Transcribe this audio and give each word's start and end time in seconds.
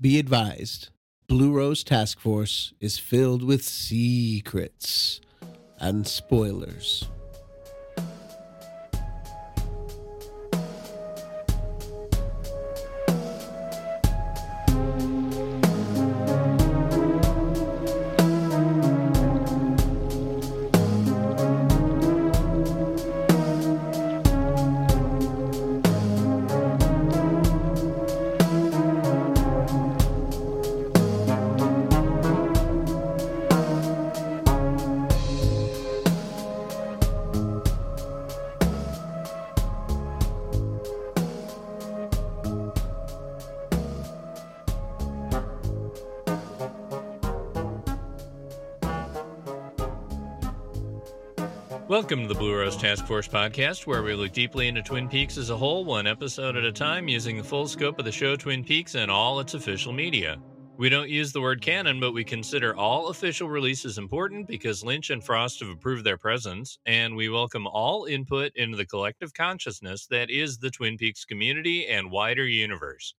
Be 0.00 0.18
advised 0.18 0.88
Blue 1.26 1.52
Rose 1.52 1.84
Task 1.84 2.18
Force 2.20 2.72
is 2.80 2.96
filled 2.96 3.42
with 3.42 3.62
secrets 3.62 5.20
and 5.78 6.06
spoilers. 6.06 7.06
Force 53.10 53.26
podcast, 53.26 53.88
where 53.88 54.04
we 54.04 54.14
look 54.14 54.30
deeply 54.30 54.68
into 54.68 54.82
Twin 54.82 55.08
Peaks 55.08 55.36
as 55.36 55.50
a 55.50 55.56
whole, 55.56 55.84
one 55.84 56.06
episode 56.06 56.56
at 56.56 56.64
a 56.64 56.70
time, 56.70 57.08
using 57.08 57.36
the 57.36 57.42
full 57.42 57.66
scope 57.66 57.98
of 57.98 58.04
the 58.04 58.12
show 58.12 58.36
Twin 58.36 58.62
Peaks 58.62 58.94
and 58.94 59.10
all 59.10 59.40
its 59.40 59.54
official 59.54 59.92
media. 59.92 60.40
We 60.76 60.90
don't 60.90 61.08
use 61.08 61.32
the 61.32 61.40
word 61.40 61.60
canon, 61.60 61.98
but 61.98 62.12
we 62.12 62.22
consider 62.22 62.76
all 62.76 63.08
official 63.08 63.48
releases 63.48 63.98
important 63.98 64.46
because 64.46 64.84
Lynch 64.84 65.10
and 65.10 65.24
Frost 65.24 65.58
have 65.58 65.70
approved 65.70 66.04
their 66.04 66.18
presence, 66.18 66.78
and 66.86 67.16
we 67.16 67.28
welcome 67.28 67.66
all 67.66 68.04
input 68.04 68.52
into 68.54 68.76
the 68.76 68.86
collective 68.86 69.34
consciousness 69.34 70.06
that 70.06 70.30
is 70.30 70.58
the 70.58 70.70
Twin 70.70 70.96
Peaks 70.96 71.24
community 71.24 71.88
and 71.88 72.12
wider 72.12 72.46
universe. 72.46 73.16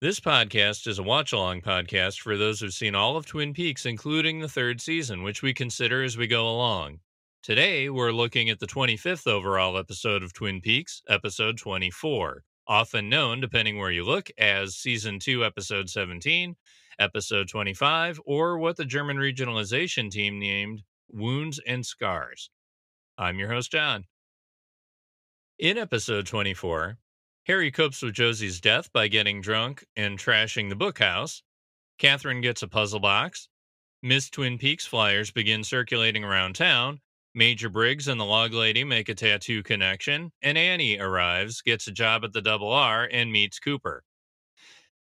This 0.00 0.18
podcast 0.18 0.86
is 0.86 0.98
a 0.98 1.02
watch 1.02 1.34
along 1.34 1.60
podcast 1.60 2.20
for 2.20 2.38
those 2.38 2.60
who've 2.60 2.72
seen 2.72 2.94
all 2.94 3.18
of 3.18 3.26
Twin 3.26 3.52
Peaks, 3.52 3.84
including 3.84 4.40
the 4.40 4.48
third 4.48 4.80
season, 4.80 5.22
which 5.22 5.42
we 5.42 5.52
consider 5.52 6.02
as 6.02 6.16
we 6.16 6.26
go 6.26 6.48
along. 6.48 7.00
Today, 7.46 7.88
we're 7.88 8.10
looking 8.10 8.50
at 8.50 8.58
the 8.58 8.66
25th 8.66 9.28
overall 9.28 9.78
episode 9.78 10.24
of 10.24 10.32
Twin 10.32 10.60
Peaks, 10.60 11.00
episode 11.08 11.56
24, 11.56 12.42
often 12.66 13.08
known, 13.08 13.40
depending 13.40 13.78
where 13.78 13.92
you 13.92 14.02
look, 14.02 14.28
as 14.36 14.74
season 14.74 15.20
2, 15.20 15.44
episode 15.44 15.88
17, 15.88 16.56
episode 16.98 17.48
25, 17.48 18.20
or 18.26 18.58
what 18.58 18.76
the 18.76 18.84
German 18.84 19.18
regionalization 19.18 20.10
team 20.10 20.40
named 20.40 20.82
Wounds 21.08 21.60
and 21.64 21.86
Scars. 21.86 22.50
I'm 23.16 23.38
your 23.38 23.52
host, 23.52 23.70
John. 23.70 24.06
In 25.56 25.78
episode 25.78 26.26
24, 26.26 26.98
Harry 27.44 27.70
copes 27.70 28.02
with 28.02 28.14
Josie's 28.14 28.60
death 28.60 28.92
by 28.92 29.06
getting 29.06 29.40
drunk 29.40 29.86
and 29.94 30.18
trashing 30.18 30.68
the 30.68 30.74
bookhouse. 30.74 31.42
Catherine 31.98 32.40
gets 32.40 32.64
a 32.64 32.66
puzzle 32.66 32.98
box. 32.98 33.48
Miss 34.02 34.30
Twin 34.30 34.58
Peaks 34.58 34.84
flyers 34.84 35.30
begin 35.30 35.62
circulating 35.62 36.24
around 36.24 36.56
town, 36.56 37.00
Major 37.36 37.68
Briggs 37.68 38.08
and 38.08 38.18
the 38.18 38.24
log 38.24 38.54
lady 38.54 38.82
make 38.82 39.10
a 39.10 39.14
tattoo 39.14 39.62
connection, 39.62 40.32
and 40.40 40.56
Annie 40.56 40.98
arrives, 40.98 41.60
gets 41.60 41.86
a 41.86 41.92
job 41.92 42.24
at 42.24 42.32
the 42.32 42.40
Double 42.40 42.72
R, 42.72 43.06
and 43.12 43.30
meets 43.30 43.58
Cooper. 43.58 44.04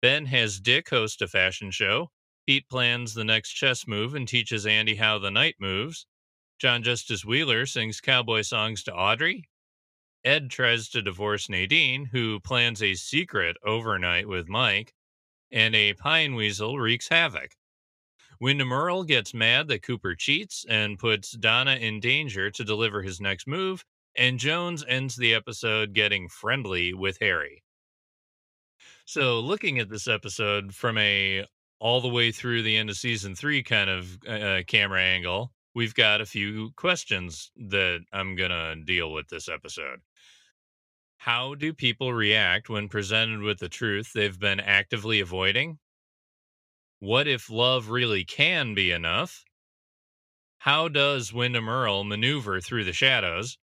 Ben 0.01 0.25
has 0.27 0.61
Dick 0.61 0.89
host 0.89 1.21
a 1.21 1.27
fashion 1.27 1.71
show. 1.71 2.09
Pete 2.47 2.69
plans 2.69 3.13
the 3.13 3.25
next 3.25 3.51
chess 3.51 3.85
move 3.85 4.15
and 4.15 4.25
teaches 4.25 4.65
Andy 4.65 4.95
how 4.95 5.19
the 5.19 5.29
knight 5.29 5.55
moves. 5.59 6.07
John 6.57 6.83
Justice 6.83 7.25
Wheeler 7.25 7.65
sings 7.65 7.99
cowboy 7.99 8.43
songs 8.43 8.81
to 8.83 8.93
Audrey. 8.93 9.49
Ed 10.23 10.49
tries 10.49 10.87
to 10.91 11.01
divorce 11.01 11.49
Nadine, 11.49 12.05
who 12.05 12.39
plans 12.39 12.81
a 12.81 12.95
secret 12.95 13.57
overnight 13.61 14.29
with 14.29 14.47
Mike, 14.47 14.93
and 15.51 15.75
a 15.75 15.95
pine 15.95 16.35
weasel 16.35 16.79
wreaks 16.79 17.09
havoc. 17.09 17.57
Earle 18.43 19.03
gets 19.03 19.33
mad 19.33 19.67
that 19.67 19.83
Cooper 19.83 20.15
cheats 20.15 20.65
and 20.67 20.97
puts 20.97 21.31
Donna 21.31 21.75
in 21.75 21.99
danger 21.99 22.49
to 22.51 22.63
deliver 22.63 23.03
his 23.03 23.21
next 23.21 23.47
move, 23.47 23.85
and 24.15 24.39
Jones 24.39 24.83
ends 24.87 25.15
the 25.15 25.33
episode 25.33 25.93
getting 25.93 26.27
friendly 26.27 26.93
with 26.93 27.17
Harry. 27.21 27.63
So, 29.05 29.39
looking 29.39 29.79
at 29.79 29.89
this 29.89 30.07
episode 30.07 30.73
from 30.73 30.97
a 30.97 31.45
all 31.79 32.01
the 32.01 32.07
way 32.07 32.31
through 32.31 32.63
the 32.63 32.77
end 32.77 32.89
of 32.89 32.97
season 32.97 33.35
three 33.35 33.63
kind 33.63 33.89
of 33.89 34.17
uh, 34.27 34.61
camera 34.67 35.01
angle, 35.01 35.51
we've 35.75 35.95
got 35.95 36.21
a 36.21 36.25
few 36.25 36.71
questions 36.77 37.51
that 37.55 38.01
I'm 38.13 38.35
going 38.35 38.51
to 38.51 38.75
deal 38.85 39.11
with 39.11 39.27
this 39.29 39.49
episode. 39.49 39.99
How 41.17 41.55
do 41.55 41.73
people 41.73 42.13
react 42.13 42.69
when 42.69 42.87
presented 42.87 43.41
with 43.41 43.59
the 43.59 43.69
truth 43.69 44.11
they've 44.13 44.39
been 44.39 44.59
actively 44.59 45.19
avoiding? 45.19 45.77
What 47.01 47.27
if 47.27 47.49
love 47.49 47.89
really 47.89 48.23
can 48.23 48.75
be 48.75 48.91
enough? 48.91 49.43
How 50.59 50.87
does 50.87 51.33
Windom 51.33 51.67
Earle 51.67 52.03
maneuver 52.03 52.61
through 52.61 52.83
the 52.83 52.93
shadows? 52.93 53.57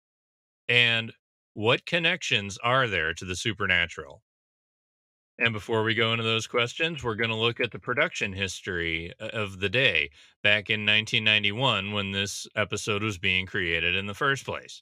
And 0.68 1.14
what 1.54 1.86
connections 1.86 2.58
are 2.64 2.88
there 2.88 3.14
to 3.14 3.26
the 3.26 3.36
supernatural? 3.36 4.24
And 5.38 5.54
before 5.54 5.84
we 5.84 5.94
go 5.94 6.14
into 6.14 6.24
those 6.24 6.48
questions, 6.48 7.04
we're 7.04 7.14
going 7.14 7.30
to 7.30 7.36
look 7.36 7.60
at 7.60 7.70
the 7.70 7.78
production 7.78 8.34
history 8.34 9.14
uh, 9.22 9.28
of 9.28 9.60
the 9.60 9.70
day 9.70 10.10
back 10.42 10.72
in 10.72 10.80
1991 10.80 11.92
when 11.92 12.14
this 12.14 12.48
episode 12.56 13.04
was 13.04 13.20
being 13.20 13.46
created 13.46 13.96
in 13.96 14.08
the 14.08 14.16
first 14.16 14.46
place. 14.46 14.82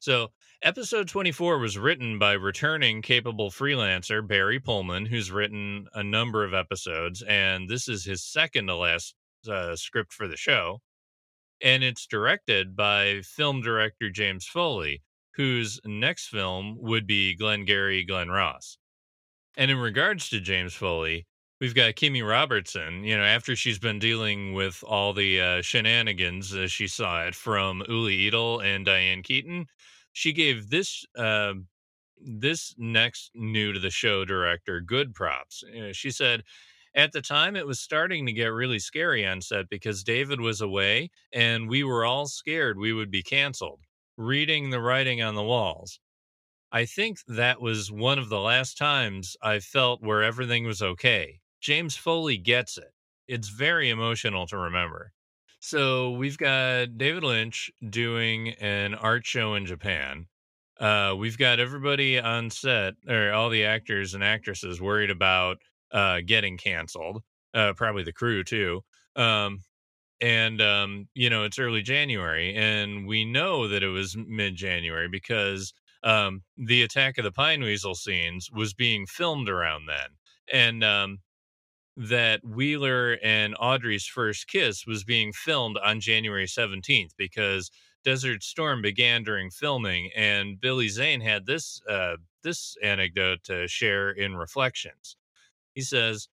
So, 0.00 0.32
Episode 0.62 1.06
24 1.06 1.60
was 1.60 1.78
written 1.78 2.18
by 2.18 2.32
returning 2.32 3.00
capable 3.00 3.48
freelancer 3.48 4.26
Barry 4.26 4.58
Pullman, 4.58 5.06
who's 5.06 5.30
written 5.30 5.86
a 5.94 6.02
number 6.02 6.42
of 6.42 6.52
episodes, 6.52 7.22
and 7.22 7.68
this 7.68 7.86
is 7.86 8.04
his 8.04 8.24
second 8.24 8.66
to 8.66 8.74
last 8.74 9.14
uh, 9.48 9.76
script 9.76 10.12
for 10.12 10.26
the 10.26 10.36
show. 10.36 10.80
And 11.62 11.84
it's 11.84 12.08
directed 12.08 12.74
by 12.74 13.20
film 13.22 13.62
director 13.62 14.10
James 14.10 14.46
Foley, 14.46 15.00
whose 15.34 15.80
next 15.84 16.26
film 16.26 16.76
would 16.80 17.06
be 17.06 17.36
Glengarry 17.36 18.02
Glen 18.02 18.28
Ross. 18.28 18.78
And 19.56 19.70
in 19.70 19.78
regards 19.78 20.28
to 20.30 20.40
James 20.40 20.74
Foley, 20.74 21.28
we've 21.60 21.74
got 21.74 21.94
Kimmy 21.94 22.28
Robertson, 22.28 23.04
you 23.04 23.16
know, 23.16 23.22
after 23.24 23.54
she's 23.54 23.78
been 23.78 24.00
dealing 24.00 24.54
with 24.54 24.82
all 24.84 25.12
the 25.12 25.40
uh, 25.40 25.62
shenanigans 25.62 26.52
as 26.52 26.72
she 26.72 26.88
saw 26.88 27.24
it 27.26 27.36
from 27.36 27.84
Uli 27.88 28.26
Edel 28.26 28.58
and 28.58 28.84
Diane 28.84 29.22
Keaton 29.22 29.68
she 30.12 30.32
gave 30.32 30.70
this 30.70 31.04
uh, 31.16 31.54
this 32.20 32.74
next 32.78 33.30
new 33.34 33.72
to 33.72 33.78
the 33.78 33.90
show 33.90 34.24
director 34.24 34.80
good 34.80 35.14
props. 35.14 35.62
Uh, 35.64 35.92
she 35.92 36.10
said, 36.10 36.42
at 36.94 37.12
the 37.12 37.20
time, 37.22 37.54
it 37.54 37.66
was 37.66 37.80
starting 37.80 38.26
to 38.26 38.32
get 38.32 38.46
really 38.46 38.78
scary 38.78 39.26
on 39.26 39.40
set 39.40 39.68
because 39.68 40.02
David 40.02 40.40
was 40.40 40.60
away 40.60 41.10
and 41.32 41.68
we 41.68 41.84
were 41.84 42.04
all 42.04 42.26
scared 42.26 42.78
we 42.78 42.92
would 42.92 43.10
be 43.10 43.22
canceled, 43.22 43.80
reading 44.16 44.70
the 44.70 44.80
writing 44.80 45.22
on 45.22 45.34
the 45.34 45.42
walls. 45.42 46.00
I 46.72 46.84
think 46.84 47.18
that 47.28 47.60
was 47.60 47.90
one 47.90 48.18
of 48.18 48.28
the 48.28 48.40
last 48.40 48.76
times 48.76 49.36
I 49.42 49.60
felt 49.60 50.02
where 50.02 50.22
everything 50.22 50.66
was 50.66 50.82
okay. 50.82 51.40
James 51.60 51.96
Foley 51.96 52.36
gets 52.36 52.76
it. 52.76 52.92
It's 53.26 53.48
very 53.48 53.90
emotional 53.90 54.46
to 54.48 54.58
remember. 54.58 55.12
So 55.60 56.12
we've 56.12 56.38
got 56.38 56.98
David 56.98 57.24
Lynch 57.24 57.70
doing 57.90 58.50
an 58.60 58.94
art 58.94 59.26
show 59.26 59.54
in 59.54 59.66
Japan. 59.66 60.26
Uh, 60.78 61.14
we've 61.18 61.38
got 61.38 61.58
everybody 61.58 62.18
on 62.18 62.50
set, 62.50 62.94
or 63.08 63.32
all 63.32 63.50
the 63.50 63.64
actors 63.64 64.14
and 64.14 64.22
actresses, 64.22 64.80
worried 64.80 65.10
about 65.10 65.58
uh, 65.90 66.20
getting 66.24 66.56
canceled. 66.56 67.22
Uh, 67.54 67.72
probably 67.72 68.04
the 68.04 68.12
crew 68.12 68.44
too. 68.44 68.82
Um, 69.16 69.60
and 70.20 70.60
um, 70.60 71.08
you 71.14 71.30
know 71.30 71.44
it's 71.44 71.58
early 71.58 71.82
January, 71.82 72.54
and 72.54 73.06
we 73.06 73.24
know 73.24 73.68
that 73.68 73.82
it 73.82 73.88
was 73.88 74.16
mid-January 74.16 75.08
because 75.08 75.72
um, 76.04 76.42
the 76.56 76.82
Attack 76.82 77.18
of 77.18 77.24
the 77.24 77.32
Pine 77.32 77.62
Weasel 77.62 77.94
scenes 77.94 78.50
was 78.52 78.74
being 78.74 79.06
filmed 79.06 79.48
around 79.48 79.86
then, 79.86 80.10
and 80.52 80.84
um, 80.84 81.18
that 81.98 82.44
Wheeler 82.44 83.18
and 83.24 83.56
Audrey's 83.58 84.06
first 84.06 84.46
kiss 84.46 84.86
was 84.86 85.02
being 85.02 85.32
filmed 85.32 85.76
on 85.78 86.00
January 86.00 86.46
17th 86.46 87.10
because 87.16 87.72
Desert 88.04 88.44
Storm 88.44 88.80
began 88.80 89.24
during 89.24 89.50
filming, 89.50 90.10
and 90.14 90.60
Billy 90.60 90.88
Zane 90.88 91.20
had 91.20 91.44
this 91.46 91.82
uh, 91.88 92.16
this 92.42 92.76
anecdote 92.82 93.42
to 93.44 93.66
share 93.66 94.10
in 94.10 94.36
Reflections. 94.36 95.16
He 95.74 95.80
says, 95.80 96.28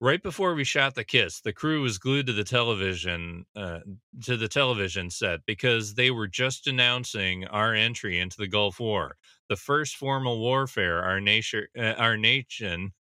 "Right 0.00 0.22
before 0.22 0.54
we 0.54 0.62
shot 0.64 0.94
the 0.94 1.04
kiss, 1.04 1.40
the 1.40 1.52
crew 1.52 1.82
was 1.82 1.98
glued 1.98 2.26
to 2.28 2.32
the 2.32 2.44
television 2.44 3.46
uh, 3.56 3.80
to 4.22 4.36
the 4.36 4.48
television 4.48 5.10
set 5.10 5.40
because 5.44 5.94
they 5.94 6.12
were 6.12 6.28
just 6.28 6.68
announcing 6.68 7.46
our 7.48 7.74
entry 7.74 8.18
into 8.20 8.36
the 8.38 8.48
Gulf 8.48 8.78
War, 8.78 9.16
the 9.48 9.56
first 9.56 9.96
formal 9.96 10.38
warfare 10.38 11.02
our 11.02 11.20
nation 11.20 11.66
uh, 11.76 11.94
our 11.98 12.16
nation 12.16 12.92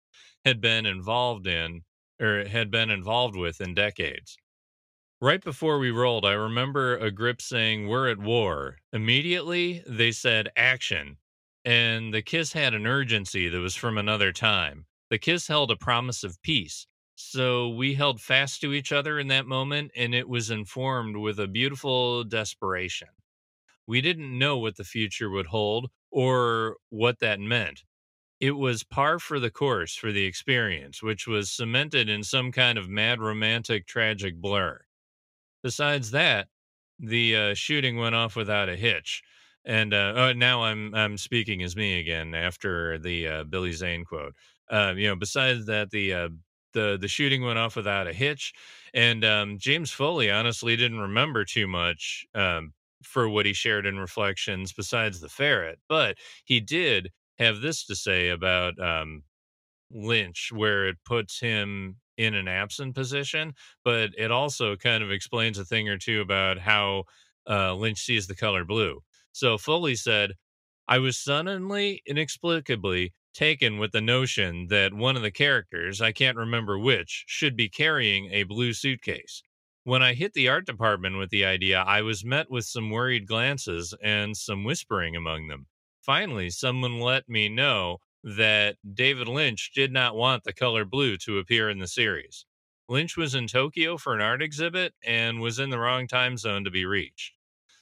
had 0.44 0.60
been 0.60 0.88
involved 0.88 1.46
in." 1.46 1.84
Or 2.20 2.46
had 2.46 2.72
been 2.72 2.90
involved 2.90 3.36
with 3.36 3.62
in 3.62 3.74
decades. 3.74 4.38
Right 5.22 5.44
before 5.44 5.80
we 5.80 5.92
rolled, 5.92 6.26
I 6.26 6.32
remember 6.32 6.96
a 6.96 7.12
grip 7.12 7.42
saying, 7.42 7.88
We're 7.88 8.10
at 8.10 8.20
war. 8.20 8.78
Immediately, 8.94 9.84
they 9.86 10.12
said, 10.12 10.50
Action. 10.56 11.18
And 11.66 12.14
the 12.14 12.22
kiss 12.22 12.54
had 12.54 12.74
an 12.74 12.88
urgency 12.88 13.50
that 13.50 13.60
was 13.60 13.76
from 13.76 13.98
another 13.98 14.32
time. 14.32 14.86
The 15.10 15.18
kiss 15.18 15.48
held 15.48 15.72
a 15.72 15.76
promise 15.76 16.24
of 16.24 16.42
peace. 16.42 16.88
So 17.16 17.68
we 17.68 17.96
held 17.96 18.22
fast 18.22 18.62
to 18.62 18.74
each 18.74 18.94
other 18.94 19.20
in 19.20 19.28
that 19.28 19.46
moment, 19.46 19.92
and 19.94 20.16
it 20.16 20.30
was 20.30 20.52
informed 20.52 21.18
with 21.18 21.38
a 21.38 21.48
beautiful 21.48 22.24
desperation. 22.24 23.10
We 23.86 24.00
didn't 24.00 24.38
know 24.38 24.58
what 24.58 24.78
the 24.78 24.86
future 24.86 25.30
would 25.30 25.48
hold 25.48 25.90
or 26.12 26.78
what 26.90 27.20
that 27.20 27.42
meant. 27.42 27.84
It 28.40 28.52
was 28.52 28.84
par 28.84 29.20
for 29.20 29.40
the 29.40 29.52
course 29.52 29.96
for 29.96 30.12
the 30.12 30.24
experience, 30.26 31.02
which 31.04 31.28
was 31.28 31.52
cemented 31.52 32.10
in 32.10 32.24
some 32.24 32.52
kind 32.52 32.78
of 32.78 32.90
mad 32.90 33.20
romantic 33.22 33.86
tragic 33.86 34.36
blur. 34.38 34.86
Besides 35.64 36.12
that, 36.12 36.50
the 37.00 37.36
uh, 37.36 37.54
shooting 37.54 37.98
went 37.98 38.16
off 38.16 38.36
without 38.36 38.70
a 38.70 38.76
hitch. 38.76 39.24
And 39.66 39.94
uh, 39.94 40.14
oh, 40.16 40.34
now 40.34 40.64
I'm 40.64 40.96
I'm 40.96 41.18
speaking 41.18 41.64
as 41.64 41.76
me 41.76 42.00
again 42.00 42.34
after 42.36 42.98
the 43.00 43.28
uh, 43.28 43.44
Billy 43.46 43.74
Zane 43.74 44.06
quote. 44.06 44.36
Uh, 44.70 44.94
you 44.96 45.08
know, 45.08 45.16
besides 45.16 45.66
that, 45.68 45.92
the 45.92 46.14
uh, 46.14 46.30
the 46.74 46.98
the 47.00 47.08
shooting 47.08 47.44
went 47.44 47.60
off 47.60 47.76
without 47.76 48.08
a 48.08 48.14
hitch, 48.14 48.54
and 48.94 49.26
um, 49.26 49.58
James 49.60 49.92
Foley 49.92 50.32
honestly 50.32 50.76
didn't 50.76 51.00
remember 51.00 51.46
too 51.46 51.68
much 51.68 52.26
um, 52.36 52.74
for 53.04 53.28
what 53.30 53.46
he 53.46 53.54
shared 53.54 53.86
in 53.86 53.98
reflections 54.00 54.72
besides 54.74 55.20
the 55.20 55.30
ferret, 55.30 55.80
but 55.88 56.18
he 56.46 56.60
did 56.60 57.12
have 57.40 57.62
this 57.62 57.86
to 57.86 57.96
say 57.96 58.30
about 58.30 58.80
um, 58.80 59.24
Lynch, 59.92 60.52
where 60.54 60.88
it 60.88 60.98
puts 61.06 61.40
him 61.40 61.96
in 62.18 62.36
an 62.36 62.48
absent 62.48 62.96
position, 62.96 63.54
but 63.86 64.12
it 64.18 64.30
also 64.30 64.76
kind 64.76 65.04
of 65.04 65.12
explains 65.12 65.58
a 65.58 65.66
thing 65.66 65.88
or 65.88 65.98
two 65.98 66.20
about 66.20 66.60
how 66.60 67.06
uh, 67.50 67.74
Lynch 67.74 68.00
sees 68.00 68.28
the 68.28 68.36
color 68.36 68.66
blue. 68.66 69.00
So 69.32 69.58
Foley 69.58 69.96
said, 69.96 70.34
I 70.88 71.00
was 71.00 71.18
suddenly, 71.18 72.02
inexplicably 72.06 73.14
taken 73.34 73.78
with 73.78 73.92
the 73.94 74.02
notion 74.02 74.68
that 74.70 74.94
one 74.94 75.16
of 75.16 75.22
the 75.22 75.32
characters, 75.32 76.02
I 76.02 76.12
can't 76.12 76.36
remember 76.36 76.78
which, 76.78 77.24
should 77.28 77.56
be 77.56 77.70
carrying 77.70 78.30
a 78.34 78.44
blue 78.44 78.74
suitcase. 78.74 79.42
When 79.86 80.04
I 80.04 80.14
hit 80.14 80.34
the 80.34 80.50
art 80.50 80.66
department 80.66 81.18
with 81.18 81.30
the 81.30 81.46
idea, 81.46 81.80
I 81.80 82.02
was 82.02 82.26
met 82.26 82.52
with 82.52 82.66
some 82.66 82.92
worried 82.92 83.28
glances 83.28 83.94
and 84.04 84.36
some 84.36 84.66
whispering 84.66 85.16
among 85.16 85.48
them. 85.48 85.68
Finally, 86.10 86.50
someone 86.50 87.00
let 87.00 87.30
me 87.30 87.48
know 87.48 88.00
that 88.24 88.78
David 88.96 89.28
Lynch 89.28 89.70
did 89.76 89.92
not 89.92 90.16
want 90.16 90.44
the 90.44 90.52
color 90.52 90.84
blue 90.84 91.18
to 91.18 91.38
appear 91.38 91.70
in 91.70 91.78
the 91.78 91.88
series. 91.88 92.48
Lynch 92.88 93.16
was 93.16 93.36
in 93.36 93.46
Tokyo 93.46 93.96
for 93.96 94.16
an 94.16 94.20
art 94.20 94.42
exhibit 94.42 94.96
and 95.06 95.40
was 95.40 95.60
in 95.60 95.70
the 95.70 95.78
wrong 95.78 96.08
time 96.08 96.36
zone 96.36 96.64
to 96.64 96.72
be 96.72 96.84
reached. 96.84 97.34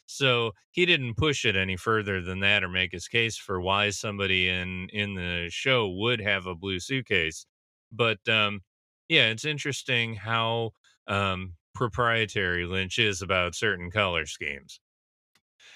So 0.08 0.52
he 0.72 0.86
didn't 0.86 1.16
push 1.16 1.46
it 1.46 1.56
any 1.56 1.78
further 1.78 2.22
than 2.22 2.42
that 2.42 2.66
or 2.66 2.68
make 2.68 2.92
his 2.92 3.08
case 3.08 3.38
for 3.38 3.62
why 3.62 3.92
somebody 3.92 4.50
in 4.50 4.90
in 4.90 5.16
the 5.16 5.48
show 5.50 5.88
would 5.88 6.20
have 6.20 6.48
a 6.48 6.54
blue 6.54 6.82
suitcase. 6.82 7.46
But 7.94 8.20
um, 8.28 8.60
yeah, 9.08 9.30
it's 9.30 9.46
interesting 9.46 10.16
how 10.16 10.72
um, 11.08 11.54
proprietary 11.74 12.66
Lynch 12.66 13.00
is 13.00 13.22
about 13.22 13.56
certain 13.56 13.90
color 13.90 14.26
schemes. 14.26 14.82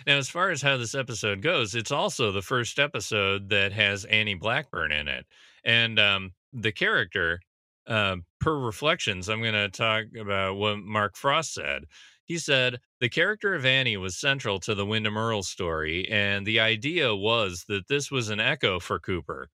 Now, 0.05 0.17
as 0.17 0.29
far 0.29 0.49
as 0.49 0.61
how 0.61 0.77
this 0.77 0.95
episode 0.95 1.41
goes, 1.41 1.75
it's 1.75 1.91
also 1.91 2.31
the 2.31 2.41
first 2.41 2.79
episode 2.79 3.49
that 3.49 3.71
has 3.73 4.05
Annie 4.05 4.35
Blackburn 4.35 4.91
in 4.91 5.07
it. 5.07 5.25
And 5.63 5.99
um, 5.99 6.31
the 6.53 6.71
character, 6.71 7.39
uh, 7.87 8.17
per 8.39 8.57
reflections, 8.57 9.29
I'm 9.29 9.41
going 9.41 9.53
to 9.53 9.69
talk 9.69 10.05
about 10.19 10.55
what 10.55 10.79
Mark 10.79 11.15
Frost 11.15 11.53
said. 11.53 11.85
He 12.25 12.37
said, 12.37 12.79
The 12.99 13.09
character 13.09 13.53
of 13.53 13.65
Annie 13.65 13.97
was 13.97 14.17
central 14.17 14.59
to 14.61 14.73
the 14.73 14.85
Windom 14.85 15.17
Earle 15.17 15.43
story, 15.43 16.09
and 16.09 16.45
the 16.45 16.59
idea 16.59 17.15
was 17.15 17.65
that 17.67 17.87
this 17.87 18.09
was 18.09 18.29
an 18.29 18.39
echo 18.39 18.79
for 18.79 18.99
Cooper 18.99 19.49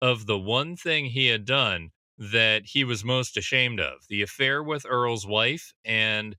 of 0.00 0.26
the 0.26 0.38
one 0.38 0.76
thing 0.76 1.06
he 1.06 1.26
had 1.26 1.44
done 1.44 1.90
that 2.18 2.62
he 2.66 2.84
was 2.84 3.04
most 3.04 3.36
ashamed 3.36 3.80
of 3.80 4.06
the 4.08 4.22
affair 4.22 4.62
with 4.62 4.84
Earle's 4.88 5.26
wife 5.26 5.72
and 5.84 6.36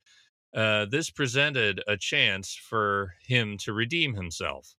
uh, 0.56 0.86
this 0.86 1.10
presented 1.10 1.82
a 1.88 1.98
chance 1.98 2.56
for 2.56 3.14
him 3.22 3.58
to 3.60 3.74
redeem 3.74 4.16
himself. 4.16 4.76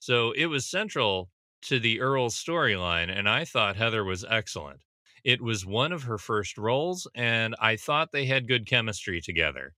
So 0.00 0.32
it 0.32 0.46
was 0.46 0.66
central 0.66 1.30
to 1.62 1.78
the 1.78 2.00
Earle 2.00 2.30
storyline, 2.30 3.10
and 3.10 3.28
I 3.28 3.44
thought 3.44 3.76
Heather 3.76 4.04
was 4.04 4.24
excellent. 4.28 4.80
It 5.24 5.42
was 5.42 5.66
one 5.66 5.92
of 5.92 6.04
her 6.04 6.18
first 6.18 6.56
roles, 6.56 7.06
and 7.14 7.54
I 7.60 7.76
thought 7.76 8.12
they 8.12 8.26
had 8.26 8.48
good 8.48 8.66
chemistry 8.66 9.20
together. 9.20 9.74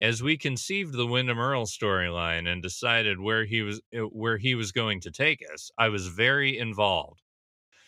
As 0.00 0.22
we 0.22 0.36
conceived 0.36 0.94
the 0.94 1.06
Windom 1.06 1.38
Earle 1.38 1.66
storyline 1.66 2.46
and 2.46 2.62
decided 2.62 3.18
where 3.18 3.44
he 3.44 3.62
was 3.62 3.80
uh, 3.96 4.02
where 4.02 4.36
he 4.36 4.54
was 4.54 4.70
going 4.72 5.00
to 5.00 5.10
take 5.10 5.42
us, 5.52 5.70
I 5.78 5.88
was 5.88 6.08
very 6.08 6.58
involved. 6.58 7.22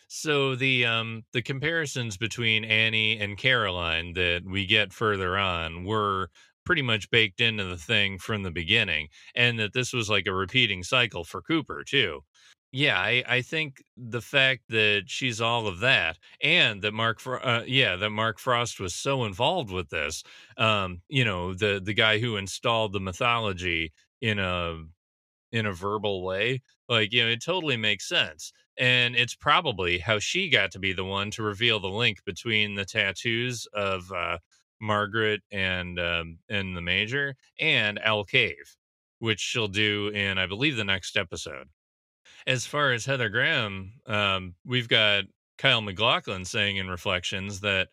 So 0.09 0.55
the 0.55 0.85
um 0.85 1.23
the 1.33 1.41
comparisons 1.41 2.17
between 2.17 2.65
Annie 2.65 3.17
and 3.19 3.37
Caroline 3.37 4.13
that 4.13 4.43
we 4.45 4.65
get 4.65 4.91
further 4.91 5.37
on 5.37 5.83
were 5.85 6.29
pretty 6.65 6.81
much 6.81 7.09
baked 7.11 7.39
into 7.41 7.63
the 7.63 7.77
thing 7.77 8.17
from 8.19 8.43
the 8.43 8.51
beginning, 8.51 9.09
and 9.35 9.57
that 9.59 9.73
this 9.73 9.93
was 9.93 10.09
like 10.09 10.27
a 10.27 10.33
repeating 10.33 10.83
cycle 10.83 11.23
for 11.23 11.41
Cooper 11.41 11.83
too. 11.83 12.23
Yeah, 12.71 12.99
I, 12.99 13.23
I 13.27 13.41
think 13.41 13.83
the 13.97 14.21
fact 14.21 14.63
that 14.69 15.05
she's 15.07 15.41
all 15.41 15.65
of 15.67 15.79
that, 15.79 16.19
and 16.41 16.81
that 16.83 16.93
Mark, 16.93 17.19
uh, 17.25 17.63
yeah, 17.65 17.95
that 17.95 18.11
Mark 18.11 18.37
Frost 18.39 18.79
was 18.79 18.93
so 18.93 19.25
involved 19.25 19.71
with 19.71 19.89
this, 19.89 20.23
um, 20.57 21.01
you 21.09 21.25
know, 21.25 21.53
the 21.55 21.79
the 21.83 21.93
guy 21.95 22.19
who 22.19 22.35
installed 22.37 22.93
the 22.93 22.99
mythology 22.99 23.91
in 24.21 24.37
a 24.39 24.83
in 25.51 25.65
a 25.65 25.73
verbal 25.73 26.23
way, 26.23 26.61
like 26.87 27.11
you 27.13 27.23
know, 27.23 27.29
it 27.29 27.43
totally 27.43 27.77
makes 27.77 28.07
sense 28.07 28.51
and 28.79 29.15
it's 29.15 29.35
probably 29.35 29.99
how 29.99 30.19
she 30.19 30.49
got 30.49 30.71
to 30.71 30.79
be 30.79 30.93
the 30.93 31.03
one 31.03 31.29
to 31.31 31.43
reveal 31.43 31.79
the 31.79 31.89
link 31.89 32.23
between 32.25 32.75
the 32.75 32.85
tattoos 32.85 33.67
of 33.73 34.09
uh, 34.11 34.37
Margaret 34.81 35.41
and 35.51 35.99
um, 35.99 36.39
and 36.49 36.75
the 36.75 36.81
Major 36.81 37.35
and 37.59 37.99
Owl 38.03 38.23
Cave, 38.23 38.75
which 39.19 39.41
she'll 39.41 39.67
do 39.67 40.07
in 40.07 40.37
I 40.37 40.47
believe 40.47 40.77
the 40.77 40.85
next 40.85 41.17
episode. 41.17 41.67
As 42.47 42.65
far 42.65 42.93
as 42.93 43.05
Heather 43.05 43.29
Graham, 43.29 43.93
um, 44.07 44.55
we've 44.65 44.87
got 44.87 45.25
Kyle 45.57 45.81
MacLachlan 45.81 46.45
saying 46.45 46.77
in 46.77 46.87
Reflections 46.87 47.59
that 47.59 47.89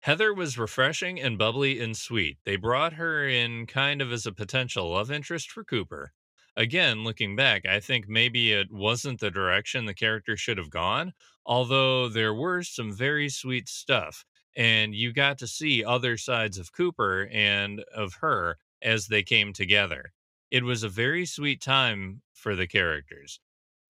Heather 0.00 0.32
was 0.32 0.58
refreshing 0.58 1.20
and 1.20 1.36
bubbly 1.36 1.80
and 1.80 1.94
sweet. 1.94 2.38
They 2.46 2.56
brought 2.56 2.94
her 2.94 3.28
in 3.28 3.66
kind 3.66 4.00
of 4.00 4.10
as 4.10 4.24
a 4.24 4.32
potential 4.32 4.90
love 4.90 5.10
interest 5.10 5.50
for 5.50 5.64
Cooper 5.64 6.12
again, 6.56 7.04
looking 7.04 7.36
back, 7.36 7.66
I 7.66 7.80
think 7.80 8.08
maybe 8.08 8.52
it 8.52 8.72
wasn't 8.72 9.20
the 9.20 9.30
direction 9.30 9.84
the 9.84 9.94
character 9.94 10.36
should 10.36 10.58
have 10.58 10.70
gone, 10.70 11.12
although 11.44 12.08
there 12.08 12.34
were 12.34 12.62
some 12.62 12.92
very 12.92 13.28
sweet 13.28 13.68
stuff. 13.68 14.24
And 14.56 14.94
you 14.94 15.12
got 15.12 15.38
to 15.38 15.46
see 15.46 15.84
other 15.84 16.16
sides 16.16 16.58
of 16.58 16.72
Cooper 16.72 17.28
and 17.32 17.80
of 17.94 18.14
her 18.20 18.58
as 18.82 19.08
they 19.08 19.22
came 19.22 19.52
together. 19.52 20.12
It 20.50 20.62
was 20.62 20.82
a 20.82 20.88
very 20.88 21.26
sweet 21.26 21.60
time 21.60 22.22
for 22.32 22.54
the 22.54 22.68
characters. 22.68 23.40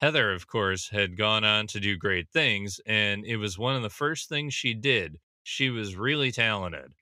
Heather, 0.01 0.33
of 0.33 0.47
course, 0.47 0.89
had 0.89 1.17
gone 1.17 1.43
on 1.43 1.67
to 1.67 1.79
do 1.79 1.97
great 1.97 2.29
things, 2.29 2.79
and 2.85 3.25
it 3.25 3.37
was 3.37 3.57
one 3.57 3.75
of 3.75 3.81
the 3.83 3.89
first 3.89 4.27
things 4.27 4.53
she 4.53 4.73
did. 4.73 5.19
She 5.43 5.69
was 5.69 5.95
really 5.95 6.31
talented. 6.31 6.93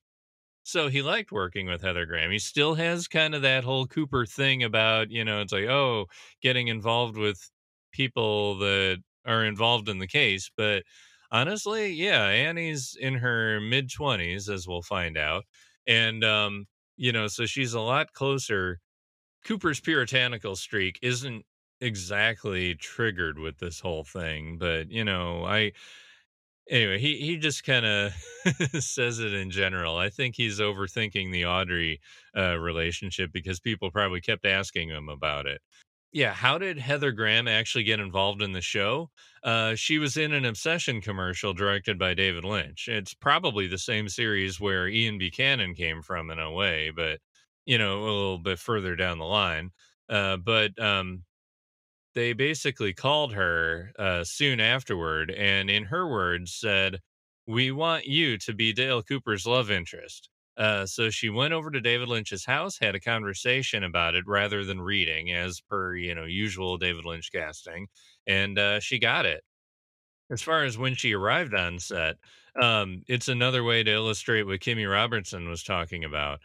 So 0.64 0.88
he 0.88 1.02
liked 1.02 1.32
working 1.32 1.68
with 1.68 1.82
Heather 1.82 2.06
Graham. 2.06 2.32
He 2.32 2.40
still 2.40 2.76
has 2.76 3.08
kind 3.08 3.36
of 3.36 3.42
that 3.42 3.64
whole 3.64 3.86
Cooper 3.86 4.26
thing 4.26 4.64
about, 4.64 5.12
you 5.12 5.24
know, 5.26 5.42
it's 5.42 5.52
like, 5.52 5.66
oh, 5.66 6.06
getting 6.42 6.68
involved 6.70 7.18
with 7.18 7.50
people 7.92 8.58
that 8.60 9.04
are 9.26 9.44
involved 9.44 9.90
in 9.90 10.00
the 10.00 10.08
case. 10.08 10.50
But 10.56 10.84
honestly, 11.32 11.92
yeah, 11.94 12.26
Annie's 12.28 12.96
in 13.00 13.16
her 13.16 13.60
mid 13.60 13.90
20s, 13.90 14.50
as 14.50 14.68
we'll 14.68 14.82
find 14.82 15.18
out. 15.18 15.44
And, 15.86 16.24
um, 16.24 16.66
you 16.96 17.12
know, 17.12 17.28
so 17.28 17.46
she's 17.46 17.74
a 17.74 17.82
lot 17.82 18.14
closer. 18.14 18.80
Cooper's 19.46 19.80
puritanical 19.82 20.56
streak 20.56 21.00
isn't 21.02 21.46
exactly 21.82 22.76
triggered 22.76 23.40
with 23.40 23.58
this 23.60 23.80
whole 23.82 24.04
thing, 24.06 24.58
but, 24.58 24.90
you 24.92 25.04
know, 25.04 25.46
I 25.46 25.74
Anyway, 26.70 26.98
he 26.98 27.18
he 27.18 27.38
just 27.38 27.64
kind 27.64 27.86
of 27.86 28.14
says 28.80 29.20
it 29.20 29.34
in 29.34 29.52
general. 29.52 29.98
I 29.98 30.10
think 30.10 30.36
he's 30.36 30.60
overthinking 30.60 31.32
the 31.32 31.46
Audrey 31.46 32.00
uh, 32.38 32.58
relationship 32.58 33.32
because 33.34 33.60
people 33.60 33.92
probably 33.92 34.22
kept 34.22 34.46
asking 34.46 34.90
him 34.90 35.10
about 35.10 35.46
it. 35.46 35.62
Yeah, 36.14 36.32
how 36.32 36.60
did 36.60 36.78
Heather 36.78 37.12
Graham 37.12 37.48
actually 37.48 37.84
get 37.84 38.00
involved 38.00 38.44
in 38.44 38.54
the 38.54 38.62
show? 38.62 39.10
Uh, 39.44 39.74
she 39.74 39.98
was 39.98 40.16
in 40.16 40.32
an 40.32 40.46
Obsession 40.46 41.02
commercial 41.02 41.54
directed 41.54 41.98
by 41.98 42.14
David 42.14 42.46
Lynch. 42.46 42.88
It's 42.88 43.16
probably 43.16 43.66
the 43.68 43.80
same 43.80 44.08
series 44.08 44.60
where 44.60 44.88
Ian 44.88 45.18
Buchanan 45.18 45.74
came 45.74 46.04
from 46.04 46.30
in 46.30 46.38
a 46.38 46.52
way, 46.52 46.92
but 46.96 47.20
you 47.66 47.78
know, 47.78 48.00
a 48.00 48.04
little 48.04 48.38
bit 48.38 48.60
further 48.60 48.96
down 48.96 49.18
the 49.18 49.26
line. 49.26 49.72
Uh, 50.08 50.38
but 50.38 50.78
um, 50.80 51.24
they 52.16 52.34
basically 52.34 52.94
called 52.94 53.34
her 53.34 53.92
uh, 53.98 54.24
soon 54.24 54.60
afterward, 54.60 55.32
and 55.32 55.70
in 55.70 55.86
her 55.86 56.08
words 56.08 56.54
said, 56.54 57.00
we 57.48 57.72
want 57.72 58.06
you 58.06 58.38
to 58.38 58.54
be 58.54 58.74
Dale 58.74 59.04
Cooper's 59.04 59.46
love 59.46 59.70
interest. 59.70 60.30
Uh, 60.56 60.86
so 60.86 61.10
she 61.10 61.30
went 61.30 61.54
over 61.54 61.72
to 61.72 61.82
David 61.82 62.08
Lynch's 62.08 62.46
house, 62.46 62.78
had 62.78 62.96
a 62.96 63.00
conversation 63.00 63.84
about 63.84 64.14
it 64.16 64.24
rather 64.28 64.64
than 64.64 64.80
reading, 64.80 65.32
as 65.32 65.60
per 65.62 65.96
you 65.96 66.14
know 66.14 66.26
usual 66.26 66.78
David 66.78 67.06
Lynch 67.06 67.32
casting, 67.32 67.88
and 68.28 68.60
uh, 68.60 68.80
she 68.80 69.00
got 69.00 69.26
it. 69.26 69.44
As 70.32 70.42
far 70.42 70.64
as 70.64 70.78
when 70.78 70.96
she 70.96 71.14
arrived 71.14 71.54
on 71.54 71.80
set, 71.80 72.18
um, 72.62 73.02
it's 73.08 73.28
another 73.28 73.64
way 73.64 73.84
to 73.84 73.92
illustrate 73.92 74.44
what 74.44 74.60
Kimmy 74.60 74.90
Robertson 74.90 75.50
was 75.50 75.64
talking 75.64 76.04
about. 76.04 76.40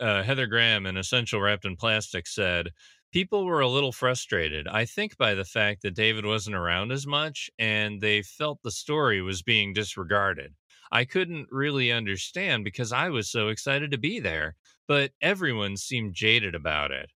Uh, 0.00 0.22
Heather 0.22 0.46
Graham 0.46 0.86
in 0.86 0.96
Essential 0.96 1.40
Wrapped 1.40 1.66
in 1.66 1.76
Plastic 1.76 2.26
said, 2.26 2.70
People 3.12 3.44
were 3.44 3.60
a 3.60 3.68
little 3.68 3.90
frustrated, 3.90 4.68
I 4.68 4.84
think, 4.84 5.16
by 5.16 5.34
the 5.34 5.44
fact 5.44 5.82
that 5.82 5.94
David 5.94 6.24
wasn't 6.24 6.54
around 6.54 6.92
as 6.92 7.06
much 7.06 7.50
and 7.58 8.00
they 8.00 8.22
felt 8.22 8.62
the 8.62 8.70
story 8.70 9.20
was 9.20 9.42
being 9.42 9.72
disregarded. 9.72 10.54
I 10.92 11.04
couldn't 11.04 11.48
really 11.50 11.90
understand 11.90 12.64
because 12.64 12.92
I 12.92 13.08
was 13.08 13.28
so 13.28 13.48
excited 13.48 13.90
to 13.90 13.98
be 13.98 14.20
there, 14.20 14.54
but 14.86 15.10
everyone 15.20 15.76
seemed 15.76 16.14
jaded 16.14 16.54
about 16.54 16.92
it. 16.92 17.10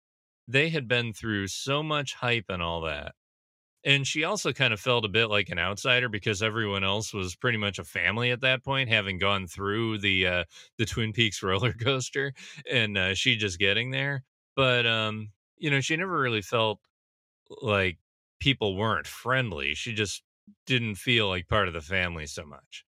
They 0.48 0.70
had 0.70 0.88
been 0.88 1.14
through 1.14 1.48
so 1.48 1.84
much 1.84 2.16
hype 2.16 2.46
and 2.50 2.62
all 2.62 2.82
that. 2.82 3.14
And 3.86 4.08
she 4.08 4.24
also 4.24 4.54
kind 4.54 4.74
of 4.74 4.80
felt 4.80 5.06
a 5.06 5.10
bit 5.10 5.28
like 5.28 5.50
an 5.50 5.60
outsider 5.60 6.08
because 6.10 6.42
everyone 6.42 6.84
else 6.84 7.14
was 7.14 7.36
pretty 7.36 7.58
much 7.58 7.80
a 7.80 7.84
family 7.84 8.32
at 8.32 8.42
that 8.42 8.64
point, 8.64 8.90
having 8.90 9.20
gone 9.20 9.46
through 9.46 9.98
the 9.98 10.26
uh, 10.26 10.44
the 10.78 10.86
Twin 10.86 11.12
Peaks 11.12 11.44
roller 11.44 11.74
coaster, 11.74 12.34
and 12.72 12.98
uh, 12.98 13.14
she 13.14 13.36
just 13.36 13.60
getting 13.60 13.92
there. 13.92 14.24
But 14.56 14.86
um, 14.86 15.30
you 15.58 15.70
know, 15.70 15.82
she 15.82 15.96
never 15.96 16.20
really 16.20 16.42
felt 16.42 16.80
like 17.62 17.98
people 18.40 18.76
weren't 18.76 19.08
friendly. 19.08 19.74
She 19.74 19.94
just 19.94 20.24
didn't 20.66 20.96
feel 20.96 21.28
like 21.28 21.48
part 21.48 21.68
of 21.68 21.74
the 21.74 21.82
family 21.82 22.26
so 22.26 22.46
much. 22.46 22.86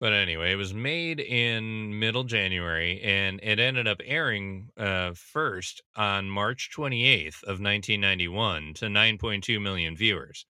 But 0.00 0.12
anyway, 0.12 0.50
it 0.50 0.56
was 0.56 0.74
made 0.74 1.20
in 1.20 1.96
middle 1.96 2.24
January 2.24 3.00
and 3.02 3.38
it 3.40 3.60
ended 3.60 3.86
up 3.86 4.00
airing 4.04 4.70
uh, 4.76 5.12
first 5.14 5.80
on 5.94 6.28
March 6.28 6.70
28th 6.76 7.42
of 7.44 7.60
1991 7.60 8.74
to 8.74 8.86
9.2 8.86 9.62
million 9.62 9.96
viewers. 9.96 10.44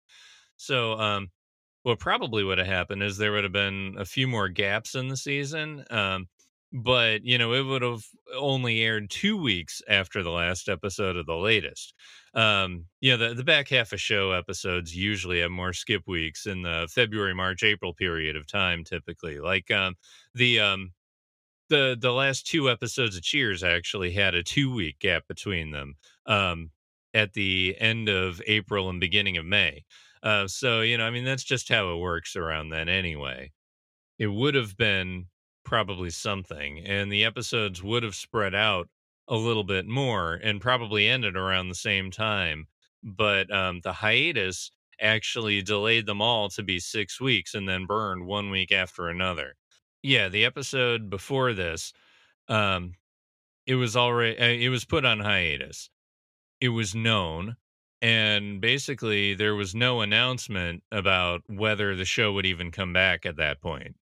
So, 0.56 0.94
um, 0.98 1.30
what 1.82 1.98
probably 1.98 2.44
would 2.44 2.58
have 2.58 2.66
happened 2.66 3.02
is 3.02 3.16
there 3.18 3.32
would 3.32 3.44
have 3.44 3.52
been 3.52 3.96
a 3.98 4.04
few 4.04 4.26
more 4.26 4.48
gaps 4.48 4.94
in 4.94 5.08
the 5.08 5.16
season. 5.16 5.84
Um, 5.90 6.28
but 6.72 7.24
you 7.24 7.36
know 7.38 7.52
it 7.52 7.62
would 7.62 7.82
have 7.82 8.04
only 8.36 8.80
aired 8.82 9.10
two 9.10 9.36
weeks 9.36 9.82
after 9.88 10.22
the 10.22 10.30
last 10.30 10.68
episode 10.68 11.16
of 11.16 11.26
the 11.26 11.36
latest. 11.36 11.94
Um 12.34 12.86
you 13.00 13.10
know 13.16 13.28
the, 13.28 13.34
the 13.34 13.44
back 13.44 13.68
half 13.68 13.92
of 13.92 14.00
show 14.00 14.32
episodes 14.32 14.96
usually 14.96 15.40
have 15.40 15.50
more 15.50 15.72
skip 15.74 16.02
weeks 16.06 16.46
in 16.46 16.62
the 16.62 16.88
february 16.94 17.34
march 17.34 17.62
april 17.62 17.94
period 17.94 18.36
of 18.36 18.46
time 18.46 18.84
typically. 18.84 19.38
Like 19.40 19.70
um 19.70 19.96
the 20.34 20.60
um 20.60 20.92
the 21.68 21.96
the 22.00 22.12
last 22.12 22.46
two 22.46 22.70
episodes 22.70 23.16
of 23.16 23.22
cheers 23.22 23.62
actually 23.62 24.12
had 24.12 24.34
a 24.34 24.42
two 24.42 24.72
week 24.72 24.98
gap 24.98 25.26
between 25.28 25.70
them 25.70 25.96
um 26.26 26.70
at 27.14 27.32
the 27.34 27.76
end 27.78 28.08
of 28.08 28.40
april 28.46 28.88
and 28.90 29.00
beginning 29.00 29.36
of 29.36 29.44
may. 29.46 29.84
Uh 30.22 30.46
so 30.46 30.80
you 30.82 30.98
know 30.98 31.04
i 31.06 31.10
mean 31.10 31.24
that's 31.24 31.44
just 31.44 31.68
how 31.68 31.92
it 31.94 31.98
works 32.00 32.36
around 32.36 32.70
then 32.70 32.88
anyway. 32.88 33.52
It 34.18 34.28
would 34.28 34.54
have 34.54 34.76
been 34.76 35.28
probably 35.64 36.10
something. 36.10 36.80
And 36.80 37.10
the 37.10 37.24
episodes 37.24 37.82
would 37.82 38.02
have 38.02 38.14
spread 38.14 38.54
out 38.54 38.88
a 39.28 39.36
little 39.36 39.64
bit 39.64 39.86
more 39.86 40.34
and 40.34 40.60
probably 40.60 41.08
ended 41.08 41.36
around 41.36 41.68
the 41.68 41.74
same 41.74 42.10
time. 42.10 42.66
But 43.02 43.52
um, 43.52 43.80
the 43.82 43.92
hiatus 43.92 44.70
actually 45.00 45.62
delayed 45.62 46.06
them 46.06 46.20
all 46.20 46.48
to 46.50 46.62
be 46.62 46.78
six 46.78 47.20
weeks 47.20 47.54
and 47.54 47.68
then 47.68 47.86
burned 47.86 48.26
one 48.26 48.50
week 48.50 48.72
after 48.72 49.08
another. 49.08 49.56
Yeah, 50.02 50.28
the 50.28 50.44
episode 50.44 51.10
before 51.10 51.52
this, 51.52 51.92
um, 52.48 52.94
it 53.66 53.76
was 53.76 53.96
already 53.96 54.38
uh, 54.38 54.46
it 54.46 54.68
was 54.68 54.84
put 54.84 55.04
on 55.04 55.20
hiatus. 55.20 55.90
It 56.60 56.70
was 56.70 56.94
known, 56.94 57.56
and 58.00 58.60
basically 58.60 59.34
there 59.34 59.54
was 59.54 59.74
no 59.74 60.00
announcement 60.00 60.82
about 60.92 61.42
whether 61.48 61.94
the 61.96 62.04
show 62.04 62.32
would 62.32 62.46
even 62.46 62.70
come 62.72 62.92
back 62.92 63.26
at 63.26 63.36
that 63.36 63.60
point 63.60 63.96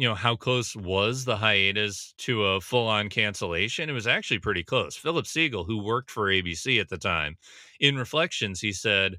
you 0.00 0.08
know, 0.08 0.14
how 0.14 0.36
close 0.36 0.74
was 0.76 1.24
the 1.24 1.36
hiatus 1.36 2.14
to 2.18 2.44
a 2.44 2.60
full 2.60 2.88
on 2.88 3.08
cancellation? 3.08 3.90
It 3.90 3.92
was 3.94 4.06
actually 4.06 4.38
pretty 4.40 4.64
close. 4.64 4.96
Philip 4.96 5.26
siegel 5.26 5.64
who 5.64 5.82
worked 5.82 6.10
for 6.10 6.26
ABC 6.30 6.80
at 6.80 6.88
the 6.88 6.98
time, 6.98 7.36
in 7.80 7.96
reflections, 7.96 8.60
he 8.60 8.72
said, 8.72 9.18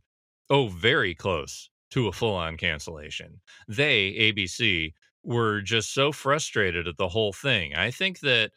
Oh, 0.49 0.67
very 0.67 1.15
close 1.15 1.69
to 1.91 2.07
a 2.07 2.11
full 2.13 2.35
on 2.35 2.57
cancellation. 2.57 3.41
They, 3.67 4.13
ABC, 4.13 4.93
were 5.23 5.61
just 5.61 5.93
so 5.93 6.11
frustrated 6.11 6.87
at 6.87 6.97
the 6.97 7.09
whole 7.09 7.33
thing. 7.33 7.75
I 7.75 7.91
think 7.91 8.19
that 8.21 8.51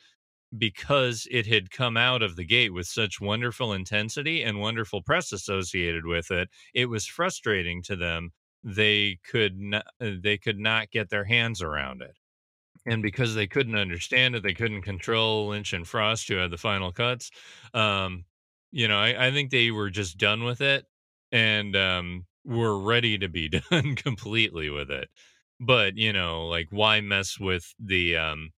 because 0.56 1.26
it 1.30 1.46
had 1.46 1.70
come 1.70 1.96
out 1.96 2.22
of 2.22 2.36
the 2.36 2.44
gate 2.44 2.72
with 2.72 2.86
such 2.86 3.20
wonderful 3.20 3.72
intensity 3.72 4.42
and 4.42 4.60
wonderful 4.60 5.02
press 5.02 5.32
associated 5.32 6.06
with 6.06 6.30
it, 6.30 6.48
it 6.74 6.86
was 6.86 7.06
frustrating 7.06 7.82
to 7.82 7.96
them 7.96 8.30
they 8.64 9.18
could 9.30 9.60
not 9.60 9.84
uh, 10.00 10.12
they 10.22 10.38
could 10.38 10.58
not 10.58 10.90
get 10.90 11.10
their 11.10 11.24
hands 11.24 11.62
around 11.62 12.02
it. 12.02 12.16
And 12.86 13.02
because 13.02 13.34
they 13.34 13.46
couldn't 13.46 13.76
understand 13.76 14.34
it 14.34 14.42
they 14.42 14.54
couldn't 14.54 14.82
control 14.82 15.48
lynch 15.48 15.72
and 15.72 15.86
frost 15.86 16.28
who 16.28 16.36
had 16.36 16.50
the 16.50 16.58
final 16.58 16.92
cuts 16.92 17.30
um, 17.74 18.24
you 18.72 18.88
know 18.88 18.98
I, 18.98 19.28
I, 19.28 19.30
think 19.30 19.50
they 19.50 19.70
were 19.70 19.90
just 19.90 20.18
done 20.18 20.44
with 20.44 20.60
it 20.60 20.84
and 21.32 21.76
um, 21.76 22.26
were 22.44 22.78
ready 22.78 23.18
to 23.18 23.28
be 23.28 23.48
done 23.70 23.96
completely 23.96 24.70
with 24.70 24.90
it. 24.90 25.08
But 25.60 25.96
you 25.96 26.12
know 26.12 26.46
like 26.46 26.68
why 26.70 27.00
mess 27.00 27.38
with 27.38 27.74
the 27.78 28.16
um, 28.16 28.50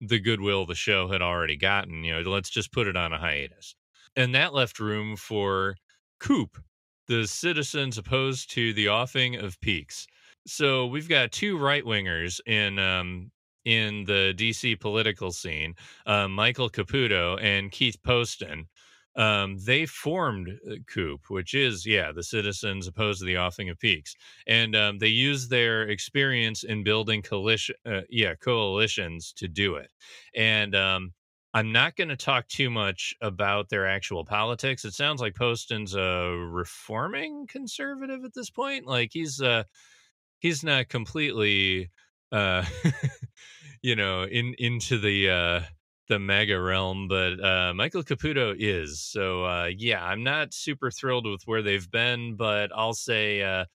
the 0.00 0.20
goodwill 0.20 0.66
the 0.66 0.74
show 0.74 1.08
had 1.08 1.22
already 1.22 1.56
gotten 1.56 2.04
you 2.04 2.14
know 2.14 2.30
let's 2.30 2.50
just 2.50 2.72
put 2.72 2.86
it 2.86 2.96
on 2.96 3.12
a 3.12 3.18
hiatus. 3.18 3.74
And 4.16 4.34
that 4.34 4.54
left 4.54 4.78
room 4.78 5.16
for 5.16 5.76
coop 6.20 6.58
the 7.08 7.26
citizens 7.26 7.98
opposed 7.98 8.50
to 8.52 8.72
the 8.74 8.88
offing 8.88 9.36
of 9.36 9.60
peaks. 9.60 10.06
So 10.46 10.86
we've 10.86 11.08
got 11.08 11.32
two 11.32 11.58
right 11.58 11.84
wingers 11.84 12.40
in 12.46 12.78
um, 12.78 13.30
in 13.64 14.04
the 14.04 14.34
DC 14.36 14.80
political 14.80 15.30
scene, 15.30 15.74
uh, 16.06 16.28
Michael 16.28 16.68
Caputo 16.68 17.40
and 17.40 17.70
Keith 17.70 17.96
Poston. 18.02 18.66
Um, 19.14 19.58
they 19.58 19.84
formed 19.84 20.48
uh, 20.48 20.76
COOP, 20.86 21.20
which 21.28 21.52
is, 21.54 21.84
yeah, 21.84 22.12
the 22.12 22.22
citizens 22.22 22.86
opposed 22.86 23.20
to 23.20 23.26
the 23.26 23.36
offing 23.36 23.68
of 23.68 23.78
peaks. 23.78 24.14
And 24.46 24.74
um, 24.74 24.98
they 24.98 25.08
use 25.08 25.48
their 25.48 25.82
experience 25.82 26.64
in 26.64 26.82
building 26.82 27.20
coalition, 27.20 27.74
uh, 27.84 28.00
yeah, 28.08 28.34
coalitions 28.36 29.32
to 29.36 29.48
do 29.48 29.74
it. 29.74 29.90
And 30.34 30.74
um, 30.74 31.12
I'm 31.54 31.70
not 31.72 31.96
going 31.96 32.08
to 32.08 32.16
talk 32.16 32.48
too 32.48 32.70
much 32.70 33.14
about 33.20 33.68
their 33.68 33.86
actual 33.86 34.24
politics. 34.24 34.84
It 34.84 34.94
sounds 34.94 35.20
like 35.20 35.34
Poston's 35.36 35.94
a 35.94 36.30
reforming 36.50 37.46
conservative 37.46 38.24
at 38.24 38.32
this 38.34 38.50
point. 38.50 38.86
Like 38.86 39.10
he's 39.12 39.40
uh 39.40 39.64
he's 40.40 40.64
not 40.64 40.88
completely 40.88 41.90
uh 42.32 42.64
you 43.82 43.96
know 43.96 44.24
in 44.24 44.54
into 44.58 44.98
the 44.98 45.30
uh 45.30 45.60
the 46.08 46.18
MAGA 46.18 46.60
realm, 46.60 47.08
but 47.08 47.42
uh 47.44 47.72
Michael 47.74 48.02
Caputo 48.02 48.54
is. 48.58 49.00
So 49.02 49.44
uh 49.44 49.70
yeah, 49.76 50.04
I'm 50.04 50.22
not 50.22 50.54
super 50.54 50.90
thrilled 50.90 51.26
with 51.26 51.42
where 51.46 51.62
they've 51.62 51.90
been, 51.90 52.36
but 52.36 52.70
I'll 52.74 52.94
say 52.94 53.42
uh 53.42 53.66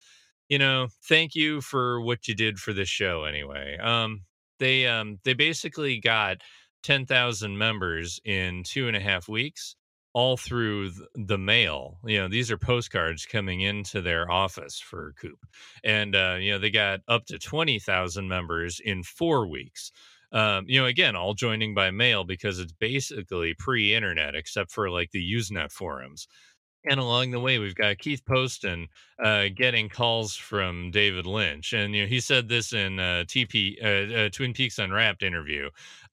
you 0.50 0.60
know, 0.60 0.88
thank 1.10 1.36
you 1.36 1.62
for 1.62 2.02
what 2.02 2.28
you 2.28 2.36
did 2.36 2.60
for 2.60 2.74
this 2.74 2.90
show 2.90 3.26
anyway. 3.26 3.78
Um 3.82 4.22
they 4.60 4.88
um 4.88 5.20
they 5.24 5.34
basically 5.34 6.00
got 6.00 6.42
10,000 6.84 7.58
members 7.58 8.20
in 8.26 8.64
two 8.64 8.88
and 8.88 8.96
a 8.98 9.00
half 9.00 9.28
weeks, 9.28 9.76
all 10.14 10.38
through 10.38 10.92
the 11.16 11.38
mail. 11.38 12.00
You 12.06 12.20
know, 12.20 12.28
these 12.28 12.50
are 12.50 12.58
postcards 12.58 13.26
coming 13.26 13.62
into 13.62 14.02
their 14.02 14.32
office 14.32 14.80
for 14.80 15.14
Coop. 15.20 15.40
And, 15.84 16.16
uh, 16.16 16.38
you 16.40 16.52
know, 16.52 16.60
they 16.60 16.72
got 16.72 17.02
up 17.08 17.26
to 17.28 17.38
20,000 17.38 18.28
members 18.28 18.80
in 18.84 19.04
four 19.04 19.48
weeks. 19.48 19.92
Um, 20.32 20.66
you 20.68 20.80
know, 20.80 20.88
again, 20.88 21.16
all 21.16 21.34
joining 21.34 21.74
by 21.74 21.92
mail 21.92 22.24
because 22.24 22.60
it's 22.60 22.74
basically 22.74 23.54
pre 23.54 23.94
internet, 23.94 24.36
except 24.36 24.72
for 24.72 24.90
like 24.90 25.12
the 25.12 25.34
Usenet 25.34 25.72
forums. 25.72 26.28
And 26.90 27.00
along 27.00 27.32
the 27.32 27.40
way, 27.40 27.60
we've 27.60 27.76
got 27.76 27.98
Keith 27.98 28.24
Poston 28.26 28.88
uh, 29.22 29.46
getting 29.56 29.90
calls 29.90 30.36
from 30.36 30.90
David 30.92 31.26
Lynch, 31.26 31.74
and 31.74 31.94
you 31.94 32.04
know 32.04 32.08
he 32.08 32.20
said 32.20 32.48
this 32.48 32.72
in 32.72 33.00
uh, 33.00 33.24
TP 33.28 33.76
uh, 33.84 34.30
Twin 34.30 34.54
Peaks 34.54 34.80
Unwrapped 34.80 35.22
interview 35.22 35.70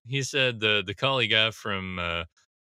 he 0.07 0.23
said 0.23 0.61
the 0.61 0.83
the 0.87 1.21
he 1.21 1.29
got 1.29 1.55
from 1.55 1.99
uh, 1.99 2.25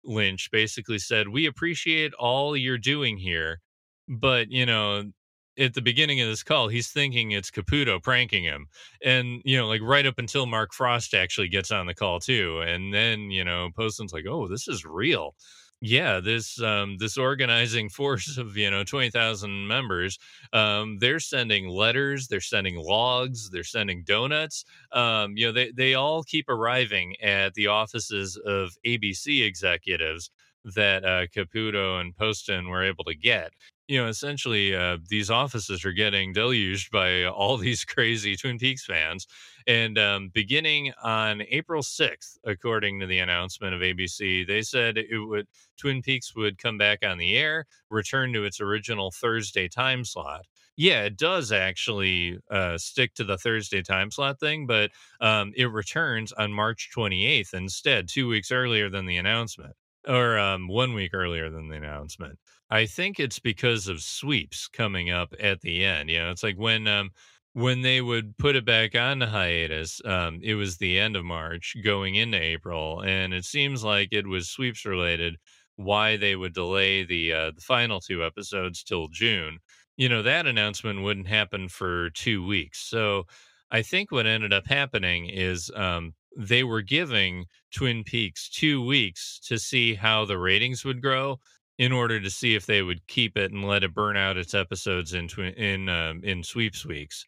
Lynch 0.04 0.50
basically 0.52 0.98
said, 0.98 1.28
"We 1.28 1.46
appreciate 1.46 2.14
all 2.14 2.56
you're 2.56 2.78
doing 2.78 3.18
here, 3.18 3.60
but 4.08 4.50
you 4.50 4.66
know." 4.66 5.12
At 5.60 5.74
the 5.74 5.82
beginning 5.82 6.20
of 6.20 6.28
this 6.28 6.44
call, 6.44 6.68
he's 6.68 6.92
thinking 6.92 7.32
it's 7.32 7.50
Caputo 7.50 8.00
pranking 8.00 8.44
him. 8.44 8.68
And, 9.04 9.42
you 9.44 9.56
know, 9.56 9.66
like 9.66 9.80
right 9.82 10.06
up 10.06 10.16
until 10.16 10.46
Mark 10.46 10.72
Frost 10.72 11.14
actually 11.14 11.48
gets 11.48 11.72
on 11.72 11.86
the 11.86 11.94
call, 11.94 12.20
too. 12.20 12.60
And 12.60 12.94
then, 12.94 13.32
you 13.32 13.42
know, 13.42 13.68
Poston's 13.74 14.12
like, 14.12 14.24
oh, 14.28 14.46
this 14.46 14.68
is 14.68 14.84
real. 14.84 15.34
Yeah, 15.80 16.20
this 16.20 16.60
um, 16.60 16.96
this 16.98 17.16
organizing 17.16 17.88
force 17.98 18.36
of 18.38 18.56
you 18.56 18.70
know 18.70 18.84
twenty 18.84 19.10
thousand 19.10 19.68
members, 19.68 20.18
um, 20.52 20.98
they're 20.98 21.20
sending 21.20 21.68
letters, 21.68 22.28
they're 22.28 22.40
sending 22.40 22.76
logs, 22.76 23.50
they're 23.50 23.64
sending 23.64 24.02
donuts. 24.04 24.64
Um, 24.92 25.36
you 25.36 25.46
know, 25.46 25.52
they 25.52 25.70
they 25.70 25.94
all 25.94 26.22
keep 26.22 26.48
arriving 26.48 27.14
at 27.22 27.54
the 27.54 27.68
offices 27.68 28.36
of 28.44 28.76
ABC 28.86 29.44
executives 29.46 30.30
that 30.74 31.04
uh, 31.04 31.26
Caputo 31.34 32.00
and 32.00 32.14
Poston 32.16 32.68
were 32.68 32.84
able 32.84 33.04
to 33.04 33.14
get. 33.14 33.52
You 33.88 34.02
know, 34.02 34.08
essentially, 34.08 34.74
uh, 34.76 34.98
these 35.08 35.30
offices 35.30 35.82
are 35.86 35.92
getting 35.92 36.34
deluged 36.34 36.90
by 36.92 37.24
all 37.24 37.56
these 37.56 37.86
crazy 37.86 38.36
Twin 38.36 38.58
Peaks 38.58 38.84
fans. 38.84 39.26
And 39.66 39.98
um, 39.98 40.28
beginning 40.28 40.92
on 41.02 41.42
April 41.48 41.82
6th, 41.82 42.36
according 42.44 43.00
to 43.00 43.06
the 43.06 43.18
announcement 43.18 43.74
of 43.74 43.80
ABC, 43.80 44.46
they 44.46 44.60
said 44.60 44.98
it 44.98 45.18
would 45.18 45.46
Twin 45.78 46.02
Peaks 46.02 46.36
would 46.36 46.58
come 46.58 46.76
back 46.76 47.02
on 47.02 47.16
the 47.16 47.36
air, 47.38 47.64
return 47.88 48.32
to 48.34 48.44
its 48.44 48.60
original 48.60 49.10
Thursday 49.10 49.68
time 49.68 50.04
slot. 50.04 50.44
Yeah, 50.76 51.04
it 51.04 51.16
does 51.16 51.50
actually 51.50 52.38
uh, 52.50 52.76
stick 52.76 53.14
to 53.14 53.24
the 53.24 53.38
Thursday 53.38 53.82
time 53.82 54.10
slot 54.10 54.38
thing, 54.38 54.66
but 54.66 54.90
um, 55.20 55.52
it 55.56 55.72
returns 55.72 56.32
on 56.32 56.52
March 56.52 56.90
28th 56.94 57.54
instead, 57.54 58.06
two 58.08 58.28
weeks 58.28 58.52
earlier 58.52 58.90
than 58.90 59.06
the 59.06 59.16
announcement 59.16 59.74
or 60.08 60.38
um, 60.38 60.68
one 60.68 60.94
week 60.94 61.12
earlier 61.14 61.50
than 61.50 61.68
the 61.68 61.76
announcement. 61.76 62.38
I 62.70 62.86
think 62.86 63.20
it's 63.20 63.38
because 63.38 63.88
of 63.88 64.02
sweeps 64.02 64.68
coming 64.68 65.10
up 65.10 65.34
at 65.40 65.60
the 65.60 65.84
end. 65.84 66.10
You 66.10 66.18
know, 66.20 66.30
it's 66.30 66.42
like 66.42 66.56
when 66.58 66.86
um, 66.88 67.10
when 67.52 67.82
they 67.82 68.00
would 68.00 68.36
put 68.38 68.56
it 68.56 68.64
back 68.64 68.94
on 68.94 69.20
hiatus, 69.20 70.00
um, 70.04 70.40
it 70.42 70.54
was 70.54 70.76
the 70.78 70.98
end 70.98 71.16
of 71.16 71.24
March 71.24 71.76
going 71.84 72.14
into 72.14 72.40
April, 72.40 73.02
and 73.02 73.32
it 73.34 73.44
seems 73.44 73.82
like 73.84 74.08
it 74.12 74.26
was 74.26 74.48
sweeps 74.50 74.84
related. 74.84 75.36
Why 75.76 76.16
they 76.16 76.34
would 76.36 76.54
delay 76.54 77.04
the 77.04 77.32
uh, 77.32 77.50
the 77.52 77.60
final 77.60 78.00
two 78.00 78.24
episodes 78.24 78.82
till 78.82 79.08
June? 79.08 79.58
You 79.96 80.08
know, 80.08 80.22
that 80.22 80.46
announcement 80.46 81.02
wouldn't 81.02 81.28
happen 81.28 81.68
for 81.68 82.10
two 82.10 82.44
weeks. 82.46 82.80
So 82.80 83.26
I 83.70 83.82
think 83.82 84.10
what 84.10 84.26
ended 84.26 84.52
up 84.52 84.66
happening 84.66 85.28
is 85.28 85.70
um, 85.74 86.14
they 86.36 86.64
were 86.64 86.82
giving 86.82 87.46
Twin 87.74 88.04
Peaks 88.04 88.48
two 88.48 88.84
weeks 88.84 89.38
to 89.46 89.58
see 89.58 89.94
how 89.94 90.24
the 90.24 90.38
ratings 90.38 90.84
would 90.84 91.02
grow 91.02 91.38
in 91.78 91.92
order 91.92 92.20
to 92.20 92.30
see 92.30 92.54
if 92.54 92.66
they 92.66 92.82
would 92.82 93.06
keep 93.06 93.36
it 93.36 93.52
and 93.52 93.64
let 93.64 93.84
it 93.84 93.94
burn 93.94 94.16
out 94.16 94.36
its 94.36 94.54
episodes 94.54 95.14
in 95.14 95.28
twi- 95.28 95.54
in 95.56 95.88
um, 95.88 96.20
in 96.24 96.42
sweeps 96.42 96.84
weeks. 96.84 97.24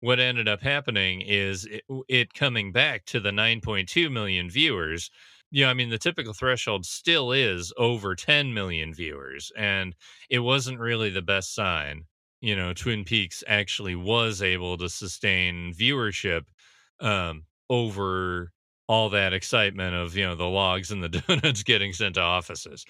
What 0.00 0.18
ended 0.18 0.48
up 0.48 0.62
happening 0.62 1.20
is 1.20 1.66
it, 1.66 1.84
it 2.08 2.32
coming 2.34 2.72
back 2.72 3.04
to 3.06 3.20
the 3.20 3.30
9.2 3.30 4.10
million 4.10 4.48
viewers. 4.48 5.10
Yeah, 5.50 5.60
you 5.60 5.66
know, 5.66 5.70
I 5.70 5.74
mean 5.74 5.90
the 5.90 5.98
typical 5.98 6.32
threshold 6.32 6.86
still 6.86 7.32
is 7.32 7.72
over 7.76 8.14
10 8.14 8.54
million 8.54 8.94
viewers, 8.94 9.52
and 9.56 9.94
it 10.30 10.38
wasn't 10.40 10.78
really 10.80 11.10
the 11.10 11.22
best 11.22 11.54
sign. 11.54 12.04
You 12.40 12.56
know, 12.56 12.72
Twin 12.72 13.04
Peaks 13.04 13.44
actually 13.46 13.94
was 13.94 14.40
able 14.40 14.78
to 14.78 14.88
sustain 14.88 15.74
viewership 15.74 16.44
um, 17.00 17.44
over 17.70 18.52
all 18.88 19.08
that 19.10 19.32
excitement 19.32 19.94
of 19.94 20.16
you 20.16 20.26
know 20.26 20.34
the 20.34 20.46
logs 20.46 20.90
and 20.90 21.02
the 21.02 21.08
donuts 21.28 21.62
getting 21.62 21.92
sent 21.94 22.16
to 22.16 22.20
offices. 22.22 22.84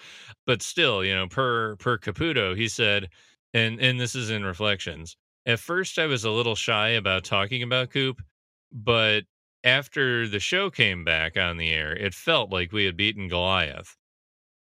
But 0.47 0.63
still 0.63 1.05
you 1.05 1.15
know 1.15 1.29
per 1.29 1.77
per 1.77 1.99
caputo 1.99 2.57
he 2.57 2.69
said 2.69 3.09
and 3.55 3.81
and 3.81 4.01
this 4.01 4.15
is 4.15 4.31
in 4.31 4.45
reflections 4.45 5.17
at 5.47 5.59
first 5.61 5.99
i 5.99 6.07
was 6.07 6.25
a 6.25 6.31
little 6.31 6.55
shy 6.55 6.91
about 6.91 7.25
talking 7.25 7.63
about 7.63 7.91
coop 7.91 8.21
but 8.73 9.25
after 9.65 10.29
the 10.29 10.41
show 10.41 10.71
came 10.71 11.05
back 11.05 11.37
on 11.37 11.57
the 11.59 11.71
air 11.71 11.95
it 11.97 12.15
felt 12.15 12.53
like 12.53 12.73
we 12.73 12.85
had 12.85 12.97
beaten 12.97 13.29
goliath. 13.29 13.97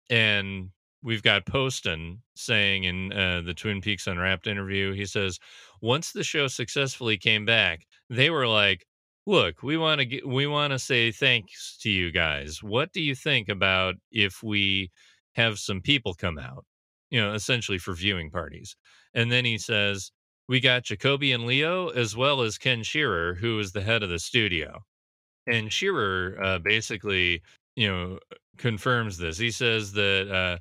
And 0.10 0.72
we've 1.04 1.24
got 1.24 1.46
poston 1.46 2.22
saying 2.36 2.84
in 2.84 3.12
uh, 3.14 3.42
the 3.42 3.54
twin 3.56 3.82
peaks 3.82 4.06
unwrapped 4.08 4.46
interview 4.48 4.94
he 4.94 5.06
says 5.06 5.40
once 5.82 6.12
the 6.12 6.24
show 6.24 6.48
successfully 6.48 7.18
came 7.18 7.44
back 7.46 7.88
they 8.10 8.30
were 8.30 8.48
like 8.48 8.86
look 9.28 9.62
we 9.64 9.78
want 9.78 10.02
to 10.02 10.22
we 10.26 10.48
want 10.48 10.72
to 10.72 10.80
say 10.80 11.12
thanks 11.12 11.78
to 11.82 11.90
you 11.90 12.12
guys. 12.12 12.64
What 12.64 12.92
do 12.94 13.02
you 13.02 13.16
think 13.16 13.50
about 13.50 13.96
if 14.12 14.42
we 14.44 14.92
have 15.36 15.60
some 15.60 15.82
people 15.82 16.14
come 16.14 16.38
out 16.38 16.66
you 17.10 17.20
know 17.22 17.34
essentially 17.34 17.78
for 17.78 17.94
viewing 17.94 18.32
parties? 18.32 18.76
And 19.14 19.32
then 19.32 19.46
he 19.46 19.58
says 19.58 20.12
we 20.48 20.60
got 20.60 20.84
jacoby 20.84 21.32
and 21.32 21.46
leo 21.46 21.90
as 21.90 22.16
well 22.16 22.42
as 22.42 22.58
ken 22.58 22.84
scherer 22.84 23.36
who 23.36 23.60
is 23.60 23.72
the 23.72 23.82
head 23.82 24.04
of 24.04 24.10
the 24.10 24.20
studio. 24.20 24.80
And 25.48 25.72
scherer 25.72 26.38
uh, 26.42 26.60
basically 26.60 27.42
you 27.76 27.88
know 27.88 28.20
confirms 28.58 29.18
this. 29.18 29.38
He 29.38 29.52
says 29.52 29.94
that 29.94 30.32
uh, 30.32 30.58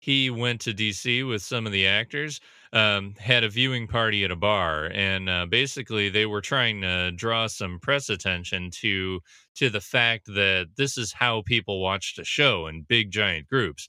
he 0.00 0.30
went 0.30 0.60
to 0.62 0.72
dc 0.74 1.28
with 1.28 1.42
some 1.42 1.66
of 1.66 1.72
the 1.72 1.86
actors 1.86 2.40
um, 2.72 3.14
had 3.18 3.44
a 3.44 3.48
viewing 3.48 3.86
party 3.88 4.24
at 4.24 4.30
a 4.30 4.36
bar, 4.36 4.90
and 4.94 5.28
uh, 5.28 5.44
basically 5.46 6.08
they 6.08 6.26
were 6.26 6.40
trying 6.40 6.80
to 6.82 7.10
draw 7.12 7.46
some 7.48 7.80
press 7.80 8.08
attention 8.08 8.70
to 8.70 9.20
to 9.56 9.70
the 9.70 9.80
fact 9.80 10.26
that 10.26 10.68
this 10.76 10.96
is 10.96 11.12
how 11.12 11.42
people 11.42 11.80
watched 11.80 12.18
a 12.18 12.24
show 12.24 12.66
in 12.68 12.82
big 12.82 13.10
giant 13.10 13.48
groups. 13.48 13.88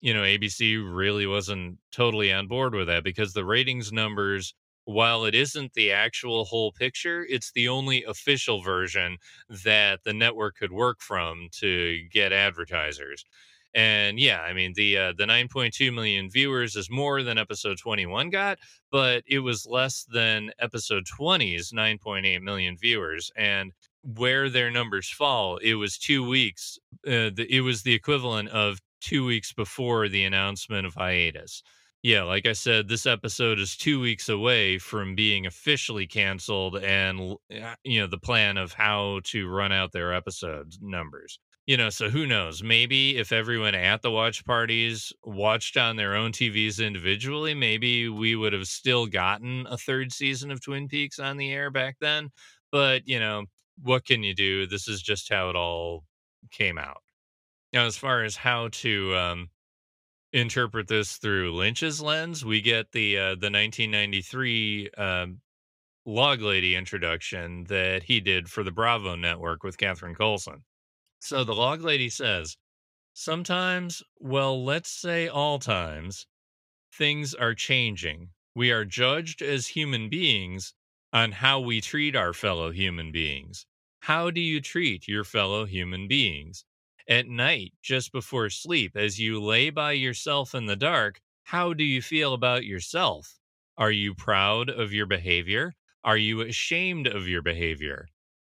You 0.00 0.14
know, 0.14 0.22
ABC 0.22 0.76
really 0.78 1.26
wasn't 1.26 1.78
totally 1.92 2.32
on 2.32 2.48
board 2.48 2.74
with 2.74 2.88
that 2.88 3.04
because 3.04 3.32
the 3.32 3.44
ratings 3.44 3.92
numbers 3.92 4.54
while 4.84 5.24
it 5.24 5.34
isn't 5.34 5.74
the 5.74 5.92
actual 5.92 6.44
whole 6.44 6.72
picture, 6.72 7.24
it's 7.28 7.52
the 7.52 7.68
only 7.68 8.02
official 8.02 8.62
version 8.62 9.16
that 9.48 10.00
the 10.04 10.12
network 10.12 10.56
could 10.56 10.72
work 10.72 11.00
from 11.00 11.48
to 11.52 12.02
get 12.10 12.32
advertisers. 12.32 13.24
And 13.74 14.18
yeah, 14.18 14.40
I 14.40 14.52
mean 14.52 14.72
the 14.74 14.98
uh, 14.98 15.12
the 15.16 15.24
9.2 15.24 15.94
million 15.94 16.30
viewers 16.30 16.76
is 16.76 16.90
more 16.90 17.22
than 17.22 17.38
episode 17.38 17.78
21 17.78 18.30
got, 18.30 18.58
but 18.90 19.24
it 19.26 19.38
was 19.38 19.66
less 19.66 20.04
than 20.04 20.50
episode 20.58 21.04
20's 21.06 21.72
9.8 21.72 22.42
million 22.42 22.76
viewers. 22.76 23.30
And 23.36 23.72
where 24.02 24.50
their 24.50 24.70
numbers 24.70 25.08
fall, 25.08 25.56
it 25.58 25.74
was 25.74 25.96
two 25.96 26.26
weeks. 26.26 26.78
Uh, 27.06 27.30
the, 27.34 27.46
it 27.48 27.60
was 27.60 27.82
the 27.82 27.94
equivalent 27.94 28.50
of 28.50 28.80
two 29.00 29.24
weeks 29.24 29.52
before 29.52 30.08
the 30.08 30.24
announcement 30.24 30.86
of 30.86 30.94
hiatus. 30.94 31.62
Yeah, 32.02 32.24
like 32.24 32.46
I 32.46 32.52
said, 32.52 32.88
this 32.88 33.06
episode 33.06 33.60
is 33.60 33.76
two 33.76 34.00
weeks 34.00 34.28
away 34.28 34.78
from 34.78 35.14
being 35.14 35.46
officially 35.46 36.06
canceled, 36.06 36.76
and 36.78 37.36
uh, 37.54 37.74
you 37.84 38.00
know 38.00 38.08
the 38.08 38.18
plan 38.18 38.56
of 38.56 38.72
how 38.72 39.20
to 39.26 39.48
run 39.48 39.70
out 39.70 39.92
their 39.92 40.12
episode 40.12 40.74
numbers 40.80 41.38
you 41.66 41.76
know, 41.76 41.90
so 41.90 42.08
who 42.10 42.26
knows? 42.26 42.62
Maybe 42.62 43.16
if 43.16 43.30
everyone 43.30 43.74
at 43.74 44.02
the 44.02 44.10
watch 44.10 44.44
parties 44.44 45.12
watched 45.22 45.76
on 45.76 45.96
their 45.96 46.16
own 46.16 46.32
TVs 46.32 46.84
individually, 46.84 47.54
maybe 47.54 48.08
we 48.08 48.34
would 48.34 48.52
have 48.52 48.66
still 48.66 49.06
gotten 49.06 49.66
a 49.68 49.76
third 49.76 50.12
season 50.12 50.50
of 50.50 50.60
Twin 50.60 50.88
Peaks 50.88 51.20
on 51.20 51.36
the 51.36 51.52
air 51.52 51.70
back 51.70 51.96
then. 52.00 52.30
But, 52.72 53.06
you 53.06 53.20
know, 53.20 53.44
what 53.80 54.04
can 54.04 54.22
you 54.24 54.34
do? 54.34 54.66
This 54.66 54.88
is 54.88 55.02
just 55.02 55.32
how 55.32 55.50
it 55.50 55.56
all 55.56 56.04
came 56.50 56.78
out. 56.78 57.02
Now, 57.72 57.86
as 57.86 57.96
far 57.96 58.24
as 58.24 58.36
how 58.36 58.68
to 58.68 59.16
um, 59.16 59.50
interpret 60.32 60.88
this 60.88 61.16
through 61.18 61.54
Lynch's 61.54 62.00
lens, 62.02 62.44
we 62.44 62.60
get 62.60 62.92
the 62.92 63.18
uh, 63.18 63.28
the 63.36 63.50
1993 63.50 64.90
um, 64.98 65.40
Log 66.06 66.42
Lady 66.42 66.76
introduction 66.76 67.64
that 67.64 68.04
he 68.04 68.20
did 68.20 68.50
for 68.50 68.62
the 68.62 68.72
Bravo 68.72 69.16
network 69.16 69.62
with 69.62 69.78
Catherine 69.78 70.14
Coulson. 70.14 70.64
So 71.24 71.44
the 71.44 71.54
log 71.54 71.82
lady 71.82 72.08
says, 72.08 72.56
sometimes, 73.12 74.02
well, 74.18 74.64
let's 74.64 74.90
say 74.90 75.28
all 75.28 75.60
times, 75.60 76.26
things 76.92 77.32
are 77.32 77.54
changing. 77.54 78.30
We 78.56 78.72
are 78.72 78.84
judged 78.84 79.40
as 79.40 79.68
human 79.68 80.08
beings 80.08 80.74
on 81.12 81.30
how 81.30 81.60
we 81.60 81.80
treat 81.80 82.16
our 82.16 82.32
fellow 82.32 82.72
human 82.72 83.12
beings. 83.12 83.66
How 84.00 84.32
do 84.32 84.40
you 84.40 84.60
treat 84.60 85.06
your 85.06 85.22
fellow 85.22 85.64
human 85.64 86.08
beings? 86.08 86.64
At 87.06 87.28
night, 87.28 87.74
just 87.84 88.10
before 88.10 88.50
sleep, 88.50 88.96
as 88.96 89.20
you 89.20 89.40
lay 89.40 89.70
by 89.70 89.92
yourself 89.92 90.56
in 90.56 90.66
the 90.66 90.74
dark, 90.74 91.20
how 91.44 91.72
do 91.72 91.84
you 91.84 92.02
feel 92.02 92.34
about 92.34 92.64
yourself? 92.64 93.38
Are 93.78 93.92
you 93.92 94.12
proud 94.12 94.68
of 94.68 94.92
your 94.92 95.06
behavior? 95.06 95.76
Are 96.02 96.18
you 96.18 96.40
ashamed 96.40 97.06
of 97.06 97.28
your 97.28 97.42
behavior? 97.42 98.08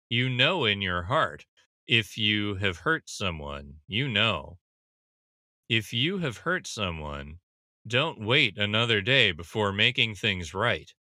You 0.08 0.30
know 0.30 0.64
in 0.64 0.80
your 0.80 1.02
heart 1.02 1.44
if 1.92 2.18
you 2.18 2.56
have 2.56 2.78
hurt 2.78 3.08
someone, 3.08 3.82
you 3.86 4.08
know. 4.08 4.58
If 5.68 5.92
you 5.92 6.18
have 6.18 6.38
hurt 6.38 6.68
someone, 6.68 7.40
don't 7.84 8.20
wait 8.20 8.56
another 8.58 9.00
day 9.00 9.32
before 9.32 9.72
making 9.72 10.14
things 10.14 10.54
right. 10.54 10.94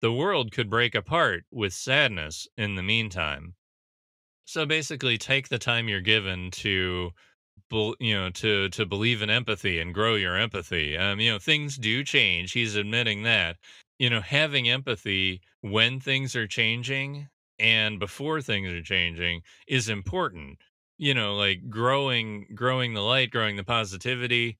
The 0.00 0.12
world 0.12 0.52
could 0.52 0.70
break 0.70 0.94
apart 0.94 1.46
with 1.50 1.72
sadness 1.74 2.48
in 2.56 2.74
the 2.74 2.82
meantime. 2.82 3.56
So 4.44 4.66
basically, 4.66 5.18
take 5.18 5.48
the 5.48 5.58
time 5.58 5.88
you're 5.88 6.00
given 6.00 6.50
to, 6.52 7.12
you 7.72 8.14
know, 8.14 8.30
to 8.30 8.68
to 8.70 8.86
believe 8.86 9.22
in 9.22 9.30
empathy 9.30 9.80
and 9.80 9.94
grow 9.94 10.16
your 10.16 10.36
empathy. 10.36 10.96
Um, 10.96 11.20
you 11.20 11.32
know, 11.32 11.38
things 11.38 11.78
do 11.78 12.04
change. 12.04 12.52
He's 12.52 12.76
admitting 12.76 13.22
that. 13.24 13.58
You 13.98 14.10
know, 14.10 14.20
having 14.22 14.68
empathy 14.68 15.42
when 15.62 16.00
things 16.00 16.36
are 16.36 16.48
changing 16.48 17.28
and 17.58 17.98
before 17.98 18.40
things 18.42 18.72
are 18.72 18.82
changing 18.82 19.42
is 19.68 19.88
important 19.88 20.58
you 20.98 21.14
know 21.14 21.34
like 21.36 21.68
growing 21.70 22.46
growing 22.54 22.94
the 22.94 23.00
light 23.02 23.30
growing 23.30 23.56
the 23.56 23.64
positivity 23.64 24.58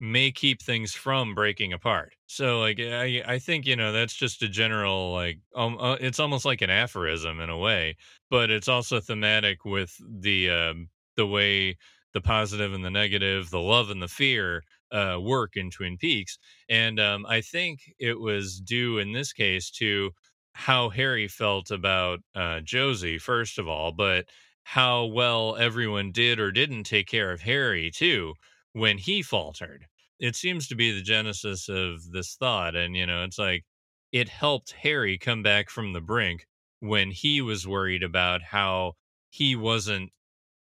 may 0.00 0.32
keep 0.32 0.62
things 0.62 0.94
from 0.94 1.34
breaking 1.34 1.72
apart. 1.72 2.14
So 2.26 2.58
like 2.60 2.80
I 2.80 3.22
I 3.26 3.38
think 3.38 3.66
you 3.66 3.76
know 3.76 3.92
that's 3.92 4.14
just 4.14 4.42
a 4.42 4.48
general 4.48 5.12
like 5.12 5.40
um 5.54 5.76
uh, 5.78 5.96
it's 6.00 6.18
almost 6.18 6.44
like 6.44 6.62
an 6.62 6.70
aphorism 6.70 7.38
in 7.40 7.50
a 7.50 7.58
way, 7.58 7.96
but 8.30 8.50
it's 8.50 8.68
also 8.68 9.00
thematic 9.00 9.64
with 9.64 9.94
the 10.08 10.50
um 10.50 10.88
the 11.16 11.26
way 11.26 11.76
the 12.14 12.20
positive 12.20 12.72
and 12.72 12.84
the 12.84 12.90
negative, 12.90 13.50
the 13.50 13.60
love 13.60 13.90
and 13.90 14.02
the 14.02 14.08
fear 14.08 14.62
uh 14.90 15.18
work 15.20 15.56
in 15.56 15.70
Twin 15.70 15.98
Peaks. 15.98 16.38
And 16.68 16.98
um 16.98 17.26
I 17.26 17.42
think 17.42 17.92
it 17.98 18.20
was 18.20 18.58
due 18.60 18.98
in 18.98 19.12
this 19.12 19.32
case 19.34 19.70
to 19.72 20.12
how 20.60 20.90
Harry 20.90 21.28
felt 21.28 21.70
about 21.70 22.20
uh 22.34 22.60
Josie 22.60 23.18
first 23.18 23.58
of 23.58 23.68
all, 23.68 23.92
but 23.92 24.28
how 24.64 25.06
well 25.06 25.56
everyone 25.56 26.12
did 26.12 26.38
or 26.40 26.52
didn't 26.52 26.84
take 26.84 27.06
care 27.08 27.32
of 27.32 27.40
Harry 27.42 27.90
too 27.90 28.34
when 28.72 28.98
he 28.98 29.22
faltered 29.22 29.86
it 30.18 30.36
seems 30.36 30.68
to 30.68 30.74
be 30.74 30.92
the 30.92 31.00
genesis 31.02 31.66
of 31.68 32.10
this 32.12 32.34
thought. 32.36 32.76
And, 32.76 32.94
you 32.94 33.06
know, 33.06 33.24
it's 33.24 33.38
like 33.38 33.64
it 34.12 34.28
helped 34.28 34.72
Harry 34.72 35.16
come 35.18 35.42
back 35.42 35.70
from 35.70 35.92
the 35.94 36.00
brink 36.02 36.46
when 36.80 37.10
he 37.10 37.40
was 37.40 37.66
worried 37.66 38.02
about 38.02 38.42
how 38.42 38.94
he 39.30 39.56
wasn't, 39.56 40.12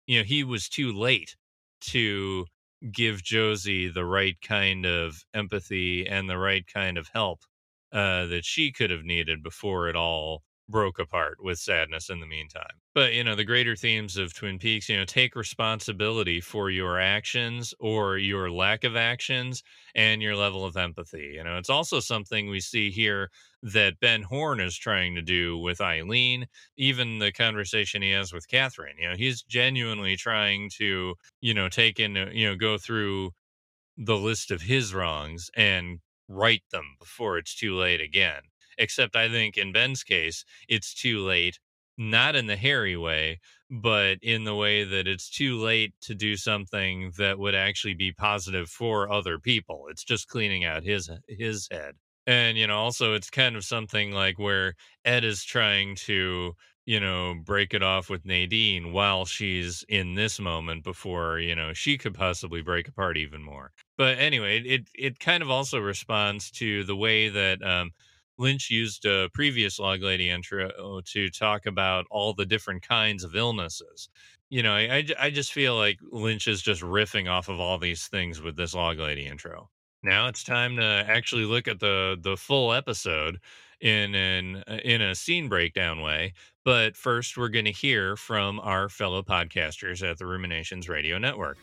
you 0.06 0.18
know, 0.18 0.24
he 0.24 0.44
was 0.44 0.68
too 0.68 0.92
late 0.92 1.36
to 1.80 2.46
give 2.92 3.22
Josie 3.22 3.88
the 3.88 4.04
right 4.04 4.36
kind 4.42 4.86
of 4.86 5.24
empathy 5.34 6.06
and 6.06 6.28
the 6.28 6.38
right 6.38 6.66
kind 6.66 6.98
of 6.98 7.08
help 7.14 7.40
uh, 7.94 8.26
that 8.26 8.44
she 8.44 8.72
could 8.72 8.90
have 8.90 9.04
needed 9.04 9.42
before 9.42 9.88
it 9.88 9.96
all 9.96 10.42
broke 10.68 10.98
apart 10.98 11.36
with 11.42 11.58
sadness 11.58 12.08
in 12.08 12.20
the 12.20 12.26
meantime. 12.26 12.80
But, 12.94 13.12
you 13.12 13.22
know, 13.22 13.34
the 13.34 13.44
greater 13.44 13.76
themes 13.76 14.16
of 14.16 14.32
Twin 14.32 14.58
Peaks, 14.58 14.88
you 14.88 14.96
know, 14.96 15.04
take 15.04 15.36
responsibility 15.36 16.40
for 16.40 16.70
your 16.70 16.98
actions 16.98 17.74
or 17.80 18.18
your 18.18 18.50
lack 18.50 18.84
of 18.84 18.96
actions 18.96 19.62
and 19.94 20.22
your 20.22 20.36
level 20.36 20.64
of 20.64 20.76
empathy. 20.76 21.32
You 21.34 21.44
know, 21.44 21.58
it's 21.58 21.70
also 21.70 22.00
something 22.00 22.48
we 22.48 22.60
see 22.60 22.90
here 22.90 23.30
that 23.62 24.00
Ben 24.00 24.22
Horne 24.22 24.60
is 24.60 24.76
trying 24.76 25.14
to 25.16 25.22
do 25.22 25.58
with 25.58 25.80
Eileen, 25.80 26.46
even 26.76 27.18
the 27.18 27.32
conversation 27.32 28.00
he 28.00 28.10
has 28.12 28.32
with 28.32 28.48
Catherine. 28.48 28.96
You 28.98 29.10
know, 29.10 29.16
he's 29.16 29.42
genuinely 29.42 30.16
trying 30.16 30.70
to, 30.78 31.14
you 31.40 31.54
know, 31.54 31.68
take 31.68 32.00
in, 32.00 32.14
you 32.32 32.48
know, 32.48 32.56
go 32.56 32.78
through 32.78 33.32
the 33.96 34.16
list 34.16 34.50
of 34.50 34.62
his 34.62 34.94
wrongs 34.94 35.50
and 35.56 36.00
right 36.28 36.62
them 36.70 36.96
before 36.98 37.38
it's 37.38 37.54
too 37.54 37.74
late 37.74 38.00
again 38.00 38.42
Except 38.76 39.14
I 39.14 39.28
think 39.28 39.56
in 39.56 39.70
Ben's 39.70 40.02
case, 40.02 40.44
it's 40.68 40.94
too 40.94 41.20
late, 41.20 41.60
not 41.96 42.34
in 42.34 42.46
the 42.46 42.56
Harry 42.56 42.96
way, 42.96 43.38
but 43.70 44.18
in 44.20 44.42
the 44.42 44.54
way 44.56 44.82
that 44.82 45.06
it's 45.06 45.30
too 45.30 45.56
late 45.56 45.94
to 46.02 46.14
do 46.14 46.36
something 46.36 47.12
that 47.16 47.38
would 47.38 47.54
actually 47.54 47.94
be 47.94 48.12
positive 48.12 48.68
for 48.68 49.10
other 49.12 49.38
people. 49.38 49.86
It's 49.90 50.02
just 50.04 50.26
cleaning 50.28 50.64
out 50.64 50.82
his 50.82 51.08
his 51.28 51.68
head. 51.70 51.94
And 52.26 52.56
you 52.58 52.66
know, 52.66 52.78
also 52.78 53.14
it's 53.14 53.30
kind 53.30 53.54
of 53.56 53.64
something 53.64 54.10
like 54.12 54.38
where 54.38 54.74
Ed 55.04 55.24
is 55.24 55.44
trying 55.44 55.94
to 55.96 56.54
you 56.86 57.00
know, 57.00 57.34
break 57.42 57.72
it 57.72 57.82
off 57.82 58.10
with 58.10 58.26
Nadine 58.26 58.92
while 58.92 59.24
she's 59.24 59.84
in 59.88 60.16
this 60.16 60.38
moment 60.38 60.84
before, 60.84 61.38
you 61.38 61.54
know, 61.54 61.72
she 61.72 61.96
could 61.96 62.12
possibly 62.12 62.60
break 62.60 62.88
apart 62.88 63.16
even 63.16 63.42
more. 63.42 63.72
But 63.96 64.18
anyway, 64.18 64.60
it 64.60 64.88
it 64.94 65.20
kind 65.20 65.42
of 65.42 65.50
also 65.50 65.78
responds 65.78 66.50
to 66.52 66.84
the 66.84 66.96
way 66.96 67.28
that 67.28 67.62
um 67.62 67.92
Lynch 68.38 68.70
used 68.70 69.04
a 69.04 69.30
previous 69.32 69.78
Log 69.78 70.02
Lady 70.02 70.28
intro 70.28 71.00
to 71.04 71.30
talk 71.30 71.66
about 71.66 72.06
all 72.10 72.34
the 72.34 72.46
different 72.46 72.82
kinds 72.86 73.22
of 73.22 73.36
illnesses. 73.36 74.08
You 74.50 74.62
know, 74.62 74.74
I, 74.74 75.04
I 75.18 75.30
just 75.30 75.52
feel 75.52 75.76
like 75.76 75.98
Lynch 76.10 76.48
is 76.48 76.60
just 76.60 76.82
riffing 76.82 77.30
off 77.30 77.48
of 77.48 77.60
all 77.60 77.78
these 77.78 78.08
things 78.08 78.42
with 78.42 78.56
this 78.56 78.74
Log 78.74 78.98
Lady 78.98 79.26
intro. 79.26 79.70
Now 80.02 80.28
it's 80.28 80.44
time 80.44 80.76
to 80.76 81.04
actually 81.08 81.44
look 81.44 81.66
at 81.66 81.80
the 81.80 82.18
the 82.20 82.36
full 82.36 82.72
episode 82.72 83.38
in 83.80 84.14
an 84.14 84.62
uh, 84.68 84.78
in 84.84 85.00
a 85.00 85.14
scene 85.14 85.48
breakdown 85.48 86.00
way. 86.00 86.34
But 86.64 86.96
first, 86.96 87.36
we're 87.36 87.48
going 87.48 87.64
to 87.66 87.72
hear 87.72 88.16
from 88.16 88.58
our 88.60 88.88
fellow 88.88 89.22
podcasters 89.22 90.08
at 90.08 90.18
the 90.18 90.26
Ruminations 90.26 90.88
Radio 90.88 91.18
Network. 91.18 91.58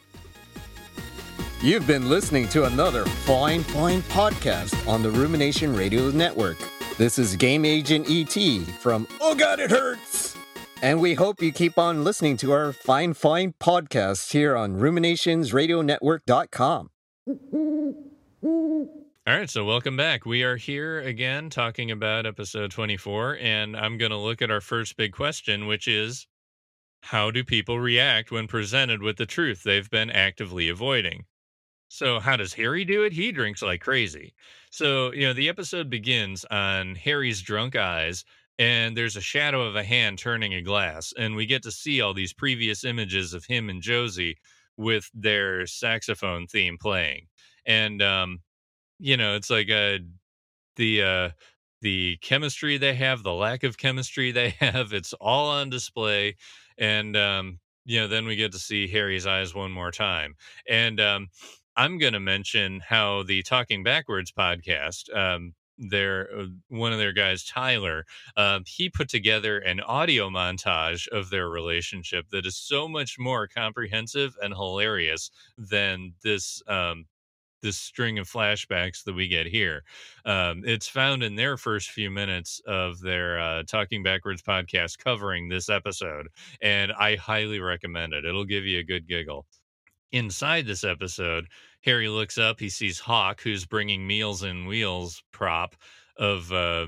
You've 1.63 1.85
been 1.85 2.09
listening 2.09 2.49
to 2.49 2.63
another 2.63 3.05
fine, 3.05 3.61
fine 3.61 4.01
podcast 4.03 4.87
on 4.87 5.03
the 5.03 5.11
Rumination 5.11 5.75
Radio 5.75 6.09
Network. 6.09 6.57
This 6.97 7.19
is 7.19 7.35
Game 7.35 7.65
Agent 7.65 8.07
ET 8.09 8.65
from 8.79 9.07
Oh 9.21 9.35
God, 9.35 9.59
it 9.59 9.69
hurts! 9.69 10.35
And 10.81 10.99
we 10.99 11.13
hope 11.13 11.39
you 11.39 11.51
keep 11.51 11.77
on 11.77 12.03
listening 12.03 12.35
to 12.37 12.51
our 12.51 12.73
fine, 12.73 13.13
fine 13.13 13.53
podcasts 13.59 14.31
here 14.31 14.57
on 14.57 14.79
ruminationsradionetwork.com. 14.79 16.89
All 19.27 19.27
right, 19.27 19.47
so 19.47 19.63
welcome 19.63 19.95
back. 19.95 20.25
We 20.25 20.41
are 20.41 20.57
here 20.57 20.99
again 21.01 21.51
talking 21.51 21.91
about 21.91 22.25
episode 22.25 22.71
24, 22.71 23.37
and 23.39 23.77
I'm 23.77 23.99
going 23.99 24.09
to 24.09 24.17
look 24.17 24.41
at 24.41 24.49
our 24.49 24.61
first 24.61 24.97
big 24.97 25.11
question, 25.11 25.67
which 25.67 25.87
is 25.87 26.25
how 27.03 27.29
do 27.29 27.43
people 27.43 27.79
react 27.79 28.31
when 28.31 28.47
presented 28.47 29.03
with 29.03 29.17
the 29.17 29.27
truth 29.27 29.61
they've 29.61 29.91
been 29.91 30.09
actively 30.09 30.67
avoiding? 30.67 31.25
So 31.93 32.21
how 32.21 32.37
does 32.37 32.53
Harry 32.53 32.85
do 32.85 33.03
it? 33.03 33.11
He 33.11 33.33
drinks 33.33 33.61
like 33.61 33.81
crazy. 33.81 34.33
So, 34.69 35.11
you 35.11 35.27
know, 35.27 35.33
the 35.33 35.49
episode 35.49 35.89
begins 35.89 36.45
on 36.45 36.95
Harry's 36.95 37.41
drunk 37.41 37.75
eyes 37.75 38.23
and 38.57 38.95
there's 38.95 39.17
a 39.17 39.21
shadow 39.21 39.61
of 39.63 39.75
a 39.75 39.83
hand 39.83 40.17
turning 40.17 40.53
a 40.53 40.61
glass 40.61 41.13
and 41.17 41.35
we 41.35 41.45
get 41.45 41.63
to 41.63 41.71
see 41.71 41.99
all 41.99 42.13
these 42.13 42.31
previous 42.33 42.85
images 42.85 43.33
of 43.33 43.43
him 43.45 43.69
and 43.69 43.81
Josie 43.81 44.37
with 44.77 45.09
their 45.13 45.67
saxophone 45.67 46.47
theme 46.47 46.77
playing. 46.77 47.27
And 47.65 48.01
um 48.01 48.39
you 48.99 49.17
know, 49.17 49.35
it's 49.35 49.49
like 49.49 49.69
uh 49.69 49.99
the 50.75 51.03
uh 51.03 51.29
the 51.81 52.17
chemistry 52.21 52.77
they 52.77 52.93
have, 52.95 53.23
the 53.23 53.33
lack 53.33 53.63
of 53.63 53.77
chemistry 53.77 54.31
they 54.31 54.49
have, 54.59 54.93
it's 54.93 55.13
all 55.13 55.49
on 55.49 55.69
display 55.69 56.35
and 56.77 57.17
um 57.17 57.59
you 57.85 57.99
know, 57.99 58.07
then 58.07 58.25
we 58.27 58.35
get 58.35 58.51
to 58.51 58.59
see 58.59 58.87
Harry's 58.87 59.25
eyes 59.25 59.55
one 59.55 59.71
more 59.71 59.91
time. 59.91 60.35
And 60.69 60.99
um 61.01 61.29
I'm 61.75 61.97
going 61.97 62.13
to 62.13 62.19
mention 62.19 62.81
how 62.87 63.23
the 63.23 63.43
Talking 63.43 63.83
Backwards 63.83 64.31
podcast, 64.31 65.13
um, 65.15 65.53
their 65.77 66.29
uh, 66.37 66.45
one 66.67 66.91
of 66.91 66.99
their 66.99 67.13
guys, 67.13 67.45
Tyler, 67.45 68.05
uh, 68.35 68.59
he 68.65 68.89
put 68.89 69.09
together 69.09 69.57
an 69.59 69.79
audio 69.81 70.29
montage 70.29 71.07
of 71.09 71.29
their 71.29 71.49
relationship 71.49 72.27
that 72.31 72.45
is 72.45 72.57
so 72.57 72.87
much 72.87 73.17
more 73.17 73.47
comprehensive 73.47 74.35
and 74.41 74.53
hilarious 74.53 75.31
than 75.57 76.13
this 76.23 76.61
um, 76.67 77.05
this 77.61 77.77
string 77.77 78.19
of 78.19 78.27
flashbacks 78.29 79.03
that 79.03 79.13
we 79.13 79.27
get 79.27 79.45
here. 79.45 79.83
Um, 80.25 80.63
it's 80.65 80.87
found 80.87 81.23
in 81.23 81.35
their 81.35 81.57
first 81.57 81.91
few 81.91 82.09
minutes 82.09 82.59
of 82.67 82.99
their 83.01 83.39
uh, 83.39 83.63
Talking 83.63 84.03
Backwards 84.03 84.41
podcast 84.41 84.97
covering 84.97 85.47
this 85.47 85.69
episode, 85.69 86.27
and 86.61 86.91
I 86.91 87.15
highly 87.15 87.59
recommend 87.59 88.13
it. 88.13 88.25
It'll 88.25 88.45
give 88.45 88.65
you 88.65 88.79
a 88.79 88.83
good 88.83 89.07
giggle 89.07 89.45
inside 90.11 90.65
this 90.65 90.83
episode, 90.83 91.47
Harry 91.83 92.07
looks 92.09 92.37
up. 92.37 92.59
He 92.59 92.69
sees 92.69 92.99
Hawk, 92.99 93.41
who's 93.41 93.65
bringing 93.65 94.05
Meals 94.05 94.43
and 94.43 94.67
Wheels 94.67 95.23
prop 95.31 95.75
of 96.17 96.51
uh, 96.51 96.87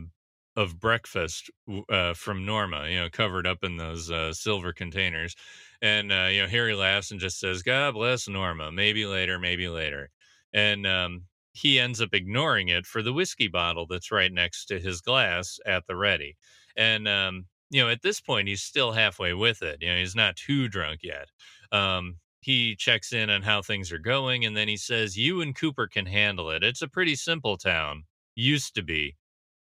of 0.55 0.79
breakfast 0.79 1.49
uh, 1.89 2.13
from 2.13 2.45
Norma. 2.45 2.87
You 2.89 3.01
know, 3.01 3.09
covered 3.09 3.47
up 3.47 3.63
in 3.63 3.77
those 3.77 4.11
uh, 4.11 4.33
silver 4.33 4.73
containers. 4.73 5.35
And 5.81 6.11
uh, 6.11 6.27
you 6.31 6.41
know, 6.43 6.47
Harry 6.47 6.75
laughs 6.75 7.11
and 7.11 7.19
just 7.19 7.39
says, 7.39 7.63
"God 7.63 7.93
bless 7.93 8.27
Norma. 8.27 8.71
Maybe 8.71 9.05
later. 9.05 9.39
Maybe 9.39 9.67
later." 9.67 10.09
And 10.53 10.85
um, 10.85 11.23
he 11.53 11.79
ends 11.79 12.01
up 12.01 12.13
ignoring 12.13 12.69
it 12.69 12.85
for 12.85 13.01
the 13.01 13.13
whiskey 13.13 13.47
bottle 13.47 13.87
that's 13.87 14.11
right 14.11 14.31
next 14.31 14.65
to 14.65 14.79
his 14.79 15.01
glass 15.01 15.59
at 15.65 15.87
the 15.87 15.95
ready. 15.95 16.35
And 16.75 17.07
um, 17.07 17.45
you 17.69 17.81
know, 17.81 17.89
at 17.89 18.01
this 18.03 18.21
point, 18.21 18.47
he's 18.47 18.61
still 18.61 18.91
halfway 18.91 19.33
with 19.33 19.61
it. 19.63 19.79
You 19.81 19.89
know, 19.89 19.97
he's 19.97 20.15
not 20.15 20.35
too 20.35 20.67
drunk 20.67 20.99
yet. 21.03 21.29
Um, 21.71 22.17
he 22.45 22.75
checks 22.75 23.13
in 23.13 23.29
on 23.29 23.41
how 23.43 23.61
things 23.61 23.91
are 23.91 23.99
going 23.99 24.45
and 24.45 24.55
then 24.57 24.67
he 24.67 24.77
says 24.77 25.17
you 25.17 25.41
and 25.41 25.55
cooper 25.55 25.87
can 25.87 26.05
handle 26.05 26.49
it. 26.51 26.63
It's 26.63 26.81
a 26.81 26.87
pretty 26.87 27.15
simple 27.15 27.57
town. 27.57 28.03
Used 28.35 28.75
to 28.75 28.83
be. 28.83 29.17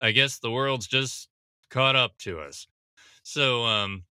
I 0.02 0.12
guess 0.12 0.40
the 0.40 0.52
world's 0.52 0.88
just 0.88 1.30
caught 1.70 1.96
up 1.96 2.18
to 2.20 2.40
us. 2.40 2.68
So 3.24 3.64
um 3.66 4.04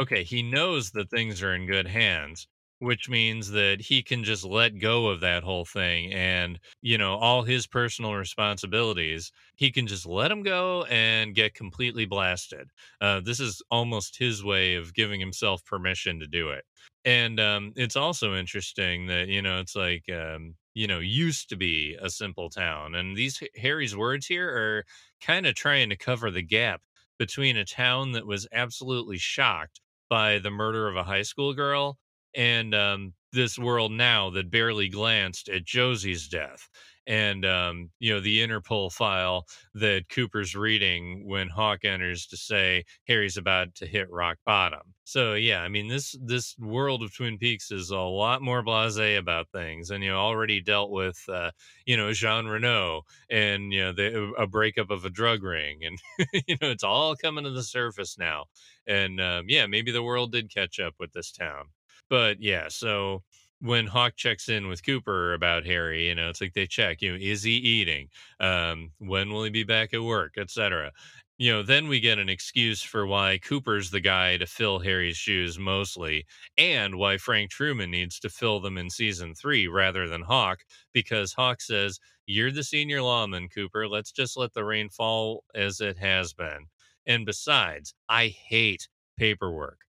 okay 0.00 0.24
he 0.24 0.42
knows 0.42 0.92
that 0.92 1.10
things 1.10 1.42
are 1.42 1.54
in 1.54 1.66
good 1.66 1.88
hands 1.88 2.48
which 2.80 3.08
means 3.08 3.50
that 3.50 3.80
he 3.80 4.02
can 4.02 4.22
just 4.24 4.44
let 4.44 4.78
go 4.78 5.08
of 5.08 5.20
that 5.20 5.42
whole 5.42 5.64
thing 5.64 6.12
and 6.12 6.58
you 6.80 6.96
know 6.98 7.14
all 7.16 7.42
his 7.42 7.66
personal 7.66 8.14
responsibilities 8.14 9.32
he 9.56 9.70
can 9.72 9.86
just 9.86 10.06
let 10.06 10.28
them 10.28 10.42
go 10.42 10.84
and 10.84 11.34
get 11.34 11.54
completely 11.54 12.06
blasted. 12.06 12.70
Uh, 13.00 13.20
this 13.20 13.40
is 13.40 13.60
almost 13.70 14.18
his 14.18 14.44
way 14.44 14.74
of 14.74 14.94
giving 14.94 15.18
himself 15.20 15.64
permission 15.64 16.20
to 16.20 16.26
do 16.28 16.50
it. 16.50 16.64
And 17.04 17.40
um, 17.40 17.72
it's 17.76 17.96
also 17.96 18.34
interesting 18.34 19.06
that 19.06 19.28
you 19.28 19.42
know 19.42 19.58
it's 19.60 19.76
like 19.76 20.04
um, 20.10 20.54
you 20.74 20.86
know 20.86 20.98
used 20.98 21.48
to 21.50 21.56
be 21.56 21.96
a 22.00 22.10
simple 22.10 22.50
town 22.50 22.94
and 22.94 23.16
these 23.16 23.42
harry's 23.56 23.96
words 23.96 24.26
here 24.26 24.48
are 24.48 24.84
kind 25.20 25.46
of 25.46 25.54
trying 25.54 25.90
to 25.90 25.96
cover 25.96 26.30
the 26.30 26.42
gap 26.42 26.82
between 27.18 27.56
a 27.56 27.64
town 27.64 28.12
that 28.12 28.26
was 28.26 28.46
absolutely 28.52 29.18
shocked 29.18 29.80
by 30.08 30.38
the 30.38 30.50
murder 30.50 30.88
of 30.88 30.96
a 30.96 31.02
high 31.04 31.22
school 31.22 31.52
girl 31.54 31.98
and 32.34 32.74
um, 32.74 33.12
this 33.32 33.58
world 33.58 33.92
now 33.92 34.30
that 34.30 34.50
barely 34.50 34.88
glanced 34.88 35.48
at 35.48 35.64
Josie's 35.64 36.28
death 36.28 36.68
and 37.08 37.46
um, 37.46 37.90
you 37.98 38.12
know 38.12 38.20
the 38.20 38.46
Interpol 38.46 38.92
file 38.92 39.46
that 39.74 40.04
Cooper's 40.10 40.54
reading 40.54 41.26
when 41.26 41.48
Hawk 41.48 41.84
enters 41.84 42.26
to 42.26 42.36
say 42.36 42.84
Harry's 43.08 43.38
about 43.38 43.74
to 43.76 43.86
hit 43.86 44.10
rock 44.10 44.36
bottom. 44.44 44.94
So 45.04 45.32
yeah, 45.32 45.62
I 45.62 45.68
mean 45.68 45.88
this 45.88 46.14
this 46.22 46.54
world 46.58 47.02
of 47.02 47.14
Twin 47.16 47.38
Peaks 47.38 47.70
is 47.70 47.90
a 47.90 47.98
lot 47.98 48.42
more 48.42 48.62
blasé 48.62 49.18
about 49.18 49.48
things, 49.50 49.90
and 49.90 50.04
you 50.04 50.10
know 50.10 50.18
already 50.18 50.60
dealt 50.60 50.90
with 50.90 51.18
uh, 51.32 51.50
you 51.86 51.96
know 51.96 52.12
Jean 52.12 52.46
Renault 52.46 53.02
and 53.30 53.72
you 53.72 53.80
know 53.80 53.92
the, 53.92 54.32
a 54.38 54.46
breakup 54.46 54.90
of 54.90 55.06
a 55.06 55.10
drug 55.10 55.42
ring, 55.42 55.80
and 55.82 55.98
you 56.46 56.56
know 56.60 56.68
it's 56.70 56.84
all 56.84 57.16
coming 57.16 57.44
to 57.44 57.50
the 57.50 57.62
surface 57.62 58.18
now, 58.18 58.44
and 58.86 59.18
um, 59.18 59.46
yeah, 59.48 59.66
maybe 59.66 59.90
the 59.92 60.02
world 60.02 60.30
did 60.30 60.52
catch 60.52 60.78
up 60.78 60.92
with 61.00 61.12
this 61.14 61.32
town, 61.32 61.64
but 62.08 62.40
yeah, 62.40 62.68
so 62.68 63.22
when 63.60 63.86
Hawk 63.86 64.14
checks 64.16 64.48
in 64.48 64.68
with 64.68 64.84
Cooper 64.84 65.34
about 65.34 65.66
Harry, 65.66 66.08
you 66.08 66.14
know, 66.14 66.28
it's 66.28 66.40
like 66.40 66.54
they 66.54 66.66
check, 66.66 67.02
you 67.02 67.12
know, 67.12 67.18
is 67.20 67.42
he 67.42 67.52
eating? 67.52 68.08
Um, 68.40 68.92
when 68.98 69.30
will 69.30 69.44
he 69.44 69.50
be 69.50 69.64
back 69.64 69.92
at 69.94 70.02
work, 70.02 70.34
etc. 70.38 70.92
You 71.38 71.52
know, 71.52 71.62
then 71.62 71.88
we 71.88 72.00
get 72.00 72.18
an 72.18 72.28
excuse 72.28 72.82
for 72.82 73.06
why 73.06 73.38
Cooper's 73.38 73.90
the 73.90 74.00
guy 74.00 74.36
to 74.38 74.46
fill 74.46 74.80
Harry's 74.80 75.16
shoes 75.16 75.58
mostly, 75.58 76.26
and 76.56 76.96
why 76.96 77.16
Frank 77.16 77.50
Truman 77.50 77.90
needs 77.90 78.18
to 78.20 78.28
fill 78.28 78.60
them 78.60 78.76
in 78.78 78.90
season 78.90 79.34
three 79.34 79.68
rather 79.68 80.08
than 80.08 80.22
Hawk, 80.22 80.60
because 80.92 81.32
Hawk 81.32 81.60
says, 81.60 82.00
You're 82.26 82.50
the 82.52 82.64
senior 82.64 83.02
lawman, 83.02 83.48
Cooper. 83.48 83.88
Let's 83.88 84.12
just 84.12 84.36
let 84.36 84.52
the 84.52 84.64
rain 84.64 84.88
fall 84.88 85.44
as 85.54 85.80
it 85.80 85.98
has 85.98 86.32
been. 86.32 86.66
And 87.06 87.24
besides, 87.24 87.94
I 88.08 88.28
hate 88.28 88.88
paperwork. 89.16 89.87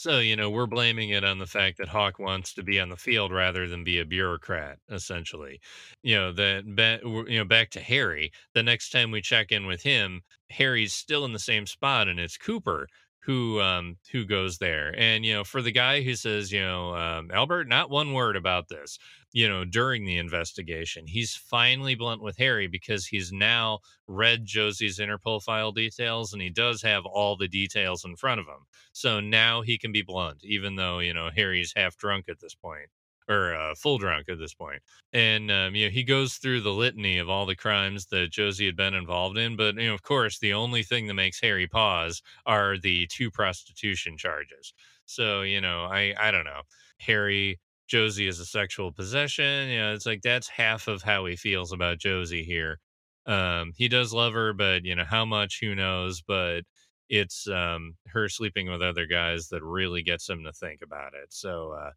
So, 0.00 0.20
you 0.20 0.36
know, 0.36 0.48
we're 0.48 0.68
blaming 0.68 1.10
it 1.10 1.24
on 1.24 1.38
the 1.40 1.46
fact 1.46 1.76
that 1.78 1.88
Hawk 1.88 2.20
wants 2.20 2.54
to 2.54 2.62
be 2.62 2.78
on 2.78 2.88
the 2.88 2.96
field 2.96 3.32
rather 3.32 3.66
than 3.66 3.82
be 3.82 3.98
a 3.98 4.04
bureaucrat, 4.04 4.78
essentially. 4.88 5.60
You 6.04 6.14
know, 6.14 6.32
that, 6.34 7.02
you 7.28 7.38
know, 7.38 7.44
back 7.44 7.70
to 7.70 7.80
Harry, 7.80 8.30
the 8.54 8.62
next 8.62 8.90
time 8.90 9.10
we 9.10 9.20
check 9.20 9.50
in 9.50 9.66
with 9.66 9.82
him, 9.82 10.22
Harry's 10.50 10.92
still 10.92 11.24
in 11.24 11.32
the 11.32 11.38
same 11.40 11.66
spot 11.66 12.06
and 12.06 12.20
it's 12.20 12.36
Cooper 12.36 12.86
who 13.28 13.60
um 13.60 13.98
who 14.10 14.24
goes 14.24 14.56
there. 14.56 14.94
And 14.96 15.22
you 15.22 15.34
know 15.34 15.44
for 15.44 15.60
the 15.60 15.70
guy 15.70 16.00
who 16.00 16.14
says 16.14 16.50
you 16.50 16.62
know 16.62 16.96
um, 16.96 17.30
albert 17.30 17.68
not 17.68 17.90
one 17.90 18.14
word 18.14 18.36
about 18.36 18.68
this 18.68 18.98
you 19.32 19.46
know 19.46 19.66
during 19.66 20.06
the 20.06 20.16
investigation 20.16 21.06
he's 21.06 21.34
finally 21.36 21.94
blunt 21.94 22.22
with 22.22 22.38
harry 22.38 22.66
because 22.66 23.06
he's 23.06 23.30
now 23.30 23.80
read 24.06 24.46
josie's 24.46 24.98
interpol 24.98 25.42
file 25.42 25.72
details 25.72 26.32
and 26.32 26.40
he 26.40 26.48
does 26.48 26.80
have 26.80 27.04
all 27.04 27.36
the 27.36 27.48
details 27.48 28.02
in 28.06 28.16
front 28.16 28.40
of 28.40 28.46
him. 28.46 28.64
So 28.92 29.20
now 29.20 29.60
he 29.60 29.76
can 29.76 29.92
be 29.92 30.00
blunt 30.00 30.42
even 30.42 30.76
though 30.76 30.98
you 31.00 31.12
know 31.12 31.28
harry's 31.36 31.74
half 31.76 31.98
drunk 31.98 32.30
at 32.30 32.40
this 32.40 32.54
point 32.54 32.88
or 33.28 33.54
uh, 33.54 33.74
full 33.74 33.98
drunk 33.98 34.28
at 34.28 34.38
this 34.38 34.54
point. 34.54 34.80
And 35.12 35.50
um, 35.50 35.74
you 35.74 35.86
know, 35.86 35.90
he 35.90 36.02
goes 36.04 36.34
through 36.34 36.62
the 36.62 36.72
litany 36.72 37.18
of 37.18 37.28
all 37.28 37.46
the 37.46 37.56
crimes 37.56 38.06
that 38.06 38.30
Josie 38.30 38.66
had 38.66 38.76
been 38.76 38.94
involved 38.94 39.38
in. 39.38 39.56
But 39.56 39.76
you 39.76 39.88
know, 39.88 39.94
of 39.94 40.02
course, 40.02 40.38
the 40.38 40.52
only 40.54 40.82
thing 40.82 41.06
that 41.06 41.14
makes 41.14 41.40
Harry 41.40 41.66
pause 41.66 42.22
are 42.46 42.78
the 42.78 43.06
two 43.08 43.30
prostitution 43.30 44.16
charges. 44.16 44.72
So 45.06 45.42
you 45.42 45.60
know, 45.60 45.84
I 45.84 46.14
I 46.18 46.30
don't 46.30 46.44
know. 46.44 46.62
Harry 47.00 47.60
Josie 47.86 48.28
is 48.28 48.40
a 48.40 48.46
sexual 48.46 48.92
possession. 48.92 49.68
You 49.68 49.78
know, 49.78 49.94
it's 49.94 50.06
like 50.06 50.22
that's 50.22 50.48
half 50.48 50.88
of 50.88 51.02
how 51.02 51.24
he 51.26 51.36
feels 51.36 51.72
about 51.72 51.98
Josie 51.98 52.44
here. 52.44 52.78
Um, 53.26 53.72
he 53.76 53.88
does 53.88 54.12
love 54.12 54.32
her, 54.34 54.52
but 54.52 54.84
you 54.84 54.94
know 54.94 55.04
how 55.04 55.24
much, 55.24 55.60
who 55.60 55.74
knows? 55.74 56.22
But 56.22 56.62
it's 57.08 57.46
um, 57.48 57.94
her 58.08 58.28
sleeping 58.28 58.70
with 58.70 58.82
other 58.82 59.06
guys 59.06 59.48
that 59.48 59.62
really 59.62 60.02
gets 60.02 60.28
him 60.28 60.44
to 60.44 60.52
think 60.52 60.80
about 60.82 61.14
it. 61.14 61.28
So 61.32 61.72
uh, 61.72 61.90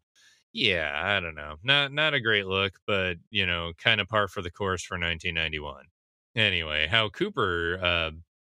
yeah, 0.52 0.92
I 1.02 1.20
don't 1.20 1.34
know. 1.34 1.56
Not 1.62 1.92
not 1.92 2.14
a 2.14 2.20
great 2.20 2.46
look, 2.46 2.78
but 2.86 3.16
you 3.30 3.46
know, 3.46 3.72
kind 3.78 4.00
of 4.00 4.08
par 4.08 4.28
for 4.28 4.42
the 4.42 4.50
course 4.50 4.82
for 4.84 4.98
1991. 4.98 5.86
Anyway, 6.36 6.86
how 6.86 7.08
Cooper 7.10 7.78
uh, 7.82 8.10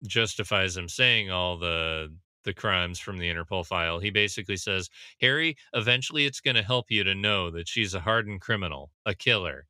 justifies 0.06 0.76
him 0.76 0.88
saying 0.88 1.30
all 1.30 1.58
the 1.58 2.14
the 2.44 2.54
crimes 2.54 2.98
from 2.98 3.18
the 3.18 3.28
Interpol 3.32 3.64
file. 3.66 3.98
He 4.00 4.10
basically 4.10 4.56
says, 4.56 4.88
"Harry, 5.20 5.56
eventually 5.74 6.24
it's 6.26 6.40
going 6.40 6.56
to 6.56 6.62
help 6.62 6.90
you 6.90 7.04
to 7.04 7.14
know 7.14 7.50
that 7.50 7.68
she's 7.68 7.94
a 7.94 8.00
hardened 8.00 8.40
criminal, 8.40 8.90
a 9.06 9.14
killer." 9.14 9.66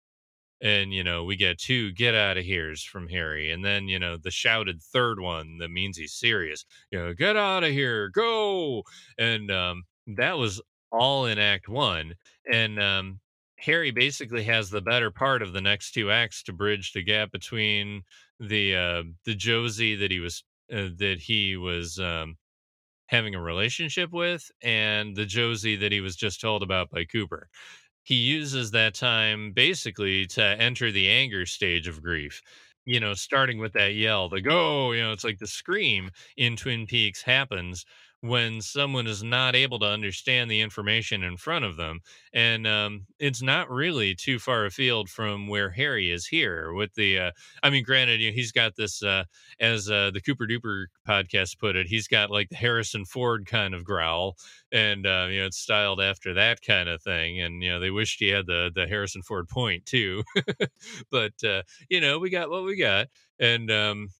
And 0.60 0.94
you 0.94 1.02
know, 1.02 1.24
we 1.24 1.36
get 1.36 1.58
two 1.58 1.90
get 1.92 2.14
out 2.14 2.38
of 2.38 2.44
here's 2.44 2.84
from 2.84 3.08
Harry, 3.08 3.50
and 3.50 3.64
then 3.64 3.88
you 3.88 3.98
know 3.98 4.16
the 4.16 4.30
shouted 4.30 4.80
third 4.82 5.18
one 5.20 5.58
that 5.58 5.70
means 5.70 5.96
he's 5.96 6.14
serious. 6.14 6.64
You 6.90 7.00
know, 7.00 7.14
get 7.14 7.36
out 7.36 7.64
of 7.64 7.70
here, 7.72 8.08
go! 8.10 8.84
And 9.18 9.50
um, 9.50 9.84
that 10.06 10.38
was 10.38 10.60
all 10.92 11.26
in 11.26 11.38
Act 11.38 11.68
One, 11.68 12.14
and 12.50 12.80
um, 12.80 13.20
Harry 13.58 13.90
basically 13.90 14.44
has 14.44 14.70
the 14.70 14.80
better 14.82 15.10
part 15.10 15.42
of 15.42 15.52
the 15.52 15.60
next 15.60 15.92
two 15.92 16.10
acts 16.10 16.42
to 16.44 16.52
bridge 16.52 16.92
the 16.92 17.02
gap 17.02 17.30
between 17.32 18.02
the 18.40 18.76
uh, 18.76 19.02
the 19.24 19.34
Josie 19.34 19.96
that 19.96 20.10
he 20.10 20.20
was 20.20 20.44
uh, 20.72 20.88
that 20.98 21.18
he 21.20 21.56
was 21.56 21.98
um, 21.98 22.36
having 23.06 23.34
a 23.34 23.42
relationship 23.42 24.10
with 24.12 24.50
and 24.62 25.14
the 25.16 25.26
Josie 25.26 25.76
that 25.76 25.92
he 25.92 26.00
was 26.00 26.16
just 26.16 26.40
told 26.40 26.62
about 26.62 26.90
by 26.90 27.04
Cooper. 27.04 27.48
He 28.04 28.16
uses 28.16 28.70
that 28.72 28.94
time 28.94 29.52
basically 29.52 30.26
to 30.28 30.42
enter 30.42 30.90
the 30.92 31.10
anger 31.10 31.46
stage 31.46 31.88
of 31.88 32.02
grief. 32.02 32.42
You 32.84 33.00
know, 33.00 33.14
starting 33.14 33.58
with 33.58 33.74
that 33.74 33.94
yell, 33.94 34.28
the 34.28 34.40
go, 34.40 34.92
you 34.92 35.02
know, 35.02 35.12
it's 35.12 35.24
like 35.24 35.38
the 35.38 35.46
scream 35.46 36.10
in 36.36 36.56
Twin 36.56 36.86
Peaks 36.86 37.22
happens 37.22 37.84
when 38.22 38.60
someone 38.60 39.08
is 39.08 39.24
not 39.24 39.56
able 39.56 39.80
to 39.80 39.84
understand 39.86 40.48
the 40.48 40.60
information 40.60 41.24
in 41.24 41.36
front 41.36 41.64
of 41.64 41.76
them. 41.76 41.98
And 42.32 42.68
um, 42.68 43.06
it's 43.18 43.42
not 43.42 43.68
really 43.68 44.14
too 44.14 44.38
far 44.38 44.64
afield 44.64 45.08
from 45.08 45.48
where 45.48 45.70
Harry 45.70 46.08
is 46.12 46.26
here 46.26 46.72
with 46.72 46.94
the, 46.94 47.18
uh, 47.18 47.30
I 47.64 47.70
mean, 47.70 47.82
granted, 47.82 48.20
you 48.20 48.30
know, 48.30 48.34
he's 48.34 48.52
got 48.52 48.76
this, 48.76 49.02
uh, 49.02 49.24
as 49.58 49.90
uh, 49.90 50.12
the 50.14 50.20
Cooper 50.20 50.46
Duper 50.46 50.86
podcast 51.06 51.58
put 51.58 51.74
it, 51.74 51.88
he's 51.88 52.06
got 52.06 52.30
like 52.30 52.48
the 52.48 52.56
Harrison 52.56 53.04
Ford 53.04 53.44
kind 53.44 53.74
of 53.74 53.84
growl. 53.84 54.36
And, 54.70 55.04
uh, 55.04 55.26
you 55.28 55.40
know, 55.40 55.46
it's 55.46 55.58
styled 55.58 56.00
after 56.00 56.32
that 56.34 56.62
kind 56.62 56.88
of 56.88 57.02
thing. 57.02 57.40
And, 57.40 57.60
you 57.60 57.70
know, 57.72 57.80
they 57.80 57.90
wished 57.90 58.20
he 58.20 58.28
had 58.28 58.46
the, 58.46 58.70
the 58.72 58.86
Harrison 58.86 59.22
Ford 59.22 59.48
point 59.48 59.84
too. 59.84 60.22
but, 61.10 61.32
uh, 61.44 61.62
you 61.88 62.00
know, 62.00 62.20
we 62.20 62.30
got 62.30 62.50
what 62.50 62.62
we 62.62 62.76
got. 62.76 63.08
And, 63.40 63.68
um, 63.68 64.10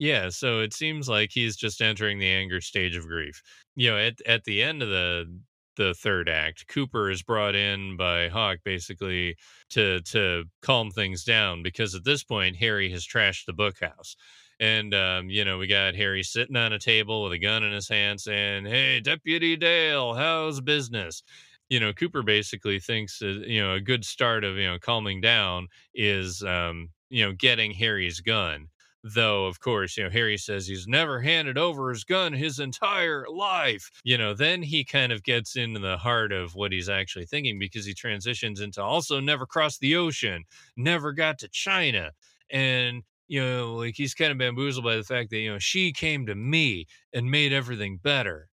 yeah, 0.00 0.30
so 0.30 0.60
it 0.60 0.74
seems 0.74 1.08
like 1.08 1.30
he's 1.32 1.56
just 1.56 1.82
entering 1.82 2.18
the 2.18 2.28
anger 2.28 2.60
stage 2.60 2.96
of 2.96 3.06
grief. 3.06 3.42
You 3.76 3.92
know, 3.92 3.98
at 3.98 4.20
at 4.26 4.44
the 4.44 4.62
end 4.62 4.82
of 4.82 4.88
the 4.88 5.40
the 5.76 5.94
third 5.94 6.28
act, 6.28 6.66
Cooper 6.68 7.10
is 7.10 7.22
brought 7.22 7.54
in 7.54 7.96
by 7.96 8.28
Hawk 8.28 8.58
basically 8.64 9.36
to 9.70 10.00
to 10.02 10.44
calm 10.62 10.90
things 10.90 11.24
down 11.24 11.62
because 11.62 11.94
at 11.94 12.04
this 12.04 12.24
point 12.24 12.56
Harry 12.56 12.90
has 12.90 13.06
trashed 13.06 13.46
the 13.46 13.54
bookhouse. 13.54 14.16
And 14.58 14.94
um, 14.94 15.30
you 15.30 15.44
know, 15.44 15.58
we 15.58 15.66
got 15.68 15.94
Harry 15.94 16.22
sitting 16.22 16.56
on 16.56 16.72
a 16.72 16.78
table 16.78 17.22
with 17.22 17.32
a 17.32 17.38
gun 17.38 17.62
in 17.62 17.72
his 17.72 17.88
hand 17.88 18.20
saying, 18.20 18.66
"Hey, 18.66 19.00
Deputy 19.00 19.56
Dale, 19.56 20.14
how's 20.14 20.60
business?" 20.62 21.22
You 21.68 21.78
know, 21.80 21.92
Cooper 21.92 22.22
basically 22.22 22.80
thinks 22.80 23.22
uh, 23.22 23.26
you 23.46 23.62
know 23.62 23.74
a 23.74 23.80
good 23.80 24.04
start 24.04 24.44
of 24.44 24.56
you 24.56 24.66
know 24.66 24.78
calming 24.78 25.20
down 25.20 25.68
is 25.94 26.42
um, 26.42 26.90
you 27.10 27.24
know 27.24 27.32
getting 27.32 27.72
Harry's 27.72 28.20
gun 28.20 28.68
though 29.02 29.46
of 29.46 29.60
course 29.60 29.96
you 29.96 30.04
know 30.04 30.10
harry 30.10 30.36
says 30.36 30.66
he's 30.66 30.86
never 30.86 31.20
handed 31.20 31.56
over 31.56 31.88
his 31.88 32.04
gun 32.04 32.32
his 32.32 32.58
entire 32.58 33.24
life 33.32 33.90
you 34.04 34.18
know 34.18 34.34
then 34.34 34.62
he 34.62 34.84
kind 34.84 35.10
of 35.10 35.22
gets 35.22 35.56
into 35.56 35.80
the 35.80 35.96
heart 35.96 36.32
of 36.32 36.54
what 36.54 36.72
he's 36.72 36.88
actually 36.88 37.24
thinking 37.24 37.58
because 37.58 37.86
he 37.86 37.94
transitions 37.94 38.60
into 38.60 38.82
also 38.82 39.18
never 39.18 39.46
crossed 39.46 39.80
the 39.80 39.96
ocean 39.96 40.44
never 40.76 41.12
got 41.12 41.38
to 41.38 41.48
china 41.48 42.10
and 42.50 43.02
you 43.28 43.40
know 43.42 43.74
like 43.76 43.94
he's 43.96 44.14
kind 44.14 44.32
of 44.32 44.38
bamboozled 44.38 44.84
by 44.84 44.96
the 44.96 45.04
fact 45.04 45.30
that 45.30 45.38
you 45.38 45.50
know 45.52 45.58
she 45.58 45.92
came 45.92 46.26
to 46.26 46.34
me 46.34 46.86
and 47.12 47.30
made 47.30 47.52
everything 47.52 47.96
better. 48.02 48.48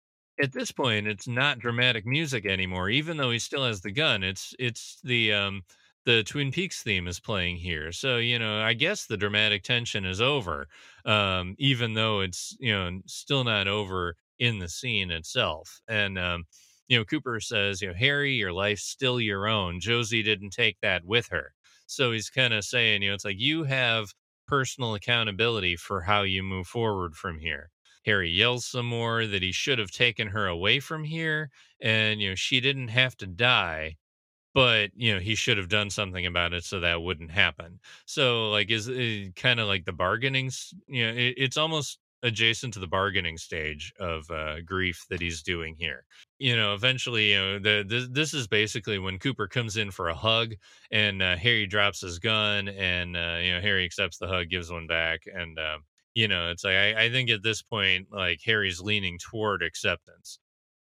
At 0.43 0.53
this 0.53 0.73
point 0.73 1.07
it's 1.07 1.29
not 1.29 1.59
dramatic 1.59 2.07
music 2.07 2.47
anymore 2.47 2.89
even 2.89 3.17
though 3.19 3.31
he 3.31 3.39
still 3.39 3.65
has 3.65 3.83
the 3.83 3.93
gun 3.93 4.25
it's 4.25 4.55
it's 4.59 4.99
the 5.05 5.33
um 5.35 5.63
the 6.05 6.23
Twin 6.25 6.51
Peaks 6.51 6.83
theme 6.83 7.07
is 7.07 7.21
playing 7.21 7.57
here. 7.57 7.93
So, 7.93 8.17
you 8.19 8.39
know, 8.39 8.61
I 8.61 8.75
guess 8.75 9.07
the 9.07 9.17
dramatic 9.17 9.63
tension 9.63 10.05
is 10.05 10.21
over, 10.21 10.67
um, 11.05 11.55
even 11.59 11.95
though 11.95 12.21
it's, 12.21 12.57
you 12.61 12.73
know, 12.73 13.01
still 13.07 13.45
not 13.45 13.69
over 13.69 14.17
in 14.39 14.59
the 14.59 14.69
scene 14.69 15.11
itself. 15.11 15.81
And, 15.89 16.19
um, 16.19 16.45
you 16.89 16.99
know, 16.99 17.05
Cooper 17.05 17.41
says, 17.41 17.81
you 17.81 17.89
know, 17.89 17.95
Harry, 17.95 18.35
your 18.35 18.53
life's 18.53 18.85
still 18.85 19.21
your 19.21 19.47
own. 19.47 19.81
Josie 19.81 20.23
didn't 20.23 20.51
take 20.51 20.79
that 20.83 21.05
with 21.05 21.29
her. 21.29 21.53
So 21.87 22.13
he's 22.13 22.31
kind 22.31 22.53
of 22.55 22.65
saying, 22.65 23.03
you 23.03 23.09
know, 23.11 23.15
it's 23.15 23.25
like 23.25 23.39
you 23.41 23.65
have 23.65 24.13
personal 24.47 24.95
accountability 24.95 25.77
for 25.77 26.03
how 26.03 26.23
you 26.23 26.43
move 26.43 26.67
forward 26.67 27.15
from 27.17 27.39
here. 27.39 27.71
Harry 28.05 28.31
yells 28.31 28.67
some 28.67 28.87
more 28.87 29.27
that 29.27 29.43
he 29.43 29.53
should 29.53 29.79
have 29.79 29.91
taken 29.93 30.29
her 30.29 30.47
away 30.47 30.81
from 30.81 31.05
here 31.05 31.51
and, 31.81 32.21
you 32.21 32.31
know, 32.31 32.35
she 32.35 32.61
didn't 32.61 32.89
have 32.89 33.17
to 33.19 33.27
die 33.27 33.97
but 34.55 34.91
you 34.95 35.13
know 35.15 35.21
he 35.21 35.35
should 35.35 35.59
have 35.59 35.69
done 35.69 35.91
something 35.91 36.27
about 36.27 36.53
it 36.53 36.65
so 36.65 36.81
that 36.81 37.03
wouldn't 37.03 37.31
happen 37.31 37.79
so 38.07 38.51
like 38.51 38.71
is 38.71 38.89
it 38.89 38.97
eh, 38.97 39.29
kind 39.37 39.61
of 39.61 39.67
like 39.69 39.85
the 39.85 39.93
bargaining 39.93 40.51
you 40.87 41.05
know 41.07 41.13
it, 41.13 41.35
it's 41.37 41.57
almost 41.57 41.99
adjacent 42.23 42.73
to 42.73 42.79
the 42.79 42.87
bargaining 42.87 43.37
stage 43.37 43.93
of 43.99 44.31
uh, 44.31 44.61
grief 44.61 45.05
that 45.11 45.21
he's 45.21 45.43
doing 45.43 45.75
here. 45.77 46.05
You 46.39 46.57
know, 46.57 46.75
eventually, 46.75 47.33
you 47.33 47.39
know, 47.39 47.59
the, 47.59 47.85
this, 47.87 48.09
this 48.11 48.35
is 48.35 48.47
basically 48.47 48.99
when 48.99 49.19
Cooper 49.19 49.49
comes 49.49 49.77
in 49.77 49.91
for 49.91 50.09
a 50.09 50.15
hug, 50.15 50.55
and 50.91 51.23
uh, 51.23 51.37
Harry 51.37 51.67
drops 51.67 52.01
his 52.01 52.19
gun, 52.19 52.69
and 52.69 53.17
uh, 53.17 53.39
you 53.41 53.53
know, 53.55 53.61
Harry 53.61 53.85
accepts 53.85 54.19
the 54.19 54.29
hug, 54.29 54.49
gives 54.49 54.71
one 54.71 54.87
back, 54.87 55.23
and 55.33 55.59
uh, 55.59 55.79
you 56.15 56.29
know, 56.29 56.51
it's 56.51 56.65
like 56.65 56.75
I, 56.75 57.05
I 57.05 57.11
think 57.11 57.31
at 57.31 57.43
this 57.43 57.63
point, 57.63 58.09
like 58.11 58.41
Harry's 58.45 58.81
leaning 58.81 59.19
toward 59.19 59.63
acceptance. 59.63 60.39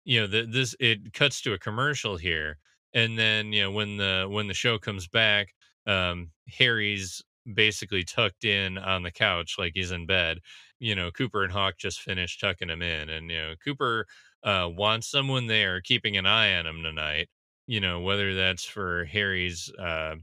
You 0.05 0.21
know, 0.21 0.27
the, 0.27 0.45
this 0.45 0.75
it 0.79 1.13
cuts 1.13 1.41
to 1.41 1.53
a 1.53 1.59
commercial 1.59 2.17
here, 2.17 2.57
and 2.93 3.17
then 3.17 3.53
you 3.53 3.63
know 3.63 3.71
when 3.71 3.97
the 3.97 4.27
when 4.29 4.47
the 4.47 4.53
show 4.53 4.77
comes 4.77 5.07
back, 5.07 5.49
um, 5.87 6.31
Harry's 6.49 7.21
basically 7.53 8.03
tucked 8.03 8.43
in 8.45 8.77
on 8.77 9.03
the 9.03 9.11
couch 9.11 9.55
like 9.57 9.73
he's 9.75 9.91
in 9.91 10.05
bed. 10.05 10.39
You 10.79 10.95
know 10.95 11.11
cooper 11.11 11.43
and 11.43 11.51
hawk 11.51 11.77
just 11.77 12.01
finished 12.01 12.39
tucking 12.39 12.69
him 12.69 12.81
in 12.81 13.09
and 13.09 13.29
you 13.29 13.37
know 13.37 13.53
cooper 13.63 14.05
uh, 14.43 14.69
wants 14.71 15.09
someone 15.09 15.47
there 15.47 15.81
keeping 15.81 16.15
an 16.17 16.25
eye 16.25 16.55
on 16.55 16.65
him 16.65 16.83
tonight 16.83 17.27
you 17.67 17.81
know 17.81 17.99
whether 17.99 18.33
that's 18.33 18.63
for 18.63 19.03
harry's 19.05 19.69
uh, 19.77 20.15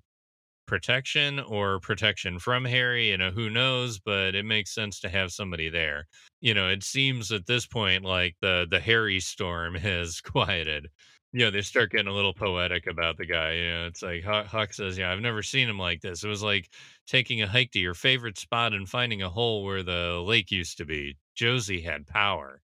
protection 0.66 1.38
or 1.40 1.79
protection 1.81 2.38
from 2.40 2.64
harry 2.64 3.11
you 3.11 3.16
know 3.16 3.31
who 3.31 3.48
knows 3.48 4.00
but 4.00 4.35
it 4.35 4.44
makes 4.44 4.74
sense 4.74 4.98
to 5.00 5.09
have 5.09 5.31
somebody 5.33 5.68
there. 5.68 6.07
You 6.40 6.55
know 6.55 6.68
it 6.68 6.83
seems 6.83 7.31
at 7.33 7.46
this 7.46 7.66
point 7.66 8.05
like 8.05 8.35
the 8.40 8.66
the 8.68 8.81
harry 8.81 9.20
storm 9.20 9.74
has 9.76 10.20
quieted 10.20 10.88
you 11.37 11.44
know, 11.44 11.51
they 11.51 11.61
start 11.61 11.90
getting 11.90 12.07
a 12.07 12.14
little 12.14 12.33
poetic 12.33 12.87
about 12.87 13.18
the 13.18 13.27
guy. 13.27 13.53
You 13.53 13.68
know, 13.70 13.87
it's 13.88 14.03
like 14.03 14.25
Hawk 14.25 14.72
says, 14.72 14.96
"Yeah, 14.96 15.12
I've 15.12 15.20
never 15.20 15.42
seen 15.42 15.68
him 15.68 15.79
like 15.79 16.01
this." 16.01 16.25
It 16.25 16.29
was 16.29 16.42
like 16.42 16.70
taking 17.07 17.42
a 17.42 17.46
hike 17.46 17.72
to 17.72 17.79
your 17.79 17.92
favorite 17.94 18.38
spot 18.38 18.72
and 18.72 18.88
finding 18.88 19.20
a 19.22 19.29
hole 19.29 19.62
where 19.62 19.83
the 19.83 20.22
lake 20.27 20.51
used 20.51 20.79
to 20.79 20.87
be. 20.87 21.18
Josie 21.35 21.83
had 21.83 22.07
power. 22.07 22.62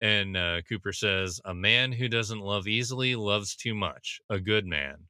And 0.00 0.36
uh, 0.36 0.62
Cooper 0.68 0.92
says, 0.92 1.40
"A 1.44 1.54
man 1.54 1.90
who 1.92 2.08
doesn't 2.08 2.38
love 2.40 2.68
easily 2.68 3.16
loves 3.16 3.56
too 3.56 3.74
much. 3.74 4.20
A 4.30 4.38
good 4.38 4.66
man." 4.66 5.08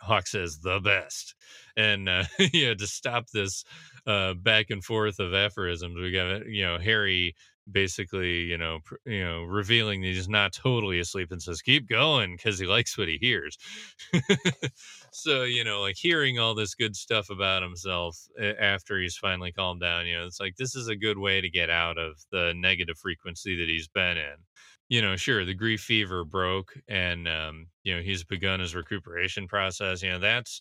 Hawk 0.00 0.26
says, 0.26 0.58
"The 0.60 0.80
best." 0.80 1.34
And 1.76 2.08
uh, 2.08 2.24
you 2.52 2.68
know, 2.68 2.74
to 2.74 2.86
stop 2.86 3.28
this 3.30 3.64
uh, 4.06 4.34
back 4.34 4.70
and 4.70 4.84
forth 4.84 5.18
of 5.18 5.34
aphorisms, 5.34 5.96
we 6.00 6.10
got 6.12 6.46
you 6.46 6.64
know 6.64 6.78
Harry 6.78 7.34
basically, 7.70 8.42
you 8.42 8.58
know, 8.58 8.80
pr- 8.84 8.96
you 9.06 9.24
know, 9.24 9.42
revealing 9.42 10.00
that 10.02 10.08
he's 10.08 10.28
not 10.28 10.52
totally 10.52 10.98
asleep 10.98 11.30
and 11.32 11.42
says, 11.42 11.62
"Keep 11.62 11.88
going," 11.88 12.36
because 12.36 12.58
he 12.58 12.66
likes 12.66 12.96
what 12.98 13.08
he 13.08 13.18
hears. 13.20 13.56
so, 15.12 15.44
you 15.44 15.64
know, 15.64 15.80
like 15.80 15.96
hearing 15.96 16.38
all 16.38 16.54
this 16.54 16.74
good 16.74 16.96
stuff 16.96 17.30
about 17.30 17.62
himself 17.62 18.18
after 18.60 19.00
he's 19.00 19.16
finally 19.16 19.52
calmed 19.52 19.80
down, 19.80 20.06
you 20.06 20.16
know, 20.16 20.26
it's 20.26 20.40
like 20.40 20.56
this 20.56 20.74
is 20.74 20.88
a 20.88 20.96
good 20.96 21.18
way 21.18 21.40
to 21.40 21.50
get 21.50 21.70
out 21.70 21.98
of 21.98 22.18
the 22.30 22.52
negative 22.56 22.98
frequency 22.98 23.56
that 23.56 23.68
he's 23.68 23.88
been 23.88 24.16
in. 24.16 24.36
You 24.88 25.00
know, 25.02 25.16
sure, 25.16 25.44
the 25.44 25.54
grief 25.54 25.80
fever 25.80 26.24
broke, 26.24 26.74
and 26.88 27.26
um, 27.26 27.68
you 27.84 27.96
know, 27.96 28.02
he's 28.02 28.22
begun 28.22 28.60
his 28.60 28.74
recuperation 28.74 29.48
process. 29.48 30.02
You 30.02 30.10
know, 30.10 30.18
that's 30.18 30.60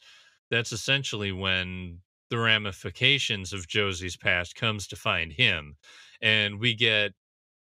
that's 0.49 0.71
essentially 0.71 1.31
when 1.31 1.99
the 2.29 2.37
ramifications 2.37 3.53
of 3.53 3.67
Josie's 3.67 4.17
past 4.17 4.55
comes 4.55 4.87
to 4.87 4.95
find 4.95 5.33
him 5.33 5.75
and 6.23 6.59
we 6.59 6.73
get 6.75 7.13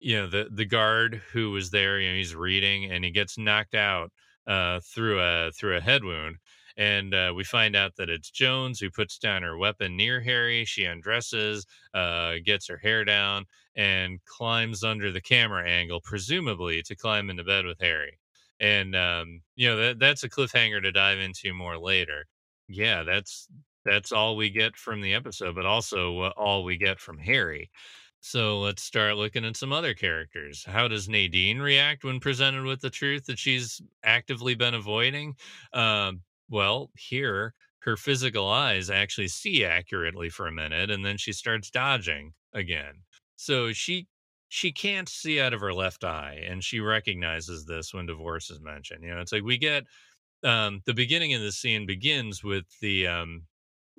you 0.01 0.17
know 0.17 0.29
the 0.29 0.49
the 0.53 0.67
guard 0.67 1.23
who 1.33 1.51
was 1.51 1.71
there 1.71 2.01
you 2.01 2.11
know 2.11 2.17
he's 2.17 2.37
reading 2.37 2.93
and 2.93 3.05
he 3.05 3.11
gets 3.11 3.39
knocked 3.39 3.75
out 3.75 4.13
uh, 4.47 4.81
through 4.95 5.21
a 5.21 5.51
through 5.53 5.77
a 5.77 5.81
head 5.81 6.05
wound 6.05 6.37
and 6.77 7.15
uh, 7.15 7.33
we 7.37 7.45
find 7.45 7.77
out 7.77 7.97
that 7.99 8.09
it's 8.09 8.31
Jones 8.31 8.81
who 8.81 8.91
puts 8.91 9.19
down 9.19 9.43
her 9.43 9.59
weapon 9.59 9.97
near 9.99 10.21
Harry. 10.21 10.65
She 10.65 10.85
undresses, 10.85 11.67
uh, 11.95 12.37
gets 12.45 12.69
her 12.69 12.79
hair 12.79 13.05
down, 13.05 13.45
and 13.77 14.25
climbs 14.25 14.83
under 14.85 15.13
the 15.13 15.21
camera 15.21 15.69
angle, 15.69 16.01
presumably 16.03 16.83
to 16.85 16.97
climb 16.97 17.29
into 17.29 17.45
bed 17.45 17.67
with 17.67 17.79
Harry. 17.81 18.19
And 18.61 18.95
um, 18.97 19.43
you 19.57 19.69
know 19.69 19.77
that 19.77 19.99
that's 19.99 20.23
a 20.25 20.31
cliffhanger 20.31 20.83
to 20.83 20.93
dive 20.93 21.19
into 21.19 21.53
more 21.55 21.79
later. 21.79 22.27
Yeah, 22.69 23.03
that's 23.03 23.49
that's 23.85 24.13
all 24.13 24.37
we 24.37 24.51
get 24.51 24.77
from 24.77 25.01
the 25.01 25.15
episode, 25.15 25.55
but 25.55 25.67
also 25.67 26.21
uh, 26.21 26.33
all 26.37 26.65
we 26.65 26.77
get 26.77 27.01
from 27.01 27.19
Harry. 27.19 27.71
So 28.23 28.61
let's 28.61 28.83
start 28.83 29.17
looking 29.17 29.45
at 29.45 29.57
some 29.57 29.73
other 29.73 29.95
characters. 29.95 30.65
How 30.65 30.89
does 30.89 31.09
Nadine 31.09 31.59
react 31.59 32.05
when 32.05 32.21
presented 32.21 32.65
with 32.65 32.81
the 32.83 32.91
truth 32.91 33.25
that 33.27 33.39
she's 33.39 33.81
actively 34.05 34.55
been 34.55 34.75
avoiding? 34.75 35.37
Uh, 35.73 36.13
well, 36.49 36.91
here, 36.99 37.55
her 37.81 37.97
physical 37.97 38.47
eyes 38.47 38.91
actually 38.91 39.29
see 39.29 39.65
accurately 39.65 40.29
for 40.29 40.47
a 40.47 40.53
minute, 40.53 40.91
and 40.91 41.05
then 41.05 41.17
she 41.17 41.33
starts 41.33 41.71
dodging 41.71 42.35
again. 42.53 43.05
So 43.37 43.73
she 43.73 44.07
she 44.49 44.73
can't 44.73 45.09
see 45.09 45.41
out 45.41 45.55
of 45.55 45.61
her 45.61 45.73
left 45.73 46.05
eye, 46.05 46.43
and 46.47 46.63
she 46.63 46.81
recognizes 46.81 47.65
this 47.65 47.95
when 47.95 48.05
divorce 48.07 48.51
is 48.51 48.61
mentioned. 48.61 49.03
You 49.05 49.11
know, 49.15 49.21
it's 49.21 49.33
like 49.33 49.45
we 49.45 49.57
get 49.57 49.85
um, 50.43 50.83
the 50.87 50.95
beginning 50.95 51.35
of 51.35 51.43
the 51.43 51.53
scene 51.53 51.87
begins 51.87 52.45
with 52.45 52.67
the 52.81 53.07
um, 53.07 53.47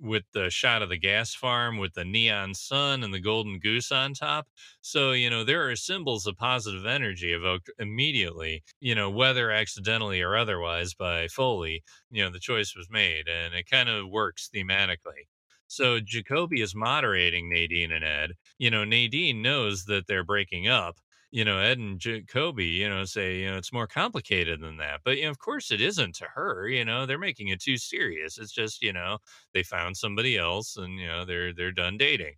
with 0.02 0.24
the 0.34 0.50
shot 0.50 0.82
of 0.82 0.90
the 0.90 0.98
gas 0.98 1.34
farm 1.34 1.78
with 1.78 1.94
the 1.94 2.04
neon 2.06 2.54
sun 2.56 3.04
and 3.04 3.14
the 3.14 3.20
golden 3.20 3.60
goose 3.60 3.92
on 3.92 4.14
top. 4.14 4.48
So, 4.82 5.12
you 5.12 5.30
know, 5.30 5.44
there 5.44 5.70
are 5.70 5.76
symbols 5.76 6.26
of 6.26 6.38
positive 6.38 6.86
energy 6.86 7.34
evoked 7.34 7.70
immediately, 7.80 8.64
you 8.80 8.96
know, 8.96 9.10
whether 9.10 9.52
accidentally 9.52 10.22
or 10.22 10.36
otherwise 10.36 10.94
by 10.94 11.28
Foley, 11.28 11.84
you 12.10 12.24
know, 12.24 12.32
the 12.32 12.40
choice 12.40 12.76
was 12.76 12.90
made 12.90 13.28
and 13.28 13.54
it 13.54 13.70
kind 13.70 13.90
of 13.90 14.10
works 14.10 14.50
thematically. 14.54 15.28
So 15.68 16.00
Jacoby 16.00 16.62
is 16.62 16.76
moderating 16.76 17.50
Nadine 17.50 17.92
and 17.92 18.04
Ed. 18.04 18.34
You 18.58 18.72
know, 18.72 18.84
Nadine 18.84 19.42
knows 19.42 19.86
that 19.86 20.08
they're 20.08 20.24
breaking 20.24 20.68
up, 20.68 20.98
you 21.32 21.46
know, 21.46 21.60
Ed 21.60 21.80
and 21.80 22.00
Jacoby, 22.00 22.66
you 22.66 22.90
know, 22.90 23.06
say, 23.06 23.40
you 23.40 23.52
know, 23.52 23.58
it's 23.58 23.74
more 23.74 23.88
complicated 23.88 24.62
than 24.62 24.78
that. 24.78 25.02
But, 25.06 25.18
you 25.18 25.24
know, 25.26 25.32
of 25.32 25.40
course 25.40 25.72
it 25.72 25.82
isn't 25.82 26.16
to 26.16 26.26
her, 26.36 26.68
you 26.68 26.84
know, 26.86 27.06
they're 27.06 27.18
making 27.18 27.48
it 27.50 27.62
too 27.62 27.78
serious. 27.78 28.38
It's 28.38 28.52
just, 28.52 28.82
you 28.82 28.94
know, 28.94 29.18
they 29.54 29.64
found 29.64 29.98
somebody 29.98 30.38
else 30.38 30.78
and, 30.78 31.00
you 31.00 31.08
know, 31.08 31.26
they're, 31.26 31.54
they're 31.54 31.72
done 31.72 31.98
dating. 31.98 32.36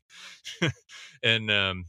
and, 1.23 1.49
um, 1.51 1.85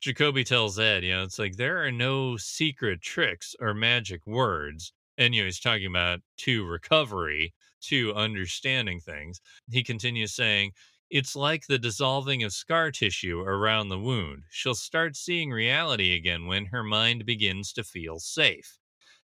Jacoby 0.00 0.44
tells 0.44 0.78
Ed, 0.78 1.04
you 1.04 1.12
know, 1.12 1.24
it's 1.24 1.38
like 1.38 1.56
there 1.56 1.84
are 1.84 1.92
no 1.92 2.36
secret 2.36 3.02
tricks 3.02 3.54
or 3.60 3.74
magic 3.74 4.26
words. 4.26 4.92
And, 5.18 5.34
you 5.34 5.42
know, 5.42 5.46
he's 5.46 5.60
talking 5.60 5.86
about 5.86 6.20
to 6.38 6.64
recovery, 6.66 7.54
to 7.82 8.14
understanding 8.14 9.00
things. 9.00 9.40
He 9.70 9.82
continues 9.82 10.34
saying, 10.34 10.72
it's 11.10 11.34
like 11.34 11.66
the 11.66 11.78
dissolving 11.78 12.42
of 12.44 12.52
scar 12.52 12.90
tissue 12.90 13.40
around 13.40 13.88
the 13.88 13.98
wound. 13.98 14.44
She'll 14.50 14.74
start 14.74 15.16
seeing 15.16 15.50
reality 15.50 16.14
again 16.14 16.46
when 16.46 16.66
her 16.66 16.84
mind 16.84 17.26
begins 17.26 17.72
to 17.74 17.84
feel 17.84 18.18
safe. 18.18 18.78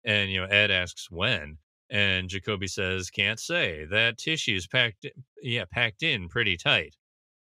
And, 0.05 0.31
you 0.31 0.40
know, 0.40 0.47
Ed 0.47 0.70
asks 0.70 1.11
when. 1.11 1.59
And 1.90 2.29
Jacoby 2.29 2.66
says, 2.66 3.11
can't 3.11 3.38
say. 3.38 3.85
That 3.90 4.18
tissue's 4.18 4.66
packed, 4.66 5.07
yeah, 5.42 5.64
packed 5.70 6.03
in 6.03 6.29
pretty 6.29 6.57
tight. 6.57 6.97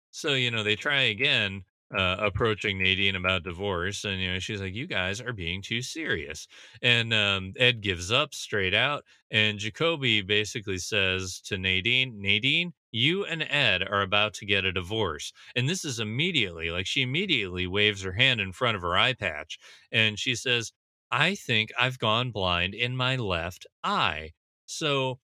So, 0.10 0.34
you 0.34 0.52
know, 0.52 0.64
they 0.64 0.76
try 0.76 1.04
again, 1.04 1.64
uh, 1.96 2.18
approaching 2.20 2.78
Nadine 2.78 3.16
about 3.16 3.44
divorce, 3.44 4.04
and 4.06 4.22
you 4.22 4.32
know 4.34 4.40
she's 4.40 4.62
like, 4.62 4.74
"You 4.74 4.88
guys 4.88 5.20
are 5.22 5.34
being 5.34 5.62
too 5.62 5.82
serious." 5.82 6.48
And 6.82 7.14
um, 7.14 7.54
Ed 7.58 7.82
gives 7.82 8.12
up 8.12 8.34
straight 8.34 8.74
out, 8.74 9.04
and 9.30 9.60
Jacoby 9.60 10.22
basically 10.22 10.78
says 10.78 11.40
to 11.46 11.58
Nadine, 11.58 12.22
"Nadine, 12.22 12.74
you 12.92 13.26
and 13.26 13.44
Ed 13.44 13.84
are 13.84 14.02
about 14.02 14.34
to 14.36 14.46
get 14.46 14.66
a 14.66 14.72
divorce," 14.72 15.34
and 15.56 15.68
this 15.70 15.84
is 15.86 16.00
immediately 16.00 16.72
like 16.72 16.88
she 16.88 17.02
immediately 17.02 17.68
waves 17.68 18.02
her 18.04 18.14
hand 18.14 18.40
in 18.42 18.52
front 18.54 18.76
of 18.76 18.82
her 18.84 18.98
eye 18.98 19.14
patch, 19.14 19.58
and 19.92 20.18
she 20.20 20.36
says, 20.36 20.72
"I 21.12 21.36
think 21.36 21.72
I've 21.78 22.00
gone 22.00 22.32
blind 22.32 22.74
in 22.74 22.96
my 22.96 23.16
left 23.18 23.66
eye." 23.84 24.32
So 24.66 25.20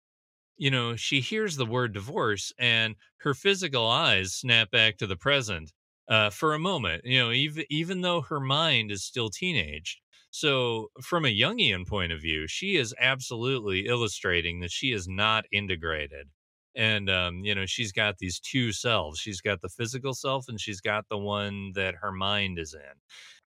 you 0.57 0.71
know, 0.71 0.95
she 0.95 1.19
hears 1.21 1.55
the 1.55 1.65
word 1.65 1.93
divorce 1.93 2.53
and 2.57 2.95
her 3.17 3.33
physical 3.33 3.87
eyes 3.87 4.33
snap 4.33 4.71
back 4.71 4.97
to 4.97 5.07
the 5.07 5.15
present 5.17 5.71
uh, 6.07 6.29
for 6.29 6.53
a 6.53 6.59
moment, 6.59 7.03
you 7.05 7.19
know, 7.19 7.31
even 7.31 7.65
even 7.69 8.01
though 8.01 8.21
her 8.21 8.39
mind 8.39 8.91
is 8.91 9.03
still 9.03 9.29
teenage. 9.29 9.99
So, 10.31 10.89
from 11.01 11.25
a 11.25 11.35
Jungian 11.35 11.87
point 11.87 12.11
of 12.11 12.21
view, 12.21 12.47
she 12.47 12.75
is 12.75 12.93
absolutely 12.99 13.87
illustrating 13.87 14.59
that 14.59 14.71
she 14.71 14.91
is 14.91 15.07
not 15.07 15.45
integrated. 15.51 16.29
And, 16.75 17.09
um, 17.09 17.45
you 17.45 17.55
know, 17.55 17.65
she's 17.65 17.93
got 17.93 18.17
these 18.17 18.39
two 18.39 18.73
selves. 18.73 19.17
She's 19.19 19.39
got 19.39 19.61
the 19.61 19.69
physical 19.69 20.13
self 20.13 20.49
and 20.49 20.59
she's 20.59 20.81
got 20.81 21.07
the 21.09 21.17
one 21.17 21.71
that 21.73 21.95
her 21.95 22.11
mind 22.11 22.59
is 22.59 22.73
in. 22.73 22.99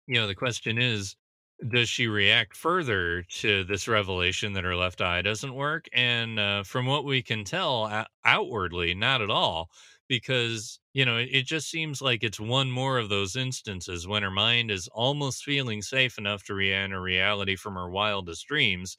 You 0.07 0.15
know, 0.21 0.27
the 0.27 0.35
question 0.35 0.77
is, 0.77 1.15
does 1.69 1.89
she 1.89 2.07
react 2.07 2.55
further 2.57 3.23
to 3.23 3.63
this 3.63 3.87
revelation 3.87 4.53
that 4.53 4.63
her 4.63 4.75
left 4.75 5.01
eye 5.01 5.21
doesn't 5.21 5.53
work? 5.53 5.87
And 5.93 6.39
uh, 6.39 6.63
from 6.63 6.87
what 6.87 7.05
we 7.05 7.21
can 7.21 7.43
tell 7.43 8.05
outwardly, 8.25 8.95
not 8.95 9.21
at 9.21 9.29
all 9.29 9.69
because 10.07 10.80
you 10.93 11.05
know 11.05 11.17
it 11.17 11.45
just 11.45 11.69
seems 11.69 12.01
like 12.01 12.23
it's 12.23 12.39
one 12.39 12.69
more 12.71 12.97
of 12.97 13.09
those 13.09 13.35
instances 13.35 14.07
when 14.07 14.23
her 14.23 14.31
mind 14.31 14.71
is 14.71 14.87
almost 14.93 15.43
feeling 15.43 15.81
safe 15.81 16.17
enough 16.17 16.43
to 16.43 16.53
re-enter 16.53 17.01
reality 17.01 17.55
from 17.55 17.75
her 17.75 17.89
wildest 17.89 18.45
dreams 18.47 18.97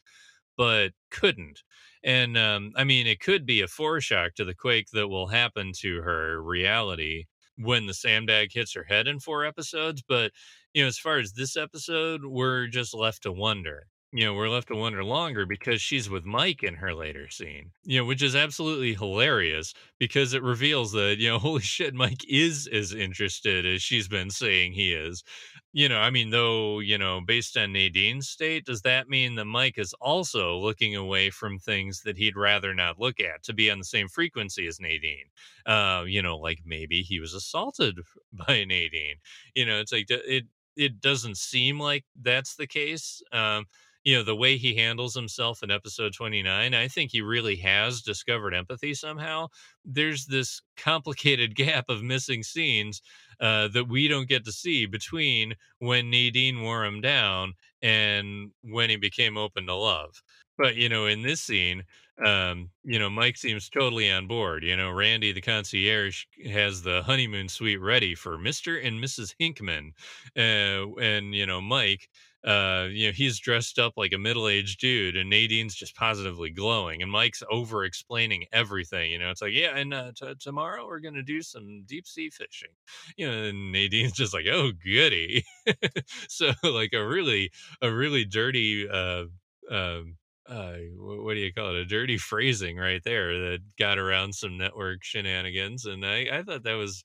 but 0.57 0.93
couldn't 1.11 1.63
and 2.05 2.37
um, 2.37 2.73
i 2.77 2.85
mean 2.85 3.07
it 3.07 3.21
could 3.21 3.47
be 3.47 3.61
a 3.61 3.67
foreshock 3.67 4.35
to 4.35 4.45
the 4.45 4.55
quake 4.55 4.89
that 4.93 5.09
will 5.09 5.29
happen 5.29 5.73
to 5.75 6.03
her 6.03 6.43
reality 6.43 7.25
when 7.59 7.87
the 7.87 7.95
sandbag 7.95 8.51
hits 8.53 8.75
her 8.75 8.85
head 8.85 9.07
in 9.07 9.19
four 9.21 9.45
episodes 9.45 10.03
but 10.07 10.33
you 10.75 10.83
know, 10.83 10.89
as 10.89 10.99
far 10.99 11.19
as 11.19 11.35
this 11.35 11.55
episode, 11.55 12.25
we're 12.25 12.67
just 12.67 12.95
left 12.95 13.25
to 13.25 13.31
wonder. 13.33 13.89
You 14.15 14.27
know, 14.27 14.35
we're 14.35 14.51
left 14.51 14.69
to 14.69 14.77
wonder 14.77 15.03
longer 15.03 15.47
because 15.47 15.81
she's 15.81 16.11
with 16.11 16.27
Mike 16.27 16.63
in 16.63 16.75
her 16.75 16.95
later 16.95 17.31
scene, 17.31 17.71
you 17.83 17.99
know, 17.99 18.05
which 18.05 18.21
is 18.21 18.37
absolutely 18.37 18.93
hilarious 18.93 19.73
because 19.99 20.35
it 20.35 20.43
reveals 20.43 20.93
that, 20.93 21.17
you 21.19 21.31
know, 21.31 21.39
holy 21.39 21.63
shit, 21.63 21.95
Mike 21.95 22.23
is 22.29 22.69
as 22.71 22.93
interested 22.93 23.65
as 23.65 23.83
she's 23.83 24.09
been 24.09 24.29
saying 24.29 24.75
he 24.75 24.93
is. 24.93 25.25
You 25.73 25.89
know, 25.89 25.97
I 25.97 26.11
mean, 26.11 26.29
though, 26.29 26.81
you 26.81 26.99
know, 26.99 27.23
based 27.27 27.57
on 27.57 27.73
Nadine's 27.73 28.29
state, 28.29 28.67
does 28.67 28.83
that 28.83 29.09
mean 29.09 29.35
that 29.37 29.47
Mike 29.47 29.79
is 29.79 29.95
also 29.99 30.59
looking 30.59 30.95
away 30.95 31.31
from 31.31 31.59
things 31.59 32.03
that 32.03 32.19
he'd 32.19 32.37
rather 32.37 32.75
not 32.75 32.99
look 33.01 33.19
at 33.19 33.43
to 33.45 33.55
be 33.55 33.71
on 33.71 33.79
the 33.79 33.85
same 33.85 34.09
frequency 34.09 34.67
as 34.67 34.79
Nadine? 34.79 35.25
Uh, 35.65 36.05
you 36.07 36.21
know, 36.21 36.37
like 36.37 36.59
maybe 36.67 37.01
he 37.01 37.19
was 37.19 37.33
assaulted 37.33 37.99
by 38.35 38.65
Nadine. 38.65 39.17
You 39.55 39.65
know, 39.65 39.81
it's 39.81 39.93
like 39.93 40.11
it 40.11 40.45
it 40.77 41.01
doesn't 41.01 41.37
seem 41.37 41.79
like 41.81 42.05
that's 42.21 42.57
the 42.57 42.67
case. 42.67 43.23
Um, 43.33 43.65
you 44.05 44.17
know, 44.17 44.23
the 44.23 44.37
way 44.37 44.57
he 44.57 44.75
handles 44.75 45.15
himself 45.15 45.63
in 45.63 45.71
episode 45.71 46.13
29, 46.15 46.75
I 46.75 46.89
think 46.89 47.11
he 47.13 47.21
really 47.23 47.57
has 47.57 48.03
discovered 48.03 48.55
empathy 48.55 48.95
somehow. 48.95 49.49
There's 49.85 50.27
this 50.27 50.61
complicated 50.77 51.55
gap 51.57 51.87
of 51.89 52.03
missing 52.03 52.43
scenes 52.43 53.01
uh, 53.41 53.69
that 53.69 53.89
we 53.89 54.09
don't 54.09 54.29
get 54.29 54.45
to 54.45 54.53
see 54.53 54.87
between 54.87 55.55
when 55.79 56.11
Nadine 56.11 56.63
wore 56.63 56.85
him 56.85 57.01
down 57.01 57.55
and 57.81 58.51
when 58.63 58.91
he 58.91 58.97
became 58.97 59.37
open 59.37 59.67
to 59.67 59.75
love. 59.75 60.23
But, 60.59 60.77
you 60.77 60.89
know, 60.89 61.07
in 61.07 61.23
this 61.23 61.41
scene, 61.41 61.83
um, 62.25 62.71
you 62.85 62.99
know, 62.99 63.11
Mike 63.11 63.37
seems 63.37 63.69
totally 63.69 64.11
on 64.11 64.27
board. 64.29 64.63
You 64.63 64.77
know, 64.77 64.91
Randy, 64.91 65.33
the 65.33 65.41
concierge, 65.41 66.25
has 66.51 66.83
the 66.83 67.03
honeymoon 67.03 67.49
suite 67.49 67.81
ready 67.81 68.15
for 68.15 68.39
Mr. 68.39 68.79
and 68.85 69.01
Mrs. 69.01 69.35
Hinkman. 69.41 69.93
Uh, 70.37 70.95
and, 71.01 71.35
you 71.35 71.47
know, 71.47 71.61
Mike, 71.61 72.09
uh, 72.45 72.89
you 72.91 73.07
know, 73.07 73.13
he's 73.13 73.39
dressed 73.39 73.79
up 73.79 73.93
like 73.97 74.13
a 74.13 74.19
middle 74.19 74.49
aged 74.49 74.81
dude, 74.81 75.17
and 75.17 75.31
Nadine's 75.31 75.75
just 75.75 75.95
positively 75.95 76.51
glowing. 76.51 77.01
And 77.01 77.11
Mike's 77.11 77.43
over 77.51 77.85
explaining 77.85 78.47
everything. 78.53 79.13
You 79.13 79.19
know, 79.21 79.31
it's 79.31 79.43
like, 79.43 79.53
yeah, 79.53 79.77
and 79.77 79.95
uh, 79.95 80.13
t- 80.17 80.35
tomorrow 80.41 80.87
we're 80.87 81.01
to 81.01 81.23
do 81.23 81.41
some 81.43 81.85
deep 81.87 82.07
sea 82.07 82.31
fishing. 82.31 82.71
You 83.17 83.31
know, 83.31 83.43
and 83.45 83.71
Nadine's 83.73 84.13
just 84.13 84.35
like, 84.35 84.47
oh, 84.51 84.73
goody. 84.73 85.45
so, 86.29 86.53
like, 86.65 86.93
a 86.93 87.07
really, 87.07 87.51
a 87.81 87.93
really 87.93 88.25
dirty, 88.25 88.89
uh, 88.89 89.25
um, 89.71 90.17
uh, 90.49 90.75
what 90.99 91.35
do 91.35 91.41
you 91.41 91.53
call 91.53 91.71
it? 91.71 91.77
A 91.77 91.85
dirty 91.85 92.19
phrasing 92.19 92.77
right 92.77 93.03
there 93.05 93.39
that 93.39 93.61
got 93.79 93.99
around 93.99 94.35
some 94.35 94.59
network 94.59 95.05
shenanigans. 95.05 95.87
And 95.87 96.05
I, 96.05 96.27
I 96.33 96.43
thought 96.43 96.65
that 96.65 96.75
was, 96.75 97.05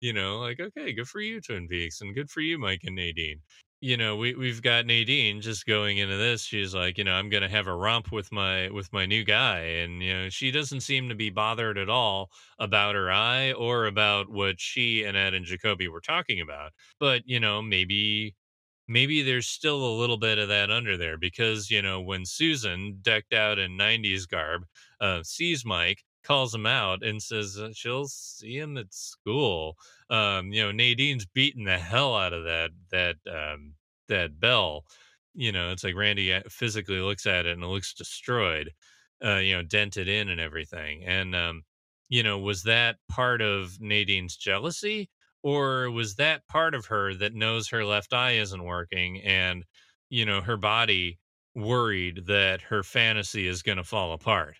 you 0.00 0.12
know, 0.12 0.38
like, 0.38 0.60
okay, 0.60 0.92
good 0.92 1.08
for 1.08 1.20
you, 1.20 1.40
Twin 1.40 1.66
Peaks, 1.66 2.00
and 2.00 2.14
good 2.14 2.30
for 2.30 2.40
you, 2.40 2.58
Mike 2.58 2.82
and 2.84 2.94
Nadine. 2.94 3.40
You 3.80 3.96
know, 3.98 4.16
we 4.16 4.34
we've 4.34 4.62
got 4.62 4.86
Nadine 4.86 5.42
just 5.42 5.66
going 5.66 5.98
into 5.98 6.16
this. 6.16 6.42
She's 6.44 6.74
like, 6.74 6.96
you 6.96 7.04
know, 7.04 7.12
I'm 7.12 7.28
gonna 7.28 7.48
have 7.48 7.66
a 7.66 7.74
romp 7.76 8.10
with 8.10 8.32
my 8.32 8.70
with 8.70 8.90
my 8.92 9.04
new 9.06 9.22
guy, 9.22 9.60
and 9.60 10.02
you 10.02 10.14
know, 10.14 10.28
she 10.30 10.50
doesn't 10.50 10.80
seem 10.80 11.08
to 11.10 11.14
be 11.14 11.28
bothered 11.30 11.76
at 11.76 11.90
all 11.90 12.30
about 12.58 12.94
her 12.94 13.10
eye 13.10 13.52
or 13.52 13.84
about 13.86 14.30
what 14.30 14.60
she 14.60 15.04
and 15.04 15.14
Ed 15.16 15.34
and 15.34 15.44
Jacoby 15.44 15.88
were 15.88 16.00
talking 16.00 16.40
about. 16.40 16.72
But 16.98 17.22
you 17.26 17.38
know, 17.38 17.60
maybe 17.60 18.34
maybe 18.88 19.22
there's 19.22 19.48
still 19.48 19.84
a 19.86 19.98
little 19.98 20.18
bit 20.18 20.38
of 20.38 20.48
that 20.48 20.70
under 20.70 20.96
there 20.96 21.18
because 21.18 21.70
you 21.70 21.82
know 21.82 22.00
when 22.00 22.24
Susan 22.26 22.98
decked 23.02 23.34
out 23.34 23.58
in 23.58 23.76
90s 23.76 24.26
garb 24.26 24.64
uh, 25.00 25.22
sees 25.22 25.64
Mike 25.66 26.04
calls 26.26 26.54
him 26.54 26.66
out 26.66 27.04
and 27.04 27.22
says 27.22 27.58
uh, 27.58 27.70
she'll 27.72 28.06
see 28.08 28.58
him 28.58 28.76
at 28.76 28.92
school. 28.92 29.76
Um, 30.10 30.52
you 30.52 30.62
know 30.62 30.72
Nadine's 30.72 31.26
beating 31.26 31.64
the 31.64 31.78
hell 31.78 32.16
out 32.16 32.32
of 32.32 32.44
that 32.44 32.70
that 32.90 33.16
um, 33.30 33.74
that 34.08 34.40
bell. 34.40 34.84
You 35.34 35.52
know 35.52 35.70
it's 35.70 35.84
like 35.84 35.94
Randy 35.96 36.32
uh, 36.32 36.42
physically 36.48 37.00
looks 37.00 37.26
at 37.26 37.46
it 37.46 37.52
and 37.52 37.62
it 37.62 37.66
looks 37.66 37.94
destroyed 37.94 38.72
uh, 39.24 39.36
you 39.36 39.56
know 39.56 39.62
dented 39.62 40.08
in 40.08 40.28
and 40.28 40.40
everything. 40.40 41.04
And 41.04 41.34
um, 41.34 41.62
you 42.08 42.22
know 42.22 42.38
was 42.38 42.62
that 42.64 42.96
part 43.08 43.40
of 43.42 43.80
Nadine's 43.80 44.36
jealousy? 44.36 45.10
Or 45.42 45.90
was 45.92 46.16
that 46.16 46.44
part 46.48 46.74
of 46.74 46.86
her 46.86 47.14
that 47.14 47.34
knows 47.34 47.68
her 47.68 47.84
left 47.84 48.12
eye 48.12 48.32
isn't 48.32 48.64
working 48.64 49.22
and 49.22 49.64
you 50.10 50.24
know 50.26 50.40
her 50.40 50.56
body 50.56 51.18
worried 51.54 52.26
that 52.26 52.62
her 52.62 52.82
fantasy 52.82 53.46
is 53.46 53.62
going 53.62 53.78
to 53.78 53.84
fall 53.84 54.12
apart 54.12 54.56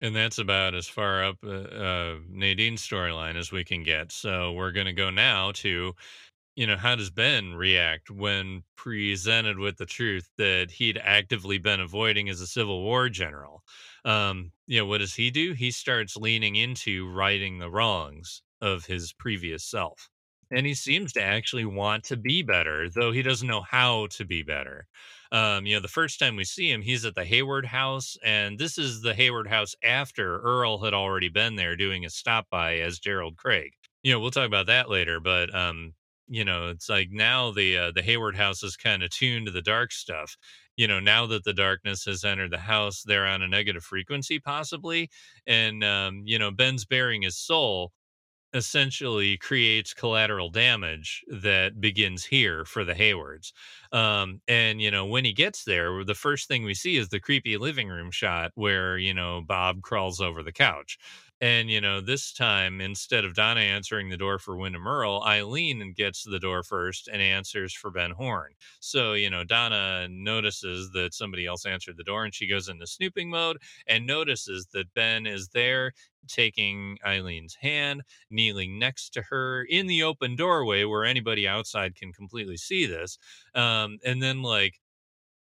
and 0.00 0.14
that's 0.14 0.38
about 0.38 0.74
as 0.74 0.88
far 0.88 1.24
up 1.24 1.36
uh, 1.44 1.48
uh, 1.50 2.18
nadine's 2.28 2.86
storyline 2.86 3.36
as 3.36 3.50
we 3.52 3.64
can 3.64 3.82
get. 3.82 4.12
So 4.12 4.52
we're 4.52 4.72
going 4.72 4.86
to 4.86 4.92
go 4.92 5.10
now 5.10 5.52
to 5.52 5.94
you 6.56 6.66
know 6.66 6.76
how 6.76 6.96
does 6.96 7.10
ben 7.10 7.54
react 7.54 8.10
when 8.10 8.64
presented 8.76 9.58
with 9.58 9.76
the 9.78 9.86
truth 9.86 10.30
that 10.38 10.70
he'd 10.72 10.98
actively 10.98 11.58
been 11.58 11.80
avoiding 11.80 12.28
as 12.28 12.40
a 12.40 12.46
civil 12.46 12.82
war 12.82 13.08
general? 13.08 13.62
Um 14.04 14.52
you 14.66 14.78
know 14.78 14.86
what 14.86 14.98
does 14.98 15.14
he 15.14 15.30
do? 15.30 15.52
He 15.54 15.70
starts 15.70 16.16
leaning 16.16 16.56
into 16.56 17.08
righting 17.10 17.58
the 17.58 17.70
wrongs 17.70 18.42
of 18.60 18.86
his 18.86 19.12
previous 19.12 19.64
self. 19.64 20.10
And 20.50 20.66
he 20.66 20.74
seems 20.74 21.12
to 21.12 21.22
actually 21.22 21.64
want 21.66 22.04
to 22.04 22.16
be 22.16 22.42
better, 22.42 22.88
though 22.88 23.12
he 23.12 23.22
doesn't 23.22 23.46
know 23.48 23.60
how 23.60 24.06
to 24.12 24.24
be 24.24 24.42
better. 24.42 24.86
Um, 25.30 25.66
you 25.66 25.76
know, 25.76 25.80
the 25.82 25.88
first 25.88 26.18
time 26.18 26.36
we 26.36 26.44
see 26.44 26.70
him, 26.70 26.80
he's 26.80 27.04
at 27.04 27.14
the 27.14 27.24
Hayward 27.24 27.66
house, 27.66 28.16
and 28.24 28.58
this 28.58 28.78
is 28.78 29.02
the 29.02 29.14
Hayward 29.14 29.46
house 29.48 29.74
after 29.84 30.40
Earle 30.40 30.82
had 30.82 30.94
already 30.94 31.28
been 31.28 31.56
there 31.56 31.76
doing 31.76 32.06
a 32.06 32.10
stop 32.10 32.46
by 32.50 32.78
as 32.78 32.98
Gerald 32.98 33.36
Craig. 33.36 33.72
You 34.02 34.12
know, 34.12 34.20
we'll 34.20 34.30
talk 34.30 34.46
about 34.46 34.66
that 34.66 34.88
later, 34.88 35.20
but 35.20 35.54
um, 35.54 35.92
you 36.28 36.44
know, 36.44 36.68
it's 36.68 36.88
like 36.88 37.08
now 37.10 37.50
the 37.50 37.76
uh, 37.76 37.92
the 37.92 38.02
Hayward 38.02 38.36
house 38.36 38.62
is 38.62 38.76
kind 38.76 39.02
of 39.02 39.10
tuned 39.10 39.46
to 39.46 39.52
the 39.52 39.60
dark 39.62 39.92
stuff. 39.92 40.36
You 40.76 40.86
know, 40.88 41.00
now 41.00 41.26
that 41.26 41.44
the 41.44 41.52
darkness 41.52 42.04
has 42.04 42.24
entered 42.24 42.52
the 42.52 42.58
house, 42.58 43.02
they're 43.02 43.26
on 43.26 43.42
a 43.42 43.48
negative 43.48 43.82
frequency, 43.82 44.38
possibly, 44.38 45.10
and 45.46 45.84
um, 45.84 46.22
you 46.24 46.38
know, 46.38 46.50
Ben's 46.50 46.86
bearing 46.86 47.22
his 47.22 47.36
soul 47.36 47.92
essentially 48.54 49.36
creates 49.36 49.92
collateral 49.94 50.50
damage 50.50 51.24
that 51.28 51.80
begins 51.80 52.24
here 52.24 52.64
for 52.64 52.84
the 52.84 52.94
Haywards. 52.94 53.52
Um, 53.92 54.40
and, 54.48 54.80
you 54.80 54.90
know, 54.90 55.06
when 55.06 55.24
he 55.24 55.32
gets 55.32 55.64
there, 55.64 56.04
the 56.04 56.14
first 56.14 56.48
thing 56.48 56.64
we 56.64 56.74
see 56.74 56.96
is 56.96 57.08
the 57.08 57.20
creepy 57.20 57.56
living 57.58 57.88
room 57.88 58.10
shot 58.10 58.52
where, 58.54 58.98
you 58.98 59.14
know, 59.14 59.42
Bob 59.46 59.82
crawls 59.82 60.20
over 60.20 60.42
the 60.42 60.52
couch. 60.52 60.98
And, 61.40 61.70
you 61.70 61.80
know, 61.80 62.00
this 62.00 62.32
time, 62.32 62.80
instead 62.80 63.24
of 63.24 63.34
Donna 63.34 63.60
answering 63.60 64.08
the 64.08 64.16
door 64.16 64.40
for 64.40 64.56
Windom 64.56 64.88
Earle, 64.88 65.22
Eileen 65.22 65.92
gets 65.92 66.24
to 66.24 66.30
the 66.30 66.40
door 66.40 66.64
first 66.64 67.06
and 67.06 67.22
answers 67.22 67.72
for 67.72 67.90
Ben 67.92 68.10
Horne. 68.10 68.54
So, 68.80 69.12
you 69.12 69.30
know, 69.30 69.44
Donna 69.44 70.08
notices 70.10 70.90
that 70.94 71.14
somebody 71.14 71.46
else 71.46 71.64
answered 71.64 71.96
the 71.96 72.02
door 72.02 72.24
and 72.24 72.34
she 72.34 72.48
goes 72.48 72.68
into 72.68 72.88
snooping 72.88 73.30
mode 73.30 73.58
and 73.86 74.04
notices 74.04 74.66
that 74.72 74.92
Ben 74.94 75.26
is 75.26 75.48
there 75.50 75.92
taking 76.26 76.98
Eileen's 77.06 77.54
hand, 77.54 78.02
kneeling 78.30 78.78
next 78.78 79.10
to 79.10 79.22
her 79.22 79.62
in 79.64 79.86
the 79.86 80.02
open 80.02 80.34
doorway 80.34 80.84
where 80.84 81.04
anybody 81.04 81.46
outside 81.46 81.94
can 81.94 82.12
completely 82.12 82.56
see 82.56 82.84
this. 82.84 83.16
Um, 83.54 83.98
and 84.04 84.20
then, 84.22 84.42
like, 84.42 84.80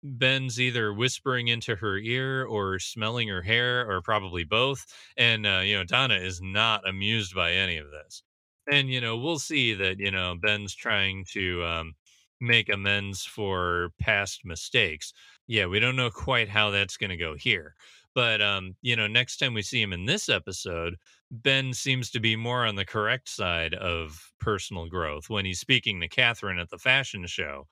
Ben's 0.03 0.59
either 0.59 0.93
whispering 0.93 1.47
into 1.47 1.75
her 1.75 1.97
ear 1.97 2.45
or 2.45 2.79
smelling 2.79 3.27
her 3.27 3.41
hair 3.41 3.89
or 3.89 4.01
probably 4.01 4.43
both. 4.43 4.85
And, 5.17 5.45
uh, 5.45 5.61
you 5.63 5.77
know, 5.77 5.83
Donna 5.83 6.15
is 6.15 6.41
not 6.41 6.87
amused 6.87 7.35
by 7.35 7.53
any 7.53 7.77
of 7.77 7.91
this. 7.91 8.23
And, 8.71 8.89
you 8.89 9.01
know, 9.01 9.17
we'll 9.17 9.39
see 9.39 9.73
that, 9.73 9.99
you 9.99 10.11
know, 10.11 10.35
Ben's 10.41 10.75
trying 10.75 11.25
to 11.31 11.63
um, 11.65 11.93
make 12.39 12.69
amends 12.69 13.25
for 13.25 13.91
past 13.99 14.45
mistakes. 14.45 15.13
Yeah, 15.47 15.65
we 15.65 15.79
don't 15.79 15.95
know 15.95 16.09
quite 16.09 16.49
how 16.49 16.69
that's 16.69 16.97
going 16.97 17.09
to 17.09 17.17
go 17.17 17.35
here. 17.35 17.75
But, 18.13 18.41
um, 18.41 18.75
you 18.81 18.95
know, 18.95 19.07
next 19.07 19.37
time 19.37 19.53
we 19.53 19.61
see 19.61 19.81
him 19.81 19.93
in 19.93 20.05
this 20.05 20.27
episode, 20.27 20.97
Ben 21.31 21.73
seems 21.73 22.11
to 22.11 22.19
be 22.19 22.35
more 22.35 22.65
on 22.65 22.75
the 22.75 22.85
correct 22.85 23.29
side 23.29 23.73
of 23.73 24.33
personal 24.39 24.87
growth 24.87 25.29
when 25.29 25.45
he's 25.45 25.61
speaking 25.61 26.01
to 26.01 26.09
Catherine 26.09 26.59
at 26.59 26.69
the 26.69 26.77
fashion 26.77 27.25
show 27.25 27.67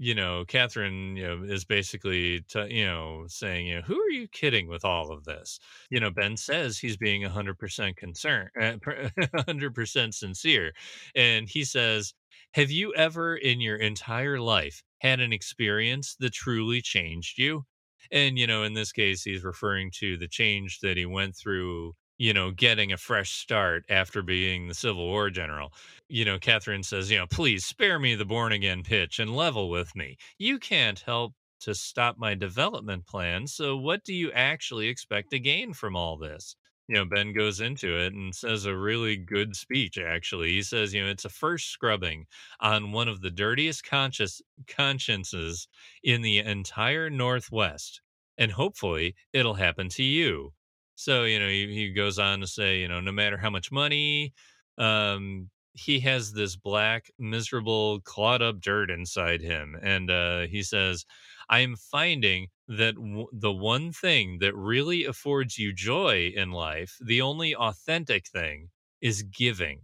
you 0.00 0.14
know, 0.14 0.44
Catherine, 0.48 1.16
you 1.16 1.24
know, 1.28 1.42
is 1.44 1.64
basically, 1.66 2.40
t- 2.48 2.74
you 2.74 2.86
know, 2.86 3.24
saying, 3.28 3.66
you 3.66 3.76
know, 3.76 3.82
who 3.82 4.00
are 4.00 4.10
you 4.10 4.28
kidding 4.28 4.66
with 4.66 4.84
all 4.84 5.12
of 5.12 5.24
this? 5.24 5.60
You 5.90 6.00
know, 6.00 6.10
Ben 6.10 6.38
says 6.38 6.78
he's 6.78 6.96
being 6.96 7.22
100% 7.22 7.96
concerned, 7.96 8.50
100% 8.56 10.14
sincere. 10.14 10.72
And 11.14 11.48
he 11.50 11.64
says, 11.64 12.14
have 12.54 12.70
you 12.70 12.94
ever 12.94 13.36
in 13.36 13.60
your 13.60 13.76
entire 13.76 14.40
life 14.40 14.82
had 15.00 15.20
an 15.20 15.32
experience 15.34 16.16
that 16.20 16.32
truly 16.32 16.80
changed 16.80 17.38
you? 17.38 17.66
And, 18.10 18.38
you 18.38 18.46
know, 18.46 18.62
in 18.64 18.74
this 18.74 18.92
case, 18.92 19.22
he's 19.22 19.44
referring 19.44 19.90
to 19.96 20.16
the 20.16 20.28
change 20.28 20.80
that 20.80 20.96
he 20.96 21.06
went 21.06 21.36
through 21.36 21.94
you 22.20 22.34
know, 22.34 22.50
getting 22.50 22.92
a 22.92 22.98
fresh 22.98 23.32
start 23.32 23.82
after 23.88 24.20
being 24.20 24.68
the 24.68 24.74
Civil 24.74 25.06
War 25.06 25.30
general. 25.30 25.72
You 26.10 26.26
know, 26.26 26.38
Catherine 26.38 26.82
says, 26.82 27.10
you 27.10 27.16
know, 27.16 27.26
please 27.26 27.64
spare 27.64 27.98
me 27.98 28.14
the 28.14 28.26
born 28.26 28.52
again 28.52 28.82
pitch 28.82 29.18
and 29.18 29.34
level 29.34 29.70
with 29.70 29.96
me. 29.96 30.18
You 30.36 30.58
can't 30.58 31.00
help 31.00 31.32
to 31.60 31.74
stop 31.74 32.18
my 32.18 32.34
development 32.34 33.06
plan. 33.06 33.46
So, 33.46 33.74
what 33.74 34.04
do 34.04 34.12
you 34.12 34.30
actually 34.32 34.88
expect 34.88 35.30
to 35.30 35.38
gain 35.38 35.72
from 35.72 35.96
all 35.96 36.18
this? 36.18 36.56
you 36.88 36.96
know, 36.96 37.04
Ben 37.06 37.32
goes 37.32 37.60
into 37.60 37.96
it 37.96 38.12
and 38.12 38.34
says 38.34 38.66
a 38.66 38.76
really 38.76 39.16
good 39.16 39.54
speech, 39.56 39.96
actually. 39.96 40.48
He 40.48 40.62
says, 40.62 40.92
you 40.92 41.02
know, 41.02 41.08
it's 41.08 41.24
a 41.24 41.28
first 41.30 41.70
scrubbing 41.70 42.26
on 42.58 42.90
one 42.90 43.06
of 43.06 43.20
the 43.20 43.30
dirtiest 43.30 43.84
conscious 43.84 44.42
consciences 44.66 45.68
in 46.02 46.20
the 46.20 46.40
entire 46.40 47.08
Northwest. 47.08 48.00
And 48.36 48.50
hopefully 48.50 49.14
it'll 49.32 49.54
happen 49.54 49.88
to 49.90 50.02
you. 50.02 50.52
So, 51.00 51.24
you 51.24 51.38
know, 51.40 51.48
he, 51.48 51.66
he 51.72 51.92
goes 51.92 52.18
on 52.18 52.40
to 52.40 52.46
say, 52.46 52.78
you 52.80 52.88
know, 52.88 53.00
no 53.00 53.12
matter 53.12 53.38
how 53.38 53.50
much 53.50 53.72
money, 53.72 54.34
um, 54.78 55.50
he 55.72 56.00
has 56.00 56.32
this 56.32 56.56
black, 56.56 57.10
miserable, 57.18 58.00
clawed 58.00 58.42
up 58.42 58.60
dirt 58.60 58.90
inside 58.90 59.40
him. 59.40 59.76
And 59.80 60.10
uh, 60.10 60.40
he 60.46 60.62
says, 60.62 61.06
I'm 61.48 61.76
finding 61.76 62.48
that 62.68 62.96
w- 62.96 63.28
the 63.32 63.52
one 63.52 63.92
thing 63.92 64.38
that 64.40 64.54
really 64.54 65.04
affords 65.04 65.58
you 65.58 65.72
joy 65.72 66.32
in 66.36 66.50
life, 66.50 66.96
the 67.00 67.22
only 67.22 67.54
authentic 67.54 68.26
thing, 68.28 68.68
is 69.00 69.22
giving. 69.22 69.82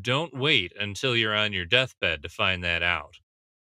Don't 0.00 0.34
wait 0.34 0.72
until 0.78 1.16
you're 1.16 1.34
on 1.36 1.52
your 1.52 1.66
deathbed 1.66 2.22
to 2.22 2.28
find 2.28 2.64
that 2.64 2.82
out. 2.82 3.16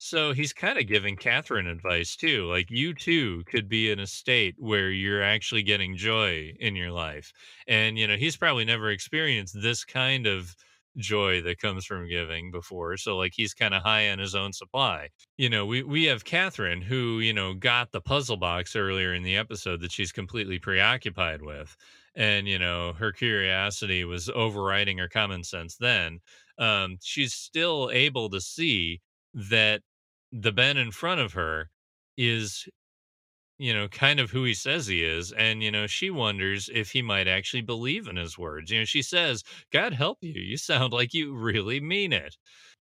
So 0.05 0.33
he's 0.33 0.53
kind 0.53 0.77
of 0.77 0.85
giving 0.85 1.15
Catherine 1.15 1.65
advice 1.65 2.15
too. 2.15 2.45
Like 2.45 2.69
you 2.69 2.93
too 2.93 3.43
could 3.47 3.67
be 3.67 3.89
in 3.89 3.99
a 3.99 4.05
state 4.05 4.53
where 4.59 4.91
you're 4.91 5.23
actually 5.23 5.63
getting 5.63 5.97
joy 5.97 6.53
in 6.59 6.75
your 6.75 6.91
life. 6.91 7.33
And, 7.67 7.97
you 7.97 8.05
know, 8.05 8.15
he's 8.15 8.37
probably 8.37 8.65
never 8.65 8.91
experienced 8.91 9.59
this 9.59 9.83
kind 9.83 10.27
of 10.27 10.55
joy 10.95 11.41
that 11.41 11.57
comes 11.57 11.85
from 11.87 12.07
giving 12.07 12.51
before. 12.51 12.97
So 12.97 13.17
like 13.17 13.33
he's 13.35 13.55
kind 13.55 13.73
of 13.73 13.81
high 13.81 14.11
on 14.11 14.19
his 14.19 14.35
own 14.35 14.53
supply. 14.53 15.09
You 15.39 15.49
know, 15.49 15.65
we 15.65 15.81
we 15.81 16.03
have 16.05 16.23
Catherine 16.23 16.83
who, 16.83 17.19
you 17.19 17.33
know, 17.33 17.55
got 17.55 17.91
the 17.91 17.99
puzzle 17.99 18.37
box 18.37 18.75
earlier 18.75 19.11
in 19.11 19.23
the 19.23 19.35
episode 19.35 19.81
that 19.81 19.91
she's 19.91 20.11
completely 20.11 20.59
preoccupied 20.59 21.41
with. 21.41 21.75
And, 22.13 22.47
you 22.47 22.59
know, 22.59 22.93
her 22.93 23.11
curiosity 23.11 24.05
was 24.05 24.29
overriding 24.29 24.99
her 24.99 25.09
common 25.09 25.43
sense 25.43 25.77
then. 25.77 26.19
Um, 26.59 26.99
she's 27.01 27.33
still 27.33 27.89
able 27.91 28.29
to 28.29 28.39
see 28.39 29.01
that 29.33 29.81
the 30.41 30.51
Ben 30.51 30.77
in 30.77 30.91
front 30.91 31.21
of 31.21 31.33
her 31.33 31.69
is 32.17 32.67
you 33.57 33.73
know, 33.73 33.87
kind 33.87 34.19
of 34.19 34.31
who 34.31 34.43
he 34.43 34.53
says 34.53 34.87
he 34.87 35.03
is. 35.03 35.31
And, 35.31 35.63
you 35.63 35.71
know, 35.71 35.87
she 35.87 36.09
wonders 36.09 36.69
if 36.73 36.91
he 36.91 37.01
might 37.01 37.27
actually 37.27 37.61
believe 37.61 38.07
in 38.07 38.17
his 38.17 38.37
words. 38.37 38.71
You 38.71 38.79
know, 38.79 38.85
she 38.85 39.01
says, 39.01 39.43
God 39.71 39.93
help 39.93 40.19
you. 40.21 40.33
You 40.41 40.57
sound 40.57 40.93
like 40.93 41.13
you 41.13 41.33
really 41.35 41.79
mean 41.79 42.13
it. 42.13 42.35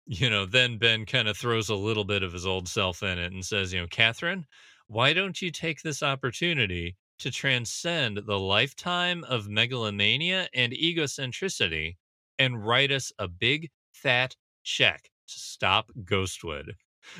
You 0.07 0.30
know, 0.30 0.47
then 0.47 0.78
Ben 0.78 1.07
kind 1.07 1.28
of 1.28 1.36
throws 1.38 1.68
a 1.70 1.76
little 1.76 2.05
bit 2.05 2.22
of 2.22 2.32
his 2.32 2.47
old 2.47 2.68
self 2.68 3.03
in 3.03 3.18
it 3.18 3.32
and 3.32 3.44
says, 3.44 3.72
you 3.72 3.80
know, 3.80 3.88
Catherine, 3.88 4.47
why 4.88 5.12
don't 5.12 5.40
you 5.42 5.51
take 5.53 5.82
this 5.82 6.03
opportunity 6.03 6.97
to 7.20 7.30
transcend 7.30 8.18
the 8.26 8.38
lifetime 8.38 9.24
of 9.24 9.49
megalomania 9.49 10.49
and 10.55 10.72
egocentricity 10.72 11.97
and 12.38 12.66
write 12.66 12.92
us 12.92 13.12
a 13.18 13.28
big 13.28 13.70
fat 13.92 14.36
check 14.64 15.11
to 15.28 15.40
stop 15.40 15.90
Ghostwood? 16.05 16.72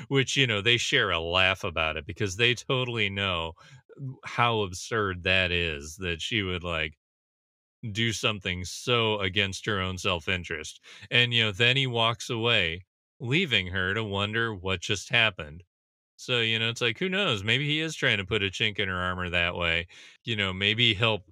Which 0.07 0.37
you 0.37 0.47
know 0.47 0.61
they 0.61 0.77
share 0.77 1.11
a 1.11 1.19
laugh 1.19 1.63
about 1.63 1.97
it 1.97 2.05
because 2.05 2.35
they 2.37 2.53
totally 2.55 3.09
know 3.09 3.53
how 4.25 4.61
absurd 4.61 5.23
that 5.23 5.51
is 5.51 5.95
that 5.97 6.21
she 6.21 6.43
would 6.43 6.63
like 6.63 6.93
do 7.91 8.11
something 8.11 8.65
so 8.65 9.19
against 9.19 9.65
her 9.65 9.79
own 9.79 9.97
self-interest. 9.97 10.81
And 11.11 11.33
you 11.33 11.43
know 11.43 11.51
then 11.51 11.77
he 11.77 11.87
walks 11.87 12.29
away 12.29 12.85
leaving 13.19 13.67
her 13.67 13.93
to 13.93 14.03
wonder 14.03 14.53
what 14.53 14.81
just 14.81 15.09
happened. 15.09 15.63
So 16.17 16.39
you 16.39 16.59
know 16.59 16.69
it's 16.69 16.81
like 16.81 16.99
who 16.99 17.09
knows? 17.09 17.43
Maybe 17.43 17.67
he 17.67 17.79
is 17.81 17.95
trying 17.95 18.17
to 18.17 18.25
put 18.25 18.43
a 18.43 18.47
chink 18.47 18.79
in 18.79 18.89
her 18.89 18.95
armor 18.97 19.29
that 19.29 19.55
way. 19.55 19.87
You 20.25 20.35
know 20.35 20.53
maybe 20.53 20.93
help 20.93 21.23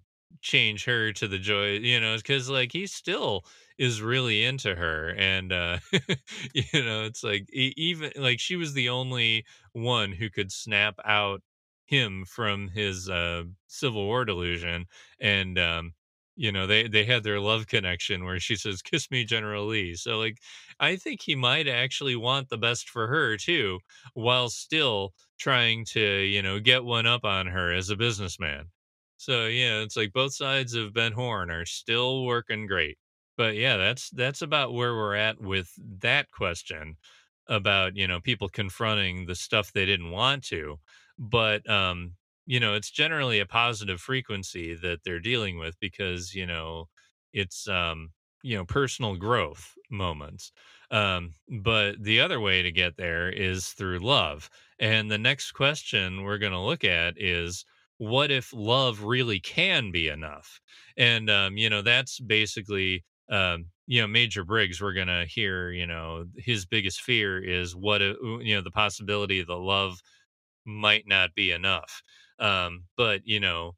change 0.41 0.85
her 0.85 1.11
to 1.13 1.27
the 1.27 1.39
joy 1.39 1.71
you 1.79 1.99
know 1.99 2.17
because 2.17 2.49
like 2.49 2.71
he's 2.71 2.93
still 2.93 3.45
is 3.77 4.01
really 4.01 4.43
into 4.43 4.75
her 4.75 5.09
and 5.17 5.51
uh 5.51 5.77
you 6.53 6.83
know 6.83 7.03
it's 7.03 7.23
like 7.23 7.49
even 7.51 8.11
like 8.17 8.39
she 8.39 8.55
was 8.55 8.73
the 8.73 8.89
only 8.89 9.45
one 9.73 10.11
who 10.13 10.29
could 10.29 10.51
snap 10.51 10.95
out 11.05 11.41
him 11.85 12.25
from 12.25 12.69
his 12.69 13.09
uh 13.09 13.43
civil 13.67 14.05
war 14.05 14.25
delusion 14.25 14.85
and 15.19 15.59
um 15.59 15.93
you 16.35 16.51
know 16.51 16.67
they 16.67 16.87
they 16.87 17.05
had 17.05 17.23
their 17.23 17.39
love 17.39 17.67
connection 17.67 18.25
where 18.25 18.39
she 18.39 18.55
says 18.55 18.81
kiss 18.81 19.09
me 19.11 19.23
general 19.23 19.65
lee. 19.67 19.95
So 19.95 20.17
like 20.17 20.39
i 20.79 20.95
think 20.95 21.21
he 21.21 21.35
might 21.35 21.67
actually 21.67 22.15
want 22.15 22.49
the 22.49 22.57
best 22.57 22.89
for 22.89 23.07
her 23.07 23.37
too 23.37 23.79
while 24.13 24.49
still 24.49 25.13
trying 25.37 25.85
to 25.85 26.01
you 26.01 26.41
know 26.41 26.59
get 26.59 26.83
one 26.83 27.05
up 27.05 27.23
on 27.25 27.47
her 27.47 27.71
as 27.73 27.89
a 27.89 27.95
businessman. 27.95 28.71
So 29.17 29.45
yeah 29.47 29.79
it's 29.81 29.95
like 29.95 30.13
both 30.13 30.33
sides 30.33 30.73
of 30.73 30.93
ben 30.93 31.13
horne 31.13 31.49
are 31.51 31.65
still 31.65 32.25
working 32.25 32.67
great 32.67 32.97
but 33.37 33.55
yeah, 33.55 33.77
that's 33.77 34.09
that's 34.11 34.41
about 34.41 34.73
where 34.73 34.95
we're 34.95 35.15
at 35.15 35.41
with 35.41 35.71
that 36.01 36.31
question 36.31 36.97
about, 37.47 37.95
you 37.95 38.07
know, 38.07 38.19
people 38.19 38.49
confronting 38.49 39.25
the 39.25 39.35
stuff 39.35 39.71
they 39.71 39.85
didn't 39.85 40.11
want 40.11 40.43
to. 40.45 40.79
But 41.17 41.67
um, 41.69 42.15
you 42.45 42.59
know, 42.59 42.73
it's 42.75 42.91
generally 42.91 43.39
a 43.39 43.45
positive 43.45 43.99
frequency 44.01 44.75
that 44.75 45.03
they're 45.03 45.19
dealing 45.19 45.57
with 45.57 45.79
because, 45.79 46.33
you 46.33 46.45
know, 46.45 46.89
it's 47.33 47.67
um, 47.67 48.11
you 48.43 48.55
know, 48.55 48.65
personal 48.65 49.15
growth 49.15 49.73
moments. 49.89 50.51
Um, 50.91 51.33
but 51.61 52.01
the 52.03 52.19
other 52.21 52.39
way 52.39 52.61
to 52.61 52.71
get 52.71 52.97
there 52.97 53.29
is 53.29 53.69
through 53.69 53.99
love. 53.99 54.49
And 54.79 55.09
the 55.09 55.17
next 55.17 55.51
question 55.53 56.21
we're 56.23 56.37
going 56.37 56.51
to 56.51 56.59
look 56.59 56.83
at 56.83 57.15
is 57.19 57.65
what 57.97 58.29
if 58.29 58.53
love 58.53 59.01
really 59.03 59.39
can 59.39 59.91
be 59.91 60.07
enough? 60.09 60.59
And 60.97 61.29
um, 61.29 61.57
you 61.57 61.69
know, 61.69 61.81
that's 61.81 62.19
basically 62.19 63.03
um, 63.29 63.65
you 63.87 64.01
know, 64.01 64.07
Major 64.07 64.43
Briggs, 64.43 64.81
we're 64.81 64.93
going 64.93 65.07
to 65.07 65.25
hear, 65.27 65.71
you 65.71 65.87
know, 65.87 66.25
his 66.37 66.65
biggest 66.65 67.01
fear 67.01 67.43
is 67.43 67.75
what, 67.75 68.01
you 68.01 68.55
know, 68.55 68.61
the 68.61 68.71
possibility 68.71 69.43
that 69.43 69.53
love 69.53 69.99
might 70.65 71.07
not 71.07 71.35
be 71.35 71.51
enough. 71.51 72.01
Um, 72.39 72.85
but, 72.97 73.21
you 73.25 73.39
know, 73.39 73.73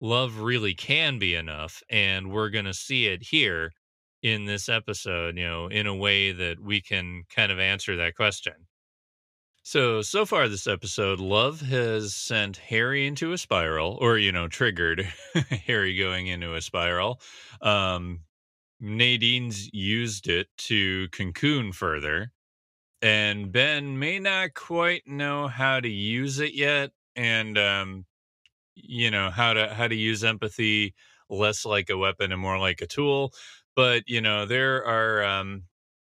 love 0.00 0.40
really 0.40 0.74
can 0.74 1.18
be 1.18 1.34
enough. 1.34 1.82
And 1.90 2.32
we're 2.32 2.50
going 2.50 2.64
to 2.64 2.74
see 2.74 3.06
it 3.06 3.22
here 3.22 3.72
in 4.22 4.46
this 4.46 4.68
episode, 4.68 5.36
you 5.36 5.46
know, 5.46 5.68
in 5.68 5.86
a 5.86 5.94
way 5.94 6.32
that 6.32 6.60
we 6.60 6.80
can 6.80 7.22
kind 7.34 7.52
of 7.52 7.60
answer 7.60 7.96
that 7.96 8.16
question. 8.16 8.54
So, 9.62 10.00
so 10.00 10.24
far 10.24 10.48
this 10.48 10.66
episode, 10.66 11.20
Love 11.20 11.60
has 11.60 12.14
sent 12.14 12.56
Harry 12.56 13.06
into 13.06 13.32
a 13.32 13.38
spiral, 13.38 13.98
or, 14.00 14.16
you 14.16 14.32
know, 14.32 14.48
triggered 14.48 15.06
Harry 15.66 15.96
going 15.96 16.26
into 16.26 16.54
a 16.54 16.62
spiral. 16.62 17.20
Um, 17.60 18.20
Nadine's 18.80 19.72
used 19.72 20.28
it 20.28 20.48
to 20.58 21.08
cocoon 21.08 21.72
further, 21.72 22.32
and 23.02 23.52
Ben 23.52 23.98
may 23.98 24.18
not 24.18 24.54
quite 24.54 25.06
know 25.06 25.48
how 25.48 25.80
to 25.80 25.88
use 25.88 26.40
it 26.40 26.54
yet, 26.54 26.90
and 27.16 27.58
um, 27.58 28.06
you 28.74 29.10
know 29.10 29.30
how 29.30 29.52
to 29.54 29.74
how 29.74 29.88
to 29.88 29.94
use 29.96 30.24
empathy 30.24 30.94
less 31.30 31.64
like 31.64 31.90
a 31.90 31.98
weapon 31.98 32.32
and 32.32 32.40
more 32.40 32.58
like 32.58 32.80
a 32.80 32.86
tool. 32.86 33.32
But 33.76 34.04
you 34.08 34.20
know 34.20 34.46
there 34.46 34.84
are 34.86 35.24
um, 35.24 35.64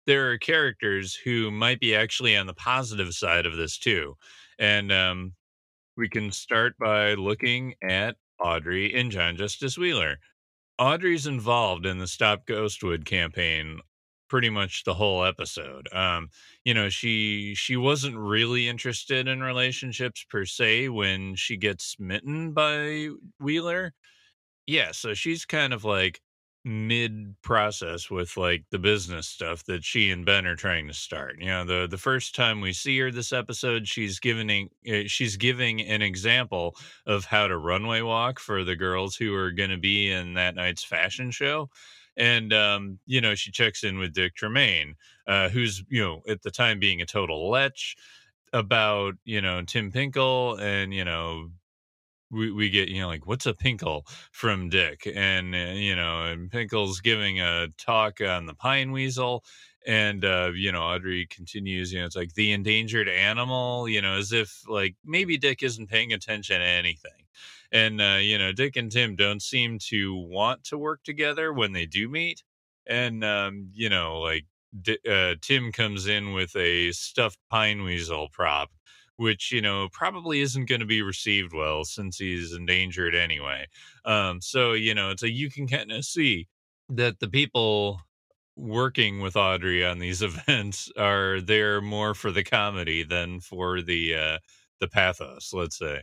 there 0.06 0.30
are 0.32 0.38
characters 0.38 1.14
who 1.14 1.50
might 1.50 1.80
be 1.80 1.94
actually 1.94 2.36
on 2.36 2.46
the 2.46 2.54
positive 2.54 3.12
side 3.14 3.46
of 3.46 3.56
this 3.56 3.78
too, 3.78 4.16
and 4.58 4.92
um, 4.92 5.34
we 5.96 6.08
can 6.08 6.32
start 6.32 6.74
by 6.78 7.14
looking 7.14 7.74
at 7.82 8.16
Audrey 8.40 8.94
and 8.94 9.10
John 9.10 9.36
Justice 9.36 9.78
Wheeler. 9.78 10.18
Audrey's 10.78 11.26
involved 11.26 11.86
in 11.86 11.98
the 11.98 12.06
Stop 12.06 12.46
Ghostwood 12.46 13.04
campaign 13.04 13.80
pretty 14.28 14.50
much 14.50 14.84
the 14.84 14.94
whole 14.94 15.24
episode. 15.24 15.88
Um, 15.92 16.30
you 16.64 16.74
know, 16.74 16.88
she 16.88 17.54
she 17.54 17.76
wasn't 17.76 18.16
really 18.16 18.68
interested 18.68 19.28
in 19.28 19.42
relationships 19.42 20.24
per 20.28 20.44
se 20.44 20.88
when 20.88 21.36
she 21.36 21.56
gets 21.56 21.84
smitten 21.86 22.52
by 22.52 23.10
Wheeler. 23.38 23.94
Yeah, 24.66 24.92
so 24.92 25.14
she's 25.14 25.44
kind 25.46 25.72
of 25.74 25.84
like 25.84 26.20
mid 26.64 27.34
process 27.42 28.10
with 28.10 28.36
like 28.36 28.64
the 28.70 28.78
business 28.78 29.26
stuff 29.26 29.64
that 29.64 29.84
she 29.84 30.10
and 30.10 30.24
Ben 30.24 30.46
are 30.46 30.56
trying 30.56 30.86
to 30.88 30.94
start. 30.94 31.36
You 31.38 31.46
know, 31.48 31.64
the 31.64 31.86
the 31.86 31.98
first 31.98 32.34
time 32.34 32.60
we 32.60 32.72
see 32.72 32.98
her 33.00 33.10
this 33.10 33.32
episode, 33.32 33.86
she's 33.86 34.18
giving 34.18 34.70
uh, 34.88 35.02
she's 35.06 35.36
giving 35.36 35.82
an 35.82 36.02
example 36.02 36.74
of 37.06 37.26
how 37.26 37.46
to 37.48 37.58
runway 37.58 38.00
walk 38.00 38.38
for 38.40 38.64
the 38.64 38.76
girls 38.76 39.14
who 39.16 39.34
are 39.34 39.52
going 39.52 39.70
to 39.70 39.78
be 39.78 40.10
in 40.10 40.34
that 40.34 40.54
night's 40.54 40.84
fashion 40.84 41.30
show. 41.30 41.68
And 42.16 42.52
um, 42.52 42.98
you 43.06 43.20
know, 43.20 43.34
she 43.34 43.50
checks 43.50 43.84
in 43.84 43.98
with 43.98 44.14
Dick 44.14 44.34
Tremaine, 44.34 44.94
uh, 45.26 45.48
who's 45.50 45.82
you 45.88 46.02
know 46.02 46.22
at 46.28 46.42
the 46.42 46.50
time 46.50 46.78
being 46.78 47.02
a 47.02 47.06
total 47.06 47.50
lech 47.50 47.76
about 48.54 49.14
you 49.24 49.42
know 49.42 49.62
Tim 49.62 49.90
Pinkle 49.92 50.58
and 50.60 50.94
you 50.94 51.04
know 51.04 51.50
we, 52.30 52.50
we 52.50 52.70
get 52.70 52.88
you 52.88 53.00
know 53.00 53.08
like 53.08 53.26
what's 53.26 53.46
a 53.46 53.54
pinkle 53.54 54.06
from 54.32 54.68
dick? 54.68 55.08
And 55.14 55.54
uh, 55.54 55.72
you 55.74 55.96
know 55.96 56.24
and 56.24 56.50
pinkle's 56.50 57.00
giving 57.00 57.40
a 57.40 57.68
talk 57.78 58.20
on 58.20 58.46
the 58.46 58.54
pine 58.54 58.92
weasel 58.92 59.44
and 59.86 60.24
uh 60.24 60.50
you 60.54 60.72
know 60.72 60.82
audrey 60.82 61.26
continues 61.26 61.92
you 61.92 62.00
know 62.00 62.06
it's 62.06 62.16
like 62.16 62.32
the 62.34 62.52
endangered 62.52 63.08
animal 63.08 63.86
you 63.88 64.00
know 64.00 64.16
as 64.16 64.32
if 64.32 64.62
like 64.68 64.96
maybe 65.04 65.36
dick 65.36 65.62
isn't 65.62 65.88
paying 65.90 66.12
attention 66.12 66.58
to 66.60 66.66
anything. 66.66 67.10
And 67.72 68.00
uh, 68.00 68.18
you 68.20 68.38
know 68.38 68.52
Dick 68.52 68.76
and 68.76 68.90
Tim 68.90 69.16
don't 69.16 69.42
seem 69.42 69.78
to 69.90 70.14
want 70.14 70.64
to 70.64 70.78
work 70.78 71.02
together 71.02 71.52
when 71.52 71.72
they 71.72 71.86
do 71.86 72.08
meet, 72.08 72.42
and 72.86 73.24
um, 73.24 73.70
you 73.74 73.88
know 73.88 74.20
like 74.20 74.44
D- 74.80 74.98
uh, 75.08 75.34
Tim 75.40 75.72
comes 75.72 76.06
in 76.06 76.32
with 76.32 76.54
a 76.56 76.92
stuffed 76.92 77.38
pine 77.50 77.82
weasel 77.82 78.28
prop, 78.32 78.70
which 79.16 79.52
you 79.52 79.62
know 79.62 79.88
probably 79.92 80.40
isn't 80.40 80.68
going 80.68 80.80
to 80.80 80.86
be 80.86 81.02
received 81.02 81.52
well 81.52 81.84
since 81.84 82.18
he's 82.18 82.52
endangered 82.52 83.14
anyway. 83.14 83.66
Um, 84.04 84.40
so 84.40 84.72
you 84.72 84.94
know 84.94 85.10
it's 85.10 85.22
a 85.22 85.30
you 85.30 85.50
can 85.50 85.66
kind 85.66 85.92
of 85.92 86.04
see 86.04 86.48
that 86.88 87.20
the 87.20 87.28
people 87.28 88.00
working 88.56 89.20
with 89.20 89.36
Audrey 89.36 89.84
on 89.84 89.98
these 89.98 90.22
events 90.48 90.90
are 90.96 91.40
there 91.40 91.80
more 91.80 92.14
for 92.14 92.30
the 92.30 92.44
comedy 92.44 93.02
than 93.04 93.40
for 93.40 93.82
the 93.82 94.14
uh, 94.14 94.38
the 94.80 94.88
pathos, 94.88 95.52
let's 95.52 95.78
say. 95.78 96.02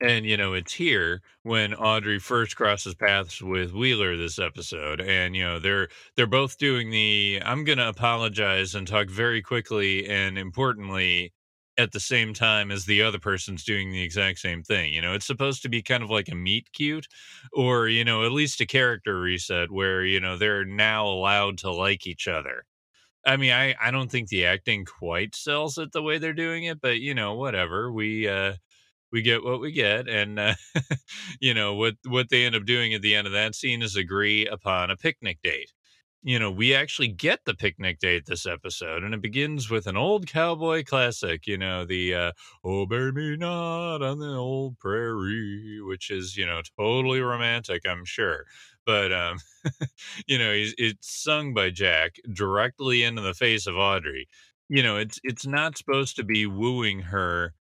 And 0.00 0.26
you 0.26 0.36
know, 0.36 0.52
it's 0.54 0.72
here 0.74 1.22
when 1.44 1.74
Audrey 1.74 2.18
first 2.18 2.56
crosses 2.56 2.94
paths 2.94 3.40
with 3.40 3.72
Wheeler 3.72 4.16
this 4.16 4.38
episode, 4.38 5.00
and 5.00 5.36
you 5.36 5.44
know 5.44 5.60
they're 5.60 5.88
they're 6.16 6.26
both 6.26 6.58
doing 6.58 6.90
the 6.90 7.40
I'm 7.44 7.64
gonna 7.64 7.88
apologize 7.88 8.74
and 8.74 8.86
talk 8.86 9.08
very 9.08 9.42
quickly 9.42 10.08
and 10.08 10.38
importantly 10.38 11.32
at 11.78 11.92
the 11.92 12.00
same 12.00 12.34
time 12.34 12.70
as 12.70 12.84
the 12.84 13.02
other 13.02 13.18
person's 13.18 13.64
doing 13.64 13.90
the 13.90 14.02
exact 14.02 14.38
same 14.38 14.62
thing. 14.62 14.92
You 14.92 15.00
know, 15.02 15.14
it's 15.14 15.26
supposed 15.26 15.62
to 15.62 15.68
be 15.68 15.82
kind 15.82 16.02
of 16.02 16.10
like 16.10 16.28
a 16.28 16.34
meet 16.34 16.72
cute 16.72 17.06
or, 17.52 17.88
you 17.88 18.04
know, 18.04 18.24
at 18.24 18.32
least 18.32 18.60
a 18.60 18.66
character 18.66 19.18
reset 19.20 19.70
where, 19.70 20.04
you 20.04 20.20
know, 20.20 20.36
they're 20.36 20.64
now 20.64 21.06
allowed 21.06 21.58
to 21.58 21.72
like 21.72 22.06
each 22.06 22.28
other. 22.28 22.64
I 23.26 23.36
mean, 23.36 23.52
I, 23.52 23.74
I 23.80 23.90
don't 23.90 24.10
think 24.10 24.28
the 24.28 24.46
acting 24.46 24.84
quite 24.84 25.34
sells 25.36 25.78
it 25.78 25.92
the 25.92 26.02
way 26.02 26.18
they're 26.18 26.32
doing 26.32 26.64
it, 26.64 26.80
but 26.80 27.00
you 27.00 27.14
know, 27.14 27.34
whatever. 27.34 27.92
We 27.92 28.28
uh 28.28 28.54
we 29.12 29.22
get 29.22 29.44
what 29.44 29.60
we 29.60 29.72
get 29.72 30.08
and 30.08 30.38
uh, 30.38 30.54
you 31.40 31.54
know 31.54 31.74
what 31.74 31.96
what 32.06 32.28
they 32.30 32.44
end 32.44 32.54
up 32.56 32.64
doing 32.64 32.94
at 32.94 33.02
the 33.02 33.14
end 33.14 33.26
of 33.26 33.32
that 33.34 33.54
scene 33.54 33.82
is 33.82 33.96
agree 33.96 34.46
upon 34.46 34.90
a 34.90 34.96
picnic 34.96 35.38
date 35.42 35.72
you 36.22 36.38
know, 36.38 36.50
we 36.50 36.74
actually 36.74 37.08
get 37.08 37.44
the 37.44 37.54
picnic 37.54 37.98
date 37.98 38.26
this 38.26 38.46
episode, 38.46 39.02
and 39.02 39.14
it 39.14 39.20
begins 39.22 39.70
with 39.70 39.86
an 39.86 39.96
old 39.96 40.26
cowboy 40.26 40.84
classic, 40.84 41.46
you 41.46 41.58
know, 41.58 41.84
the 41.84 42.14
uh, 42.14 42.32
Oh, 42.64 42.86
bury 42.86 43.12
me 43.12 43.36
not 43.36 44.02
on 44.02 44.18
the 44.18 44.28
old 44.34 44.78
prairie, 44.78 45.80
which 45.82 46.10
is, 46.10 46.36
you 46.36 46.46
know, 46.46 46.60
totally 46.78 47.20
romantic, 47.20 47.82
I'm 47.86 48.04
sure. 48.04 48.44
But, 48.86 49.12
um, 49.12 49.38
you 50.26 50.38
know, 50.38 50.52
it's 50.54 51.22
sung 51.22 51.54
by 51.54 51.70
Jack 51.70 52.16
directly 52.32 53.02
into 53.04 53.22
the 53.22 53.34
face 53.34 53.66
of 53.66 53.76
Audrey. 53.76 54.28
You 54.68 54.82
know, 54.82 54.96
it's 54.96 55.20
it's 55.24 55.46
not 55.46 55.76
supposed 55.76 56.16
to 56.16 56.24
be 56.24 56.46
wooing 56.46 57.00
her 57.00 57.54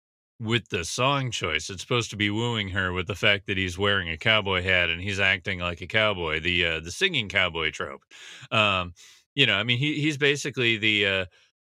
with 0.41 0.69
the 0.69 0.85
song 0.85 1.31
choice. 1.31 1.69
It's 1.69 1.83
supposed 1.83 2.11
to 2.11 2.17
be 2.17 2.31
wooing 2.31 2.69
her 2.69 2.93
with 2.93 3.07
the 3.07 3.15
fact 3.15 3.47
that 3.47 3.59
he's 3.59 3.79
wearing 3.79 4.09
a 4.11 4.17
cowboy 4.17 4.63
hat 4.63 4.89
and 4.91 5.01
he's 5.01 5.19
acting 5.21 5.59
like 5.61 5.81
a 5.81 5.87
cowboy, 5.87 6.41
the 6.41 6.65
uh, 6.65 6.81
the 6.81 6.93
singing 6.93 7.29
cowboy 7.29 7.71
trope. 7.71 8.03
Um, 8.51 8.95
you 9.35 9.47
know, 9.47 9.55
I 9.57 9.63
mean, 9.65 9.79
he 9.79 10.01
he's 10.01 10.17
basically 10.17 10.77
the 10.77 11.07
uh, 11.07 11.25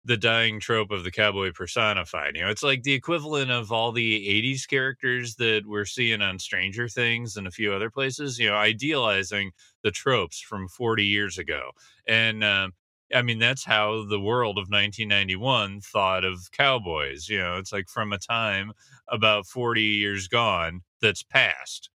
the 0.05 0.17
dying 0.17 0.59
trope 0.59 0.91
of 0.91 1.03
the 1.03 1.11
cowboy 1.11 1.51
personified. 1.51 2.36
You 2.36 2.43
know, 2.43 2.49
it's 2.49 2.63
like 2.63 2.84
the 2.84 2.93
equivalent 2.93 3.51
of 3.51 3.72
all 3.72 3.91
the 3.91 4.28
'80s 4.28 4.67
characters 4.67 5.36
that 5.36 5.63
we're 5.65 5.86
seeing 5.86 6.22
on 6.22 6.39
Stranger 6.39 6.88
Things 6.88 7.38
and 7.38 7.47
a 7.47 7.51
few 7.51 7.74
other 7.74 7.89
places. 7.89 8.39
You 8.39 8.49
know, 8.49 8.55
idealizing 8.55 9.51
the 9.84 9.91
tropes 9.91 10.39
from 10.39 10.67
40 10.67 11.05
years 11.05 11.38
ago, 11.38 11.72
and 12.07 12.43
um, 12.43 12.74
I 13.14 13.22
mean, 13.24 13.39
that's 13.39 13.66
how 13.66 14.05
the 14.05 14.20
world 14.20 14.57
of 14.57 14.70
1991 14.70 15.82
thought 15.82 16.24
of 16.26 16.51
cowboys. 16.51 17.28
You 17.30 17.39
know, 17.39 17.57
it's 17.57 17.74
like 17.74 17.89
from 17.89 18.14
a 18.14 18.18
time 18.20 18.74
about 19.07 19.45
40 19.47 19.84
years 19.84 20.28
gone 20.28 20.82
that's 21.01 21.24
past. 21.24 21.89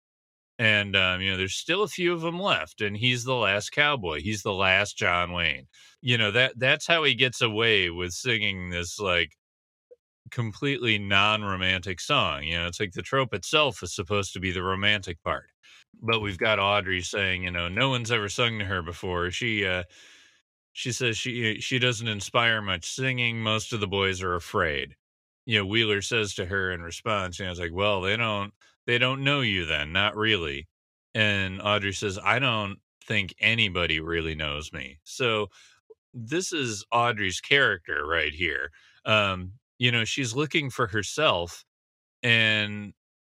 And, 0.60 0.96
um, 0.96 1.22
you 1.22 1.32
know, 1.32 1.38
there's 1.38 1.56
still 1.56 1.84
a 1.84 1.88
few 1.88 2.14
of 2.14 2.22
them 2.22 2.40
left, 2.40 2.82
and 2.82 2.96
he's 2.98 3.24
the 3.24 3.36
last 3.36 3.72
cowboy. 3.72 4.22
He's 4.22 4.44
the 4.44 4.54
last 4.54 4.98
John 4.98 5.32
Wayne. 5.34 5.68
You 6.02 6.18
know, 6.18 6.32
that 6.32 6.54
that's 6.60 6.88
how 6.88 7.04
he 7.04 7.16
gets 7.16 7.42
away 7.42 7.90
with 7.90 8.14
singing 8.14 8.70
this, 8.70 9.00
like, 9.00 9.34
completely 10.32 10.98
non 10.98 11.44
romantic 11.44 12.00
song. 12.00 12.44
You 12.44 12.60
know, 12.60 12.68
it's 12.68 12.80
like 12.80 12.94
the 12.94 13.02
trope 13.02 13.34
itself 13.34 13.84
is 13.84 13.94
supposed 13.94 14.34
to 14.34 14.40
be 14.40 14.52
the 14.52 14.64
romantic 14.64 15.22
part. 15.24 15.50
But 16.02 16.22
we've 16.22 16.38
got 16.38 16.60
Audrey 16.60 17.02
saying, 17.02 17.44
you 17.44 17.52
know, 17.52 17.68
no 17.68 17.90
one's 17.90 18.12
ever 18.12 18.30
sung 18.30 18.60
to 18.60 18.66
her 18.66 18.82
before. 18.82 19.30
She, 19.32 19.66
uh, 19.66 19.84
she 20.74 20.92
says 20.92 21.18
she 21.18 21.60
she 21.60 21.80
doesn't 21.80 22.08
inspire 22.08 22.62
much 22.62 22.86
singing. 22.86 23.42
Most 23.42 23.74
of 23.74 23.80
the 23.80 23.88
boys 23.88 24.22
are 24.22 24.36
afraid. 24.36 24.96
You 25.46 25.60
know, 25.60 25.66
Wheeler 25.66 26.02
says 26.02 26.34
to 26.36 26.46
her 26.46 26.72
in 26.72 26.82
response, 26.82 27.40
you 27.40 27.46
know, 27.46 27.52
it's 27.52 27.60
like, 27.60 27.74
well, 27.74 28.02
they 28.02 28.18
don't 28.18 28.54
they 28.88 28.98
don't 28.98 29.24
know 29.24 29.42
you 29.42 29.66
then, 29.66 29.92
not 29.92 30.16
really. 30.16 30.68
And 31.14 31.62
Audrey 31.62 31.94
says, 31.94 32.18
I 32.24 32.40
don't 32.40 32.78
think 33.06 33.36
anybody 33.40 34.00
really 34.00 34.36
knows 34.36 34.72
me. 34.72 35.00
So 35.04 35.48
this 36.14 36.54
is 36.54 36.86
Audrey's 36.92 37.42
character 37.42 38.06
right 38.06 38.34
here. 38.34 38.72
Um, 39.06 39.54
you 39.80 39.92
know, 39.92 40.06
she's 40.06 40.36
looking 40.36 40.70
for 40.70 40.88
herself 40.88 41.66
and 42.24 42.94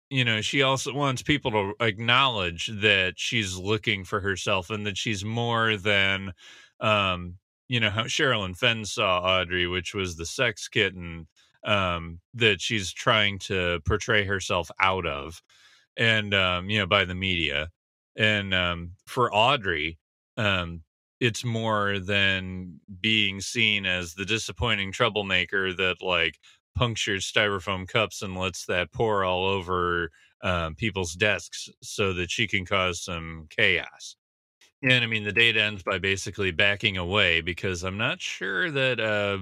you 0.09 0.23
know, 0.23 0.39
she 0.41 0.61
also 0.61 0.93
wants 0.93 1.21
people 1.21 1.51
to 1.51 1.73
acknowledge 1.81 2.67
that 2.81 3.15
she's 3.17 3.57
looking 3.57 4.05
for 4.05 4.21
herself 4.21 4.69
and 4.69 4.85
that 4.85 4.97
she's 4.97 5.25
more 5.25 5.75
than 5.75 6.31
um, 6.79 7.35
you 7.67 7.79
know, 7.79 7.89
how 7.89 8.03
Sherilyn 8.03 8.57
Fenn 8.57 8.85
saw 8.85 9.19
Audrey, 9.19 9.67
which 9.67 9.93
was 9.93 10.15
the 10.15 10.25
sex 10.25 10.67
kitten 10.67 11.27
um, 11.63 12.19
that 12.33 12.61
she's 12.61 12.93
trying 12.93 13.39
to 13.39 13.81
portray 13.85 14.25
herself 14.25 14.69
out 14.79 15.05
of, 15.05 15.41
and 15.97 16.33
um, 16.33 16.69
you 16.69 16.79
know, 16.79 16.87
by 16.87 17.05
the 17.05 17.15
media. 17.15 17.69
And 18.15 18.53
um, 18.53 18.91
for 19.05 19.33
Audrey, 19.33 19.97
um, 20.37 20.81
it's 21.19 21.43
more 21.43 21.99
than 21.99 22.79
being 23.01 23.41
seen 23.41 23.85
as 23.85 24.13
the 24.13 24.25
disappointing 24.25 24.91
troublemaker 24.91 25.73
that 25.73 25.97
like 26.01 26.35
punctures 26.75 27.29
styrofoam 27.31 27.87
cups 27.87 28.21
and 28.21 28.37
lets 28.37 28.65
that 28.65 28.91
pour 28.91 29.23
all 29.23 29.45
over 29.45 30.11
um, 30.43 30.75
people's 30.75 31.13
desks 31.13 31.69
so 31.81 32.13
that 32.13 32.29
she 32.29 32.47
can 32.47 32.65
cause 32.65 33.03
some 33.03 33.47
chaos. 33.49 34.15
And 34.83 35.03
I 35.03 35.07
mean, 35.07 35.23
the 35.23 35.31
date 35.31 35.57
ends 35.57 35.83
by 35.83 35.97
basically 35.97 36.51
backing 36.51 36.97
away 36.97 37.41
because 37.41 37.83
I'm 37.83 37.97
not 37.97 38.21
sure 38.21 38.69
that 38.71 38.99
uh, 38.99 39.39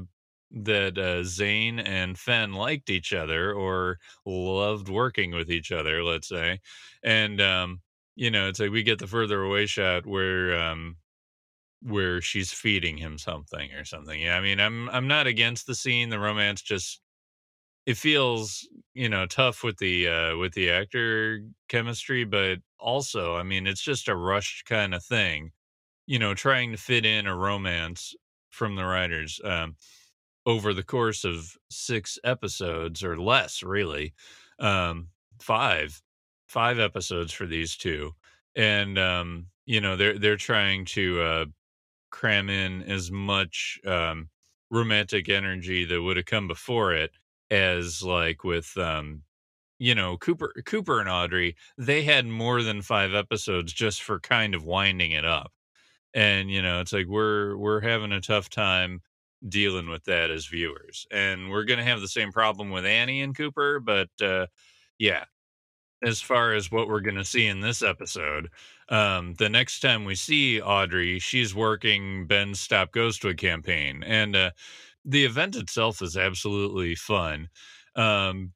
that 0.51 0.97
uh, 0.97 1.23
Zane 1.23 1.79
and 1.79 2.17
Fenn 2.17 2.53
liked 2.53 2.89
each 2.89 3.11
other 3.11 3.53
or 3.53 3.99
loved 4.25 4.87
working 4.87 5.31
with 5.31 5.51
each 5.51 5.71
other. 5.73 6.03
Let's 6.03 6.29
say, 6.29 6.61
and 7.03 7.41
um, 7.41 7.81
you 8.15 8.31
know, 8.31 8.47
it's 8.47 8.59
like 8.61 8.71
we 8.71 8.83
get 8.83 8.99
the 8.99 9.07
further 9.07 9.41
away 9.43 9.65
shot 9.65 10.05
where 10.05 10.57
um, 10.57 10.95
where 11.81 12.21
she's 12.21 12.53
feeding 12.53 12.97
him 12.97 13.17
something 13.17 13.71
or 13.73 13.85
something. 13.85 14.21
Yeah, 14.21 14.37
I 14.37 14.41
mean, 14.41 14.59
I'm 14.59 14.89
I'm 14.89 15.07
not 15.07 15.27
against 15.27 15.67
the 15.67 15.75
scene. 15.75 16.09
The 16.09 16.19
romance 16.19 16.61
just 16.61 17.01
it 17.85 17.97
feels 17.97 18.67
you 18.93 19.09
know 19.09 19.25
tough 19.25 19.63
with 19.63 19.77
the 19.77 20.07
uh 20.07 20.37
with 20.37 20.53
the 20.53 20.69
actor 20.69 21.41
chemistry 21.67 22.23
but 22.23 22.59
also 22.79 23.35
i 23.35 23.43
mean 23.43 23.67
it's 23.67 23.81
just 23.81 24.07
a 24.07 24.15
rushed 24.15 24.65
kind 24.65 24.93
of 24.93 25.03
thing 25.03 25.51
you 26.07 26.19
know 26.19 26.33
trying 26.33 26.71
to 26.71 26.77
fit 26.77 27.05
in 27.05 27.27
a 27.27 27.35
romance 27.35 28.15
from 28.51 28.75
the 28.75 28.85
writers 28.85 29.39
um 29.45 29.75
over 30.45 30.73
the 30.73 30.83
course 30.83 31.23
of 31.23 31.57
six 31.69 32.19
episodes 32.23 33.03
or 33.03 33.19
less 33.19 33.63
really 33.63 34.13
um 34.59 35.09
five 35.41 36.01
five 36.47 36.79
episodes 36.79 37.33
for 37.33 37.45
these 37.45 37.75
two 37.75 38.11
and 38.55 38.97
um 38.97 39.47
you 39.65 39.81
know 39.81 39.95
they're 39.95 40.17
they're 40.19 40.37
trying 40.37 40.85
to 40.85 41.21
uh 41.21 41.45
cram 42.11 42.49
in 42.49 42.83
as 42.83 43.11
much 43.11 43.79
um 43.85 44.29
romantic 44.71 45.29
energy 45.29 45.85
that 45.85 46.01
would 46.01 46.17
have 46.17 46.25
come 46.25 46.47
before 46.47 46.93
it 46.93 47.11
as 47.51 48.03
like 48.03 48.43
with 48.43 48.77
um 48.77 49.23
you 49.79 49.95
know 49.95 50.17
Cooper 50.17 50.53
Cooper 50.65 50.99
and 50.99 51.09
Audrey 51.09 51.55
they 51.77 52.03
had 52.03 52.25
more 52.27 52.63
than 52.63 52.81
5 52.81 53.13
episodes 53.13 53.73
just 53.73 54.03
for 54.03 54.19
kind 54.19 54.55
of 54.55 54.63
winding 54.65 55.11
it 55.11 55.25
up. 55.25 55.51
And 56.13 56.51
you 56.51 56.61
know 56.61 56.81
it's 56.81 56.93
like 56.93 57.07
we're 57.07 57.57
we're 57.57 57.81
having 57.81 58.11
a 58.11 58.21
tough 58.21 58.49
time 58.49 59.01
dealing 59.49 59.89
with 59.89 60.05
that 60.05 60.31
as 60.31 60.47
viewers. 60.47 61.05
And 61.11 61.51
we're 61.51 61.65
going 61.65 61.79
to 61.79 61.85
have 61.85 62.01
the 62.01 62.07
same 62.07 62.31
problem 62.31 62.71
with 62.71 62.85
Annie 62.85 63.21
and 63.21 63.35
Cooper 63.37 63.79
but 63.79 64.09
uh 64.21 64.47
yeah. 64.99 65.25
As 66.03 66.21
far 66.21 66.53
as 66.53 66.69
what 66.71 66.87
we're 66.87 66.99
going 67.01 67.15
to 67.15 67.25
see 67.25 67.47
in 67.47 67.61
this 67.61 67.81
episode, 67.81 68.49
um, 68.89 69.33
the 69.35 69.49
next 69.49 69.79
time 69.79 70.05
we 70.05 70.13
see 70.13 70.61
Audrey, 70.61 71.19
she's 71.19 71.55
working 71.55 72.27
Ben's 72.27 72.59
Stop 72.59 72.91
Ghostwood 72.91 73.37
campaign. 73.37 74.03
And 74.03 74.35
uh, 74.35 74.51
the 75.05 75.25
event 75.25 75.55
itself 75.55 76.01
is 76.01 76.17
absolutely 76.17 76.95
fun. 76.95 77.49
Um, 77.95 78.53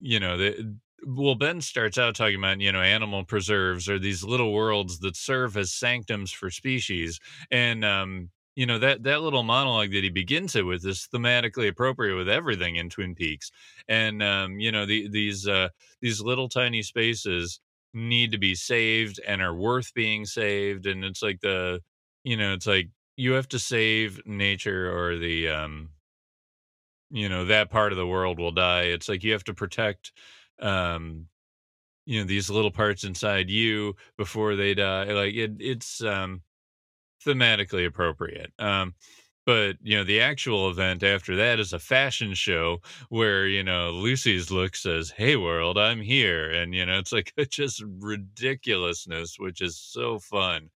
you 0.00 0.20
know, 0.20 0.36
the, 0.36 0.76
well, 1.06 1.34
Ben 1.34 1.60
starts 1.60 1.98
out 1.98 2.14
talking 2.14 2.36
about, 2.38 2.60
you 2.60 2.72
know, 2.72 2.80
animal 2.80 3.24
preserves 3.24 3.88
are 3.88 3.98
these 3.98 4.24
little 4.24 4.52
worlds 4.52 5.00
that 5.00 5.16
serve 5.16 5.56
as 5.56 5.72
sanctums 5.72 6.32
for 6.32 6.50
species. 6.50 7.20
And, 7.50 7.84
um, 7.84 8.30
you 8.56 8.66
know 8.66 8.78
that 8.78 9.02
that 9.02 9.20
little 9.20 9.42
monologue 9.42 9.90
that 9.90 10.04
he 10.04 10.10
begins 10.10 10.54
it 10.54 10.64
with 10.64 10.86
is 10.86 11.08
thematically 11.12 11.66
appropriate 11.66 12.14
with 12.14 12.28
everything 12.28 12.76
in 12.76 12.88
Twin 12.88 13.12
Peaks, 13.16 13.50
and 13.88 14.22
um, 14.22 14.60
you 14.60 14.70
know 14.70 14.86
the, 14.86 15.08
these 15.08 15.48
uh, 15.48 15.70
these 16.00 16.20
little 16.20 16.48
tiny 16.48 16.80
spaces 16.82 17.58
need 17.94 18.30
to 18.30 18.38
be 18.38 18.54
saved 18.54 19.18
and 19.26 19.42
are 19.42 19.54
worth 19.56 19.92
being 19.94 20.24
saved, 20.24 20.86
and 20.86 21.04
it's 21.04 21.20
like 21.20 21.40
the 21.40 21.80
you 22.22 22.36
know 22.36 22.52
it's 22.52 22.66
like 22.68 22.90
you 23.16 23.32
have 23.32 23.48
to 23.48 23.58
save 23.58 24.24
nature 24.26 24.90
or 24.90 25.16
the 25.16 25.48
um 25.48 25.90
you 27.10 27.28
know 27.28 27.44
that 27.44 27.70
part 27.70 27.92
of 27.92 27.98
the 27.98 28.06
world 28.06 28.38
will 28.38 28.52
die. 28.52 28.82
It's 28.84 29.08
like 29.08 29.22
you 29.24 29.32
have 29.32 29.44
to 29.44 29.54
protect 29.54 30.12
um 30.60 31.26
you 32.06 32.20
know 32.20 32.26
these 32.26 32.50
little 32.50 32.72
parts 32.72 33.04
inside 33.04 33.50
you 33.50 33.96
before 34.18 34.56
they 34.56 34.74
die. 34.74 35.04
Like 35.12 35.34
it 35.34 35.52
it's 35.60 36.02
um 36.02 36.42
thematically 37.26 37.86
appropriate. 37.86 38.52
Um 38.60 38.94
but 39.46 39.76
you 39.82 39.96
know 39.98 40.04
the 40.04 40.20
actual 40.20 40.70
event 40.70 41.02
after 41.02 41.36
that 41.36 41.60
is 41.60 41.72
a 41.74 41.80
fashion 41.80 42.34
show 42.34 42.80
where 43.10 43.46
you 43.48 43.64
know 43.64 43.90
lucy's 43.92 44.50
look 44.52 44.76
says 44.76 45.12
hey 45.16 45.36
world 45.36 45.78
i'm 45.78 46.00
here. 46.02 46.50
And 46.50 46.74
you 46.74 46.86
know 46.86 46.98
it's 46.98 47.12
like 47.12 47.32
just 47.50 47.82
ridiculousness 48.00 49.38
which 49.38 49.60
is 49.62 49.78
so 49.78 50.18
fun. 50.20 50.70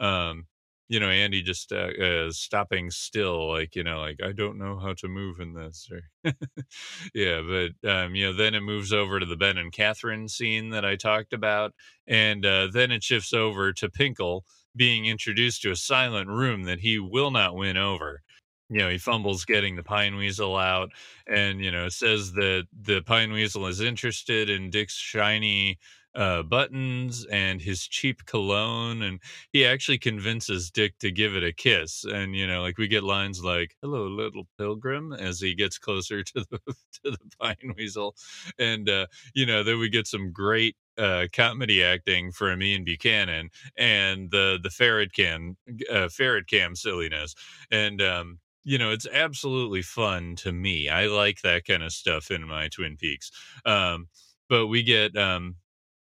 Um 0.00 0.46
you 0.90 1.00
know, 1.00 1.08
Andy 1.08 1.40
just 1.42 1.72
uh, 1.72 1.90
uh, 2.02 2.32
stopping 2.32 2.90
still, 2.90 3.48
like 3.52 3.76
you 3.76 3.84
know, 3.84 4.00
like 4.00 4.18
I 4.24 4.32
don't 4.32 4.58
know 4.58 4.76
how 4.80 4.94
to 4.94 5.08
move 5.08 5.40
in 5.40 5.54
this. 5.54 5.88
Or 5.92 6.32
yeah, 7.14 7.42
but 7.42 7.88
um, 7.88 8.16
you 8.16 8.26
know, 8.26 8.32
then 8.34 8.56
it 8.56 8.62
moves 8.62 8.92
over 8.92 9.20
to 9.20 9.26
the 9.26 9.36
Ben 9.36 9.56
and 9.56 9.72
Catherine 9.72 10.28
scene 10.28 10.70
that 10.70 10.84
I 10.84 10.96
talked 10.96 11.32
about, 11.32 11.74
and 12.08 12.44
uh, 12.44 12.68
then 12.72 12.90
it 12.90 13.04
shifts 13.04 13.32
over 13.32 13.72
to 13.74 13.88
Pinkle 13.88 14.42
being 14.76 15.06
introduced 15.06 15.62
to 15.62 15.70
a 15.70 15.76
silent 15.76 16.28
room 16.28 16.64
that 16.64 16.80
he 16.80 16.98
will 16.98 17.30
not 17.30 17.54
win 17.54 17.76
over. 17.76 18.22
You 18.68 18.78
know, 18.80 18.90
he 18.90 18.98
fumbles 18.98 19.44
getting 19.44 19.76
the 19.76 19.84
pine 19.84 20.16
weasel 20.16 20.56
out, 20.56 20.90
and 21.28 21.64
you 21.64 21.70
know, 21.70 21.88
says 21.88 22.32
that 22.32 22.66
the 22.82 23.02
pine 23.02 23.32
weasel 23.32 23.66
is 23.68 23.80
interested 23.80 24.50
in 24.50 24.70
Dick's 24.70 24.96
shiny 24.96 25.78
uh, 26.14 26.42
buttons 26.42 27.24
and 27.30 27.60
his 27.60 27.86
cheap 27.86 28.24
cologne, 28.26 29.02
and 29.02 29.20
he 29.52 29.64
actually 29.64 29.98
convinces 29.98 30.70
Dick 30.70 30.98
to 30.98 31.10
give 31.10 31.34
it 31.34 31.44
a 31.44 31.52
kiss. 31.52 32.04
And 32.04 32.34
you 32.34 32.46
know, 32.46 32.62
like 32.62 32.78
we 32.78 32.88
get 32.88 33.04
lines 33.04 33.42
like 33.44 33.76
"Hello, 33.82 34.06
little 34.06 34.46
pilgrim" 34.58 35.12
as 35.12 35.40
he 35.40 35.54
gets 35.54 35.78
closer 35.78 36.22
to 36.24 36.44
the 36.50 36.58
to 37.04 37.10
the 37.10 37.18
pine 37.40 37.74
weasel, 37.76 38.14
and 38.58 38.88
uh, 38.88 39.06
you 39.34 39.46
know, 39.46 39.62
then 39.62 39.78
we 39.78 39.88
get 39.88 40.06
some 40.06 40.32
great 40.32 40.76
uh, 40.98 41.26
comedy 41.32 41.82
acting 41.82 42.32
from 42.32 42.62
Ian 42.62 42.84
Buchanan 42.84 43.50
and 43.76 44.30
the 44.30 44.58
the 44.62 44.70
ferret 44.70 45.12
cam 45.12 45.56
uh, 45.90 46.08
ferret 46.08 46.48
cam 46.48 46.74
silliness, 46.74 47.34
and 47.70 48.02
um, 48.02 48.38
you 48.64 48.78
know, 48.78 48.90
it's 48.90 49.06
absolutely 49.12 49.82
fun 49.82 50.36
to 50.36 50.52
me. 50.52 50.88
I 50.88 51.06
like 51.06 51.40
that 51.42 51.64
kind 51.66 51.82
of 51.82 51.92
stuff 51.92 52.30
in 52.30 52.46
my 52.46 52.68
Twin 52.68 52.96
Peaks. 52.96 53.30
Um, 53.64 54.08
but 54.48 54.66
we 54.66 54.82
get 54.82 55.16
um, 55.16 55.56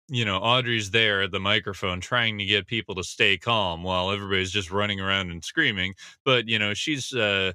you 0.08 0.24
know, 0.24 0.38
Audrey's 0.38 0.90
there 0.90 1.22
at 1.22 1.32
the 1.32 1.40
microphone 1.40 2.00
trying 2.00 2.38
to 2.38 2.44
get 2.44 2.66
people 2.66 2.94
to 2.94 3.02
stay 3.02 3.36
calm 3.36 3.82
while 3.82 4.10
everybody's 4.10 4.52
just 4.52 4.70
running 4.70 5.00
around 5.00 5.30
and 5.30 5.44
screaming. 5.44 5.94
But, 6.24 6.48
you 6.48 6.58
know, 6.58 6.74
she's 6.74 7.12
uh, 7.12 7.52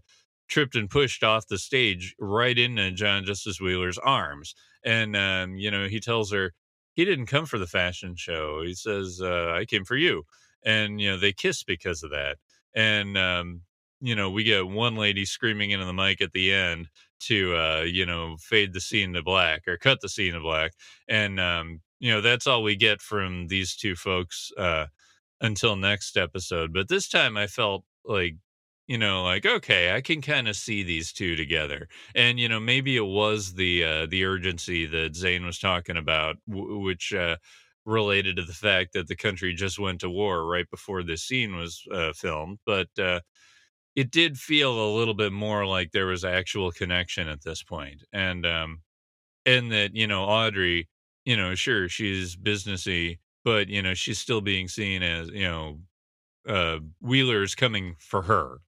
tripped 0.49 0.75
and 0.75 0.89
pushed 0.89 1.23
off 1.23 1.47
the 1.47 1.57
stage 1.57 2.13
right 2.19 2.57
into 2.57 2.91
John 2.91 3.23
Justice 3.23 3.61
Wheeler's 3.61 3.97
arms. 3.97 4.53
And, 4.83 5.15
um, 5.15 5.55
you 5.55 5.71
know, 5.71 5.87
he 5.87 5.99
tells 5.99 6.31
her 6.31 6.51
he 6.93 7.05
didn't 7.05 7.27
come 7.27 7.45
for 7.45 7.57
the 7.57 7.67
fashion 7.67 8.15
show. 8.17 8.61
He 8.63 8.73
says, 8.73 9.21
uh, 9.23 9.53
I 9.55 9.65
came 9.65 9.85
for 9.85 9.95
you. 9.95 10.23
And, 10.65 10.99
you 10.99 11.11
know, 11.11 11.17
they 11.17 11.31
kiss 11.31 11.63
because 11.63 12.03
of 12.03 12.11
that. 12.11 12.37
And, 12.75 13.17
um, 13.17 13.61
you 14.01 14.15
know, 14.15 14.29
we 14.29 14.43
get 14.43 14.67
one 14.67 14.95
lady 14.95 15.25
screaming 15.25 15.71
into 15.71 15.85
the 15.85 15.93
mic 15.93 16.21
at 16.21 16.33
the 16.33 16.51
end 16.53 16.89
to, 17.21 17.55
uh, 17.55 17.81
you 17.81 18.05
know, 18.05 18.35
fade 18.39 18.73
the 18.73 18.81
scene 18.81 19.13
to 19.13 19.23
black 19.23 19.67
or 19.67 19.77
cut 19.77 20.01
the 20.01 20.09
scene 20.09 20.33
to 20.33 20.41
black. 20.41 20.73
And, 21.07 21.39
um, 21.39 21.81
you 22.01 22.11
know 22.11 22.21
that's 22.21 22.47
all 22.47 22.63
we 22.63 22.75
get 22.77 23.01
from 23.01 23.47
these 23.49 23.77
two 23.77 23.95
folks 23.95 24.51
uh 24.57 24.87
until 25.41 25.75
next 25.75 26.17
episode 26.17 26.73
but 26.73 26.89
this 26.89 27.09
time 27.09 27.37
i 27.37 27.47
felt 27.47 27.83
like 28.05 28.35
you 28.87 28.97
know 28.97 29.23
like 29.23 29.45
okay 29.45 29.93
i 29.95 30.01
can 30.01 30.21
kind 30.21 30.47
of 30.47 30.55
see 30.55 30.83
these 30.83 31.13
two 31.13 31.35
together. 31.35 31.87
And 32.15 32.39
you 32.39 32.49
know 32.49 32.59
maybe 32.59 32.95
it 32.97 33.05
was 33.05 33.53
the 33.55 33.83
uh 33.83 34.05
the 34.07 34.25
urgency 34.25 34.85
that 34.87 35.15
zane 35.15 35.45
was 35.45 35.59
talking 35.59 35.97
about 35.97 36.37
w- 36.49 36.79
which 36.79 37.13
uh 37.13 37.37
related 37.85 38.37
to 38.37 38.43
the 38.43 38.53
fact 38.53 38.93
that 38.93 39.07
the 39.07 39.15
country 39.15 39.53
just 39.55 39.79
went 39.79 40.01
to 40.01 40.09
war 40.09 40.45
right 40.45 40.69
before 40.69 41.03
this 41.03 41.23
scene 41.23 41.55
was 41.57 41.83
uh, 41.91 42.13
filmed 42.13 42.59
but 42.65 42.87
uh 42.99 43.21
it 43.95 44.11
did 44.11 44.37
feel 44.37 44.71
a 44.71 44.95
little 44.97 45.13
bit 45.13 45.33
more 45.33 45.65
like 45.65 45.91
there 45.91 46.07
was 46.07 46.23
actual 46.25 46.71
connection 46.71 47.27
at 47.27 47.43
this 47.43 47.63
point 47.63 48.03
and 48.13 48.45
um 48.45 48.81
and 49.45 49.71
that 49.71 49.95
you 49.95 50.07
know 50.07 50.23
audrey 50.25 50.89
you 51.25 51.37
know, 51.37 51.55
sure, 51.55 51.89
she's 51.89 52.35
businessy, 52.35 53.19
but 53.43 53.67
you 53.69 53.81
know, 53.81 53.93
she's 53.93 54.19
still 54.19 54.41
being 54.41 54.67
seen 54.67 55.03
as, 55.03 55.29
you 55.29 55.43
know, 55.47 55.79
uh 56.47 56.79
Wheeler's 57.01 57.55
coming 57.55 57.95
for 57.99 58.23
her. 58.23 58.59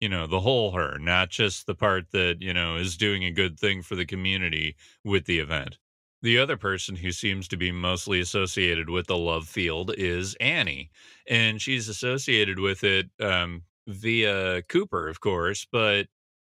You 0.00 0.08
know, 0.10 0.26
the 0.26 0.40
whole 0.40 0.72
her, 0.72 0.98
not 0.98 1.30
just 1.30 1.66
the 1.66 1.74
part 1.74 2.10
that, 2.12 2.42
you 2.42 2.52
know, 2.54 2.76
is 2.76 2.96
doing 2.98 3.24
a 3.24 3.30
good 3.32 3.58
thing 3.58 3.82
for 3.82 3.96
the 3.96 4.04
community 4.06 4.76
with 5.04 5.24
the 5.26 5.38
event. 5.38 5.78
The 6.22 6.38
other 6.38 6.56
person 6.56 6.96
who 6.96 7.12
seems 7.12 7.48
to 7.48 7.56
be 7.56 7.72
mostly 7.72 8.20
associated 8.20 8.90
with 8.90 9.06
the 9.06 9.16
love 9.16 9.48
field 9.48 9.92
is 9.96 10.34
Annie, 10.40 10.90
and 11.28 11.62
she's 11.62 11.88
associated 11.88 12.58
with 12.58 12.84
it 12.84 13.10
um, 13.20 13.62
via 13.86 14.62
Cooper, 14.64 15.08
of 15.08 15.20
course, 15.20 15.66
but 15.70 16.08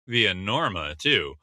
via 0.07 0.33
Norma 0.33 0.95
too. 0.97 1.35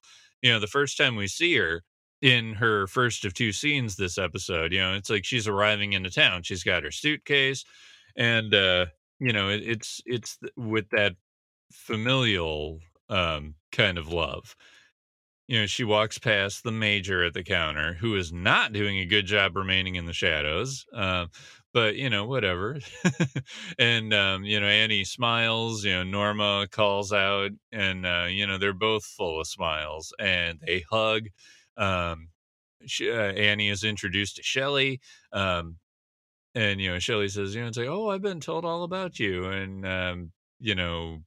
You 0.43 0.53
know, 0.53 0.59
the 0.61 0.67
first 0.67 0.97
time 0.97 1.15
we 1.17 1.29
see 1.29 1.57
her, 1.57 1.83
in 2.23 2.55
her 2.55 2.87
first 2.87 3.25
of 3.25 3.35
two 3.35 3.53
scenes 3.53 3.97
this 3.97 4.17
episode. 4.17 4.73
You 4.73 4.81
know, 4.81 4.95
it's 4.95 5.11
like 5.11 5.25
she's 5.25 5.49
arriving 5.49 5.93
into 5.93 6.11
town. 6.11 6.45
She's 6.45 6.63
got 6.63 6.85
her 6.85 6.93
suitcase, 6.93 7.65
and 8.17 8.55
uh, 8.55 8.87
you 9.19 9.33
know, 9.33 9.49
it, 9.49 9.63
it's 9.65 10.01
it's 10.07 10.39
with 10.57 10.89
that 10.91 11.15
familial 11.73 12.79
um, 13.11 13.57
kind 13.73 13.99
of 13.99 14.09
love. 14.09 14.57
You 15.49 15.61
know, 15.61 15.67
she 15.67 15.85
walks 15.85 16.19
past 16.19 16.63
the 16.63 16.73
major 16.73 17.25
at 17.25 17.35
the 17.35 17.43
counter, 17.43 17.95
who 17.95 18.17
is 18.17 18.33
not 18.33 18.73
doing 18.73 18.99
a 18.99 19.05
good 19.05 19.27
job 19.27 19.57
remaining 19.57 19.97
in 19.97 20.07
the 20.07 20.13
shadows. 20.13 20.87
Uh, 20.95 21.27
but 21.75 21.97
you 21.97 22.09
know, 22.09 22.27
whatever. 22.27 22.79
and 23.79 24.15
um, 24.15 24.45
you 24.45 24.61
know, 24.61 24.67
Annie 24.67 25.05
smiles. 25.05 25.85
You 25.85 25.93
know, 25.93 26.05
Norma 26.05 26.69
calls 26.71 27.13
out, 27.13 27.51
and 27.73 28.07
uh, 28.07 28.27
you 28.29 28.47
know, 28.47 28.59
they're 28.59 28.73
both 28.73 29.05
full 29.05 29.41
of 29.41 29.47
smiles, 29.49 30.13
and 30.21 30.61
they 30.65 30.85
hug 30.89 31.25
um, 31.77 32.29
uh, 33.03 33.05
Annie 33.07 33.69
is 33.71 33.85
introduced 33.85 34.37
to 34.37 34.43
Shelly. 34.43 35.01
Um, 35.33 35.77
and, 36.55 36.81
you 36.81 36.93
know, 36.93 36.99
Shelly 36.99 37.29
says, 37.29 37.55
you 37.55 37.63
know, 37.63 37.69
it's 37.69 37.79
like, 37.79 37.89
oh, 37.89 38.11
I've 38.11 38.23
been 38.23 38.41
told 38.41 38.65
all 38.65 38.85
about 38.85 39.19
you. 39.19 39.47
And, 39.47 39.87
um, 39.87 40.33
you 40.61 40.75
know, 40.75 41.21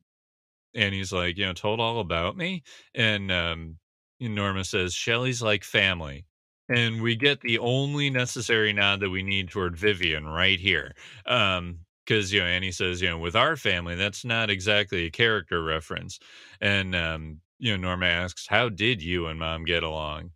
Annie's 0.74 1.12
like, 1.14 1.38
you 1.38 1.46
know, 1.46 1.54
told 1.54 1.80
all 1.80 2.00
about 2.00 2.38
me. 2.38 2.64
And 2.94 3.32
um, 3.32 3.78
Norma 4.20 4.64
says, 4.66 4.94
Shelly's 4.94 5.42
like 5.42 5.64
family. 5.64 6.26
And 6.70 7.02
we 7.02 7.16
get 7.16 7.42
the 7.42 7.60
only 7.60 8.10
necessary 8.10 8.74
nod 8.74 9.00
that 9.02 9.10
we 9.10 9.24
need 9.24 9.50
toward 9.50 9.78
Vivian 9.78 10.26
right 10.26 10.60
here. 10.60 10.94
Um, 11.26 11.80
because 12.06 12.32
you 12.32 12.40
know 12.40 12.46
Annie 12.46 12.72
says 12.72 13.02
you 13.02 13.10
know 13.10 13.18
with 13.18 13.36
our 13.36 13.56
family 13.56 13.96
that's 13.96 14.24
not 14.24 14.52
exactly 14.52 15.06
a 15.06 15.12
character 15.12 15.64
reference, 15.64 16.20
and 16.62 16.96
um, 16.96 17.42
you 17.58 17.72
know 17.72 17.78
Norma 17.82 18.06
asks 18.06 18.46
how 18.48 18.70
did 18.70 19.02
you 19.02 19.26
and 19.28 19.40
mom 19.40 19.66
get 19.66 19.82
along, 19.84 20.32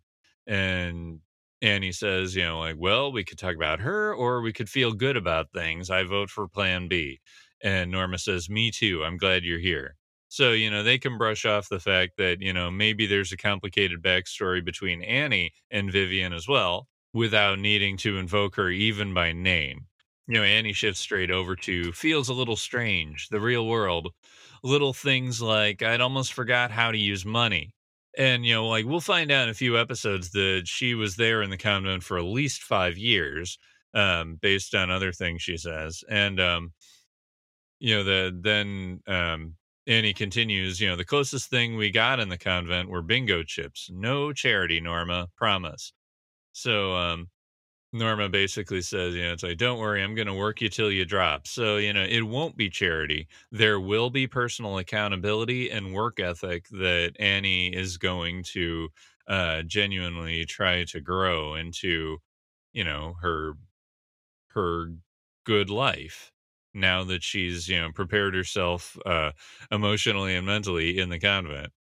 and 0.46 1.20
Annie 1.62 1.92
says, 1.92 2.34
you 2.34 2.44
know, 2.44 2.58
like, 2.58 2.76
well, 2.78 3.12
we 3.12 3.24
could 3.24 3.38
talk 3.38 3.54
about 3.54 3.80
her 3.80 4.14
or 4.14 4.40
we 4.40 4.52
could 4.52 4.68
feel 4.68 4.92
good 4.92 5.16
about 5.16 5.52
things. 5.52 5.90
I 5.90 6.04
vote 6.04 6.30
for 6.30 6.48
plan 6.48 6.88
B. 6.88 7.20
And 7.62 7.90
Norma 7.90 8.18
says, 8.18 8.48
me 8.48 8.70
too. 8.70 9.04
I'm 9.04 9.18
glad 9.18 9.44
you're 9.44 9.58
here. 9.58 9.96
So, 10.28 10.52
you 10.52 10.70
know, 10.70 10.82
they 10.82 10.96
can 10.96 11.18
brush 11.18 11.44
off 11.44 11.68
the 11.68 11.80
fact 11.80 12.12
that, 12.16 12.40
you 12.40 12.52
know, 12.52 12.70
maybe 12.70 13.06
there's 13.06 13.32
a 13.32 13.36
complicated 13.36 14.00
backstory 14.02 14.64
between 14.64 15.02
Annie 15.02 15.52
and 15.70 15.92
Vivian 15.92 16.32
as 16.32 16.48
well 16.48 16.86
without 17.12 17.58
needing 17.58 17.96
to 17.98 18.16
invoke 18.16 18.54
her 18.56 18.70
even 18.70 19.12
by 19.12 19.32
name. 19.32 19.86
You 20.28 20.34
know, 20.34 20.44
Annie 20.44 20.72
shifts 20.72 21.00
straight 21.00 21.30
over 21.30 21.56
to 21.56 21.92
feels 21.92 22.28
a 22.28 22.34
little 22.34 22.56
strange, 22.56 23.28
the 23.30 23.40
real 23.40 23.66
world. 23.66 24.08
Little 24.62 24.92
things 24.92 25.42
like 25.42 25.82
I'd 25.82 26.00
almost 26.00 26.32
forgot 26.32 26.70
how 26.70 26.92
to 26.92 26.98
use 26.98 27.24
money 27.26 27.74
and 28.18 28.44
you 28.44 28.54
know 28.54 28.66
like 28.66 28.84
we'll 28.84 29.00
find 29.00 29.30
out 29.30 29.44
in 29.44 29.48
a 29.50 29.54
few 29.54 29.78
episodes 29.78 30.30
that 30.30 30.62
she 30.64 30.94
was 30.94 31.16
there 31.16 31.42
in 31.42 31.50
the 31.50 31.56
convent 31.56 32.02
for 32.02 32.18
at 32.18 32.24
least 32.24 32.62
five 32.62 32.98
years 32.98 33.58
um 33.94 34.36
based 34.40 34.74
on 34.74 34.90
other 34.90 35.12
things 35.12 35.42
she 35.42 35.56
says 35.56 36.02
and 36.08 36.40
um 36.40 36.72
you 37.78 37.94
know 37.96 38.04
the 38.04 38.38
then 38.42 39.00
um 39.06 39.54
Annie 39.86 40.12
continues, 40.14 40.80
you 40.80 40.88
know, 40.88 40.94
the 40.94 41.04
closest 41.04 41.50
thing 41.50 41.76
we 41.76 41.90
got 41.90 42.20
in 42.20 42.28
the 42.28 42.38
convent 42.38 42.88
were 42.88 43.02
bingo 43.02 43.42
chips. 43.42 43.90
No 43.92 44.32
charity, 44.32 44.80
Norma, 44.80 45.28
promise. 45.36 45.92
So, 46.52 46.94
um, 46.94 47.28
Norma 47.92 48.28
basically 48.28 48.82
says, 48.82 49.14
you 49.14 49.22
know, 49.22 49.32
it's 49.32 49.42
like, 49.42 49.58
don't 49.58 49.78
worry, 49.78 50.02
I'm 50.02 50.14
going 50.14 50.28
to 50.28 50.34
work 50.34 50.60
you 50.60 50.68
till 50.68 50.92
you 50.92 51.04
drop. 51.04 51.46
So, 51.48 51.76
you 51.76 51.92
know, 51.92 52.04
it 52.04 52.22
won't 52.22 52.56
be 52.56 52.70
charity. 52.70 53.26
There 53.50 53.80
will 53.80 54.10
be 54.10 54.28
personal 54.28 54.78
accountability 54.78 55.70
and 55.70 55.92
work 55.92 56.20
ethic 56.20 56.68
that 56.68 57.14
Annie 57.18 57.74
is 57.74 57.98
going 57.98 58.44
to 58.52 58.90
uh, 59.26 59.62
genuinely 59.62 60.44
try 60.44 60.84
to 60.84 61.00
grow 61.00 61.54
into, 61.54 62.18
you 62.72 62.84
know, 62.84 63.16
her 63.22 63.54
her 64.48 64.92
good 65.44 65.70
life 65.70 66.32
now 66.74 67.04
that 67.04 67.22
she's 67.22 67.68
you 67.68 67.80
know 67.80 67.90
prepared 67.92 68.34
herself 68.34 68.96
uh 69.06 69.30
emotionally 69.70 70.36
and 70.36 70.46
mentally 70.46 70.98
in 70.98 71.08
the 71.08 71.18
convent 71.18 71.72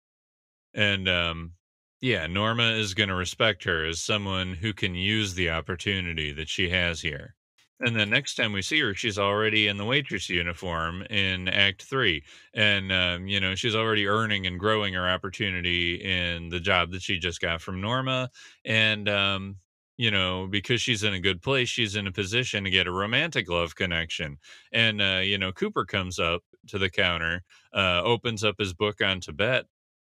and 0.73 1.07
um 1.09 1.53
yeah 2.01 2.27
norma 2.27 2.71
is 2.71 2.93
going 2.93 3.09
to 3.09 3.15
respect 3.15 3.63
her 3.63 3.85
as 3.85 4.01
someone 4.01 4.53
who 4.53 4.73
can 4.73 4.95
use 4.95 5.33
the 5.33 5.49
opportunity 5.49 6.31
that 6.31 6.49
she 6.49 6.69
has 6.69 7.01
here. 7.01 7.35
And 7.81 7.95
then 7.95 8.09
next 8.09 8.35
time 8.35 8.51
we 8.51 8.61
see 8.61 8.79
her 8.81 8.93
she's 8.93 9.17
already 9.17 9.67
in 9.67 9.77
the 9.77 9.85
waitress 9.85 10.29
uniform 10.29 11.01
in 11.03 11.47
act 11.47 11.83
three. 11.83 12.23
And 12.53 12.91
um, 12.91 13.27
you 13.27 13.39
know 13.39 13.55
she's 13.55 13.75
already 13.75 14.07
earning 14.07 14.45
and 14.47 14.59
growing 14.59 14.93
her 14.93 15.07
opportunity 15.09 15.95
in 15.95 16.49
the 16.49 16.59
job 16.59 16.91
that 16.91 17.01
she 17.01 17.19
just 17.19 17.39
got 17.41 17.61
from 17.61 17.81
norma. 17.81 18.29
And 18.65 19.07
um, 19.09 19.57
you 19.97 20.11
know, 20.11 20.47
because 20.47 20.81
she's 20.81 21.03
in 21.03 21.13
a 21.13 21.19
good 21.19 21.41
place, 21.41 21.67
she's 21.67 21.95
in 21.95 22.07
a 22.07 22.11
position 22.11 22.63
to 22.63 22.69
get 22.69 22.87
a 22.87 22.91
romantic 22.91 23.49
love 23.49 23.75
connection. 23.75 24.37
And, 24.71 25.01
uh, 25.01 25.19
you 25.21 25.37
know, 25.37 25.51
Cooper 25.51 25.83
comes 25.83 26.19
up 26.19 26.41
to 26.67 26.77
the 26.77 26.89
counter, 26.89 27.43
uh, 27.73 28.01
opens 28.03 28.43
up 28.45 28.55
his 28.59 28.73
book 28.73 29.01
on 29.01 29.19
Tibet, 29.19 29.65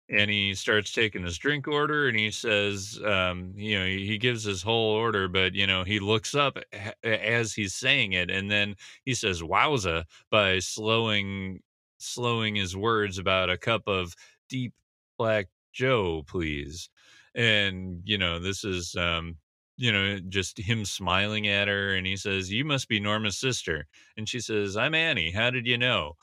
and 0.10 0.30
he 0.30 0.56
starts 0.56 0.92
taking 0.92 1.24
his 1.24 1.38
drink 1.38 1.68
order 1.68 2.08
and 2.08 2.18
he 2.18 2.32
says, 2.32 3.00
um, 3.06 3.54
you 3.56 3.78
know, 3.78 3.86
he 3.86 4.18
gives 4.18 4.44
his 4.44 4.62
whole 4.64 4.92
order, 4.92 5.28
but, 5.28 5.54
you 5.54 5.68
know, 5.68 5.84
he 5.84 6.00
looks 6.00 6.34
up 6.34 6.58
as 7.04 7.54
he's 7.54 7.76
saying 7.76 8.14
it. 8.14 8.32
And 8.32 8.50
then 8.50 8.76
he 9.06 9.14
says, 9.14 9.42
wowza, 9.42 10.06
by 10.32 10.60
slowing, 10.60 11.60
slowing 12.00 12.56
his 12.56 12.76
words 12.76 13.18
about 13.20 13.50
a 13.52 13.58
cup 13.58 13.88
of 13.88 14.16
deep 14.50 14.74
black 15.18 15.48
Joe, 15.74 16.24
please. 16.28 16.90
And, 17.36 18.02
you 18.04 18.18
know, 18.18 18.40
this 18.40 18.64
is, 18.64 18.96
um, 18.96 19.38
you 19.78 19.92
know, 19.92 20.20
just 20.28 20.58
him 20.58 20.84
smiling 20.86 21.48
at 21.48 21.68
her. 21.68 21.96
And 21.96 22.06
he 22.06 22.18
says, 22.18 22.52
You 22.52 22.66
must 22.66 22.90
be 22.90 23.00
Norma's 23.00 23.38
sister. 23.38 23.86
And 24.18 24.28
she 24.28 24.40
says, 24.40 24.76
I'm 24.76 24.96
Annie. 24.96 25.32
How 25.32 25.52
did 25.52 25.68
you 25.68 25.78
know? 25.78 26.14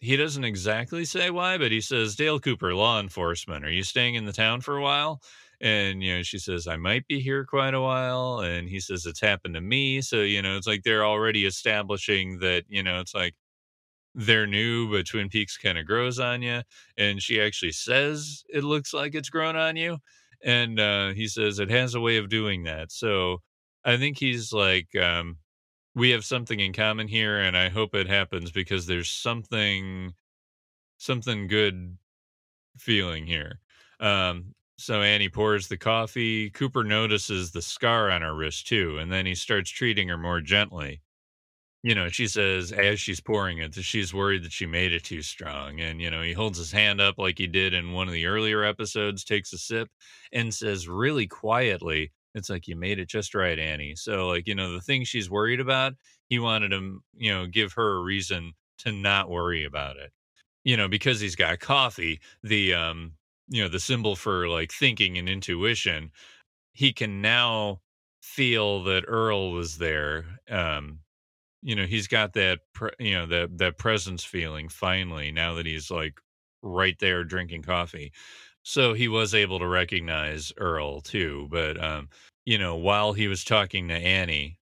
He 0.00 0.16
doesn't 0.16 0.44
exactly 0.44 1.04
say 1.04 1.30
why, 1.30 1.58
but 1.58 1.72
he 1.72 1.80
says, 1.80 2.16
Dale 2.16 2.40
Cooper, 2.40 2.74
law 2.74 3.00
enforcement. 3.00 3.64
Are 3.64 3.70
you 3.70 3.82
staying 3.82 4.14
in 4.14 4.24
the 4.24 4.32
town 4.32 4.62
for 4.62 4.76
a 4.76 4.82
while? 4.82 5.20
And, 5.60 6.02
you 6.02 6.16
know, 6.16 6.22
she 6.22 6.38
says, 6.38 6.66
I 6.66 6.76
might 6.76 7.06
be 7.06 7.20
here 7.20 7.44
quite 7.44 7.74
a 7.74 7.82
while. 7.82 8.40
And 8.40 8.66
he 8.68 8.80
says, 8.80 9.04
It's 9.04 9.20
happened 9.20 9.54
to 9.54 9.60
me. 9.60 10.00
So, 10.00 10.22
you 10.22 10.40
know, 10.40 10.56
it's 10.56 10.66
like 10.66 10.84
they're 10.84 11.04
already 11.04 11.44
establishing 11.44 12.38
that, 12.38 12.64
you 12.68 12.82
know, 12.82 13.00
it's 13.00 13.14
like, 13.14 13.34
they're 14.14 14.46
new, 14.46 14.90
but 14.90 15.06
Twin 15.06 15.28
Peaks 15.28 15.56
kind 15.58 15.78
of 15.78 15.86
grows 15.86 16.18
on 16.18 16.42
you. 16.42 16.62
And 16.96 17.22
she 17.22 17.40
actually 17.40 17.72
says 17.72 18.44
it 18.48 18.64
looks 18.64 18.94
like 18.94 19.14
it's 19.14 19.30
grown 19.30 19.56
on 19.56 19.76
you 19.76 19.98
and 20.44 20.80
uh, 20.80 21.10
he 21.10 21.28
says 21.28 21.58
it 21.58 21.70
has 21.70 21.94
a 21.94 22.00
way 22.00 22.16
of 22.18 22.28
doing 22.30 22.64
that. 22.64 22.92
So 22.92 23.42
I 23.84 23.96
think 23.98 24.18
he's 24.18 24.52
like, 24.52 24.94
um, 24.96 25.38
we 25.94 26.10
have 26.10 26.24
something 26.24 26.60
in 26.60 26.72
common 26.72 27.08
here, 27.08 27.40
and 27.40 27.56
I 27.56 27.68
hope 27.68 27.94
it 27.94 28.06
happens 28.08 28.50
because 28.50 28.86
there's 28.86 29.10
something, 29.10 30.14
something 30.98 31.48
good 31.48 31.98
feeling 32.78 33.26
here. 33.26 33.60
Um, 34.00 34.54
so 34.78 35.02
Annie 35.02 35.28
pours 35.28 35.68
the 35.68 35.76
coffee. 35.76 36.50
Cooper 36.50 36.84
notices 36.84 37.52
the 37.52 37.62
scar 37.62 38.10
on 38.10 38.22
her 38.22 38.34
wrist 38.34 38.66
too, 38.68 38.98
and 38.98 39.12
then 39.12 39.26
he 39.26 39.34
starts 39.34 39.70
treating 39.70 40.08
her 40.08 40.18
more 40.18 40.40
gently 40.40 41.02
you 41.82 41.94
know, 41.94 42.08
she 42.08 42.26
says 42.26 42.72
as 42.72 43.00
she's 43.00 43.20
pouring 43.20 43.58
it 43.58 43.74
that 43.74 43.82
she's 43.82 44.12
worried 44.12 44.44
that 44.44 44.52
she 44.52 44.66
made 44.66 44.92
it 44.92 45.04
too 45.04 45.22
strong. 45.22 45.80
And, 45.80 46.00
you 46.00 46.10
know, 46.10 46.20
he 46.20 46.32
holds 46.32 46.58
his 46.58 46.72
hand 46.72 47.00
up 47.00 47.16
like 47.18 47.38
he 47.38 47.46
did 47.46 47.72
in 47.72 47.92
one 47.92 48.06
of 48.06 48.12
the 48.12 48.26
earlier 48.26 48.64
episodes, 48.64 49.24
takes 49.24 49.52
a 49.54 49.58
sip, 49.58 49.88
and 50.32 50.52
says 50.52 50.88
really 50.88 51.26
quietly, 51.26 52.12
It's 52.34 52.50
like, 52.50 52.68
you 52.68 52.76
made 52.76 52.98
it 52.98 53.08
just 53.08 53.34
right, 53.34 53.58
Annie. 53.58 53.96
So, 53.96 54.28
like, 54.28 54.46
you 54.46 54.54
know, 54.54 54.72
the 54.72 54.80
thing 54.80 55.04
she's 55.04 55.30
worried 55.30 55.60
about, 55.60 55.94
he 56.28 56.38
wanted 56.38 56.70
to, 56.70 57.02
you 57.16 57.30
know, 57.32 57.46
give 57.46 57.72
her 57.74 57.96
a 57.96 58.02
reason 58.02 58.52
to 58.78 58.92
not 58.92 59.30
worry 59.30 59.64
about 59.64 59.96
it. 59.96 60.12
You 60.64 60.76
know, 60.76 60.88
because 60.88 61.20
he's 61.20 61.36
got 61.36 61.60
coffee, 61.60 62.20
the, 62.42 62.74
um, 62.74 63.12
you 63.48 63.62
know, 63.62 63.68
the 63.68 63.80
symbol 63.80 64.16
for 64.16 64.48
like 64.48 64.72
thinking 64.72 65.18
and 65.18 65.28
intuition, 65.28 66.12
he 66.72 66.92
can 66.92 67.22
now 67.22 67.80
feel 68.22 68.84
that 68.84 69.04
Earle 69.08 69.52
was 69.52 69.78
there. 69.78 70.24
Um, 70.50 71.00
you 71.62 71.74
know 71.74 71.86
he's 71.86 72.08
got 72.08 72.32
that 72.34 72.60
pre- 72.74 72.90
you 72.98 73.14
know 73.14 73.26
that 73.26 73.58
that 73.58 73.78
presence 73.78 74.24
feeling 74.24 74.68
finally 74.68 75.30
now 75.30 75.54
that 75.54 75.66
he's 75.66 75.90
like 75.90 76.14
right 76.62 76.98
there 77.00 77.24
drinking 77.24 77.62
coffee 77.62 78.12
so 78.62 78.92
he 78.92 79.08
was 79.08 79.34
able 79.34 79.58
to 79.58 79.66
recognize 79.66 80.52
earle 80.58 81.00
too 81.00 81.48
but 81.50 81.82
um 81.82 82.08
you 82.44 82.58
know 82.58 82.76
while 82.76 83.12
he 83.12 83.28
was 83.28 83.44
talking 83.44 83.88
to 83.88 83.94
annie 83.94 84.58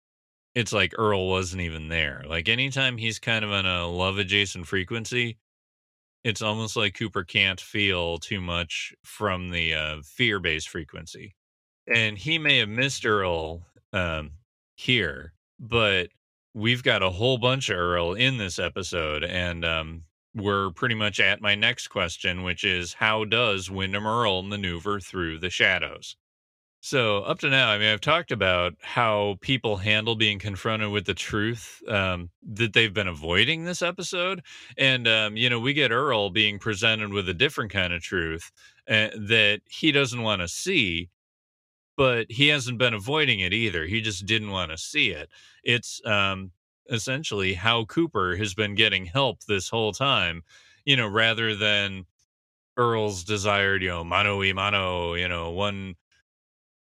it's 0.55 0.73
like 0.73 0.93
earle 0.99 1.29
wasn't 1.29 1.63
even 1.63 1.89
there. 1.89 2.25
Like 2.27 2.49
anytime 2.49 2.97
he's 2.97 3.21
kind 3.21 3.45
of 3.45 3.53
on 3.53 3.65
a 3.65 3.87
love 3.87 4.19
adjacent 4.19 4.67
frequency 4.67 5.39
it's 6.25 6.43
almost 6.43 6.77
like 6.77 6.95
cooper 6.95 7.23
can't 7.23 7.61
feel 7.61 8.19
too 8.19 8.41
much 8.41 8.93
from 9.05 9.51
the 9.51 9.75
uh, 9.75 9.97
fear 10.05 10.41
based 10.41 10.69
frequency. 10.69 11.37
And 11.87 12.19
he 12.19 12.39
may 12.39 12.59
have 12.59 12.69
missed 12.69 13.07
earle 13.07 13.63
um 13.93 14.33
here 14.75 15.33
but 15.61 16.09
we've 16.55 16.83
got 16.83 17.03
a 17.03 17.11
whole 17.11 17.39
bunch 17.39 17.69
of 17.69 17.77
Earle 17.79 18.15
in 18.15 18.37
this 18.37 18.59
episode, 18.59 19.25
and 19.25 19.65
um, 19.65 20.03
we're 20.35 20.71
pretty 20.71 20.95
much 20.95 21.21
at 21.21 21.41
my 21.41 21.55
next 21.55 21.89
question, 21.89 22.43
which 22.43 22.65
is 22.65 22.95
how 22.95 23.25
does 23.25 23.71
Windom 23.71 24.07
Earle 24.07 24.43
maneuver 24.43 25.01
through 25.01 25.39
the 25.39 25.51
shadows? 25.51 26.17
So, 26.81 27.23
up 27.25 27.41
to 27.41 27.51
now, 27.51 27.71
I 27.71 27.79
mean, 27.79 27.93
I've 27.93 28.01
talked 28.01 28.31
about 28.31 28.75
how 28.81 29.37
people 29.41 29.79
handle 29.79 30.15
being 30.15 30.39
confronted 30.39 30.91
with 30.91 31.07
the 31.07 31.15
truth 31.15 31.83
um, 31.89 32.31
that 32.53 32.73
they've 32.73 32.95
been 32.95 33.09
avoiding 33.09 33.65
this 33.65 33.83
episode. 33.83 34.43
And, 34.77 35.09
um, 35.09 35.37
you 35.37 35.51
know, 35.51 35.59
we 35.59 35.73
get 35.73 35.91
Earle 35.91 36.31
being 36.31 36.61
presented 36.61 37.13
with 37.13 37.29
a 37.29 37.35
different 37.35 37.73
kind 37.73 37.93
of 37.93 38.01
truth 38.01 38.53
uh, 38.89 39.09
that 39.17 39.61
he 39.69 39.91
doesn't 39.91 40.23
want 40.23 40.41
to 40.41 40.49
see 40.49 41.11
but 41.97 42.31
he 42.31 42.47
hasn't 42.47 42.79
been 42.79 42.95
avoiding 42.95 43.41
it 43.41 43.53
either. 43.53 43.85
He 43.85 44.01
just 44.01 44.25
didn't 44.25 44.53
want 44.53 44.71
to 44.71 44.79
see 44.79 45.11
it. 45.11 45.29
It's 45.65 46.01
um, 46.07 46.53
essentially 46.89 47.55
how 47.55 47.85
Cooper 47.87 48.37
has 48.37 48.55
been 48.55 48.75
getting 48.75 49.07
help 49.07 49.45
this 49.45 49.69
whole 49.69 49.93
time, 49.93 50.43
you 50.85 50.97
know, 50.97 51.09
rather 51.09 51.55
than 51.57 52.07
Earle's 52.77 53.25
desired, 53.25 53.83
you 53.83 53.91
know, 53.91 54.05
mano 54.05 54.39
y 54.39 54.53
mano, 54.53 55.15
you 55.15 55.29
know, 55.29 55.51
one 55.51 55.97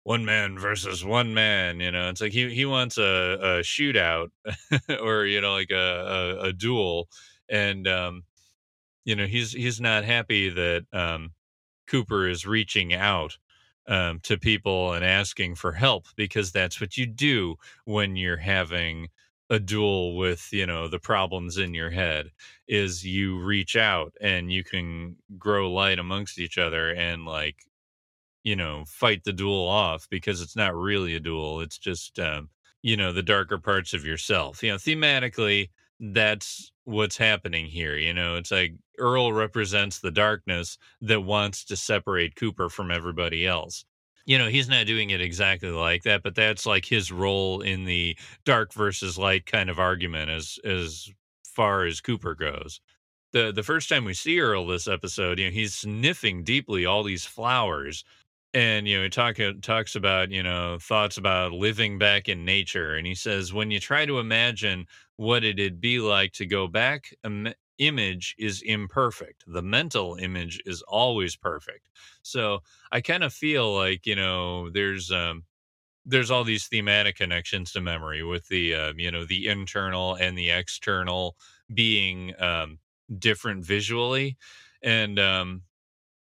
one 0.04 0.26
man 0.26 0.60
versus 0.60 1.04
one 1.06 1.34
man, 1.34 1.80
you 1.80 1.92
know. 1.92 2.10
It's 2.10 2.22
like 2.22 2.34
he 2.34 2.54
he 2.54 2.66
wants 2.66 2.98
a, 2.98 3.04
a 3.04 3.48
shootout 3.64 4.30
or 5.02 5.26
you 5.26 5.42
know, 5.42 5.54
like 5.54 5.72
a, 5.72 6.38
a, 6.42 6.48
a 6.50 6.54
duel, 6.54 7.10
and 7.50 7.88
um, 7.88 8.24
you 9.06 9.16
know, 9.16 9.28
he's 9.28 9.54
he's 9.54 9.82
not 9.82 10.06
happy 10.06 10.50
that 10.50 10.86
um, 10.94 11.32
Cooper 11.88 12.28
is 12.28 12.46
reaching 12.48 12.94
out 12.94 13.38
um, 13.88 14.20
to 14.24 14.38
people 14.38 14.94
and 14.94 15.06
asking 15.06 15.56
for 15.56 15.74
help 15.74 16.08
because 16.16 16.52
that's 16.52 16.82
what 16.82 16.98
you 16.98 17.06
do 17.08 17.56
when 17.86 18.16
you're 18.18 18.38
having 18.38 19.10
a 19.54 19.60
duel 19.60 20.18
with 20.18 20.50
you 20.52 20.66
know 20.66 20.88
the 20.88 21.00
problems 21.00 21.58
in 21.58 21.74
your 21.74 21.90
head 21.90 22.32
is 22.68 23.06
you 23.06 23.40
reach 23.40 23.76
out 23.76 24.14
and 24.22 24.52
you 24.52 24.64
can 24.64 25.16
grow 25.38 25.72
light 25.72 26.00
amongst 26.00 26.40
each 26.40 26.58
other 26.58 26.92
and 26.92 27.26
like 27.26 27.58
you 28.44 28.56
know 28.56 28.84
fight 28.88 29.24
the 29.24 29.34
duel 29.34 29.68
off 29.68 30.08
because 30.10 30.42
it's 30.42 30.56
not 30.56 30.76
really 30.76 31.16
a 31.16 31.20
duel 31.20 31.62
it's 31.62 31.78
just 31.78 32.20
um, 32.20 32.50
you 32.82 32.98
know 32.98 33.14
the 33.14 33.24
darker 33.24 33.58
parts 33.58 33.94
of 33.94 34.06
yourself 34.06 34.64
you 34.64 34.72
know 34.72 34.78
thematically 34.78 35.70
that's 36.00 36.72
what's 36.86 37.18
happening 37.18 37.66
here. 37.66 37.96
You 37.96 38.14
know, 38.14 38.36
it's 38.36 38.52
like 38.52 38.74
Earle 38.98 39.34
represents 39.34 40.00
the 40.00 40.12
darkness 40.12 40.78
that 41.02 41.22
wants 41.22 41.64
to 41.66 41.76
separate 41.76 42.36
Cooper 42.36 42.70
from 42.70 42.92
everybody 42.92 43.46
else. 43.48 43.86
You 44.26 44.38
know, 44.38 44.48
he's 44.48 44.70
not 44.70 44.86
doing 44.88 45.10
it 45.10 45.22
exactly 45.22 45.70
like 45.70 46.04
that, 46.04 46.24
but 46.24 46.36
that's 46.36 46.66
like 46.66 46.86
his 46.86 47.12
role 47.12 47.62
in 47.62 47.84
the 47.84 48.18
dark 48.46 48.74
versus 48.74 49.18
light 49.18 49.46
kind 49.46 49.70
of 49.70 49.80
argument 49.80 50.30
as 50.32 50.60
as 50.64 51.10
far 51.46 51.86
as 51.86 52.00
Cooper 52.02 52.34
goes. 52.36 52.80
The 53.34 53.52
the 53.52 53.64
first 53.64 53.90
time 53.90 54.06
we 54.06 54.14
see 54.14 54.40
Earle 54.40 54.68
this 54.68 54.88
episode, 54.88 55.40
you 55.40 55.46
know, 55.48 55.52
he's 55.52 55.76
sniffing 55.76 56.44
deeply 56.44 56.86
all 56.86 57.04
these 57.04 57.26
flowers 57.26 58.04
and 58.54 58.88
you 58.88 58.98
know 58.98 59.04
he 59.04 59.10
talk, 59.10 59.40
uh, 59.40 59.54
talks 59.62 59.96
about 59.96 60.32
you 60.32 60.44
know 60.44 60.78
thoughts 60.80 61.18
about 61.18 61.52
living 61.54 61.98
back 61.98 62.30
in 62.30 62.46
nature 62.46 62.96
and 62.96 63.08
he 63.08 63.16
says 63.16 63.54
when 63.54 63.72
you 63.72 63.80
try 63.80 64.06
to 64.06 64.20
imagine 64.20 64.88
what 65.18 65.44
it'd 65.44 65.82
be 65.82 66.00
like 66.00 66.34
to 66.34 66.46
go 66.46 66.68
back 66.68 67.14
image 67.88 68.36
is 68.38 68.62
imperfect. 68.62 69.44
The 69.48 69.62
mental 69.62 70.16
image 70.16 70.62
is 70.66 70.82
always 70.84 71.36
perfect. 71.36 71.90
So 72.24 72.62
i 72.92 73.02
kind 73.02 73.24
of 73.24 73.34
feel 73.34 73.74
like 73.76 74.06
you 74.06 74.16
know 74.16 74.70
there's 74.70 75.12
um 75.12 75.44
there's 76.06 76.32
all 76.32 76.44
these 76.44 76.68
thematic 76.68 77.16
connections 77.18 77.72
to 77.72 77.82
memory 77.82 78.24
with 78.24 78.48
the 78.50 78.76
uh, 78.76 78.94
you 78.98 79.12
know 79.12 79.26
the 79.26 79.48
internal 79.48 80.16
and 80.16 80.38
the 80.38 80.50
external 80.52 81.36
being 81.74 82.34
um, 82.42 82.80
different 83.20 83.66
visually. 83.66 84.38
And 84.82 85.20
um, 85.20 85.64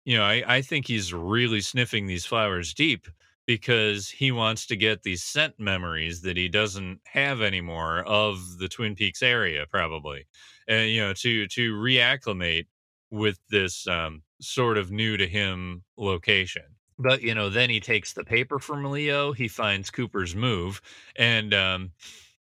you 0.05 0.17
know 0.17 0.23
I, 0.23 0.43
I 0.47 0.61
think 0.61 0.87
he's 0.87 1.13
really 1.13 1.61
sniffing 1.61 2.07
these 2.07 2.25
flowers 2.25 2.73
deep 2.73 3.07
because 3.45 4.09
he 4.09 4.31
wants 4.31 4.65
to 4.67 4.75
get 4.75 5.03
these 5.03 5.23
scent 5.23 5.55
memories 5.59 6.21
that 6.21 6.37
he 6.37 6.49
doesn't 6.49 6.99
have 7.05 7.41
anymore 7.41 8.03
of 8.03 8.57
the 8.59 8.67
twin 8.67 8.95
peaks 8.95 9.21
area 9.21 9.65
probably 9.69 10.25
and 10.67 10.89
you 10.89 11.01
know 11.01 11.13
to 11.13 11.47
to 11.47 11.73
reacclimate 11.75 12.65
with 13.11 13.39
this 13.49 13.87
um, 13.87 14.23
sort 14.41 14.77
of 14.77 14.91
new 14.91 15.17
to 15.17 15.27
him 15.27 15.83
location. 15.97 16.63
But 16.99 17.21
you 17.21 17.33
know 17.35 17.49
then 17.49 17.69
he 17.69 17.79
takes 17.79 18.13
the 18.13 18.23
paper 18.23 18.59
from 18.59 18.83
leo 18.85 19.31
he 19.31 19.47
finds 19.47 19.91
cooper's 19.91 20.35
move 20.35 20.81
and 21.15 21.53
um 21.53 21.91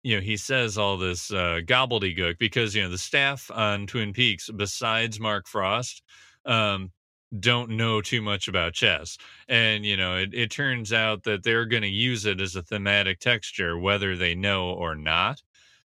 you 0.03 0.15
know 0.15 0.21
he 0.21 0.37
says 0.37 0.77
all 0.77 0.97
this 0.97 1.31
uh 1.31 1.59
gobbledygook 1.65 2.37
because 2.39 2.75
you 2.75 2.81
know 2.83 2.89
the 2.89 2.97
staff 2.97 3.49
on 3.51 3.87
twin 3.87 4.13
peaks 4.13 4.49
besides 4.49 5.19
mark 5.19 5.47
frost 5.47 6.01
um 6.45 6.91
don't 7.39 7.69
know 7.69 8.01
too 8.01 8.21
much 8.21 8.49
about 8.49 8.73
chess. 8.73 9.17
And 9.47 9.85
you 9.85 9.95
know 9.95 10.17
it, 10.17 10.33
it 10.33 10.51
turns 10.51 10.91
out 10.91 11.23
that 11.23 11.43
they're 11.43 11.65
going 11.65 11.83
to 11.83 11.87
use 11.87 12.25
it 12.25 12.41
as 12.41 12.55
a 12.55 12.63
thematic 12.63 13.19
texture 13.19 13.77
whether 13.77 14.17
they 14.17 14.35
know 14.35 14.71
or 14.71 14.95
not 14.95 15.41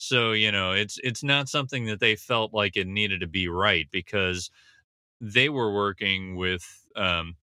so 0.03 0.33
you 0.33 0.51
know 0.51 0.73
it's 0.73 0.99
it's 1.05 1.23
not 1.23 1.49
something 1.49 1.87
that 1.87 2.01
they 2.01 2.17
felt 2.17 2.53
like 2.53 2.77
it 2.77 2.87
needed 2.87 3.21
to 3.21 3.27
be 3.27 3.49
right 3.49 3.89
because 3.93 4.51
they 5.21 5.49
were 5.49 5.73
working 5.73 6.37
with 6.37 6.65
um 6.97 7.37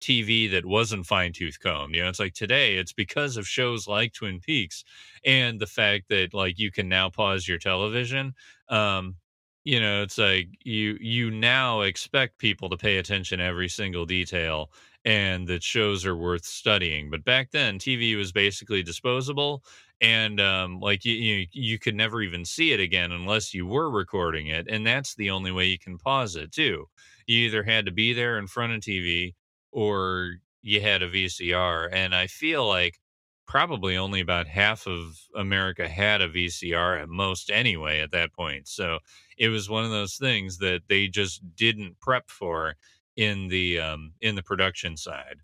TV 0.00 0.46
that 0.48 0.66
wasn't 0.66 1.06
fine 1.06 1.32
tooth 1.32 1.58
combed. 1.60 1.94
You 1.94 2.02
know, 2.02 2.08
it's 2.08 2.20
like 2.20 2.34
today 2.34 2.76
it's 2.76 2.92
because 2.92 3.36
of 3.36 3.48
shows 3.48 3.88
like 3.88 4.12
Twin 4.12 4.40
Peaks 4.40 4.84
and 5.24 5.58
the 5.60 5.66
fact 5.66 6.08
that 6.10 6.34
like 6.34 6.58
you 6.58 6.70
can 6.70 6.88
now 6.88 7.08
pause 7.10 7.48
your 7.48 7.58
television. 7.58 8.34
Um, 8.68 9.16
you 9.64 9.80
know, 9.80 10.02
it's 10.02 10.18
like 10.18 10.48
you 10.64 10.96
you 11.00 11.30
now 11.30 11.80
expect 11.80 12.38
people 12.38 12.68
to 12.70 12.76
pay 12.76 12.98
attention 12.98 13.38
to 13.38 13.44
every 13.44 13.68
single 13.68 14.06
detail 14.06 14.70
and 15.04 15.46
that 15.48 15.62
shows 15.62 16.04
are 16.06 16.16
worth 16.16 16.44
studying. 16.44 17.10
But 17.10 17.24
back 17.24 17.50
then 17.50 17.78
TV 17.78 18.14
was 18.16 18.32
basically 18.32 18.82
disposable 18.82 19.64
and 20.00 20.40
um 20.40 20.78
like 20.80 21.04
you, 21.04 21.14
you 21.14 21.46
you 21.52 21.78
could 21.78 21.94
never 21.94 22.20
even 22.20 22.44
see 22.44 22.72
it 22.72 22.80
again 22.80 23.12
unless 23.12 23.54
you 23.54 23.66
were 23.66 23.90
recording 23.90 24.48
it 24.48 24.66
and 24.68 24.86
that's 24.86 25.14
the 25.14 25.30
only 25.30 25.50
way 25.50 25.64
you 25.64 25.78
can 25.78 25.98
pause 25.98 26.36
it 26.36 26.52
too. 26.52 26.86
You 27.26 27.38
either 27.46 27.62
had 27.62 27.86
to 27.86 27.92
be 27.92 28.12
there 28.12 28.38
in 28.38 28.46
front 28.46 28.72
of 28.74 28.80
TV 28.80 29.34
or 29.72 30.36
you 30.62 30.80
had 30.80 31.02
a 31.02 31.08
VCR. 31.08 31.88
And 31.92 32.14
I 32.14 32.26
feel 32.26 32.66
like 32.66 32.98
probably 33.46 33.96
only 33.96 34.20
about 34.20 34.46
half 34.48 34.86
of 34.86 35.18
America 35.36 35.88
had 35.88 36.20
a 36.20 36.28
VCR 36.28 36.96
at 36.96 37.08
most 37.08 37.50
anyway 37.50 38.00
at 38.00 38.10
that 38.12 38.32
point. 38.32 38.66
So 38.68 38.98
it 39.38 39.48
was 39.48 39.70
one 39.70 39.84
of 39.84 39.90
those 39.90 40.16
things 40.16 40.58
that 40.58 40.82
they 40.88 41.06
just 41.08 41.40
didn't 41.54 42.00
prep 42.00 42.28
for 42.30 42.74
in 43.16 43.48
the 43.48 43.80
um 43.80 44.12
in 44.20 44.34
the 44.34 44.42
production 44.42 44.96
side. 44.96 45.38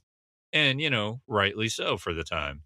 And 0.52 0.80
you 0.80 0.90
know, 0.90 1.20
rightly 1.26 1.68
so 1.68 1.96
for 1.98 2.14
the 2.14 2.24
time. 2.24 2.62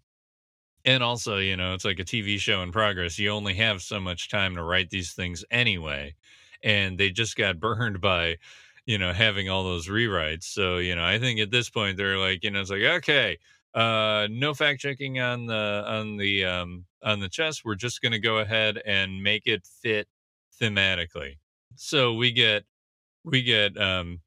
And 0.87 1.03
also, 1.03 1.37
you 1.37 1.55
know, 1.55 1.75
it's 1.75 1.85
like 1.85 1.99
a 1.99 2.03
TV 2.05 2.39
show 2.39 2.63
in 2.63 2.71
progress. 2.71 3.19
You 3.19 3.29
only 3.31 3.53
have 3.55 3.83
so 3.83 3.99
much 3.99 4.29
time 4.29 4.55
to 4.55 4.63
write 4.63 4.89
these 4.89 5.13
things 5.13 5.45
anyway. 5.51 6.15
And 6.63 6.97
they 6.97 7.11
just 7.11 7.35
got 7.37 7.59
burned 7.61 8.01
by 8.01 8.37
you 8.85 8.97
know, 8.97 9.13
having 9.13 9.49
all 9.49 9.65
those 9.65 9.89
rewrites. 9.89 10.43
So, 10.45 10.77
you 10.77 10.95
know, 10.95 11.03
I 11.03 11.19
think 11.19 11.41
at 11.41 11.51
this 11.51 11.69
point 11.69 11.97
they're 11.97 12.17
like, 12.17 12.43
you 12.45 12.51
know, 12.51 12.61
it's 12.61 12.69
like, 12.69 12.81
okay, 12.83 13.37
uh, 13.73 14.27
no 14.31 14.53
fact 14.53 14.79
checking 14.81 15.19
on 15.19 15.45
the 15.45 15.83
on 15.85 16.17
the 16.17 16.45
um 16.45 16.85
on 17.03 17.19
the 17.19 17.29
chest 17.29 17.65
We're 17.65 17.75
just 17.75 18.01
gonna 18.01 18.19
go 18.19 18.39
ahead 18.39 18.81
and 18.85 19.21
make 19.21 19.43
it 19.45 19.67
fit 19.81 20.07
thematically. 20.61 21.37
So 21.75 22.13
we 22.13 22.31
get 22.31 22.63
we 23.23 23.43
get 23.43 23.77
um 23.79 24.21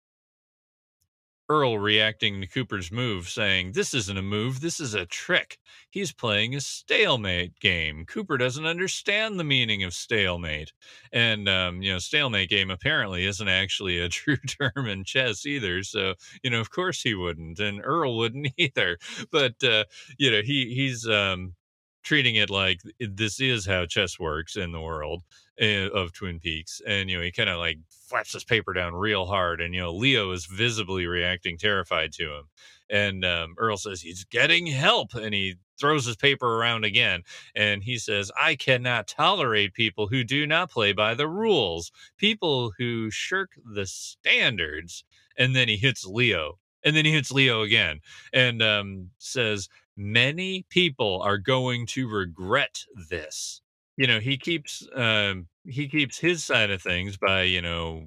Earle 1.51 1.79
reacting 1.79 2.41
to 2.41 2.47
Cooper's 2.47 2.93
move, 2.93 3.29
saying, 3.29 3.73
This 3.73 3.93
isn't 3.93 4.17
a 4.17 4.23
move, 4.23 4.61
this 4.63 4.81
is 4.81 4.95
a 4.95 5.05
trick. 5.07 5.59
He's 5.91 6.13
playing 6.13 6.55
a 6.55 6.61
stalemate 6.63 7.59
game. 7.61 8.07
Cooper 8.07 8.39
doesn't 8.39 8.65
understand 8.67 9.39
the 9.39 9.45
meaning 9.45 9.83
of 9.85 9.93
stalemate. 9.93 10.73
And, 11.13 11.49
um, 11.49 11.83
you 11.83 11.93
know, 11.93 11.99
stalemate 11.99 12.49
game 12.51 12.71
apparently 12.71 13.27
isn't 13.27 13.49
actually 13.49 13.99
a 13.99 14.09
true 14.11 14.39
term 14.39 14.87
in 14.87 15.05
chess 15.05 15.45
either. 15.45 15.83
So, 15.83 16.15
you 16.43 16.51
know, 16.51 16.61
of 16.61 16.71
course 16.71 17.03
he 17.03 17.15
wouldn't, 17.15 17.59
and 17.59 17.81
Earle 17.85 18.17
wouldn't 18.17 18.49
either. 18.57 18.99
But, 19.33 19.63
uh, 19.65 19.85
you 20.19 20.31
know, 20.31 20.43
he 20.43 20.75
he's 20.75 21.07
um, 21.09 21.55
treating 22.03 22.37
it 22.37 22.51
like 22.51 22.81
this 22.99 23.41
is 23.41 23.67
how 23.67 23.87
chess 23.87 24.19
works 24.19 24.57
in 24.57 24.73
the 24.73 24.81
world 24.81 25.23
of 25.61 26.13
Twin 26.13 26.41
Peaks. 26.41 26.81
And, 26.87 27.11
you 27.11 27.19
know, 27.19 27.23
he 27.23 27.33
kind 27.33 27.51
of 27.51 27.59
like 27.59 27.79
flaps 27.91 28.33
his 28.33 28.45
paper 28.45 28.73
down 28.73 28.95
real 28.95 29.27
hard. 29.27 29.61
And, 29.61 29.75
you 29.75 29.81
know, 29.81 29.93
Leo 29.93 30.33
is 30.33 30.47
visibly 30.47 31.07
reacting 31.07 31.59
terrified 31.59 32.13
to 32.15 32.25
him. 32.25 32.45
And 32.89 33.25
um, 33.25 33.55
Earle 33.59 33.77
says 33.77 34.01
he's 34.01 34.25
getting 34.25 34.67
help. 34.67 35.15
And 35.15 35.35
he 35.35 35.57
throws 35.79 36.07
his 36.07 36.17
paper 36.17 36.59
around 36.59 36.85
again. 36.85 37.23
And 37.55 37.83
he 37.83 37.99
says, 37.99 38.31
I 38.41 38.57
cannot 38.57 39.09
tolerate 39.09 39.75
people 39.75 40.09
who 40.09 40.25
do 40.25 40.47
not 40.47 40.71
play 40.71 40.93
by 40.93 41.15
the 41.15 41.29
rules, 41.29 41.93
people 42.17 42.73
who 42.79 43.11
shirk 43.11 43.53
the 43.75 43.87
standards. 43.87 45.05
And 45.37 45.55
then 45.55 45.69
he 45.69 45.77
hits 45.77 46.05
Leo. 46.05 46.59
And 46.83 46.97
then 46.97 47.05
he 47.05 47.13
hits 47.13 47.31
Leo 47.31 47.61
again 47.63 48.01
and 48.33 48.63
um, 48.63 49.11
says, 49.19 49.69
Many 49.97 50.65
people 50.71 51.21
are 51.23 51.37
going 51.37 51.87
to 51.89 52.09
regret 52.09 52.85
this 53.11 53.61
you 54.01 54.09
know 54.09 54.21
he 54.21 54.39
keeps 54.39 54.89
um 54.97 55.49
he 55.67 55.89
keeps 55.89 56.19
his 56.19 56.45
side 56.45 56.71
of 56.71 56.83
things 56.83 57.19
by 57.19 57.43
you 57.43 57.63
know 57.63 58.07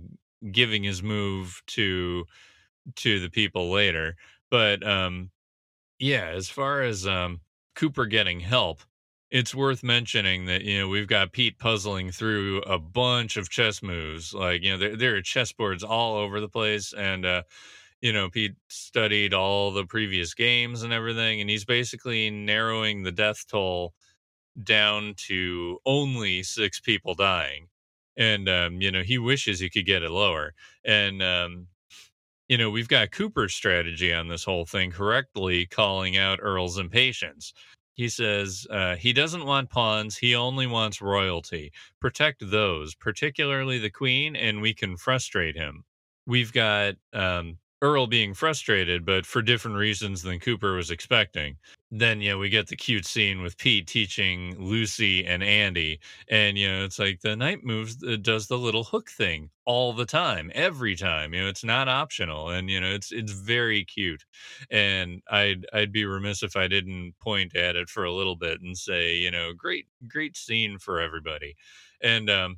giving 0.52 0.84
his 0.84 1.04
move 1.04 1.62
to 1.68 2.26
to 2.96 3.20
the 3.20 3.30
people 3.30 3.72
later 3.72 4.16
but 4.52 4.86
um 4.88 5.32
yeah 6.00 6.28
as 6.28 6.50
far 6.50 6.82
as 6.82 7.08
um 7.08 7.42
cooper 7.76 8.06
getting 8.06 8.40
help 8.42 8.82
it's 9.32 9.56
worth 9.56 9.84
mentioning 9.84 10.46
that 10.46 10.64
you 10.64 10.80
know 10.80 10.88
we've 10.88 11.08
got 11.08 11.34
pete 11.34 11.60
puzzling 11.60 12.12
through 12.12 12.62
a 12.64 12.80
bunch 12.80 13.38
of 13.38 13.50
chess 13.50 13.84
moves 13.84 14.34
like 14.34 14.64
you 14.64 14.72
know 14.72 14.78
there, 14.78 14.98
there 14.98 15.16
are 15.18 15.22
chessboards 15.22 15.84
all 15.88 16.16
over 16.16 16.42
the 16.42 16.50
place 16.50 16.94
and 16.94 17.26
uh 17.26 17.44
you 18.02 18.14
know 18.14 18.30
pete 18.30 18.56
studied 18.70 19.34
all 19.34 19.72
the 19.72 19.86
previous 19.86 20.34
games 20.34 20.84
and 20.84 20.94
everything 20.94 21.42
and 21.42 21.50
he's 21.50 21.66
basically 21.66 22.30
narrowing 22.30 23.04
the 23.04 23.12
death 23.12 23.46
toll 23.48 23.94
down 24.62 25.14
to 25.18 25.80
only 25.86 26.44
six 26.44 26.80
people 26.80 27.16
dying 27.16 27.68
and 28.18 28.48
um, 28.48 28.82
you 28.82 28.92
know 28.92 29.02
he 29.02 29.18
wishes 29.18 29.60
he 29.60 29.70
could 29.70 29.86
get 29.86 30.04
it 30.04 30.12
lower 30.12 30.54
and 30.86 31.22
um, 31.24 31.68
you 32.48 32.58
know 32.58 32.70
we've 32.70 32.88
got 32.88 33.12
cooper's 33.12 33.54
strategy 33.54 34.14
on 34.14 34.28
this 34.28 34.44
whole 34.44 34.66
thing 34.66 34.92
correctly 34.92 35.66
calling 35.66 36.18
out 36.18 36.40
earle's 36.42 36.78
impatience. 36.78 37.54
He 37.96 38.10
says 38.10 38.66
uh, 38.72 38.96
he 38.96 39.14
doesn't 39.14 39.46
want 39.46 39.70
pawns 39.70 40.18
he 40.18 40.36
only 40.36 40.68
wants 40.68 41.02
royalty. 41.02 41.72
Protect 42.00 42.50
those 42.50 42.96
particularly 42.96 43.80
the 43.80 43.90
queen 43.92 44.36
and 44.36 44.62
we 44.62 44.74
can 44.74 44.98
frustrate 44.98 45.56
him. 45.56 45.84
We've 46.26 46.54
got 46.54 46.96
um, 47.14 47.58
Earle 47.84 48.08
being 48.08 48.34
frustrated, 48.34 49.06
but 49.06 49.28
for 49.28 49.44
different 49.44 49.78
reasons 49.78 50.24
than 50.24 50.40
Cooper 50.40 50.76
was 50.76 50.90
expecting. 50.92 51.58
Then, 51.92 52.22
you 52.22 52.32
know, 52.32 52.40
we 52.40 52.50
get 52.50 52.68
the 52.68 52.76
cute 52.78 53.06
scene 53.06 53.44
with 53.44 53.58
Pete 53.60 53.88
teaching 53.88 54.56
Lucy 54.58 55.26
and 55.26 55.44
Andy. 55.44 56.00
And, 56.30 56.58
you 56.58 56.68
know, 56.68 56.86
it's 56.86 56.98
like 56.98 57.22
the 57.22 57.36
knight 57.36 57.64
moves, 57.64 58.04
uh, 58.04 58.18
does 58.22 58.48
the 58.48 58.58
little 58.58 58.86
hook 58.86 59.12
thing 59.12 59.52
all 59.66 59.94
the 59.94 60.06
time, 60.08 60.52
every 60.56 60.96
time. 60.96 61.34
You 61.36 61.44
know, 61.44 61.50
it's 61.50 61.64
not 61.64 61.90
optional. 61.90 62.50
And, 62.50 62.70
you 62.70 62.82
know, 62.82 62.92
it's, 62.92 63.12
it's 63.12 63.34
very 63.34 63.86
cute. 63.86 64.24
And 64.72 65.22
I'd, 65.30 65.66
I'd 65.74 65.92
be 65.92 66.06
remiss 66.06 66.44
if 66.44 66.56
I 66.56 66.68
didn't 66.68 67.14
point 67.22 67.56
at 67.56 67.76
it 67.76 67.90
for 67.90 68.06
a 68.06 68.14
little 68.14 68.36
bit 68.36 68.62
and 68.62 68.78
say, 68.78 69.16
you 69.16 69.32
know, 69.32 69.54
great, 69.54 69.88
great 70.08 70.38
scene 70.38 70.80
for 70.80 71.00
everybody. 71.00 71.56
And, 72.02 72.30
um, 72.30 72.58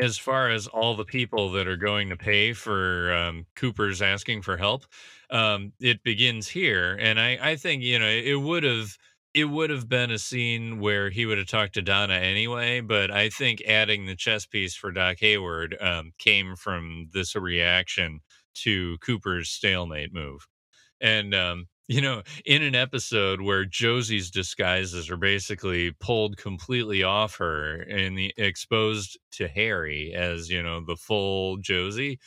as 0.00 0.18
far 0.18 0.48
as 0.50 0.66
all 0.66 0.96
the 0.96 1.04
people 1.04 1.50
that 1.52 1.68
are 1.68 1.76
going 1.76 2.08
to 2.08 2.16
pay 2.16 2.52
for 2.52 3.12
um, 3.12 3.46
Cooper's 3.56 4.00
asking 4.02 4.42
for 4.42 4.56
help, 4.56 4.84
um, 5.30 5.72
it 5.80 6.02
begins 6.02 6.48
here, 6.48 6.96
and 7.00 7.20
I, 7.20 7.38
I 7.40 7.56
think 7.56 7.82
you 7.82 7.98
know 7.98 8.06
it 8.08 8.40
would 8.40 8.64
have 8.64 8.96
it 9.34 9.46
would 9.46 9.70
have 9.70 9.88
been 9.88 10.10
a 10.10 10.18
scene 10.18 10.78
where 10.80 11.08
he 11.10 11.24
would 11.24 11.38
have 11.38 11.46
talked 11.46 11.74
to 11.74 11.82
Donna 11.82 12.14
anyway, 12.14 12.80
but 12.80 13.10
I 13.10 13.30
think 13.30 13.62
adding 13.66 14.04
the 14.06 14.14
chess 14.16 14.44
piece 14.46 14.74
for 14.76 14.90
Doc 14.92 15.16
Hayward 15.20 15.76
um, 15.80 16.12
came 16.18 16.54
from 16.56 17.08
this 17.14 17.34
reaction 17.34 18.20
to 18.56 18.98
Cooper's 18.98 19.48
stalemate 19.50 20.12
move, 20.12 20.46
and 21.00 21.34
um, 21.34 21.66
you 21.92 22.00
know, 22.00 22.22
in 22.46 22.62
an 22.62 22.74
episode 22.74 23.42
where 23.42 23.66
Josie's 23.66 24.30
disguises 24.30 25.10
are 25.10 25.18
basically 25.18 25.92
pulled 26.00 26.38
completely 26.38 27.02
off 27.02 27.36
her 27.36 27.82
and 27.82 28.16
the, 28.16 28.32
exposed 28.38 29.18
to 29.32 29.46
Harry 29.46 30.14
as, 30.14 30.48
you 30.48 30.62
know, 30.62 30.82
the 30.84 30.96
full 30.96 31.58
Josie, 31.58 32.18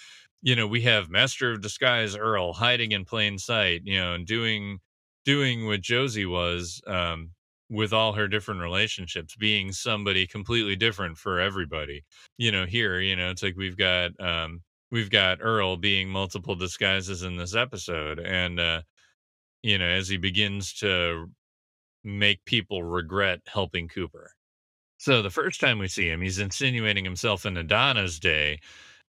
you 0.44 0.56
know, 0.56 0.68
we 0.68 0.82
have 0.82 1.10
Master 1.10 1.52
of 1.52 1.62
Disguise 1.62 2.16
Earle 2.16 2.54
hiding 2.54 2.92
in 2.92 3.06
plain 3.06 3.40
sight, 3.40 3.82
you 3.86 4.00
know, 4.00 4.14
and 4.14 4.28
doing 4.28 4.80
doing 5.26 5.66
what 5.66 5.82
Josie 5.82 6.28
was, 6.28 6.80
um, 6.86 7.32
with 7.68 7.92
all 7.92 8.14
her 8.14 8.28
different 8.28 8.62
relationships 8.62 9.36
being 9.36 9.72
somebody 9.72 10.28
completely 10.28 10.76
different 10.76 11.18
for 11.18 11.40
everybody. 11.40 12.04
You 12.38 12.52
know, 12.52 12.66
here, 12.68 13.00
you 13.00 13.16
know, 13.16 13.32
it's 13.32 13.42
like 13.42 13.56
we've 13.58 13.78
got 13.78 14.12
um 14.20 14.62
we've 14.92 15.10
got 15.10 15.40
Earle 15.42 15.78
being 15.78 16.08
multiple 16.10 16.54
disguises 16.56 17.24
in 17.24 17.38
this 17.38 17.56
episode 17.56 18.20
and 18.20 18.60
uh 18.60 18.82
you 19.66 19.80
know, 19.80 19.88
as 19.88 20.08
he 20.08 20.18
begins 20.18 20.74
to 20.74 21.28
make 22.04 22.46
people 22.46 22.84
regret 22.84 23.42
helping 23.48 23.88
Cooper. 23.88 24.32
So 24.98 25.22
the 25.22 25.32
first 25.32 25.60
time 25.60 25.80
we 25.80 25.88
see 25.88 26.10
him, 26.10 26.22
he's 26.22 26.40
insinuating 26.40 27.06
himself 27.06 27.46
in 27.46 27.56
Donna's 27.68 28.20
day, 28.20 28.60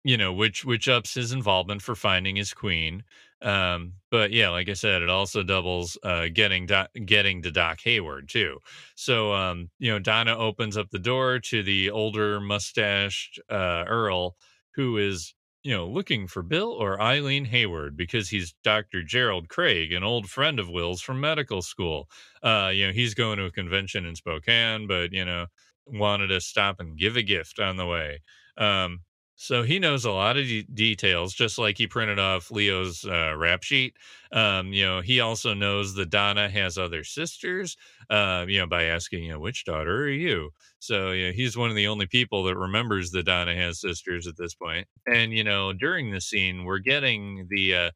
you 0.04 0.18
know, 0.18 0.34
which 0.34 0.66
which 0.66 0.88
ups 0.88 1.14
his 1.16 1.34
involvement 1.34 1.82
for 1.82 1.95
finding 1.95 2.36
his 2.38 2.54
queen. 2.54 3.04
Um, 3.41 3.93
but 4.12 4.32
yeah, 4.32 4.50
like 4.50 4.70
I 4.70 4.74
said, 4.74 5.02
it 5.02 5.10
also 5.10 5.43
doubles 5.43 5.98
uh, 6.04 6.28
getting 6.34 6.66
Do- 6.68 6.88
getting 7.06 7.41
to 7.43 7.52
Doc 7.52 7.82
Hayward 7.84 8.30
too. 8.30 8.60
So 8.95 9.34
um, 9.34 9.70
you 9.80 9.91
know, 9.91 10.00
Donna 10.00 10.38
opens 10.38 10.78
up 10.78 10.89
the 10.91 11.00
door 11.00 11.39
to 11.39 11.64
the 11.64 11.91
older 11.91 12.39
mustached 12.39 13.39
uh, 13.50 13.84
Earle, 13.88 14.38
who 14.76 14.98
is 14.98 15.34
you 15.68 15.76
know 15.76 15.86
looking 15.86 16.28
for 16.28 16.41
Bill 16.43 16.72
or 16.72 17.01
Eileen 17.01 17.43
Hayward 17.43 17.97
because 17.97 18.30
he's 18.30 18.55
Dr. 18.63 19.03
Gerald 19.03 19.49
Craig, 19.49 19.91
an 19.91 20.01
old 20.01 20.30
friend 20.30 20.61
of 20.61 20.70
Will's 20.70 21.01
from 21.01 21.20
medical 21.20 21.61
school. 21.61 22.07
Uh, 22.41 22.72
you 22.74 22.88
know, 22.88 22.93
he's 22.93 23.13
going 23.13 23.38
to 23.38 23.45
a 23.45 23.51
convention 23.51 24.05
in 24.05 24.15
Spokane, 24.15 24.88
but 24.88 25.11
you 25.11 25.26
know, 25.26 25.47
wanted 25.86 26.28
to 26.28 26.39
stop 26.39 26.80
and 26.80 26.97
give 26.97 27.18
a 27.18 27.22
gift 27.22 27.59
on 27.59 27.76
the 27.76 27.86
way. 27.86 28.22
Um, 28.57 29.01
so 29.40 29.62
he 29.62 29.78
knows 29.78 30.04
a 30.04 30.12
lot 30.12 30.36
of 30.36 30.46
de- 30.46 30.64
details, 30.64 31.34
just 31.34 31.58
like 31.60 31.78
he 31.78 31.86
printed 31.88 32.18
off 32.20 32.50
Leo's 32.52 33.06
uh, 33.06 33.36
rap 33.38 33.64
sheet. 33.64 33.96
Um, 34.32 34.74
you 34.74 34.84
know, 34.84 35.00
he 35.02 35.20
also 35.20 35.54
knows 35.54 35.94
that 35.94 36.10
Donna 36.10 36.50
has 36.50 36.78
other 36.78 37.04
sisters. 37.04 37.78
Uh, 38.10 38.46
you 38.48 38.60
know, 38.60 38.68
by 38.68 38.84
asking, 38.86 39.24
you 39.24 39.32
know, 39.32 39.40
which 39.40 39.64
daughter 39.64 40.04
are 40.06 40.10
you? 40.10 40.50
So 40.80 41.12
you 41.12 41.28
know, 41.28 41.32
he's 41.34 41.56
one 41.56 41.70
of 41.70 41.76
the 41.76 41.88
only 41.88 42.08
people 42.08 42.44
that 42.46 42.58
remembers 42.58 43.12
that 43.12 43.24
Donna 43.28 43.56
has 43.56 43.80
sisters 43.80 44.28
at 44.28 44.38
this 44.38 44.56
point. 44.56 44.88
And 45.06 45.32
you 45.32 45.44
know, 45.44 45.72
during 45.72 46.12
the 46.12 46.22
scene, 46.22 46.66
we're 46.66 46.80
getting 46.80 47.48
the 47.50 47.76
uh, 47.76 47.92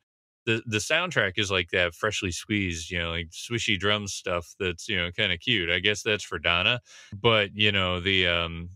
the 0.46 0.62
the 0.66 0.78
soundtrack 0.78 1.34
is 1.38 1.52
like 1.52 1.70
that 1.72 1.94
freshly 1.94 2.32
squeezed, 2.32 2.90
you 2.90 3.00
know, 3.00 3.12
like 3.12 3.30
swishy 3.30 3.80
drum 3.80 4.08
stuff 4.08 4.54
that's 4.60 4.88
you 4.90 4.98
know 4.98 5.12
kind 5.12 5.32
of 5.32 5.40
cute. 5.40 5.70
I 5.70 5.80
guess 5.80 6.02
that's 6.04 6.24
for 6.24 6.40
Donna, 6.40 6.82
but 7.14 7.52
you 7.56 7.72
know 7.72 8.00
the 8.00 8.28
um 8.28 8.70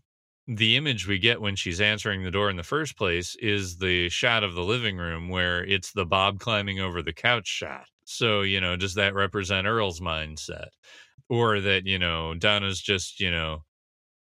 the 0.48 0.78
image 0.78 1.08
we 1.08 1.18
get 1.18 1.42
when 1.42 1.56
she's 1.56 1.82
answering 1.82 2.24
the 2.24 2.32
door 2.32 2.50
in 2.50 2.56
the 2.56 2.64
first 2.64 2.98
place 2.98 3.36
is 3.40 3.78
the 3.78 4.10
shot 4.10 4.44
of 4.44 4.54
the 4.54 4.64
living 4.64 4.98
room 4.98 5.30
where 5.30 5.64
it's 5.66 5.92
the 5.92 6.06
Bob 6.06 6.40
climbing 6.40 6.80
over 6.80 7.02
the 7.02 7.14
couch 7.14 7.48
shot. 7.48 7.86
So, 8.06 8.42
you 8.42 8.62
know, 8.62 8.76
does 8.76 8.94
that 8.96 9.16
represent 9.16 9.66
Earle's 9.66 10.00
mindset? 10.00 10.68
Or 11.30 11.60
that, 11.62 11.88
you 11.88 11.98
know, 11.98 12.36
Donna's 12.36 12.80
just, 12.82 13.20
you 13.20 13.32
know, 13.32 13.64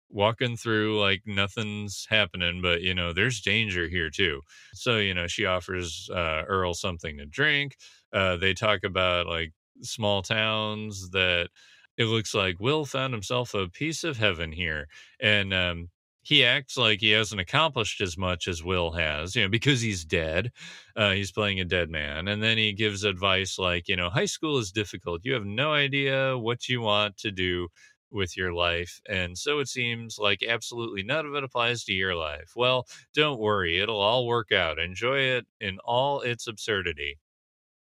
walking 0.10 0.58
through 0.58 1.00
like 1.00 1.22
nothing's 1.26 2.08
happening, 2.10 2.62
but, 2.62 2.82
you 2.82 2.94
know, 2.94 3.14
there's 3.14 3.42
danger 3.42 3.88
here 3.88 4.10
too. 4.10 4.42
So, 4.74 4.98
you 4.98 5.14
know, 5.14 5.28
she 5.28 5.46
offers 5.46 6.10
uh, 6.14 6.44
Earle 6.48 6.74
something 6.74 7.18
to 7.18 7.26
drink. 7.26 7.78
Uh, 8.12 8.38
they 8.38 8.54
talk 8.54 8.84
about 8.84 9.28
like 9.28 9.54
small 9.82 10.22
towns 10.22 11.10
that 11.12 11.50
it 11.98 12.06
looks 12.06 12.34
like 12.34 12.60
Will 12.60 12.86
found 12.86 13.14
himself 13.14 13.54
a 13.54 13.70
piece 13.70 14.04
of 14.04 14.18
heaven 14.18 14.52
here. 14.52 14.88
And, 15.20 15.54
um, 15.54 15.90
he 16.30 16.46
acts 16.46 16.78
like 16.78 17.00
he 17.00 17.10
hasn't 17.10 17.42
accomplished 17.42 18.02
as 18.02 18.16
much 18.16 18.48
as 18.48 18.64
Will 18.64 18.92
has, 18.92 19.36
you 19.36 19.42
know, 19.42 19.50
because 19.50 19.82
he's 19.82 20.06
dead. 20.06 20.52
Uh, 20.96 21.14
he's 21.14 21.32
playing 21.32 21.60
a 21.60 21.66
dead 21.66 21.90
man. 21.90 22.28
And 22.28 22.44
then 22.44 22.56
he 22.56 22.72
gives 22.72 23.04
advice 23.04 23.58
like, 23.58 23.88
you 23.88 23.96
know, 23.96 24.12
high 24.12 24.28
school 24.28 24.60
is 24.60 24.72
difficult. 24.72 25.22
You 25.24 25.34
have 25.34 25.46
no 25.46 25.74
idea 25.74 26.38
what 26.38 26.70
you 26.70 26.82
want 26.82 27.18
to 27.18 27.32
do 27.32 27.70
with 28.12 28.38
your 28.38 28.54
life. 28.54 29.02
And 29.10 29.36
so 29.36 29.58
it 29.58 29.70
seems 29.70 30.20
like 30.20 30.44
absolutely 30.48 31.02
none 31.02 31.26
of 31.26 31.34
it 31.34 31.44
applies 31.44 31.84
to 31.86 31.94
your 31.94 32.14
life. 32.14 32.52
Well, 32.56 32.86
don't 33.16 33.40
worry, 33.40 33.80
it'll 33.80 34.00
all 34.00 34.28
work 34.28 34.52
out. 34.52 34.78
Enjoy 34.78 35.18
it 35.18 35.48
in 35.60 35.80
all 35.84 36.22
its 36.22 36.46
absurdity. 36.46 37.18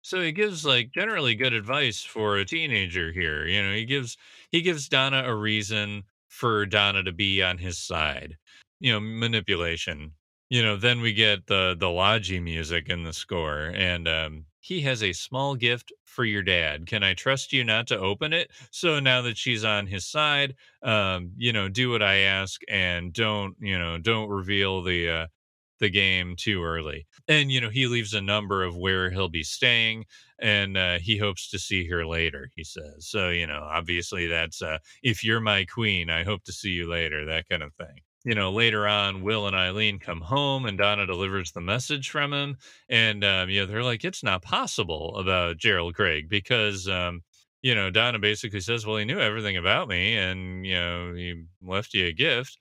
So 0.02 0.20
he 0.20 0.34
gives 0.34 0.66
like 0.66 0.92
generally 0.92 1.36
good 1.36 1.54
advice 1.54 2.04
for 2.04 2.36
a 2.36 2.44
teenager 2.44 3.14
here. 3.14 3.48
You 3.48 3.64
know, 3.64 3.74
he 3.74 3.86
gives 3.86 4.18
he 4.52 4.62
gives 4.62 4.90
Donna 4.90 5.24
a 5.26 5.34
reason 5.34 6.04
for 6.34 6.66
Donna 6.66 7.04
to 7.04 7.12
be 7.12 7.42
on 7.44 7.58
his 7.58 7.78
side. 7.78 8.38
You 8.80 8.94
know, 8.94 9.00
manipulation. 9.00 10.14
You 10.50 10.64
know, 10.64 10.76
then 10.76 11.02
we 11.02 11.14
get 11.14 11.48
the 11.48 11.76
the 11.80 11.90
Logi 11.90 12.40
music 12.40 12.90
in 12.90 13.04
the 13.04 13.14
score, 13.14 13.72
and 13.76 14.08
um, 14.08 14.46
he 14.60 14.82
has 14.82 15.04
a 15.04 15.14
small 15.14 15.56
gift 15.56 15.92
for 16.06 16.26
your 16.26 16.44
dad. 16.44 16.88
Can 16.88 17.04
I 17.04 17.14
trust 17.14 17.54
you 17.54 17.64
not 17.64 17.88
to 17.88 18.00
open 18.00 18.34
it? 18.34 18.52
So 18.72 19.00
now 19.00 19.22
that 19.24 19.38
she's 19.38 19.64
on 19.64 19.88
his 19.88 20.06
side, 20.06 20.56
um, 20.84 21.32
you 21.38 21.54
know, 21.54 21.70
do 21.70 21.90
what 21.90 22.04
I 22.04 22.18
ask 22.18 22.62
and 22.70 23.12
don't, 23.14 23.56
you 23.60 23.78
know, 23.78 23.98
don't 23.98 24.30
reveal 24.30 24.82
the 24.84 25.10
uh, 25.10 25.28
the 25.84 25.90
game 25.90 26.36
too 26.38 26.64
early. 26.64 27.06
And 27.28 27.52
you 27.52 27.60
know, 27.60 27.70
he 27.70 27.88
leaves 27.88 28.14
a 28.14 28.22
number 28.22 28.64
of 28.64 28.78
where 28.78 29.12
he'll 29.12 29.30
be 29.30 29.44
staying 29.44 30.06
and 30.40 30.78
uh, 30.78 30.98
he 31.00 31.18
hopes 31.18 31.50
to 31.50 31.60
see 31.60 31.86
her 31.90 32.06
later, 32.06 32.50
he 32.56 32.64
says. 32.64 33.08
So, 33.08 33.30
you 33.30 33.46
know, 33.46 33.68
obviously 33.70 34.28
that's 34.28 34.62
uh, 34.62 34.78
if 35.04 35.24
you're 35.24 35.42
my 35.42 35.66
queen, 35.66 36.10
I 36.10 36.24
hope 36.24 36.44
to 36.46 36.54
see 36.54 36.70
you 36.70 36.90
later, 36.90 37.26
that 37.26 37.50
kind 37.50 37.64
of 37.64 37.74
thing. 37.76 38.00
You 38.24 38.34
know, 38.34 38.52
later 38.52 38.88
on, 38.88 39.24
Will 39.24 39.46
and 39.46 39.56
Eileen 39.56 40.00
come 40.00 40.22
home 40.22 40.66
and 40.66 40.78
Donna 40.78 41.06
delivers 41.06 41.52
the 41.52 41.60
message 41.60 42.10
from 42.10 42.32
him. 42.32 42.56
And, 42.88 43.26
um, 43.26 43.50
you 43.50 43.60
know, 43.60 43.66
they're 43.66 43.84
like, 43.84 44.06
it's 44.06 44.24
not 44.24 44.42
possible 44.42 45.18
about 45.18 45.58
Gerald 45.58 45.96
Craig 45.96 46.30
because, 46.30 46.88
um, 46.88 47.22
you 47.62 47.76
know, 47.76 47.90
Donna 47.90 48.20
basically 48.20 48.62
says, 48.62 48.86
well, 48.86 48.96
he 48.96 49.04
knew 49.04 49.20
everything 49.20 49.58
about 49.58 49.90
me 49.90 50.16
and, 50.16 50.66
you 50.66 50.76
know, 50.76 51.14
he 51.14 51.44
left 51.62 51.94
you 51.94 52.08
a 52.08 52.14
gift 52.14 52.58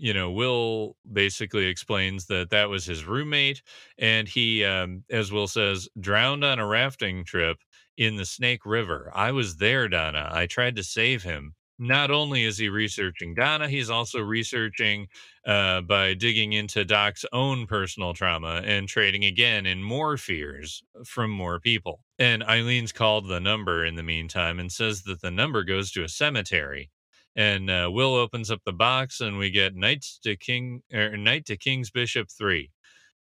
you 0.00 0.14
know, 0.14 0.30
Will 0.30 0.96
basically 1.12 1.66
explains 1.66 2.26
that 2.26 2.48
that 2.50 2.70
was 2.70 2.86
his 2.86 3.04
roommate, 3.04 3.62
and 3.98 4.26
he, 4.26 4.64
um, 4.64 5.04
as 5.10 5.30
Will 5.30 5.46
says, 5.46 5.88
drowned 6.00 6.42
on 6.42 6.58
a 6.58 6.66
rafting 6.66 7.22
trip 7.24 7.58
in 7.98 8.16
the 8.16 8.24
Snake 8.24 8.64
River. 8.64 9.12
I 9.14 9.32
was 9.32 9.56
there, 9.56 9.88
Donna. 9.88 10.30
I 10.32 10.46
tried 10.46 10.76
to 10.76 10.82
save 10.82 11.22
him. 11.22 11.54
Not 11.78 12.10
only 12.10 12.44
is 12.44 12.58
he 12.58 12.68
researching 12.68 13.34
Donna, 13.34 13.68
he's 13.68 13.90
also 13.90 14.20
researching 14.20 15.06
uh, 15.46 15.82
by 15.82 16.14
digging 16.14 16.54
into 16.54 16.84
Doc's 16.84 17.24
own 17.32 17.66
personal 17.66 18.14
trauma 18.14 18.62
and 18.64 18.88
trading 18.88 19.24
again 19.24 19.66
in 19.66 19.82
more 19.82 20.16
fears 20.16 20.82
from 21.04 21.30
more 21.30 21.60
people. 21.60 22.00
And 22.18 22.42
Eileen's 22.42 22.92
called 22.92 23.28
the 23.28 23.40
number 23.40 23.84
in 23.84 23.96
the 23.96 24.02
meantime 24.02 24.58
and 24.60 24.72
says 24.72 25.02
that 25.04 25.20
the 25.20 25.30
number 25.30 25.62
goes 25.62 25.90
to 25.92 26.04
a 26.04 26.08
cemetery 26.08 26.90
and 27.36 27.70
uh, 27.70 27.88
Will 27.92 28.14
opens 28.14 28.50
up 28.50 28.60
the 28.64 28.72
box, 28.72 29.20
and 29.20 29.38
we 29.38 29.50
get 29.50 29.76
Knights 29.76 30.18
to 30.24 30.36
King 30.36 30.82
or 30.92 31.12
er, 31.12 31.16
Knight 31.16 31.46
to 31.46 31.56
King's 31.56 31.90
Bishop 31.90 32.28
three. 32.30 32.70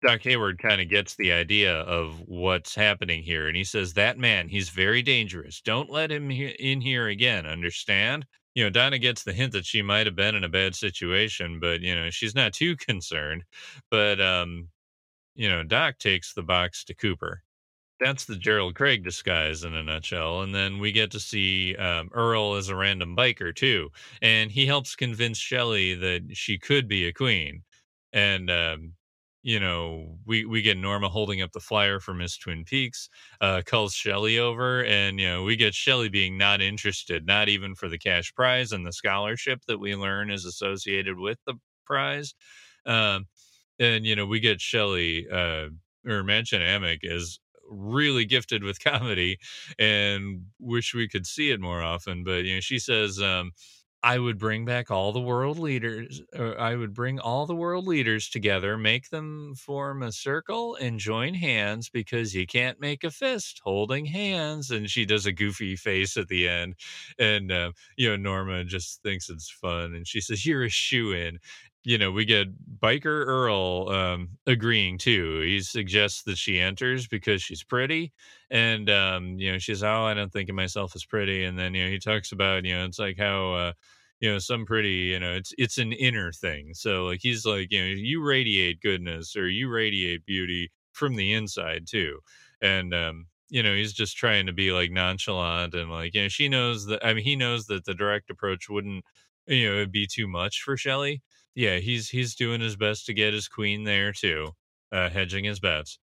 Doc 0.03 0.21
Hayward 0.23 0.57
kind 0.57 0.81
of 0.81 0.89
gets 0.89 1.15
the 1.15 1.31
idea 1.31 1.81
of 1.81 2.19
what's 2.25 2.73
happening 2.73 3.21
here, 3.21 3.47
and 3.47 3.55
he 3.55 3.63
says 3.63 3.93
that 3.93 4.17
man, 4.17 4.49
he's 4.49 4.69
very 4.69 5.01
dangerous. 5.01 5.61
Don't 5.61 5.89
let 5.89 6.11
him 6.11 6.29
he- 6.29 6.55
in 6.59 6.81
here 6.81 7.07
again. 7.07 7.45
Understand? 7.45 8.25
You 8.55 8.63
know, 8.63 8.69
Donna 8.69 8.97
gets 8.99 9.23
the 9.23 9.33
hint 9.33 9.53
that 9.53 9.65
she 9.65 9.81
might 9.81 10.07
have 10.07 10.15
been 10.15 10.35
in 10.35 10.43
a 10.43 10.49
bad 10.49 10.75
situation, 10.75 11.59
but 11.59 11.81
you 11.81 11.95
know 11.95 12.09
she's 12.09 12.35
not 12.35 12.53
too 12.53 12.75
concerned. 12.87 13.43
But 13.91 14.19
um, 14.21 14.69
you 15.35 15.49
know, 15.49 15.63
Doc 15.63 15.97
takes 15.99 16.33
the 16.33 16.43
box 16.43 16.83
to 16.85 16.95
Cooper 16.95 17.43
that's 18.01 18.25
the 18.25 18.35
Gerald 18.35 18.75
Craig 18.75 19.03
disguise 19.03 19.63
in 19.63 19.75
a 19.75 19.83
nutshell. 19.83 20.41
And 20.41 20.53
then 20.55 20.79
we 20.79 20.91
get 20.91 21.11
to 21.11 21.19
see 21.19 21.75
um, 21.77 22.09
Earle 22.13 22.55
as 22.55 22.69
a 22.69 22.75
random 22.75 23.15
biker 23.15 23.55
too, 23.55 23.89
and 24.21 24.51
he 24.51 24.65
helps 24.65 24.95
convince 24.95 25.37
Shelly 25.37 25.95
that 25.95 26.36
she 26.36 26.57
could 26.57 26.87
be 26.87 27.07
a 27.07 27.13
queen. 27.13 27.63
And 28.13 28.49
um, 28.51 28.93
you 29.43 29.59
know, 29.59 30.17
we 30.25 30.45
we 30.45 30.61
get 30.61 30.78
Norma 30.78 31.09
holding 31.09 31.41
up 31.41 31.51
the 31.53 31.59
flyer 31.59 31.99
for 31.99 32.13
Miss 32.13 32.37
Twin 32.37 32.65
Peaks, 32.65 33.09
uh, 33.41 33.61
calls 33.65 33.93
Shelly 33.93 34.37
over, 34.39 34.83
and 34.86 35.19
you 35.19 35.28
know, 35.28 35.43
we 35.43 35.55
get 35.55 35.73
Shelly 35.75 36.09
being 36.09 36.37
not 36.37 36.61
interested, 36.61 37.25
not 37.25 37.49
even 37.49 37.75
for 37.75 37.87
the 37.89 37.97
cash 37.99 38.33
prize 38.36 38.71
and 38.71 38.86
the 38.86 38.93
scholarship 38.93 39.61
that 39.67 39.79
we 39.79 39.95
learn 39.95 40.29
is 40.32 40.45
associated 40.45 41.17
with 41.19 41.39
the 41.45 41.55
prize. 41.86 42.33
Um, 42.86 43.28
and 43.79 44.05
you 44.05 44.15
know, 44.15 44.25
we 44.25 44.39
get 44.39 44.61
Shelly 44.61 45.28
uh, 45.29 45.69
or 46.05 46.23
Mädchen 46.23 46.61
Amick 46.61 46.99
is 47.03 47.39
really 47.71 48.25
gifted 48.25 48.63
with 48.63 48.79
comedy 48.83 49.39
and 49.79 50.45
wish 50.59 50.93
we 50.93 51.07
could 51.07 51.25
see 51.25 51.51
it 51.51 51.61
more 51.61 51.81
often. 51.81 52.23
But 52.23 52.45
you 52.45 52.55
know, 52.55 52.61
she 52.61 52.79
says, 52.79 53.21
um, 53.21 53.51
I 54.03 54.17
would 54.17 54.39
bring 54.39 54.65
back 54.65 54.89
all 54.89 55.11
the 55.11 55.21
world 55.21 55.59
leaders. 55.59 56.23
I 56.35 56.73
would 56.75 56.91
bring 56.91 57.19
all 57.19 57.45
the 57.45 57.53
world 57.55 57.85
leaders 57.85 58.29
together, 58.29 58.75
make 58.75 59.09
them 59.11 59.53
form 59.53 60.01
a 60.01 60.11
circle 60.11 60.75
and 60.75 60.99
join 60.99 61.35
hands 61.35 61.87
because 61.87 62.33
you 62.33 62.47
can't 62.47 62.79
make 62.79 63.03
a 63.03 63.11
fist 63.11 63.61
holding 63.63 64.05
hands. 64.05 64.71
And 64.71 64.89
she 64.89 65.05
does 65.05 65.27
a 65.27 65.31
goofy 65.31 65.75
face 65.75 66.17
at 66.17 66.29
the 66.29 66.47
end. 66.49 66.77
And, 67.19 67.51
uh, 67.51 67.73
you 67.95 68.09
know, 68.09 68.15
Norma 68.15 68.63
just 68.65 69.03
thinks 69.03 69.29
it's 69.29 69.51
fun. 69.51 69.93
And 69.93 70.07
she 70.07 70.19
says, 70.19 70.47
You're 70.47 70.63
a 70.63 70.69
shoe 70.69 71.11
in. 71.11 71.37
You 71.83 71.97
know, 71.97 72.12
we 72.12 72.25
get 72.25 72.47
biker 72.79 73.25
Earle 73.25 73.89
um, 73.89 74.29
agreeing 74.45 74.99
too. 74.99 75.41
He 75.41 75.62
suggests 75.62 76.21
that 76.24 76.37
she 76.37 76.59
enters 76.59 77.08
because 77.08 77.41
she's 77.41 77.63
pretty, 77.63 78.13
and 78.51 78.87
um, 78.89 79.39
you 79.39 79.51
know, 79.51 79.58
she's 79.58 79.82
oh, 79.83 80.03
I 80.03 80.13
don't 80.13 80.32
think 80.32 80.49
of 80.49 80.55
myself 80.55 80.95
as 80.95 81.05
pretty. 81.05 81.43
And 81.43 81.58
then 81.58 81.74
you 81.74 81.86
know, 81.86 81.89
he 81.89 81.97
talks 81.97 82.32
about 82.33 82.66
you 82.66 82.74
know, 82.78 82.86
it's 82.86 82.99
like 82.99 83.17
how 83.17 83.53
uh, 83.53 83.74
you 84.20 84.32
know, 84.32 84.37
some 84.37 84.66
pretty, 84.66 84.91
you 84.91 85.20
know, 85.20 85.33
it's 85.33 85.53
it's 85.58 85.79
an 85.79 85.91
inner 85.93 86.32
thing. 86.32 86.74
So 86.75 87.05
like 87.05 87.20
he's 87.24 87.45
like, 87.45 87.71
you 87.71 87.79
know, 87.82 87.87
you 87.87 88.24
radiate 88.24 88.79
goodness 88.82 89.36
or 89.36 89.47
you 89.49 89.67
radiate 89.70 90.24
beauty 90.25 90.71
from 90.93 91.16
the 91.16 91.33
inside 91.33 91.87
too, 91.87 92.20
and 92.62 92.93
um, 92.93 93.25
you 93.49 93.63
know, 93.63 93.74
he's 93.75 93.93
just 93.93 94.17
trying 94.17 94.45
to 94.45 94.53
be 94.53 94.71
like 94.71 94.91
nonchalant 94.91 95.74
and 95.74 95.89
like, 95.89 96.13
you 96.13 96.21
know, 96.24 96.28
she 96.28 96.47
knows 96.47 96.86
that. 96.86 97.03
I 97.03 97.13
mean, 97.16 97.24
he 97.24 97.36
knows 97.36 97.66
that 97.67 97.86
the 97.86 97.95
direct 97.95 98.29
approach 98.29 98.70
wouldn't, 98.70 99.03
you 99.47 99.67
know, 99.67 99.75
it'd 99.78 99.91
be 99.91 100.08
too 100.08 100.28
much 100.28 100.62
for 100.62 100.78
Shelly 100.78 101.21
yeah, 101.55 101.78
he's 101.78 102.09
he's 102.09 102.36
doing 102.36 102.61
his 102.61 102.75
best 102.75 103.05
to 103.07 103.13
get 103.13 103.33
his 103.33 103.47
queen 103.47 103.83
there 103.83 104.11
too, 104.13 104.51
uh, 104.91 105.09
hedging 105.09 105.45
his 105.45 105.59
bets. 105.59 105.99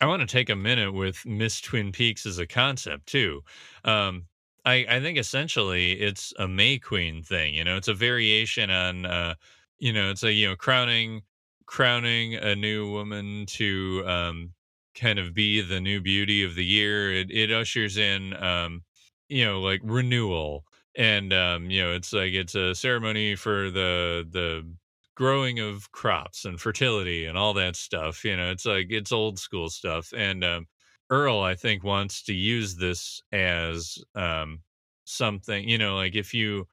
I 0.00 0.06
want 0.06 0.20
to 0.20 0.26
take 0.26 0.50
a 0.50 0.56
minute 0.56 0.92
with 0.92 1.24
Miss 1.26 1.60
Twin 1.60 1.92
Peaks 1.92 2.26
as 2.26 2.38
a 2.38 2.46
concept 2.46 3.06
too. 3.06 3.42
Um, 3.84 4.26
I 4.64 4.86
I 4.88 5.00
think 5.00 5.18
essentially 5.18 5.92
it's 6.00 6.32
a 6.38 6.48
May 6.48 6.78
Queen 6.78 7.22
thing. 7.22 7.54
You 7.54 7.64
know, 7.64 7.76
it's 7.76 7.88
a 7.88 7.94
variation 7.94 8.70
on, 8.70 9.06
uh, 9.06 9.34
you 9.78 9.92
know, 9.92 10.10
it's 10.10 10.22
a 10.24 10.32
you 10.32 10.48
know 10.48 10.56
crowning 10.56 11.22
crowning 11.66 12.34
a 12.34 12.54
new 12.54 12.90
woman 12.90 13.46
to 13.46 14.02
um, 14.06 14.54
kind 14.94 15.18
of 15.18 15.34
be 15.34 15.60
the 15.60 15.80
new 15.80 16.00
beauty 16.00 16.42
of 16.44 16.54
the 16.54 16.64
year. 16.64 17.12
It 17.12 17.30
it 17.30 17.52
ushers 17.52 17.96
in, 17.96 18.34
um, 18.42 18.84
you 19.28 19.44
know, 19.44 19.60
like 19.60 19.80
renewal 19.84 20.64
and 20.94 21.32
um 21.32 21.70
you 21.70 21.80
know 21.80 21.90
it's 21.94 22.12
like 22.12 22.34
it's 22.34 22.54
a 22.54 22.74
ceremony 22.74 23.34
for 23.34 23.70
the 23.70 24.28
the 24.30 24.62
growing 25.22 25.60
of 25.60 25.92
crops 25.92 26.44
and 26.44 26.60
fertility 26.60 27.26
and 27.26 27.38
all 27.38 27.54
that 27.54 27.76
stuff. 27.76 28.24
You 28.24 28.36
know, 28.36 28.50
it's 28.50 28.66
like 28.66 28.88
it's 28.90 29.12
old 29.12 29.38
school 29.38 29.70
stuff. 29.70 30.12
And 30.16 30.44
um, 30.44 30.66
Earle, 31.10 31.42
I 31.42 31.54
think, 31.54 31.84
wants 31.84 32.22
to 32.24 32.34
use 32.34 32.76
this 32.76 33.22
as 33.32 33.98
um, 34.16 34.62
something. 35.04 35.68
You 35.68 35.78
know, 35.78 35.96
like 35.96 36.16
if 36.16 36.34
you, 36.34 36.66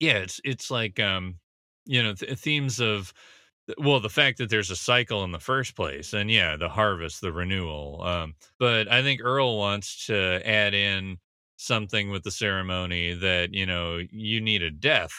yeah, 0.00 0.18
it's 0.18 0.40
it's 0.44 0.70
like 0.70 0.98
um, 1.00 1.38
you 1.86 2.02
know 2.02 2.14
th- 2.14 2.38
themes 2.38 2.80
of 2.80 3.12
well 3.78 4.00
the 4.00 4.10
fact 4.10 4.38
that 4.38 4.50
there's 4.50 4.70
a 4.70 4.76
cycle 4.76 5.24
in 5.24 5.32
the 5.32 5.40
first 5.40 5.76
place 5.76 6.12
and 6.14 6.30
yeah 6.30 6.56
the 6.56 6.68
harvest 6.68 7.20
the 7.20 7.32
renewal 7.32 8.02
um 8.02 8.34
but 8.58 8.90
i 8.90 9.02
think 9.02 9.20
earle 9.22 9.58
wants 9.58 10.06
to 10.06 10.40
add 10.48 10.74
in 10.74 11.16
something 11.56 12.10
with 12.10 12.24
the 12.24 12.30
ceremony 12.30 13.14
that 13.14 13.54
you 13.54 13.66
know 13.66 13.98
you 14.10 14.40
need 14.40 14.62
a 14.62 14.70
death 14.70 15.12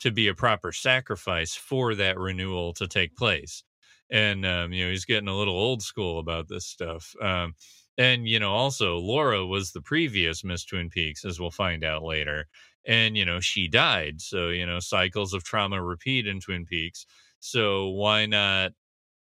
to 0.00 0.10
be 0.10 0.28
a 0.28 0.34
proper 0.34 0.72
sacrifice 0.72 1.54
for 1.54 1.94
that 1.94 2.18
renewal 2.18 2.72
to 2.74 2.88
take 2.88 3.16
place. 3.16 3.62
And 4.10 4.44
um, 4.44 4.72
you 4.72 4.84
know, 4.84 4.90
he's 4.90 5.04
getting 5.04 5.28
a 5.28 5.36
little 5.36 5.54
old 5.56 5.82
school 5.82 6.18
about 6.18 6.48
this 6.48 6.66
stuff. 6.66 7.14
Um, 7.22 7.54
and 7.98 8.26
you 8.26 8.40
know, 8.40 8.52
also 8.52 8.96
Laura 8.98 9.46
was 9.46 9.72
the 9.72 9.82
previous 9.82 10.42
Miss 10.42 10.64
Twin 10.64 10.90
Peaks, 10.90 11.24
as 11.24 11.38
we'll 11.38 11.50
find 11.50 11.84
out 11.84 12.02
later. 12.02 12.46
And 12.86 13.16
you 13.16 13.24
know, 13.24 13.40
she 13.40 13.68
died, 13.68 14.20
so 14.20 14.48
you 14.48 14.66
know, 14.66 14.80
cycles 14.80 15.34
of 15.34 15.44
trauma 15.44 15.82
repeat 15.82 16.26
in 16.26 16.40
Twin 16.40 16.64
Peaks. 16.64 17.06
So 17.40 17.88
why 17.90 18.26
not 18.26 18.72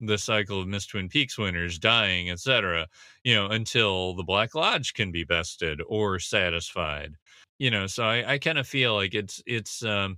the 0.01 0.19
cycle 0.19 0.61
of 0.61 0.69
Miss 0.69 0.87
Twin 0.87 1.09
Peaks 1.09 1.37
winners 1.39 1.79
dying, 1.79 2.31
etc. 2.31 2.87
You 3.25 3.35
know, 3.35 3.47
until 3.49 4.15
the 4.15 4.25
Black 4.25 4.55
Lodge 4.55 4.95
can 4.95 5.13
be 5.13 5.25
bested 5.25 5.81
or 5.87 6.19
satisfied. 6.19 7.15
You 7.59 7.71
know, 7.71 7.87
so 7.87 8.05
I, 8.05 8.35
I 8.35 8.39
kind 8.39 8.59
of 8.59 8.67
feel 8.67 8.95
like 8.95 9.15
it's 9.15 9.43
it's 9.47 9.85
um 9.85 10.17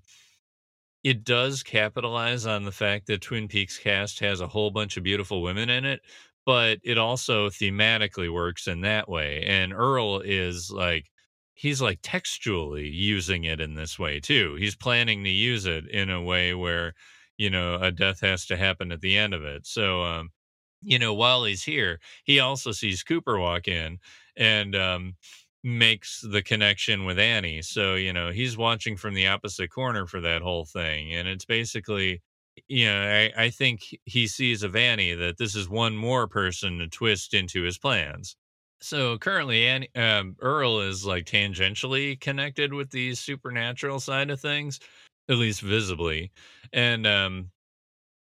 it 1.05 1.25
does 1.25 1.63
capitalize 1.63 2.47
on 2.47 2.65
the 2.65 2.73
fact 2.73 3.07
that 3.07 3.23
Twin 3.23 3.49
Peaks 3.49 3.79
cast 3.79 4.21
has 4.21 4.41
a 4.41 4.49
whole 4.49 4.71
bunch 4.71 4.97
of 4.97 5.03
beautiful 5.03 5.43
women 5.43 5.69
in 5.71 5.85
it, 5.85 6.01
but 6.47 6.79
it 6.85 6.99
also 6.99 7.49
thematically 7.51 8.33
works 8.33 8.67
in 8.69 8.81
that 8.83 9.09
way. 9.09 9.43
And 9.45 9.73
Earle 9.73 10.21
is 10.21 10.71
like 10.71 11.07
he's 11.55 11.83
like 11.83 11.99
textually 12.03 12.89
using 12.89 13.45
it 13.45 13.61
in 13.61 13.75
this 13.75 13.99
way 13.99 14.21
too. 14.21 14.55
He's 14.57 14.77
planning 14.77 15.25
to 15.25 15.31
use 15.31 15.67
it 15.67 15.87
in 15.89 16.11
a 16.11 16.23
way 16.23 16.55
where, 16.55 16.95
you 17.37 17.51
know, 17.51 17.77
a 17.77 17.91
death 17.93 18.21
has 18.21 18.47
to 18.47 18.57
happen 18.57 18.93
at 18.93 19.01
the 19.01 19.17
end 19.19 19.35
of 19.35 19.45
it. 19.45 19.67
So 19.67 20.03
um, 20.03 20.31
you 20.83 20.99
know, 20.99 21.15
while 21.15 21.45
he's 21.45 21.63
here, 21.65 22.01
he 22.25 22.41
also 22.41 22.73
sees 22.73 23.03
Cooper 23.03 23.39
walk 23.39 23.69
in 23.69 23.99
and 24.37 24.75
um 24.75 25.15
makes 25.65 26.21
the 26.21 26.43
connection 26.43 27.05
with 27.05 27.19
Annie. 27.19 27.63
So, 27.63 27.95
you 27.95 28.13
know, 28.13 28.31
he's 28.31 28.57
watching 28.57 28.97
from 28.97 29.15
the 29.15 29.29
opposite 29.29 29.71
corner 29.71 30.07
for 30.07 30.21
that 30.21 30.43
whole 30.43 30.65
thing. 30.65 31.13
And 31.15 31.29
it's 31.29 31.45
basically, 31.45 32.21
you 32.69 32.87
know, 32.87 33.01
I, 33.01 33.45
I 33.45 33.51
think 33.51 33.83
he 34.05 34.27
sees 34.27 34.63
of 34.63 34.75
Annie 34.75 35.15
that 35.15 35.39
this 35.39 35.55
is 35.55 35.69
one 35.69 35.97
more 35.97 36.27
person 36.27 36.79
to 36.79 36.89
twist 36.89 37.35
into 37.35 37.63
his 37.63 37.79
plans. 37.79 38.37
So 38.81 39.17
currently, 39.19 39.67
Annie, 39.69 39.95
um, 39.95 40.35
Earle 40.41 40.81
is 40.81 41.07
like 41.07 41.25
tangentially 41.25 42.19
connected 42.21 42.75
with 42.75 42.91
the 42.91 43.15
supernatural 43.15 44.01
side 44.01 44.31
of 44.31 44.41
things, 44.41 44.81
at 45.29 45.37
least 45.37 45.61
visibly. 45.61 46.33
And 46.73 47.07
um, 47.07 47.51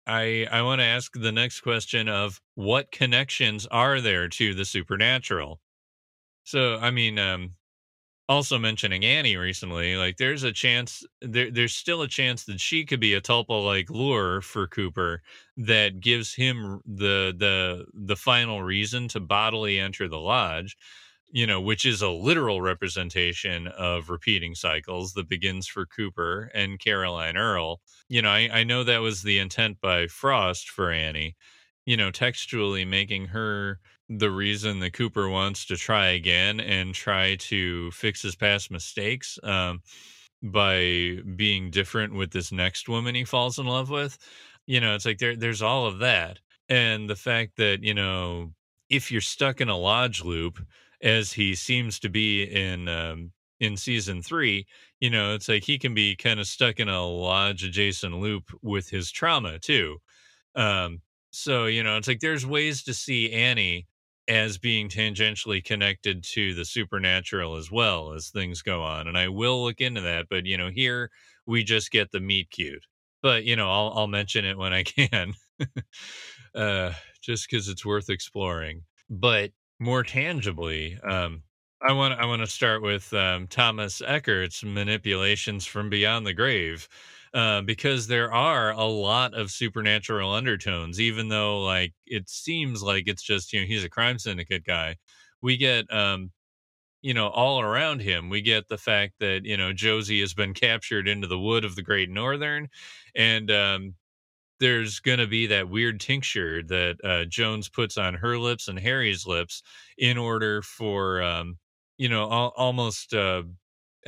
I 0.08 0.48
I 0.50 0.62
want 0.62 0.80
to 0.80 0.84
ask 0.84 1.12
the 1.14 1.30
next 1.30 1.60
question 1.60 2.08
of 2.08 2.40
what 2.56 2.90
connections 2.90 3.66
are 3.66 4.00
there 4.00 4.28
to 4.28 4.54
the 4.54 4.64
supernatural? 4.64 5.60
So, 6.48 6.76
I 6.78 6.90
mean, 6.90 7.18
um, 7.18 7.56
also 8.28 8.58
mentioning 8.58 9.04
Annie 9.04 9.36
recently, 9.36 9.96
like 9.96 10.16
there's 10.18 10.44
a 10.44 10.52
chance 10.52 11.04
there 11.22 11.50
there's 11.50 11.74
still 11.74 12.02
a 12.02 12.08
chance 12.08 12.44
that 12.46 12.60
she 12.60 12.86
could 12.86 13.00
be 13.00 13.14
a 13.14 13.20
tulpa 13.20 13.64
like 13.64 13.90
lure 13.90 14.40
for 14.42 14.68
Cooper 14.68 15.22
that 15.58 16.00
gives 16.00 16.34
him 16.34 16.80
the 16.86 17.34
the 17.38 17.86
the 17.94 18.16
final 18.16 18.62
reason 18.62 19.08
to 19.08 19.20
bodily 19.20 19.80
enter 19.80 20.08
the 20.08 20.18
lodge, 20.20 20.76
you 21.30 21.46
know, 21.46 21.60
which 21.60 21.84
is 21.84 22.02
a 22.02 22.10
literal 22.10 22.62
representation 22.62 23.68
of 23.68 24.10
repeating 24.10 24.54
cycles 24.54 25.12
that 25.14 25.28
begins 25.28 25.68
for 25.68 25.86
Cooper 25.86 26.50
and 26.54 26.80
Caroline 26.80 27.36
Earle. 27.36 27.80
You 28.08 28.22
know, 28.22 28.30
I, 28.30 28.48
I 28.52 28.64
know 28.64 28.84
that 28.84 28.98
was 28.98 29.22
the 29.22 29.38
intent 29.38 29.80
by 29.82 30.06
Frost 30.08 30.70
for 30.70 30.90
Annie, 30.92 31.36
you 31.86 31.96
know, 31.96 32.10
textually 32.10 32.84
making 32.84 33.26
her 33.26 33.80
the 34.08 34.30
reason 34.30 34.80
that 34.80 34.94
Cooper 34.94 35.28
wants 35.28 35.66
to 35.66 35.76
try 35.76 36.08
again 36.08 36.60
and 36.60 36.94
try 36.94 37.36
to 37.36 37.90
fix 37.90 38.22
his 38.22 38.36
past 38.36 38.70
mistakes 38.70 39.38
um, 39.42 39.82
by 40.42 41.18
being 41.36 41.70
different 41.70 42.14
with 42.14 42.30
this 42.32 42.52
next 42.52 42.88
woman 42.88 43.14
he 43.14 43.24
falls 43.24 43.58
in 43.58 43.66
love 43.66 43.90
with. 43.90 44.18
You 44.66 44.80
know, 44.80 44.94
it's 44.94 45.06
like 45.06 45.18
there 45.18 45.36
there's 45.36 45.62
all 45.62 45.86
of 45.86 45.98
that. 46.00 46.40
And 46.68 47.08
the 47.08 47.16
fact 47.16 47.56
that, 47.56 47.82
you 47.82 47.94
know, 47.94 48.52
if 48.90 49.10
you're 49.10 49.20
stuck 49.20 49.60
in 49.60 49.68
a 49.68 49.76
lodge 49.76 50.22
loop, 50.24 50.58
as 51.02 51.32
he 51.32 51.54
seems 51.54 51.98
to 52.00 52.08
be 52.08 52.42
in 52.44 52.88
um, 52.88 53.32
in 53.60 53.76
season 53.76 54.22
three, 54.22 54.66
you 55.00 55.10
know, 55.10 55.34
it's 55.34 55.48
like 55.48 55.64
he 55.64 55.78
can 55.78 55.94
be 55.94 56.16
kind 56.16 56.40
of 56.40 56.46
stuck 56.46 56.80
in 56.80 56.88
a 56.88 57.04
lodge 57.06 57.64
adjacent 57.64 58.14
loop 58.18 58.50
with 58.62 58.88
his 58.90 59.10
trauma 59.10 59.58
too. 59.58 59.98
Um, 60.56 61.02
so, 61.30 61.66
you 61.66 61.82
know, 61.82 61.96
it's 61.98 62.08
like 62.08 62.20
there's 62.20 62.46
ways 62.46 62.84
to 62.84 62.94
see 62.94 63.32
Annie 63.32 63.87
as 64.28 64.58
being 64.58 64.88
tangentially 64.88 65.64
connected 65.64 66.22
to 66.22 66.54
the 66.54 66.64
supernatural 66.64 67.56
as 67.56 67.70
well 67.70 68.12
as 68.12 68.28
things 68.30 68.62
go 68.62 68.82
on. 68.82 69.08
And 69.08 69.16
I 69.18 69.28
will 69.28 69.64
look 69.64 69.80
into 69.80 70.00
that. 70.02 70.26
But, 70.28 70.46
you 70.46 70.56
know, 70.58 70.70
here 70.70 71.10
we 71.46 71.64
just 71.64 71.90
get 71.90 72.12
the 72.12 72.20
meet 72.20 72.50
cute. 72.50 72.84
But, 73.22 73.44
you 73.44 73.56
know, 73.56 73.70
I'll, 73.70 73.92
I'll 73.94 74.06
mention 74.06 74.44
it 74.44 74.58
when 74.58 74.72
I 74.72 74.82
can, 74.84 75.34
uh, 76.54 76.92
just 77.22 77.48
because 77.48 77.68
it's 77.68 77.84
worth 77.84 78.10
exploring. 78.10 78.82
But 79.10 79.52
more 79.78 80.02
tangibly, 80.02 80.98
um, 81.02 81.42
I 81.80 81.92
want 81.92 82.14
I 82.18 82.26
want 82.26 82.40
to 82.42 82.46
start 82.46 82.82
with 82.82 83.12
um, 83.14 83.46
Thomas 83.46 84.02
Eckhardt's 84.04 84.64
manipulations 84.64 85.64
from 85.64 85.88
beyond 85.88 86.26
the 86.26 86.34
grave. 86.34 86.88
Uh, 87.34 87.60
because 87.62 88.06
there 88.06 88.32
are 88.32 88.72
a 88.72 88.84
lot 88.84 89.34
of 89.34 89.50
supernatural 89.50 90.32
undertones, 90.32 91.00
even 91.00 91.28
though 91.28 91.62
like 91.62 91.92
it 92.06 92.28
seems 92.28 92.82
like 92.82 93.04
it's 93.06 93.22
just 93.22 93.52
you 93.52 93.60
know 93.60 93.66
he's 93.66 93.84
a 93.84 93.90
crime 93.90 94.18
syndicate 94.18 94.64
guy. 94.64 94.96
We 95.42 95.56
get 95.56 95.92
um, 95.92 96.32
you 97.02 97.14
know 97.14 97.28
all 97.28 97.60
around 97.60 98.00
him. 98.02 98.28
We 98.28 98.42
get 98.42 98.68
the 98.68 98.78
fact 98.78 99.14
that 99.20 99.44
you 99.44 99.56
know 99.56 99.72
Josie 99.72 100.20
has 100.20 100.34
been 100.34 100.54
captured 100.54 101.08
into 101.08 101.26
the 101.28 101.38
wood 101.38 101.64
of 101.64 101.76
the 101.76 101.82
Great 101.82 102.10
Northern, 102.10 102.68
and 103.14 103.50
um, 103.50 103.94
there's 104.60 105.00
going 105.00 105.18
to 105.20 105.26
be 105.26 105.46
that 105.48 105.68
weird 105.68 106.00
tincture 106.00 106.62
that 106.64 106.96
uh, 107.04 107.24
Jones 107.26 107.68
puts 107.68 107.96
on 107.98 108.14
her 108.14 108.38
lips 108.38 108.68
and 108.68 108.78
Harry's 108.78 109.26
lips 109.26 109.62
in 109.98 110.18
order 110.18 110.62
for 110.62 111.22
um, 111.22 111.58
you 111.98 112.08
know 112.08 112.30
al- 112.30 112.54
almost 112.56 113.14
uh, 113.14 113.42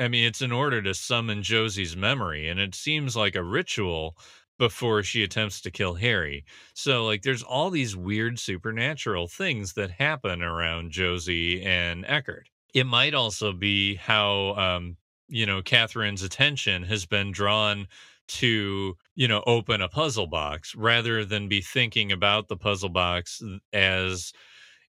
I 0.01 0.09
mean, 0.09 0.24
it's 0.24 0.43
in 0.43 0.52
order 0.52 0.82
to 0.82 0.94
summon 0.94 1.43
Josie's 1.43 1.97
memory, 1.97 2.48
and 2.48 2.59
it 2.59 2.74
seems 2.74 3.16
like 3.16 3.36
a 3.36 3.44
ritual 3.44 4.16
before 4.59 5.02
she 5.02 5.22
attempts 5.22 5.60
to 5.62 5.70
kill 5.70 5.94
Harry. 5.94 6.44
So, 6.74 7.06
like, 7.06 7.22
there's 7.22 7.43
all 7.43 7.70
these 7.70 7.97
weird 7.97 8.39
supernatural 8.39 9.28
things 9.28 9.74
that 9.74 9.90
happen 9.93 10.43
around 10.43 10.90
Josie 10.93 11.62
and 11.62 12.05
Eckhardt. 12.06 12.48
It 12.74 12.85
might 12.86 13.14
also 13.14 13.52
be 13.52 13.97
how, 13.97 14.55
um, 14.56 14.97
you 15.28 15.47
know, 15.47 15.62
Catherine's 15.62 16.22
attention 16.22 16.82
has 16.85 17.06
been 17.06 17.32
drawn 17.32 17.86
to, 18.28 18.97
you 19.16 19.28
know, 19.28 19.43
open 19.47 19.81
a 19.81 19.89
puzzle 19.89 20.27
box 20.27 20.74
rather 20.74 21.24
than 21.24 21.48
be 21.48 21.60
thinking 21.60 22.12
about 22.12 22.48
the 22.48 22.56
puzzle 22.56 22.89
box 22.90 23.43
as, 23.72 24.32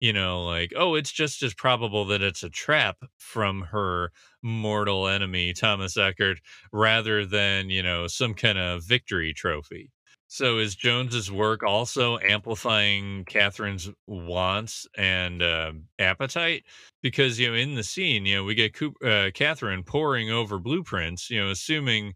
you 0.01 0.13
know, 0.13 0.45
like, 0.45 0.73
oh, 0.77 0.95
it's 0.95 1.13
just 1.13 1.43
as 1.43 1.55
probable 1.55 2.05
that 2.07 2.23
it's 2.23 2.43
a 2.43 2.51
trap 2.51 2.99
from 3.19 3.63
her 3.63 4.13
mortal 4.43 5.09
enemy, 5.09 5.53
Thomas 5.53 5.97
Eckhardt, 5.97 6.41
rather 6.73 7.27
than, 7.27 7.71
you 7.71 7.83
know, 7.83 8.07
some 8.07 8.35
kind 8.35 8.59
of 8.59 8.85
victory 8.85 9.33
trophy. 9.35 9.91
So 10.31 10.59
is 10.59 10.77
Jones's 10.77 11.33
work 11.33 11.63
also 11.63 12.19
amplifying 12.19 13.25
Catherine's 13.25 13.89
wants 14.07 14.87
and 14.97 15.43
uh, 15.43 15.73
appetite? 15.99 16.65
Because 17.03 17.39
you 17.41 17.49
know, 17.49 17.55
in 17.55 17.75
the 17.77 17.83
scene, 17.83 18.27
you 18.27 18.37
know, 18.37 18.45
we 18.45 18.55
get 18.55 18.75
Coop, 18.75 18.95
uh, 19.03 19.31
Catherine 19.35 19.83
poring 19.85 20.31
over 20.31 20.59
blueprints. 20.59 21.31
You 21.31 21.45
know, 21.45 21.51
assuming 21.51 22.15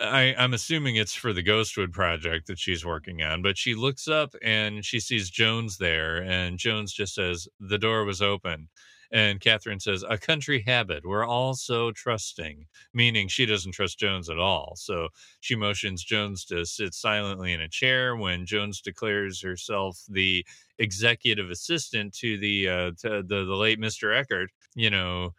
I, 0.00 0.34
I'm 0.38 0.54
assuming 0.54 0.96
it's 0.96 1.14
for 1.14 1.32
the 1.32 1.42
Ghostwood 1.42 1.92
project 1.92 2.46
that 2.46 2.58
she's 2.58 2.84
working 2.84 3.22
on, 3.22 3.42
but 3.42 3.58
she 3.58 3.74
looks 3.74 4.06
up 4.06 4.34
and 4.42 4.84
she 4.84 5.00
sees 5.00 5.30
Jones 5.30 5.78
there, 5.78 6.22
and 6.22 6.58
Jones 6.58 6.92
just 6.92 7.14
says, 7.14 7.48
The 7.60 7.78
door 7.78 8.04
was 8.04 8.22
open. 8.22 8.68
And 9.10 9.40
Catherine 9.40 9.80
says, 9.80 10.04
A 10.08 10.18
country 10.18 10.62
habit. 10.66 11.06
We're 11.06 11.26
all 11.26 11.54
so 11.54 11.92
trusting, 11.92 12.66
meaning 12.92 13.26
she 13.26 13.46
doesn't 13.46 13.72
trust 13.72 13.98
Jones 13.98 14.28
at 14.28 14.38
all. 14.38 14.74
So 14.76 15.08
she 15.40 15.56
motions 15.56 16.04
Jones 16.04 16.44
to 16.46 16.66
sit 16.66 16.92
silently 16.94 17.52
in 17.52 17.62
a 17.62 17.68
chair 17.68 18.16
when 18.16 18.44
Jones 18.44 18.82
declares 18.82 19.40
herself 19.40 19.98
the 20.08 20.44
executive 20.78 21.50
assistant 21.50 22.12
to 22.16 22.38
the 22.38 22.68
uh, 22.68 22.90
to 22.98 23.22
the, 23.22 23.44
the 23.44 23.56
late 23.56 23.80
Mr. 23.80 24.14
Eckhardt. 24.14 24.50
You 24.74 24.90
know, 24.90 25.34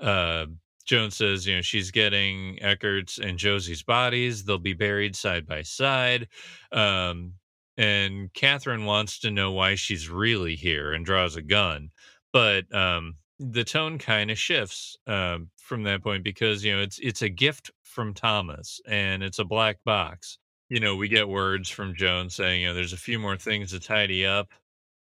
uh, 0.00 0.46
Jones 0.82 1.16
says, 1.16 1.46
you 1.46 1.56
know, 1.56 1.62
she's 1.62 1.90
getting 1.90 2.58
Eckhardt's 2.62 3.18
and 3.18 3.38
Josie's 3.38 3.82
bodies. 3.82 4.44
They'll 4.44 4.58
be 4.58 4.74
buried 4.74 5.16
side 5.16 5.46
by 5.46 5.62
side. 5.62 6.28
Um, 6.72 7.34
and 7.76 8.32
Catherine 8.34 8.84
wants 8.84 9.18
to 9.20 9.30
know 9.30 9.52
why 9.52 9.74
she's 9.74 10.08
really 10.08 10.54
here 10.56 10.92
and 10.92 11.04
draws 11.04 11.36
a 11.36 11.42
gun. 11.42 11.90
But 12.32 12.72
um, 12.74 13.14
the 13.38 13.64
tone 13.64 13.98
kind 13.98 14.30
of 14.30 14.38
shifts 14.38 14.96
uh, 15.06 15.38
from 15.56 15.82
that 15.84 16.02
point 16.02 16.24
because, 16.24 16.64
you 16.64 16.74
know, 16.76 16.82
it's 16.82 16.98
it's 16.98 17.22
a 17.22 17.28
gift 17.28 17.70
from 17.82 18.14
Thomas 18.14 18.80
and 18.86 19.22
it's 19.22 19.38
a 19.38 19.44
black 19.44 19.78
box. 19.84 20.38
You 20.68 20.80
know, 20.80 20.96
we 20.96 21.08
get 21.08 21.28
words 21.28 21.68
from 21.68 21.94
Jones 21.94 22.34
saying, 22.34 22.62
you 22.62 22.68
know, 22.68 22.74
there's 22.74 22.94
a 22.94 22.98
few 22.98 23.18
more 23.18 23.36
things 23.36 23.72
to 23.72 23.80
tidy 23.80 24.24
up, 24.24 24.48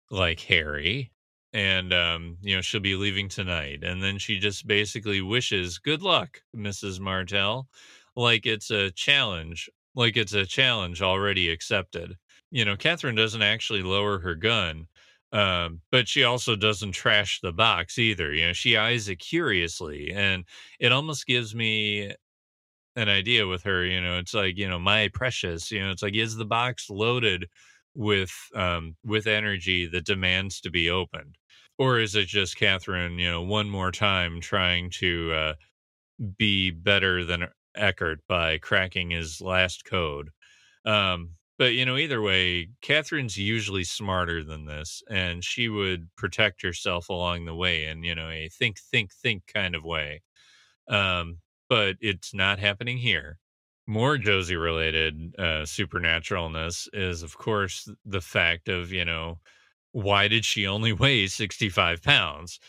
like 0.10 0.40
Harry 0.42 1.12
and 1.54 1.94
um, 1.94 2.38
you 2.42 2.56
know 2.56 2.62
she'll 2.62 2.80
be 2.82 2.96
leaving 2.96 3.30
tonight 3.30 3.84
and 3.84 4.04
then 4.04 4.18
she 4.18 4.40
just 4.40 4.68
basically 4.68 5.22
wishes 5.22 5.80
good 5.80 6.02
luck 6.02 6.42
mrs 6.56 7.00
martell. 7.00 7.68
Like 8.16 8.46
it's 8.46 8.72
a 8.72 8.92
challenge 8.92 9.70
like 9.96 10.18
it's 10.18 10.34
a 10.34 10.46
challenge 10.46 11.02
already 11.02 11.50
accepted. 11.50 12.16
You 12.52 12.66
know 12.66 12.76
catherine 12.76 13.16
doesn't 13.16 13.42
actually 13.42 13.84
lower 13.84 14.20
her 14.20 14.36
gun 14.36 14.88
um, 15.32 15.82
but 15.92 16.08
she 16.08 16.24
also 16.24 16.56
doesn't 16.56 16.94
trash 16.94 17.40
the 17.42 17.52
box 17.54 18.00
either 18.00 18.34
you 18.34 18.48
know 18.48 18.54
she 18.54 18.78
eyes 18.78 19.10
it 19.10 19.18
curiously 19.18 20.12
and 20.14 20.44
it 20.80 20.92
almost 20.92 21.26
gives 21.28 21.54
me 21.54 22.12
an 22.96 23.08
idea 23.10 23.48
with 23.48 23.64
her 23.64 23.86
you 23.86 24.02
know 24.02 24.18
it's 24.18 24.34
like 24.34 24.58
you 24.58 24.68
know 24.68 24.80
my 24.80 25.10
precious 25.14 25.72
you 25.72 25.80
know 25.80 25.92
it's 25.92 26.04
like 26.04 26.16
is 26.16 26.36
the 26.36 26.46
box 26.46 26.90
loaded 26.90 27.46
with 27.96 28.32
um 28.56 28.96
with 29.04 29.28
energy 29.28 29.88
that 29.88 30.06
demands 30.06 30.62
to 30.62 30.72
be 30.72 30.90
opened? 30.90 31.38
Or 31.78 32.00
is 32.00 32.16
it 32.16 32.28
just 32.28 32.58
catherine 32.58 33.20
you 33.20 33.30
know 33.30 33.42
one 33.42 33.70
more 33.70 33.92
time 33.92 34.42
trying 34.42 34.90
to 35.00 35.34
uh 35.34 35.54
be 36.38 36.72
better 36.72 37.24
than 37.26 37.48
eckhardt 37.76 38.20
by 38.28 38.58
cracking 38.58 39.12
his 39.12 39.42
last 39.42 39.86
code? 39.86 40.30
Um 40.86 41.32
but 41.60 41.74
you 41.76 41.86
know 41.86 41.98
either 41.98 42.22
way 42.22 42.70
catherine's 42.82 43.38
usually 43.38 43.84
smarter 43.86 44.44
than 44.44 44.66
this 44.66 45.04
and 45.10 45.44
she 45.46 45.70
would 45.70 46.10
protect 46.18 46.62
herself 46.64 47.10
along 47.10 47.46
the 47.46 47.56
way 47.56 47.86
in 47.86 48.04
you 48.04 48.16
know 48.16 48.30
a 48.30 48.50
think 48.50 48.80
think 48.80 49.14
think 49.14 49.44
kind 49.54 49.76
of 49.76 49.84
way. 49.84 50.22
Um 50.90 51.40
but 51.70 51.98
it's 52.02 52.34
not 52.34 52.60
happening 52.60 52.98
here 52.98 53.40
more 53.90 54.20
Josie 54.20 54.56
related 54.56 55.34
uh, 55.40 55.66
supernaturalness 55.66 56.88
is, 56.94 57.24
of 57.24 57.36
course, 57.36 57.90
the 58.06 58.22
fact 58.22 58.70
of, 58.70 58.92
you 58.92 59.04
know, 59.04 59.40
why 59.94 60.28
did 60.28 60.46
she 60.46 60.68
only 60.68 60.94
weigh 60.94 61.26
65 61.26 62.04
pounds? 62.04 62.60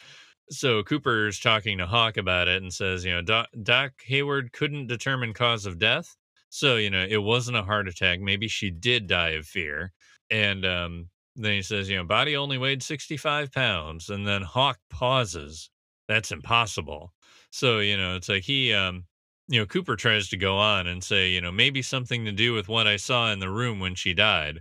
So 0.48 0.82
Cooper's 0.82 1.38
talking 1.38 1.76
to 1.76 1.86
Hawk 1.86 2.16
about 2.16 2.48
it 2.48 2.62
and 2.62 2.72
says, 2.72 3.04
you 3.04 3.12
know, 3.12 3.20
Doc, 3.20 3.48
Doc 3.62 3.92
Hayward 4.06 4.52
couldn't 4.52 4.86
determine 4.86 5.34
cause 5.34 5.66
of 5.66 5.78
death. 5.78 6.16
So, 6.48 6.76
you 6.76 6.88
know, 6.88 7.06
it 7.06 7.22
wasn't 7.22 7.58
a 7.58 7.62
heart 7.62 7.86
attack. 7.86 8.20
Maybe 8.20 8.48
she 8.48 8.70
did 8.70 9.06
die 9.06 9.30
of 9.30 9.44
fear. 9.44 9.92
And 10.30 10.64
um, 10.64 11.10
then 11.36 11.52
he 11.52 11.62
says, 11.62 11.90
you 11.90 11.96
know, 11.96 12.04
body 12.04 12.34
only 12.34 12.56
weighed 12.56 12.82
65 12.82 13.52
pounds. 13.52 14.08
And 14.08 14.26
then 14.26 14.40
Hawk 14.40 14.78
pauses. 14.88 15.68
That's 16.08 16.32
impossible. 16.32 17.12
So, 17.50 17.80
you 17.80 17.98
know, 17.98 18.16
it's 18.16 18.30
like 18.30 18.42
he, 18.42 18.72
um, 18.72 19.04
you 19.50 19.58
know, 19.58 19.66
Cooper 19.66 19.96
tries 19.96 20.28
to 20.28 20.36
go 20.36 20.56
on 20.56 20.86
and 20.86 21.02
say, 21.02 21.30
you 21.30 21.40
know, 21.40 21.50
maybe 21.50 21.82
something 21.82 22.24
to 22.24 22.30
do 22.30 22.54
with 22.54 22.68
what 22.68 22.86
I 22.86 22.96
saw 22.96 23.32
in 23.32 23.40
the 23.40 23.50
room 23.50 23.80
when 23.80 23.96
she 23.96 24.14
died. 24.14 24.60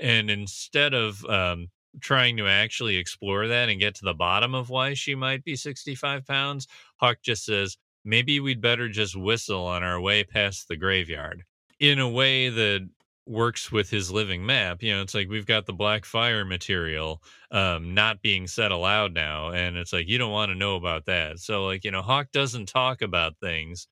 And 0.00 0.30
instead 0.30 0.94
of 0.94 1.24
um, 1.24 1.70
trying 2.00 2.36
to 2.36 2.46
actually 2.46 2.98
explore 2.98 3.48
that 3.48 3.68
and 3.68 3.80
get 3.80 3.96
to 3.96 4.04
the 4.04 4.14
bottom 4.14 4.54
of 4.54 4.70
why 4.70 4.94
she 4.94 5.16
might 5.16 5.42
be 5.42 5.56
65 5.56 6.24
pounds, 6.24 6.68
Hawk 7.00 7.18
just 7.20 7.44
says, 7.44 7.76
maybe 8.04 8.38
we'd 8.38 8.60
better 8.60 8.88
just 8.88 9.16
whistle 9.16 9.66
on 9.66 9.82
our 9.82 10.00
way 10.00 10.22
past 10.22 10.68
the 10.68 10.76
graveyard 10.76 11.42
in 11.80 11.98
a 11.98 12.08
way 12.08 12.48
that 12.48 12.88
works 13.26 13.72
with 13.72 13.90
his 13.90 14.10
living 14.10 14.46
map. 14.46 14.84
You 14.84 14.94
know, 14.94 15.02
it's 15.02 15.14
like 15.14 15.28
we've 15.28 15.46
got 15.46 15.66
the 15.66 15.72
black 15.72 16.04
fire 16.04 16.44
material 16.44 17.22
um, 17.50 17.92
not 17.92 18.22
being 18.22 18.46
said 18.46 18.70
aloud 18.70 19.14
now. 19.14 19.50
And 19.50 19.76
it's 19.76 19.92
like, 19.92 20.08
you 20.08 20.16
don't 20.16 20.32
want 20.32 20.50
to 20.50 20.54
know 20.58 20.76
about 20.76 21.06
that. 21.06 21.40
So, 21.40 21.66
like, 21.66 21.84
you 21.84 21.90
know, 21.90 22.02
Hawk 22.02 22.28
doesn't 22.32 22.66
talk 22.66 23.02
about 23.02 23.34
things 23.40 23.88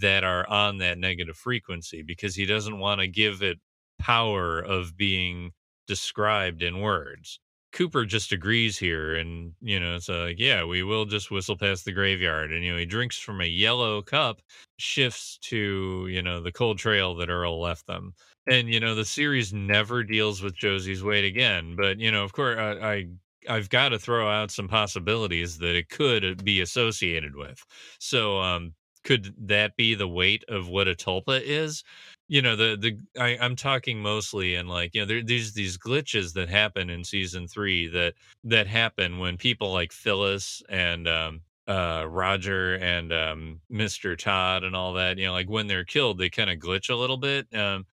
that 0.00 0.24
are 0.24 0.48
on 0.48 0.78
that 0.78 0.98
negative 0.98 1.36
frequency 1.36 2.02
because 2.02 2.34
he 2.34 2.46
doesn't 2.46 2.78
want 2.78 3.00
to 3.00 3.08
give 3.08 3.42
it 3.42 3.58
power 3.98 4.60
of 4.60 4.96
being 4.96 5.52
described 5.86 6.62
in 6.62 6.80
words. 6.80 7.40
Cooper 7.72 8.06
just 8.06 8.32
agrees 8.32 8.78
here, 8.78 9.14
and 9.16 9.52
you 9.60 9.78
know, 9.78 9.94
it's 9.96 10.08
like, 10.08 10.38
yeah, 10.38 10.64
we 10.64 10.82
will 10.82 11.04
just 11.04 11.30
whistle 11.30 11.56
past 11.56 11.84
the 11.84 11.92
graveyard. 11.92 12.50
And 12.50 12.64
you 12.64 12.72
know, 12.72 12.78
he 12.78 12.86
drinks 12.86 13.18
from 13.18 13.40
a 13.42 13.44
yellow 13.44 14.00
cup, 14.00 14.40
shifts 14.78 15.38
to 15.42 16.06
you 16.10 16.22
know 16.22 16.40
the 16.40 16.52
cold 16.52 16.78
trail 16.78 17.14
that 17.16 17.28
Earle 17.28 17.60
left 17.60 17.86
them. 17.86 18.14
And 18.50 18.72
you 18.72 18.80
know, 18.80 18.94
the 18.94 19.04
series 19.04 19.52
never 19.52 20.02
deals 20.02 20.42
with 20.42 20.56
Josie's 20.56 21.04
weight 21.04 21.24
again. 21.26 21.76
But 21.76 21.98
you 22.00 22.10
know, 22.10 22.24
of 22.24 22.32
course, 22.32 22.58
I, 22.58 22.72
I 22.72 23.06
I've 23.48 23.68
got 23.70 23.90
to 23.90 23.98
throw 23.98 24.28
out 24.30 24.50
some 24.50 24.68
possibilities 24.68 25.58
that 25.58 25.76
it 25.76 25.88
could 25.90 26.44
be 26.44 26.60
associated 26.60 27.36
with. 27.36 27.62
So, 28.00 28.38
um, 28.40 28.74
could 29.08 29.34
that 29.48 29.74
be 29.74 29.94
the 29.94 30.06
weight 30.06 30.44
of 30.48 30.68
what 30.68 30.86
a 30.86 30.94
tulpa 30.94 31.40
is? 31.42 31.82
You 32.28 32.42
know, 32.42 32.56
the 32.56 32.76
the 32.78 32.98
I, 33.18 33.38
I'm 33.40 33.56
talking 33.56 34.02
mostly 34.02 34.54
in 34.54 34.68
like 34.68 34.94
you 34.94 35.00
know 35.00 35.06
there, 35.06 35.22
there's 35.22 35.54
these 35.54 35.78
glitches 35.78 36.34
that 36.34 36.50
happen 36.50 36.90
in 36.90 37.04
season 37.04 37.48
three 37.48 37.88
that 37.88 38.12
that 38.44 38.66
happen 38.66 39.18
when 39.18 39.38
people 39.38 39.72
like 39.72 39.92
Phyllis 39.92 40.62
and 40.68 41.08
um, 41.08 41.40
uh, 41.66 42.04
Roger 42.06 42.74
and 42.74 43.10
um, 43.10 43.60
Mr. 43.72 44.14
Todd 44.14 44.62
and 44.62 44.76
all 44.76 44.92
that. 44.92 45.16
You 45.16 45.28
know, 45.28 45.32
like 45.32 45.48
when 45.48 45.68
they're 45.68 45.86
killed, 45.86 46.18
they 46.18 46.28
kind 46.28 46.50
of 46.50 46.58
glitch 46.58 46.90
a 46.90 46.94
little 46.94 47.16
bit. 47.16 47.46
Um, 47.56 47.86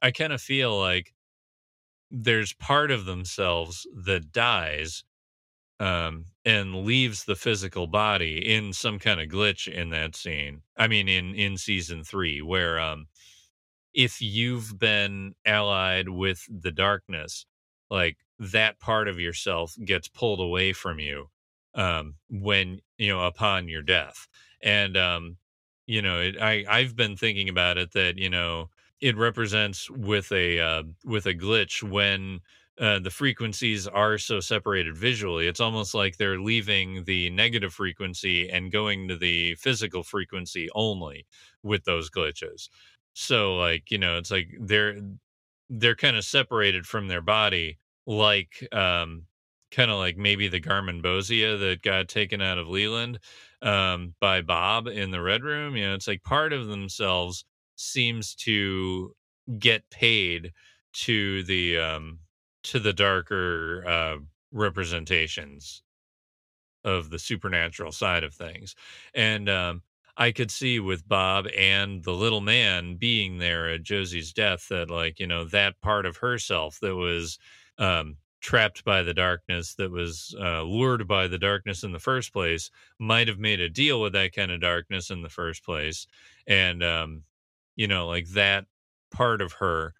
I 0.00 0.12
kind 0.12 0.32
of 0.32 0.40
feel 0.40 0.80
like 0.80 1.12
there's 2.10 2.54
part 2.54 2.90
of 2.90 3.04
themselves 3.04 3.86
that 4.06 4.32
dies 4.32 5.04
um, 5.80 6.26
and 6.44 6.84
leaves 6.84 7.24
the 7.24 7.36
physical 7.36 7.86
body 7.86 8.54
in 8.54 8.72
some 8.72 8.98
kind 8.98 9.20
of 9.20 9.28
glitch 9.28 9.68
in 9.68 9.90
that 9.90 10.14
scene. 10.16 10.62
I 10.76 10.88
mean, 10.88 11.08
in 11.08 11.34
in 11.34 11.56
season 11.58 12.04
three, 12.04 12.42
where 12.42 12.78
um, 12.80 13.06
if 13.92 14.20
you've 14.20 14.78
been 14.78 15.34
allied 15.46 16.08
with 16.08 16.46
the 16.50 16.72
darkness, 16.72 17.46
like 17.90 18.18
that 18.38 18.80
part 18.80 19.08
of 19.08 19.20
yourself 19.20 19.74
gets 19.84 20.08
pulled 20.08 20.40
away 20.40 20.72
from 20.72 20.98
you 20.98 21.30
um, 21.74 22.14
when 22.30 22.80
you 22.98 23.08
know 23.08 23.24
upon 23.26 23.68
your 23.68 23.82
death, 23.82 24.26
and 24.62 24.96
um, 24.96 25.36
you 25.86 26.02
know, 26.02 26.20
it, 26.20 26.36
I 26.40 26.64
I've 26.68 26.96
been 26.96 27.16
thinking 27.16 27.48
about 27.48 27.78
it 27.78 27.92
that 27.92 28.18
you 28.18 28.30
know 28.30 28.70
it 29.00 29.16
represents 29.16 29.90
with 29.90 30.32
a 30.32 30.60
uh, 30.60 30.82
with 31.04 31.26
a 31.26 31.34
glitch 31.34 31.82
when 31.82 32.40
uh, 32.80 32.98
the 32.98 33.10
frequencies 33.10 33.86
are 33.86 34.18
so 34.18 34.40
separated 34.40 34.96
visually. 34.96 35.46
It's 35.46 35.60
almost 35.60 35.94
like 35.94 36.16
they're 36.16 36.40
leaving 36.40 37.04
the 37.04 37.30
negative 37.30 37.72
frequency 37.72 38.48
and 38.50 38.72
going 38.72 39.08
to 39.08 39.16
the 39.16 39.54
physical 39.56 40.02
frequency 40.02 40.68
only 40.74 41.26
with 41.62 41.84
those 41.84 42.10
glitches. 42.10 42.68
So, 43.14 43.56
like 43.56 43.90
you 43.90 43.98
know, 43.98 44.18
it's 44.18 44.30
like 44.30 44.48
they're 44.60 44.96
they're 45.70 45.96
kind 45.96 46.16
of 46.16 46.24
separated 46.24 46.86
from 46.86 47.08
their 47.08 47.22
body, 47.22 47.78
like 48.06 48.66
um, 48.72 49.26
kind 49.70 49.90
of 49.90 49.98
like 49.98 50.16
maybe 50.16 50.48
the 50.48 50.60
Bozia 50.60 51.58
that 51.58 51.82
got 51.82 52.08
taken 52.08 52.40
out 52.42 52.58
of 52.58 52.68
Leland 52.68 53.18
um, 53.62 54.14
by 54.20 54.42
Bob 54.42 54.86
in 54.88 55.10
the 55.10 55.20
Red 55.20 55.42
Room. 55.42 55.76
You 55.76 55.88
know, 55.88 55.94
it's 55.94 56.08
like 56.08 56.22
part 56.22 56.52
of 56.52 56.66
themselves 56.68 57.44
seems 57.76 58.34
to 58.36 59.14
get 59.58 59.88
paid 59.90 60.52
to 60.92 61.42
the 61.44 61.78
um 61.78 62.18
to 62.64 62.80
the 62.80 62.92
darker 62.92 63.84
uh 63.86 64.18
representations 64.52 65.82
of 66.84 67.10
the 67.10 67.18
supernatural 67.18 67.92
side 67.92 68.24
of 68.24 68.34
things. 68.34 68.74
And 69.14 69.48
um 69.48 69.82
I 70.16 70.30
could 70.30 70.50
see 70.52 70.78
with 70.78 71.08
Bob 71.08 71.48
and 71.56 72.04
the 72.04 72.12
little 72.12 72.40
man 72.40 72.94
being 72.96 73.38
there 73.38 73.68
at 73.68 73.82
Josie's 73.82 74.32
death 74.32 74.68
that 74.68 74.88
like, 74.88 75.18
you 75.18 75.26
know, 75.26 75.44
that 75.46 75.80
part 75.80 76.06
of 76.06 76.18
herself 76.18 76.78
that 76.80 76.94
was 76.96 77.38
um 77.78 78.18
trapped 78.40 78.84
by 78.84 79.02
the 79.02 79.14
darkness 79.14 79.74
that 79.76 79.90
was 79.90 80.34
uh, 80.38 80.62
lured 80.62 81.08
by 81.08 81.26
the 81.26 81.38
darkness 81.38 81.82
in 81.82 81.92
the 81.92 81.98
first 81.98 82.30
place 82.30 82.70
might 82.98 83.26
have 83.26 83.38
made 83.38 83.58
a 83.58 83.70
deal 83.70 84.02
with 84.02 84.12
that 84.12 84.34
kind 84.34 84.52
of 84.52 84.60
darkness 84.60 85.10
in 85.10 85.22
the 85.22 85.30
first 85.30 85.64
place 85.64 86.06
and 86.46 86.84
um 86.84 87.24
you 87.74 87.88
know 87.88 88.06
like 88.06 88.26
that 88.28 88.66
part 89.10 89.40
of 89.40 89.52
her 89.54 89.94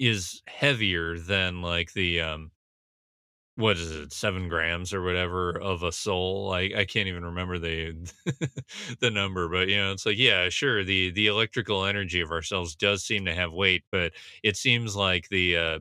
is 0.00 0.42
heavier 0.48 1.18
than 1.20 1.62
like 1.62 1.94
the 1.94 2.22
um 2.22 2.52
what 3.56 3.76
is 3.76 3.90
it 3.90 4.12
seven 4.12 4.48
grams 4.48 4.94
or 4.94 5.02
whatever 5.02 5.50
of 5.60 5.82
a 5.82 5.92
soul? 5.92 6.52
I 6.52 6.70
i 6.76 6.84
can't 6.84 7.08
even 7.08 7.24
remember 7.24 7.58
the 7.58 7.94
the 9.00 9.10
number 9.10 9.48
but 9.48 9.68
you 9.68 9.76
know 9.76 9.92
it's 9.92 10.06
like 10.06 10.18
yeah 10.18 10.48
sure 10.48 10.84
the 10.84 11.10
the 11.10 11.26
electrical 11.26 11.84
energy 11.84 12.20
of 12.20 12.30
ourselves 12.30 12.74
does 12.74 13.04
seem 13.04 13.24
to 13.26 13.34
have 13.34 13.52
weight 13.52 13.84
but 13.90 14.12
it 14.42 14.56
seems 14.56 14.96
like 14.96 15.28
the 15.28 15.56
uh 15.56 15.80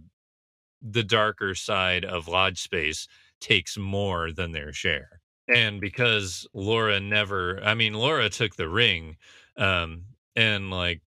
the 0.82 1.04
darker 1.04 1.56
side 1.56 2.06
of 2.06 2.28
lodge 2.28 2.60
space 2.62 3.08
takes 3.42 3.78
more 3.78 4.32
than 4.32 4.52
their 4.54 4.74
share. 4.74 5.22
And 5.54 5.82
because 5.82 6.48
laura 6.54 7.00
never 7.00 7.62
i 7.64 7.74
mean 7.76 7.94
laura 7.94 8.30
took 8.30 8.56
the 8.58 8.70
ring 8.70 9.18
um 9.58 10.06
and 10.36 10.72
like 10.72 11.02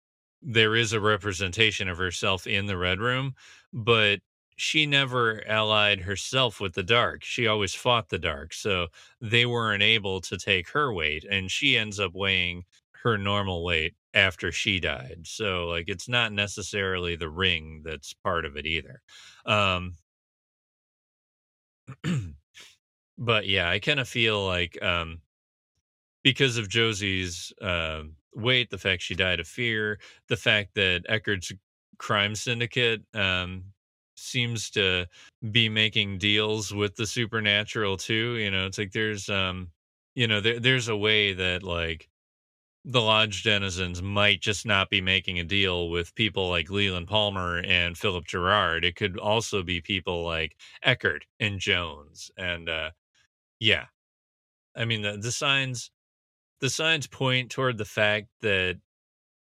there 0.43 0.75
is 0.77 0.93
a 0.93 1.01
representation 1.01 1.89
of 1.89 1.99
herself 1.99 2.47
in 2.47 2.67
the 2.67 2.77
red 2.77 3.01
room 3.01 3.35
but 3.73 4.21
she 4.57 4.85
never 4.85 5.43
allied 5.49 6.01
herself 6.01 6.61
with 6.61 6.75
the 6.75 6.83
dark. 6.83 7.25
She 7.25 7.47
always 7.47 7.75
fought 7.75 8.11
the 8.11 8.19
dark. 8.19 8.53
So 8.53 8.89
they 9.21 9.47
weren't 9.47 9.83
able 9.83 10.21
to 10.21 10.37
take 10.37 10.69
her 10.71 10.93
weight. 10.93 11.25
And 11.25 11.51
she 11.51 11.79
ends 11.79 11.99
up 11.99 12.13
weighing 12.15 12.65
her 13.03 13.17
normal 13.17 13.65
weight 13.65 13.95
after 14.13 14.53
she 14.53 14.79
died. 14.79 15.21
So, 15.25 15.67
like, 15.69 15.89
it's 15.89 16.09
not 16.11 16.33
necessarily 16.33 17.17
the 17.17 17.31
ring 17.31 17.81
that's 17.85 18.13
part 18.13 18.45
of 18.45 18.57
it 18.59 18.67
either. 18.67 19.01
Um, 19.47 19.95
but 23.19 23.47
yeah, 23.47 23.71
I 23.71 23.79
kind 23.79 24.01
of 24.01 24.09
feel 24.09 24.45
like 24.47 24.81
um, 24.83 25.21
because 26.23 26.57
of 26.57 26.69
Josie's 26.69 27.53
uh, 27.61 28.03
weight, 28.35 28.71
the 28.71 28.79
fact 28.79 29.03
she 29.03 29.15
died 29.15 29.41
of 29.41 29.49
fear, 29.49 29.99
the 30.29 30.37
fact 30.37 30.75
that 30.75 31.05
Eckhardt's 31.09 31.53
crime 31.99 32.35
syndicate 32.35 33.03
um, 33.15 33.65
seems 34.17 34.71
to 34.71 35.07
be 35.51 35.69
making 35.69 36.19
deals 36.19 36.75
with 36.75 36.97
the 36.97 37.07
supernatural 37.07 37.97
too. 37.97 38.37
You 38.37 38.51
know, 38.51 38.67
it's 38.67 38.79
like 38.79 38.93
there's 38.93 39.29
um, 39.29 39.69
you 40.15 40.27
know, 40.27 40.41
there, 40.41 40.61
there's 40.61 40.89
a 40.89 40.97
way 40.97 41.33
that 41.35 41.63
like 41.63 42.09
the 42.85 43.01
lodge 43.01 43.43
denizens 43.43 44.03
might 44.03 44.41
just 44.41 44.65
not 44.65 44.89
be 44.89 45.01
making 45.01 45.39
a 45.39 45.45
deal 45.45 45.91
with 45.91 46.15
people 46.15 46.49
like 46.49 46.71
Leland 46.71 47.09
Palmer 47.09 47.59
and 47.59 47.97
Philip 47.97 48.27
Gerard. 48.27 48.85
It 48.85 48.97
could 48.97 49.19
also 49.19 49.63
be 49.63 49.81
people 49.81 50.25
like 50.25 50.57
Eckhardt 50.83 51.25
and 51.39 51.61
Jones. 51.61 52.31
And 52.39 52.69
uh 52.69 52.91
yeah. 53.59 53.87
I 54.77 54.85
mean 54.87 55.03
the, 55.03 55.19
the 55.19 55.33
signs 55.33 55.91
the 56.61 56.71
signs 56.71 57.07
point 57.07 57.51
toward 57.51 57.79
the 57.79 57.85
fact 57.85 58.29
that 58.43 58.79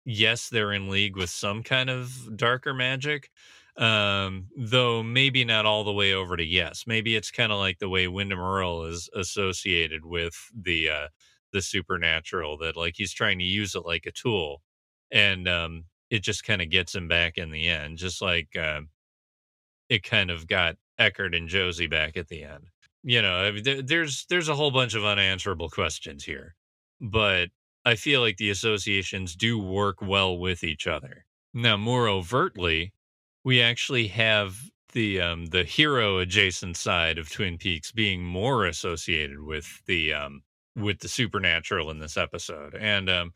yes, 0.05 0.49
they're 0.49 0.73
in 0.73 0.89
league 0.89 1.17
with 1.17 1.29
some 1.29 1.63
kind 1.63 1.89
of 1.89 2.37
darker 2.37 2.73
magic. 2.73 3.29
Um, 3.77 4.47
though 4.57 5.03
maybe 5.03 5.45
not 5.45 5.67
all 5.67 5.83
the 5.83 5.93
way 5.93 6.13
over 6.13 6.35
to 6.35 6.43
yes. 6.43 6.85
Maybe 6.87 7.15
it's 7.15 7.29
kind 7.31 7.51
of 7.51 7.59
like 7.59 7.79
the 7.79 7.89
way 7.89 8.07
Windom 8.07 8.39
Earle 8.39 8.85
is 8.85 9.07
associated 9.15 10.03
with 10.05 10.35
the 10.59 10.89
uh 10.89 11.07
the 11.53 11.61
supernatural 11.61 12.57
that 12.59 12.75
like 12.75 12.95
he's 12.97 13.13
trying 13.13 13.39
to 13.39 13.45
use 13.45 13.75
it 13.75 13.85
like 13.85 14.05
a 14.05 14.11
tool 14.11 14.61
and 15.11 15.47
um 15.47 15.85
it 16.09 16.23
just 16.23 16.43
kind 16.43 16.61
of 16.61 16.69
gets 16.69 16.95
him 16.95 17.07
back 17.07 17.37
in 17.37 17.51
the 17.51 17.67
end 17.67 17.97
just 17.97 18.21
like 18.21 18.49
uh, 18.55 18.81
it 19.89 20.03
kind 20.03 20.29
of 20.31 20.47
got 20.47 20.75
Eckhardt 20.99 21.35
and 21.35 21.47
Josie 21.47 21.87
back 21.87 22.17
at 22.17 22.27
the 22.27 22.43
end 22.43 22.67
you 23.03 23.21
know 23.21 23.35
I 23.35 23.51
mean, 23.51 23.63
there, 23.63 23.81
there's 23.81 24.25
there's 24.29 24.49
a 24.49 24.55
whole 24.55 24.71
bunch 24.71 24.95
of 24.95 25.05
unanswerable 25.05 25.69
questions 25.69 26.23
here 26.23 26.55
but 27.01 27.49
I 27.85 27.95
feel 27.95 28.21
like 28.21 28.37
the 28.37 28.49
associations 28.49 29.35
do 29.35 29.57
work 29.59 30.01
well 30.01 30.37
with 30.37 30.63
each 30.63 30.87
other 30.87 31.25
now 31.53 31.77
more 31.77 32.07
overtly 32.07 32.93
we 33.43 33.61
actually 33.61 34.07
have 34.07 34.57
the 34.93 35.21
um 35.21 35.47
the 35.47 35.63
hero 35.63 36.17
adjacent 36.19 36.77
side 36.77 37.17
of 37.17 37.29
Twin 37.29 37.57
Peaks 37.57 37.91
being 37.91 38.23
more 38.23 38.65
associated 38.65 39.41
with 39.41 39.81
the 39.85 40.13
um 40.13 40.41
with 40.75 40.99
the 40.99 41.07
supernatural 41.07 41.89
in 41.89 41.99
this 41.99 42.17
episode. 42.17 42.75
And 42.75 43.09
um, 43.09 43.33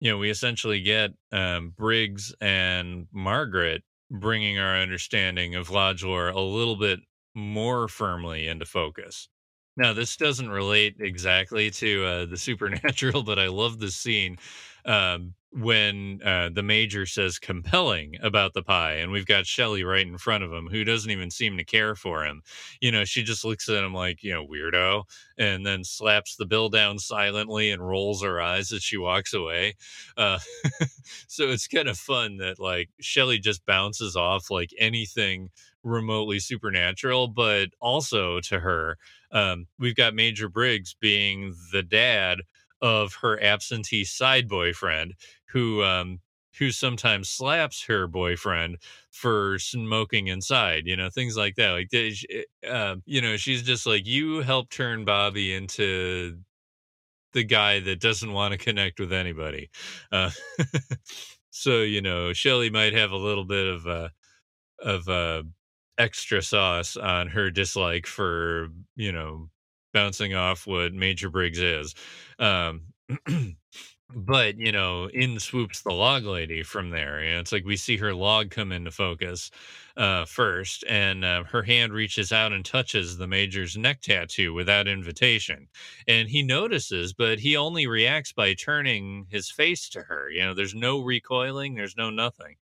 you 0.00 0.10
know, 0.10 0.18
we 0.18 0.30
essentially 0.30 0.80
get 0.80 1.12
um, 1.32 1.70
Briggs 1.70 2.34
and 2.40 3.06
Margaret 3.12 3.82
bringing 4.10 4.58
our 4.58 4.76
understanding 4.76 5.54
of 5.54 5.70
Lodge 5.70 6.04
lore 6.04 6.28
a 6.28 6.40
little 6.40 6.76
bit 6.76 7.00
more 7.34 7.88
firmly 7.88 8.46
into 8.46 8.66
focus. 8.66 9.28
Now, 9.76 9.92
this 9.92 10.16
doesn't 10.16 10.48
relate 10.50 10.96
exactly 11.00 11.70
to 11.72 12.04
uh, 12.04 12.26
the 12.26 12.36
supernatural, 12.36 13.22
but 13.24 13.38
I 13.38 13.48
love 13.48 13.78
this 13.78 13.96
scene. 13.96 14.36
Um, 14.84 15.34
when 15.54 16.20
uh, 16.24 16.50
the 16.52 16.62
major 16.62 17.06
says 17.06 17.38
compelling 17.38 18.16
about 18.20 18.54
the 18.54 18.62
pie, 18.62 18.94
and 18.94 19.12
we've 19.12 19.26
got 19.26 19.46
Shelly 19.46 19.84
right 19.84 20.06
in 20.06 20.18
front 20.18 20.42
of 20.42 20.52
him 20.52 20.68
who 20.68 20.82
doesn't 20.82 21.10
even 21.10 21.30
seem 21.30 21.56
to 21.56 21.64
care 21.64 21.94
for 21.94 22.24
him. 22.24 22.42
You 22.80 22.90
know, 22.90 23.04
she 23.04 23.22
just 23.22 23.44
looks 23.44 23.68
at 23.68 23.84
him 23.84 23.94
like, 23.94 24.22
you 24.22 24.32
know, 24.32 24.44
weirdo, 24.44 25.04
and 25.38 25.64
then 25.64 25.84
slaps 25.84 26.34
the 26.34 26.46
bill 26.46 26.68
down 26.70 26.98
silently 26.98 27.70
and 27.70 27.86
rolls 27.86 28.22
her 28.22 28.40
eyes 28.40 28.72
as 28.72 28.82
she 28.82 28.96
walks 28.96 29.32
away. 29.32 29.74
Uh, 30.16 30.40
so 31.28 31.44
it's 31.44 31.68
kind 31.68 31.88
of 31.88 31.96
fun 31.96 32.38
that 32.38 32.58
like 32.58 32.90
Shelly 33.00 33.38
just 33.38 33.64
bounces 33.64 34.16
off 34.16 34.50
like 34.50 34.70
anything 34.78 35.50
remotely 35.84 36.40
supernatural, 36.40 37.28
but 37.28 37.68
also 37.80 38.40
to 38.40 38.58
her, 38.58 38.98
um, 39.30 39.66
we've 39.78 39.94
got 39.94 40.14
Major 40.14 40.48
Briggs 40.48 40.96
being 40.98 41.54
the 41.72 41.82
dad 41.82 42.40
of 42.82 43.14
her 43.22 43.42
absentee 43.42 44.04
side 44.04 44.48
boyfriend 44.48 45.14
who 45.54 45.84
um 45.84 46.20
who 46.60 46.72
sometimes 46.72 47.30
slaps 47.30 47.84
her 47.86 48.08
boyfriend 48.08 48.78
for 49.12 49.58
smoking 49.60 50.28
inside 50.28 50.84
you 50.86 50.96
know 50.96 51.10
things 51.10 51.38
like 51.38 51.56
that 51.56 51.72
like 51.72 51.90
uh, 52.68 52.96
you 53.06 53.22
know 53.22 53.38
she's 53.38 53.62
just 53.62 53.86
like 53.86 54.06
you 54.06 54.40
helped 54.42 54.72
turn 54.72 55.06
bobby 55.06 55.54
into 55.54 56.38
the 57.32 57.44
guy 57.44 57.80
that 57.80 58.00
doesn't 58.00 58.32
want 58.32 58.52
to 58.52 58.58
connect 58.58 59.00
with 59.00 59.12
anybody 59.12 59.70
uh, 60.12 60.30
so 61.50 61.82
you 61.82 62.00
know 62.00 62.32
shelly 62.32 62.70
might 62.70 62.92
have 62.94 63.10
a 63.10 63.16
little 63.16 63.44
bit 63.44 63.66
of 63.66 63.86
uh 63.86 64.08
of 64.80 65.08
uh 65.08 65.42
extra 65.98 66.42
sauce 66.42 66.96
on 66.96 67.28
her 67.28 67.50
dislike 67.50 68.06
for 68.06 68.68
you 68.96 69.12
know 69.12 69.48
bouncing 69.92 70.34
off 70.34 70.66
what 70.66 70.92
Major 70.92 71.30
Briggs 71.30 71.60
is. 71.60 71.94
Um, 72.40 72.82
but 74.14 74.58
you 74.58 74.70
know, 74.70 75.06
in 75.08 75.38
swoops 75.40 75.82
the 75.82 75.92
log 75.92 76.24
lady 76.24 76.62
from 76.62 76.90
there. 76.90 77.22
You 77.24 77.34
know, 77.34 77.40
it's 77.40 77.52
like 77.52 77.64
we 77.64 77.76
see 77.76 77.96
her 77.96 78.14
log 78.14 78.50
come 78.50 78.70
into 78.72 78.90
focus 78.90 79.50
uh, 79.96 80.24
first, 80.24 80.84
and 80.88 81.24
uh, 81.24 81.44
her 81.44 81.62
hand 81.62 81.92
reaches 81.92 82.30
out 82.32 82.52
and 82.52 82.64
touches 82.64 83.16
the 83.16 83.26
major's 83.26 83.76
neck 83.76 84.00
tattoo 84.02 84.52
without 84.52 84.86
invitation, 84.88 85.68
and 86.06 86.28
he 86.28 86.42
notices, 86.42 87.12
but 87.12 87.38
he 87.40 87.56
only 87.56 87.86
reacts 87.86 88.32
by 88.32 88.54
turning 88.54 89.26
his 89.30 89.50
face 89.50 89.88
to 89.90 90.02
her. 90.02 90.30
You 90.30 90.42
know, 90.42 90.54
there's 90.54 90.74
no 90.74 91.00
recoiling, 91.00 91.74
there's 91.74 91.96
no 91.96 92.10
nothing. 92.10 92.56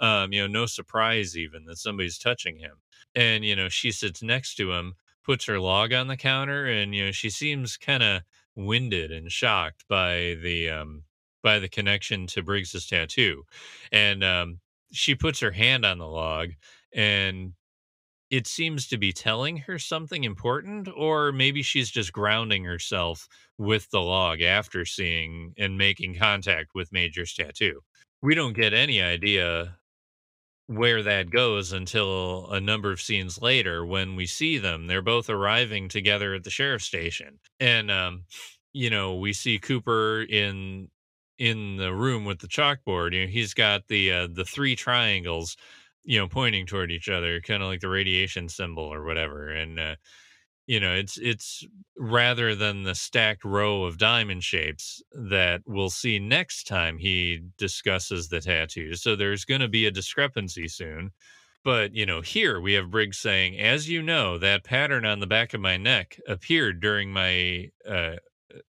Um, 0.00 0.32
you 0.32 0.40
know, 0.40 0.46
no 0.46 0.66
surprise 0.66 1.36
even 1.36 1.64
that 1.66 1.78
somebody's 1.78 2.18
touching 2.18 2.58
him. 2.58 2.76
And, 3.14 3.44
you 3.44 3.54
know, 3.54 3.68
she 3.68 3.92
sits 3.92 4.22
next 4.22 4.56
to 4.56 4.72
him 4.72 4.94
puts 5.24 5.44
her 5.44 5.60
log 5.60 5.92
on 5.92 6.08
the 6.08 6.16
counter 6.16 6.66
and 6.66 6.96
you 6.96 7.04
know 7.04 7.12
she 7.12 7.30
seems 7.30 7.76
kind 7.76 8.02
of 8.02 8.22
winded 8.56 9.10
and 9.12 9.30
shocked 9.30 9.84
by 9.88 10.36
the 10.42 10.68
um 10.70 11.04
by 11.42 11.58
the 11.58 11.68
connection 11.68 12.26
to 12.26 12.42
Briggs's 12.42 12.86
tattoo 12.86 13.44
and 13.90 14.22
um 14.22 14.60
she 14.92 15.14
puts 15.14 15.40
her 15.40 15.52
hand 15.52 15.84
on 15.86 15.98
the 15.98 16.06
log 16.06 16.50
and 16.94 17.54
it 18.32 18.46
seems 18.46 18.88
to 18.88 18.96
be 18.96 19.12
telling 19.12 19.58
her 19.58 19.78
something 19.78 20.24
important 20.24 20.88
or 20.96 21.32
maybe 21.32 21.62
she's 21.62 21.90
just 21.90 22.14
grounding 22.14 22.64
herself 22.64 23.28
with 23.58 23.90
the 23.90 24.00
log 24.00 24.40
after 24.40 24.86
seeing 24.86 25.52
and 25.58 25.76
making 25.76 26.16
contact 26.16 26.70
with 26.74 26.92
Major's 26.92 27.34
tattoo. 27.34 27.80
We 28.22 28.34
don't 28.34 28.54
get 28.54 28.72
any 28.72 29.02
idea 29.02 29.76
where 30.66 31.02
that 31.02 31.30
goes 31.30 31.72
until 31.72 32.48
a 32.50 32.60
number 32.60 32.90
of 32.92 33.00
scenes 33.00 33.40
later 33.42 33.84
when 33.84 34.16
we 34.16 34.26
see 34.26 34.58
them 34.58 34.86
they're 34.86 35.02
both 35.02 35.28
arriving 35.28 35.88
together 35.88 36.34
at 36.34 36.44
the 36.44 36.50
sheriff's 36.50 36.84
station 36.84 37.38
and 37.60 37.90
um 37.90 38.24
you 38.72 38.88
know 38.88 39.16
we 39.16 39.32
see 39.32 39.58
cooper 39.58 40.22
in 40.22 40.88
in 41.38 41.76
the 41.76 41.92
room 41.92 42.24
with 42.24 42.38
the 42.38 42.46
chalkboard, 42.46 43.14
you 43.14 43.22
know, 43.22 43.26
he's 43.26 43.54
got 43.54 43.88
the 43.88 44.12
uh, 44.12 44.28
the 44.30 44.44
three 44.44 44.76
triangles, 44.76 45.56
you 46.04 46.18
know, 46.18 46.28
pointing 46.28 46.66
toward 46.66 46.92
each 46.92 47.08
other, 47.08 47.40
kind 47.40 47.62
of 47.62 47.68
like 47.68 47.80
the 47.80 47.88
radiation 47.88 48.48
symbol 48.48 48.84
or 48.84 49.02
whatever. 49.02 49.48
And 49.50 49.80
uh, 49.80 49.96
you 50.66 50.80
know, 50.80 50.92
it's 50.94 51.18
it's 51.18 51.64
rather 51.96 52.54
than 52.54 52.84
the 52.84 52.94
stacked 52.94 53.44
row 53.44 53.84
of 53.84 53.98
diamond 53.98 54.44
shapes 54.44 55.02
that 55.12 55.62
we'll 55.66 55.90
see 55.90 56.18
next 56.18 56.66
time 56.66 56.98
he 56.98 57.42
discusses 57.58 58.28
the 58.28 58.40
tattoos. 58.40 59.02
So 59.02 59.16
there's 59.16 59.44
going 59.44 59.60
to 59.60 59.68
be 59.68 59.86
a 59.86 59.90
discrepancy 59.90 60.68
soon. 60.68 61.10
But, 61.64 61.94
you 61.94 62.06
know, 62.06 62.22
here 62.22 62.60
we 62.60 62.72
have 62.72 62.90
Briggs 62.90 63.18
saying, 63.18 63.58
as 63.58 63.88
you 63.88 64.02
know, 64.02 64.36
that 64.38 64.64
pattern 64.64 65.04
on 65.04 65.20
the 65.20 65.28
back 65.28 65.54
of 65.54 65.60
my 65.60 65.76
neck 65.76 66.18
appeared 66.26 66.80
during 66.80 67.12
my 67.12 67.70
uh, 67.88 68.16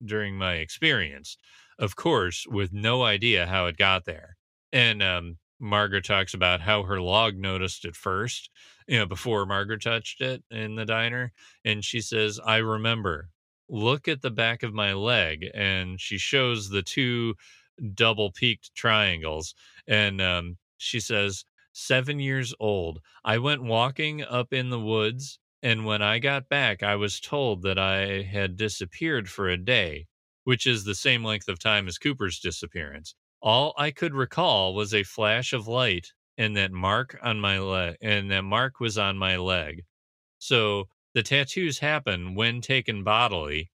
during 0.05 0.37
my 0.37 0.55
experience 0.55 1.37
of 1.79 1.95
course, 1.95 2.45
with 2.47 2.71
no 2.71 3.03
idea 3.03 3.47
how 3.47 3.65
it 3.65 3.75
got 3.75 4.05
there. 4.05 4.37
And 4.71 5.01
um, 5.01 5.37
Margaret 5.61 6.05
talks 6.05 6.33
about 6.33 6.61
how 6.61 6.83
her 6.83 6.99
log 6.99 7.37
noticed 7.37 7.85
it 7.85 7.95
first, 7.95 8.49
you 8.87 8.97
know, 8.97 9.05
before 9.05 9.45
Margaret 9.45 9.81
touched 9.81 10.21
it 10.21 10.43
in 10.51 10.75
the 10.75 10.85
diner. 10.85 11.31
And 11.63 11.85
she 11.85 12.01
says, 12.01 12.39
I 12.43 12.57
remember, 12.57 13.29
look 13.69 14.07
at 14.07 14.21
the 14.21 14.31
back 14.31 14.63
of 14.63 14.73
my 14.73 14.93
leg. 14.93 15.45
And 15.53 15.99
she 15.99 16.17
shows 16.17 16.69
the 16.69 16.81
two 16.81 17.35
double 17.93 18.31
peaked 18.31 18.73
triangles. 18.75 19.55
And 19.87 20.21
um, 20.21 20.57
she 20.77 20.99
says, 20.99 21.45
Seven 21.73 22.19
years 22.19 22.53
old. 22.59 22.99
I 23.23 23.37
went 23.37 23.63
walking 23.63 24.23
up 24.23 24.51
in 24.51 24.71
the 24.71 24.79
woods. 24.79 25.39
And 25.63 25.85
when 25.85 26.01
I 26.01 26.19
got 26.19 26.49
back, 26.49 26.83
I 26.83 26.97
was 26.97 27.21
told 27.21 27.61
that 27.61 27.79
I 27.79 28.23
had 28.23 28.57
disappeared 28.57 29.29
for 29.29 29.47
a 29.47 29.57
day 29.57 30.07
which 30.43 30.65
is 30.65 30.83
the 30.83 30.95
same 30.95 31.23
length 31.23 31.47
of 31.47 31.59
time 31.59 31.87
as 31.87 31.97
Cooper's 31.97 32.39
disappearance. 32.39 33.15
All 33.41 33.73
I 33.77 33.91
could 33.91 34.13
recall 34.13 34.73
was 34.73 34.93
a 34.93 35.03
flash 35.03 35.51
of 35.53 35.67
light 35.67 36.13
and 36.37 36.55
that 36.57 36.71
mark 36.71 37.17
on 37.21 37.39
my 37.39 37.59
leg, 37.59 37.97
and 38.01 38.29
that 38.31 38.43
mark 38.43 38.79
was 38.79 38.97
on 38.97 39.17
my 39.17 39.37
leg. 39.37 39.83
So 40.39 40.89
the 41.13 41.23
tattoos 41.23 41.79
happen 41.79 42.35
when 42.35 42.61
taken 42.61 43.03
bodily 43.03 43.71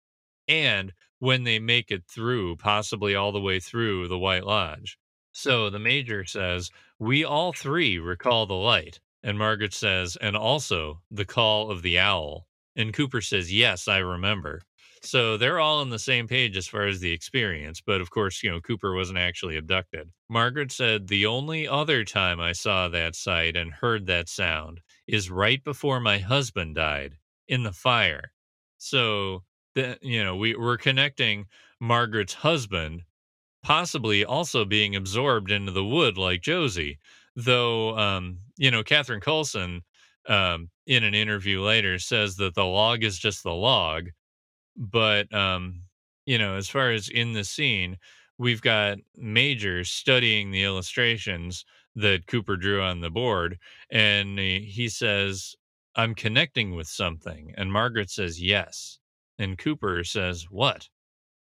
and 0.47 0.93
when 1.19 1.43
they 1.43 1.59
make 1.59 1.91
it 1.91 2.03
through, 2.07 2.57
possibly 2.57 3.15
all 3.15 3.31
the 3.31 3.41
way 3.41 3.59
through 3.59 4.07
the 4.07 4.19
White 4.19 4.45
Lodge. 4.45 4.97
So 5.31 5.69
the 5.69 5.79
major 5.79 6.25
says, 6.25 6.71
We 6.99 7.25
all 7.25 7.51
three 7.51 7.97
recall 7.97 8.45
the 8.45 8.53
light. 8.53 8.99
And 9.23 9.37
Margaret 9.37 9.73
says, 9.73 10.15
And 10.21 10.37
also 10.37 11.01
the 11.09 11.25
call 11.25 11.71
of 11.71 11.81
the 11.81 11.97
owl. 11.99 12.47
And 12.75 12.93
Cooper 12.93 13.21
says, 13.21 13.51
Yes, 13.51 13.87
I 13.87 13.97
remember. 13.97 14.61
So 15.05 15.37
they're 15.37 15.59
all 15.59 15.81
on 15.81 15.89
the 15.89 15.99
same 15.99 16.27
page 16.27 16.57
as 16.57 16.67
far 16.67 16.87
as 16.87 16.99
the 16.99 17.11
experience, 17.11 17.81
but 17.85 18.01
of 18.01 18.09
course, 18.09 18.41
you 18.41 18.49
know, 18.49 18.59
Cooper 18.59 18.93
wasn't 18.95 19.19
actually 19.19 19.57
abducted. 19.57 20.09
Margaret 20.29 20.71
said, 20.71 21.07
The 21.07 21.25
only 21.25 21.67
other 21.67 22.03
time 22.03 22.39
I 22.39 22.53
saw 22.53 22.89
that 22.89 23.15
sight 23.15 23.55
and 23.55 23.71
heard 23.71 24.07
that 24.07 24.29
sound 24.29 24.81
is 25.07 25.29
right 25.29 25.63
before 25.63 25.99
my 25.99 26.17
husband 26.17 26.75
died 26.75 27.17
in 27.47 27.63
the 27.63 27.71
fire. 27.71 28.31
So, 28.77 29.43
the, 29.75 29.97
you 30.01 30.23
know, 30.23 30.35
we, 30.35 30.55
we're 30.55 30.77
connecting 30.77 31.45
Margaret's 31.79 32.33
husband 32.33 33.03
possibly 33.63 34.23
also 34.23 34.65
being 34.65 34.95
absorbed 34.95 35.51
into 35.51 35.71
the 35.71 35.83
wood 35.83 36.17
like 36.17 36.41
Josie. 36.41 36.99
Though, 37.35 37.97
um, 37.97 38.39
you 38.57 38.71
know, 38.71 38.83
Catherine 38.83 39.21
Coulson 39.21 39.81
um, 40.27 40.69
in 40.87 41.03
an 41.03 41.13
interview 41.13 41.61
later 41.61 41.99
says 41.99 42.35
that 42.37 42.55
the 42.55 42.65
log 42.65 43.03
is 43.03 43.17
just 43.17 43.43
the 43.43 43.53
log 43.53 44.09
but 44.75 45.33
um 45.33 45.81
you 46.25 46.37
know 46.37 46.55
as 46.55 46.69
far 46.69 46.91
as 46.91 47.09
in 47.09 47.33
the 47.33 47.43
scene 47.43 47.97
we've 48.37 48.61
got 48.61 48.97
major 49.15 49.83
studying 49.83 50.51
the 50.51 50.63
illustrations 50.63 51.65
that 51.95 52.27
cooper 52.27 52.57
drew 52.57 52.81
on 52.81 52.99
the 53.01 53.09
board 53.09 53.57
and 53.89 54.37
he 54.37 54.89
says 54.89 55.55
i'm 55.95 56.13
connecting 56.13 56.75
with 56.75 56.87
something 56.87 57.53
and 57.57 57.71
margaret 57.71 58.09
says 58.09 58.41
yes 58.41 58.99
and 59.37 59.57
cooper 59.57 60.03
says 60.03 60.47
what? 60.49 60.87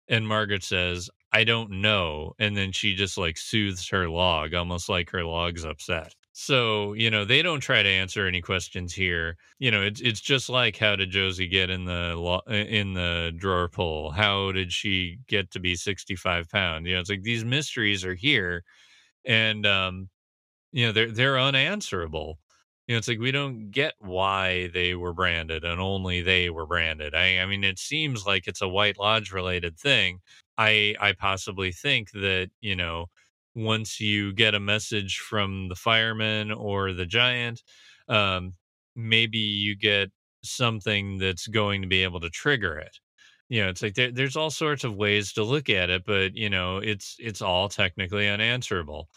And 0.09 0.29
margaret 0.29 0.63
says 0.63 1.11
i 1.33 1.45
don't 1.45 1.71
know 1.71 2.35
and 2.39 2.57
then 2.57 2.73
she 2.73 2.95
just 2.95 3.19
like 3.19 3.37
soothes 3.37 3.89
her 3.89 4.09
log 4.09 4.55
almost 4.55 4.89
like 4.89 5.11
her 5.11 5.25
log's 5.25 5.65
upset 5.65 6.15
so, 6.37 6.95
you 6.95 7.11
know, 7.11 7.25
they 7.25 7.43
don't 7.43 7.61
try 7.61 7.83
to 7.83 7.89
answer 7.89 8.27
any 8.27 8.41
questions 8.41 8.93
here. 8.93 9.37
You 9.61 9.71
know, 9.71 9.83
it's 9.83 10.01
it's 10.01 10.21
just 10.21 10.49
like 10.51 10.77
how 10.77 10.97
did 10.97 11.11
Josie 11.11 11.47
get 11.47 11.71
in 11.71 11.85
the 11.85 12.41
in 12.49 12.95
the 12.95 13.33
drawer 13.37 13.69
pull? 13.69 14.11
How 14.11 14.51
did 14.53 14.73
she 14.73 15.19
get 15.29 15.53
to 15.53 15.61
be 15.61 15.77
65 15.77 16.49
pounds? 16.51 16.89
You 16.89 16.95
know, 16.95 17.01
it's 17.01 17.11
like 17.11 17.23
these 17.23 17.45
mysteries 17.45 18.05
are 18.05 18.15
here 18.17 18.65
and 19.27 19.67
um 19.67 20.11
you 20.73 20.87
know, 20.87 20.93
they're 20.93 21.11
they're 21.13 21.39
unanswerable. 21.41 22.39
You 22.87 22.95
know, 22.95 22.99
it's 22.99 23.09
like 23.09 23.19
we 23.21 23.31
don't 23.33 23.71
get 23.71 23.95
why 23.99 24.69
they 24.69 24.95
were 24.95 25.15
branded 25.15 25.65
and 25.65 25.81
only 25.81 26.21
they 26.23 26.51
were 26.51 26.67
branded. 26.67 27.15
I 27.15 27.39
I 27.41 27.47
mean, 27.47 27.65
it 27.65 27.79
seems 27.79 28.27
like 28.27 28.47
it's 28.47 28.63
a 28.63 28.69
White 28.69 28.99
Lodge 28.99 29.33
related 29.33 29.79
thing. 29.79 30.21
I 30.59 30.95
I 31.01 31.13
possibly 31.13 31.73
think 31.73 32.11
that, 32.13 32.51
you 32.61 32.77
know, 32.77 33.07
once 33.55 34.01
you 34.01 34.33
get 34.33 34.55
a 34.55 34.61
message 34.61 35.19
from 35.19 35.69
the 35.69 35.75
fireman 35.77 36.51
or 36.53 36.93
the 36.93 37.07
giant, 37.07 37.63
um, 38.09 38.55
maybe 38.97 39.39
you 39.39 39.77
get 39.77 40.11
something 40.43 41.19
that's 41.19 41.47
going 41.47 41.83
to 41.83 41.89
be 41.89 42.03
able 42.03 42.21
to 42.21 42.31
trigger 42.31 42.79
it. 42.79 42.99
You 43.49 43.63
know, 43.63 43.69
it's 43.69 43.83
like 43.83 43.95
there, 43.95 44.11
there's 44.11 44.37
all 44.37 44.51
sorts 44.51 44.85
of 44.85 44.97
ways 44.97 45.33
to 45.35 45.45
look 45.45 45.69
at 45.69 45.91
it, 45.91 46.05
but 46.05 46.35
you 46.35 46.49
know, 46.51 46.79
it's 46.79 47.17
it's 47.19 47.43
all 47.43 47.69
technically 47.69 48.29
unanswerable. 48.29 49.09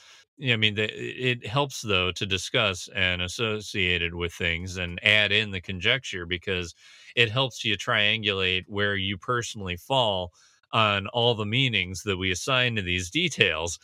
I 0.43 0.55
mean, 0.55 0.75
the, 0.75 0.87
it 0.93 1.47
helps 1.47 1.81
though 1.81 2.11
to 2.11 2.25
discuss 2.25 2.87
and 2.89 3.21
associate 3.21 4.03
it 4.03 4.13
with 4.13 4.33
things 4.33 4.77
and 4.77 4.99
add 5.03 5.31
in 5.31 5.51
the 5.51 5.61
conjecture 5.61 6.25
because 6.27 6.75
it 7.15 7.31
helps 7.31 7.63
you 7.65 7.75
triangulate 7.75 8.65
where 8.67 8.95
you 8.95 9.17
personally 9.17 9.77
fall 9.77 10.31
on 10.73 11.07
all 11.07 11.33
the 11.33 11.45
meanings 11.45 12.03
that 12.03 12.17
we 12.17 12.29
assign 12.29 12.75
to 12.75 12.81
these 12.81 13.09
details 13.09 13.79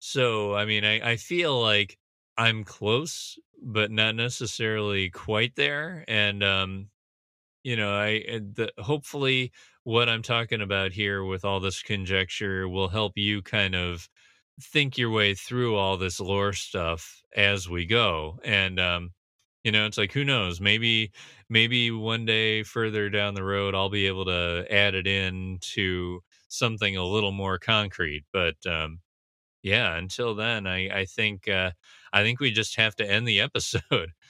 so, 0.00 0.54
I 0.56 0.66
mean, 0.66 0.84
I, 0.84 1.12
I 1.12 1.16
feel 1.16 1.60
like 1.60 1.98
I'm 2.38 2.64
close, 2.64 3.38
but 3.62 3.92
not 3.92 4.16
necessarily 4.16 5.10
quite 5.10 5.56
there. 5.56 6.04
And, 6.08 6.44
um, 6.44 6.90
you 7.64 7.76
know, 7.76 7.94
I 7.96 8.10
eh, 8.28 8.40
the, 8.40 8.72
hopefully 8.78 9.52
what 9.84 10.08
I'm 10.08 10.22
talking 10.22 10.60
about 10.62 10.92
here 10.92 11.24
with 11.24 11.44
all 11.44 11.60
this 11.60 11.82
conjecture 11.82 12.68
will 12.68 12.88
help 12.88 13.14
you 13.16 13.42
kind 13.42 13.74
of 13.74 14.08
think 14.60 14.98
your 14.98 15.10
way 15.10 15.34
through 15.34 15.76
all 15.76 15.96
this 15.96 16.20
lore 16.20 16.52
stuff 16.52 17.22
as 17.36 17.68
we 17.68 17.86
go. 17.86 18.38
And, 18.44 18.78
um, 18.80 19.10
you 19.64 19.72
know, 19.72 19.86
it's 19.86 19.98
like 19.98 20.12
who 20.12 20.24
knows? 20.24 20.60
Maybe, 20.60 21.12
maybe 21.50 21.90
one 21.90 22.24
day 22.24 22.62
further 22.62 23.10
down 23.10 23.34
the 23.34 23.44
road, 23.44 23.74
I'll 23.74 23.90
be 23.90 24.06
able 24.06 24.24
to 24.26 24.66
add 24.70 24.94
it 24.94 25.06
in 25.06 25.58
to 25.74 26.22
something 26.48 26.96
a 26.96 27.04
little 27.04 27.32
more 27.32 27.58
concrete. 27.58 28.24
But 28.32 28.56
um, 28.66 29.00
yeah, 29.62 29.96
until 29.96 30.34
then, 30.34 30.66
I 30.66 31.00
I 31.00 31.04
think 31.06 31.48
uh, 31.48 31.72
I 32.12 32.22
think 32.22 32.40
we 32.40 32.50
just 32.50 32.76
have 32.76 32.96
to 32.96 33.10
end 33.10 33.26
the 33.28 33.40
episode. 33.40 34.12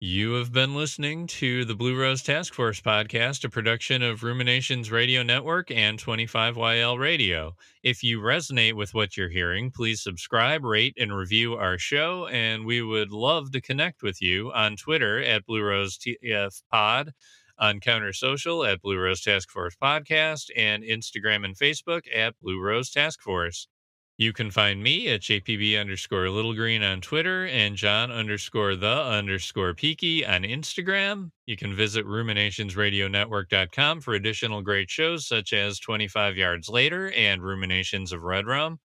You 0.00 0.32
have 0.34 0.52
been 0.52 0.74
listening 0.74 1.26
to 1.28 1.64
the 1.64 1.74
Blue 1.74 1.98
Rose 1.98 2.22
Task 2.22 2.52
Force 2.52 2.80
podcast, 2.80 3.42
a 3.44 3.48
production 3.48 4.02
of 4.02 4.22
Ruminations 4.22 4.90
Radio 4.90 5.22
Network 5.22 5.70
and 5.70 5.98
25YL 5.98 6.98
Radio. 6.98 7.54
If 7.82 8.02
you 8.02 8.20
resonate 8.20 8.74
with 8.74 8.92
what 8.92 9.16
you're 9.16 9.30
hearing, 9.30 9.70
please 9.70 10.02
subscribe, 10.02 10.62
rate, 10.62 10.94
and 10.98 11.16
review 11.16 11.54
our 11.54 11.78
show. 11.78 12.26
And 12.26 12.66
we 12.66 12.82
would 12.82 13.12
love 13.12 13.50
to 13.52 13.62
connect 13.62 14.02
with 14.02 14.20
you 14.20 14.52
on 14.52 14.76
Twitter 14.76 15.22
at 15.22 15.46
Blue 15.46 15.62
Rose 15.62 15.96
TF 15.96 16.62
Pod, 16.70 17.12
on 17.58 17.80
Counter 17.80 18.12
Social 18.12 18.64
at 18.64 18.82
Blue 18.82 18.98
Rose 18.98 19.22
Task 19.22 19.48
Force 19.50 19.76
Podcast, 19.82 20.50
and 20.54 20.82
Instagram 20.82 21.44
and 21.46 21.56
Facebook 21.56 22.02
at 22.14 22.38
Blue 22.40 22.60
Rose 22.60 22.90
Task 22.90 23.22
Force. 23.22 23.68
You 24.16 24.32
can 24.32 24.52
find 24.52 24.80
me 24.80 25.08
at 25.08 25.22
JPB 25.22 25.80
underscore 25.80 26.30
Little 26.30 26.54
Green 26.54 26.84
on 26.84 27.00
Twitter 27.00 27.46
and 27.46 27.74
John 27.74 28.12
underscore 28.12 28.76
the 28.76 28.86
underscore 28.86 29.74
Peaky 29.74 30.24
on 30.24 30.42
Instagram. 30.42 31.30
You 31.46 31.56
can 31.56 31.74
visit 31.74 32.06
ruminationsradionetwork.com 32.06 34.00
for 34.02 34.14
additional 34.14 34.62
great 34.62 34.88
shows 34.88 35.26
such 35.26 35.52
as 35.52 35.80
25 35.80 36.36
Yards 36.36 36.68
Later 36.68 37.10
and 37.10 37.42
Ruminations 37.42 38.12
of 38.12 38.22
Red 38.22 38.46
Rum 38.46 38.78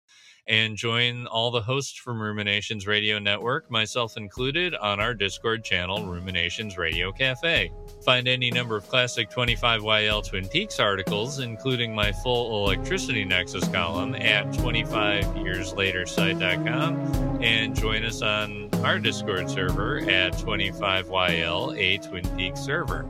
and 0.49 0.75
join 0.75 1.25
all 1.27 1.51
the 1.51 1.61
hosts 1.61 1.97
from 1.97 2.19
Ruminations 2.19 2.87
Radio 2.87 3.19
Network, 3.19 3.69
myself 3.69 4.17
included, 4.17 4.73
on 4.73 4.99
our 4.99 5.13
Discord 5.13 5.63
channel, 5.63 6.03
Ruminations 6.05 6.75
Radio 6.75 7.11
Cafe. 7.11 7.71
Find 8.03 8.27
any 8.27 8.49
number 8.49 8.75
of 8.75 8.87
classic 8.87 9.29
25YL 9.29 10.27
Twin 10.27 10.47
Peaks 10.47 10.79
articles, 10.79 11.37
including 11.37 11.93
my 11.93 12.11
full 12.11 12.65
Electricity 12.65 13.23
Nexus 13.23 13.67
column 13.67 14.15
at 14.15 14.47
25yearslatersite.com, 14.47 17.43
and 17.43 17.75
join 17.75 18.03
us 18.03 18.23
on 18.23 18.71
our 18.83 18.97
Discord 18.97 19.51
server 19.51 19.99
at 20.09 20.33
25YL, 20.33 21.77
a 21.77 21.99
Twin 21.99 22.27
Peaks 22.35 22.61
server. 22.61 23.05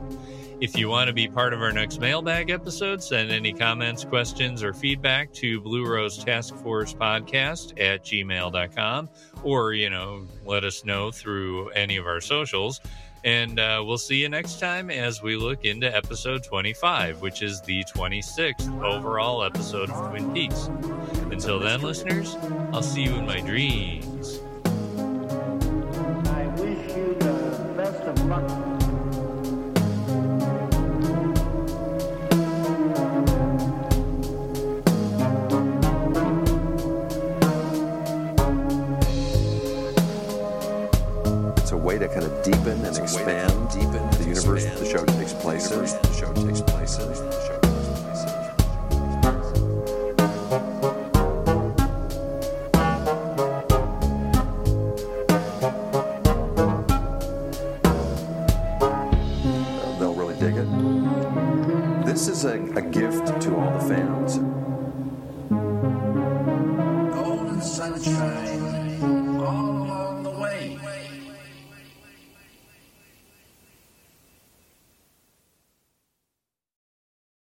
If 0.60 0.76
you 0.76 0.90
want 0.90 1.08
to 1.08 1.14
be 1.14 1.26
part 1.26 1.54
of 1.54 1.62
our 1.62 1.72
next 1.72 2.00
mailbag 2.00 2.50
episode, 2.50 3.02
send 3.02 3.30
any 3.30 3.50
comments, 3.50 4.04
questions, 4.04 4.62
or 4.62 4.74
feedback 4.74 5.32
to 5.34 5.58
Blue 5.62 5.86
Rose 5.86 6.22
Task 6.22 6.54
Force 6.56 6.92
Podcast 6.92 7.80
at 7.80 8.04
gmail.com 8.04 9.08
or, 9.42 9.72
you 9.72 9.88
know, 9.88 10.26
let 10.44 10.64
us 10.64 10.84
know 10.84 11.10
through 11.10 11.70
any 11.70 11.96
of 11.96 12.04
our 12.06 12.20
socials. 12.20 12.78
And 13.24 13.58
uh, 13.58 13.82
we'll 13.86 13.96
see 13.96 14.16
you 14.16 14.28
next 14.28 14.60
time 14.60 14.90
as 14.90 15.22
we 15.22 15.34
look 15.34 15.64
into 15.64 15.94
episode 15.94 16.44
25, 16.44 17.22
which 17.22 17.40
is 17.40 17.62
the 17.62 17.82
26th 17.84 18.82
overall 18.84 19.42
episode 19.42 19.88
of 19.88 20.10
Twin 20.10 20.30
Peaks. 20.34 20.66
Until 21.30 21.58
then, 21.58 21.80
listeners, 21.80 22.36
I'll 22.74 22.82
see 22.82 23.04
you 23.04 23.14
in 23.14 23.24
my 23.24 23.40
dreams. 23.40 24.40
I 26.28 26.46
wish 26.58 26.94
you 26.94 27.16
the 27.18 27.72
best 27.78 28.02
of 28.02 28.24
luck. 28.26 28.59
To 42.00 42.08
kind 42.08 42.24
of 42.24 42.42
deepen 42.42 42.82
and 42.82 42.96
expand, 42.96 43.52
deepen 43.68 44.10
the 44.12 44.24
universe 44.26 44.64
that 44.64 44.78
the 44.78 44.86
show 44.86 45.04
takes 45.04 45.34
place 45.34 45.70
in. 45.70 45.80
The 45.80 46.12
show 46.14 46.32
takes 46.32 46.62
place 46.62 46.96
in. 46.98 47.08
The 47.08 47.14
show 47.46 47.60
takes 47.60 47.88
place 48.00 48.24
in. 48.24 48.40
They'll 59.98 60.14
really 60.14 60.38
dig 60.40 60.56
it. 60.56 62.06
This 62.06 62.28
is 62.28 62.46
a, 62.46 62.54
a 62.76 62.80
gift 62.80 63.42
to 63.42 63.56
all 63.56 63.78
the 63.78 63.84
fans 63.86 64.29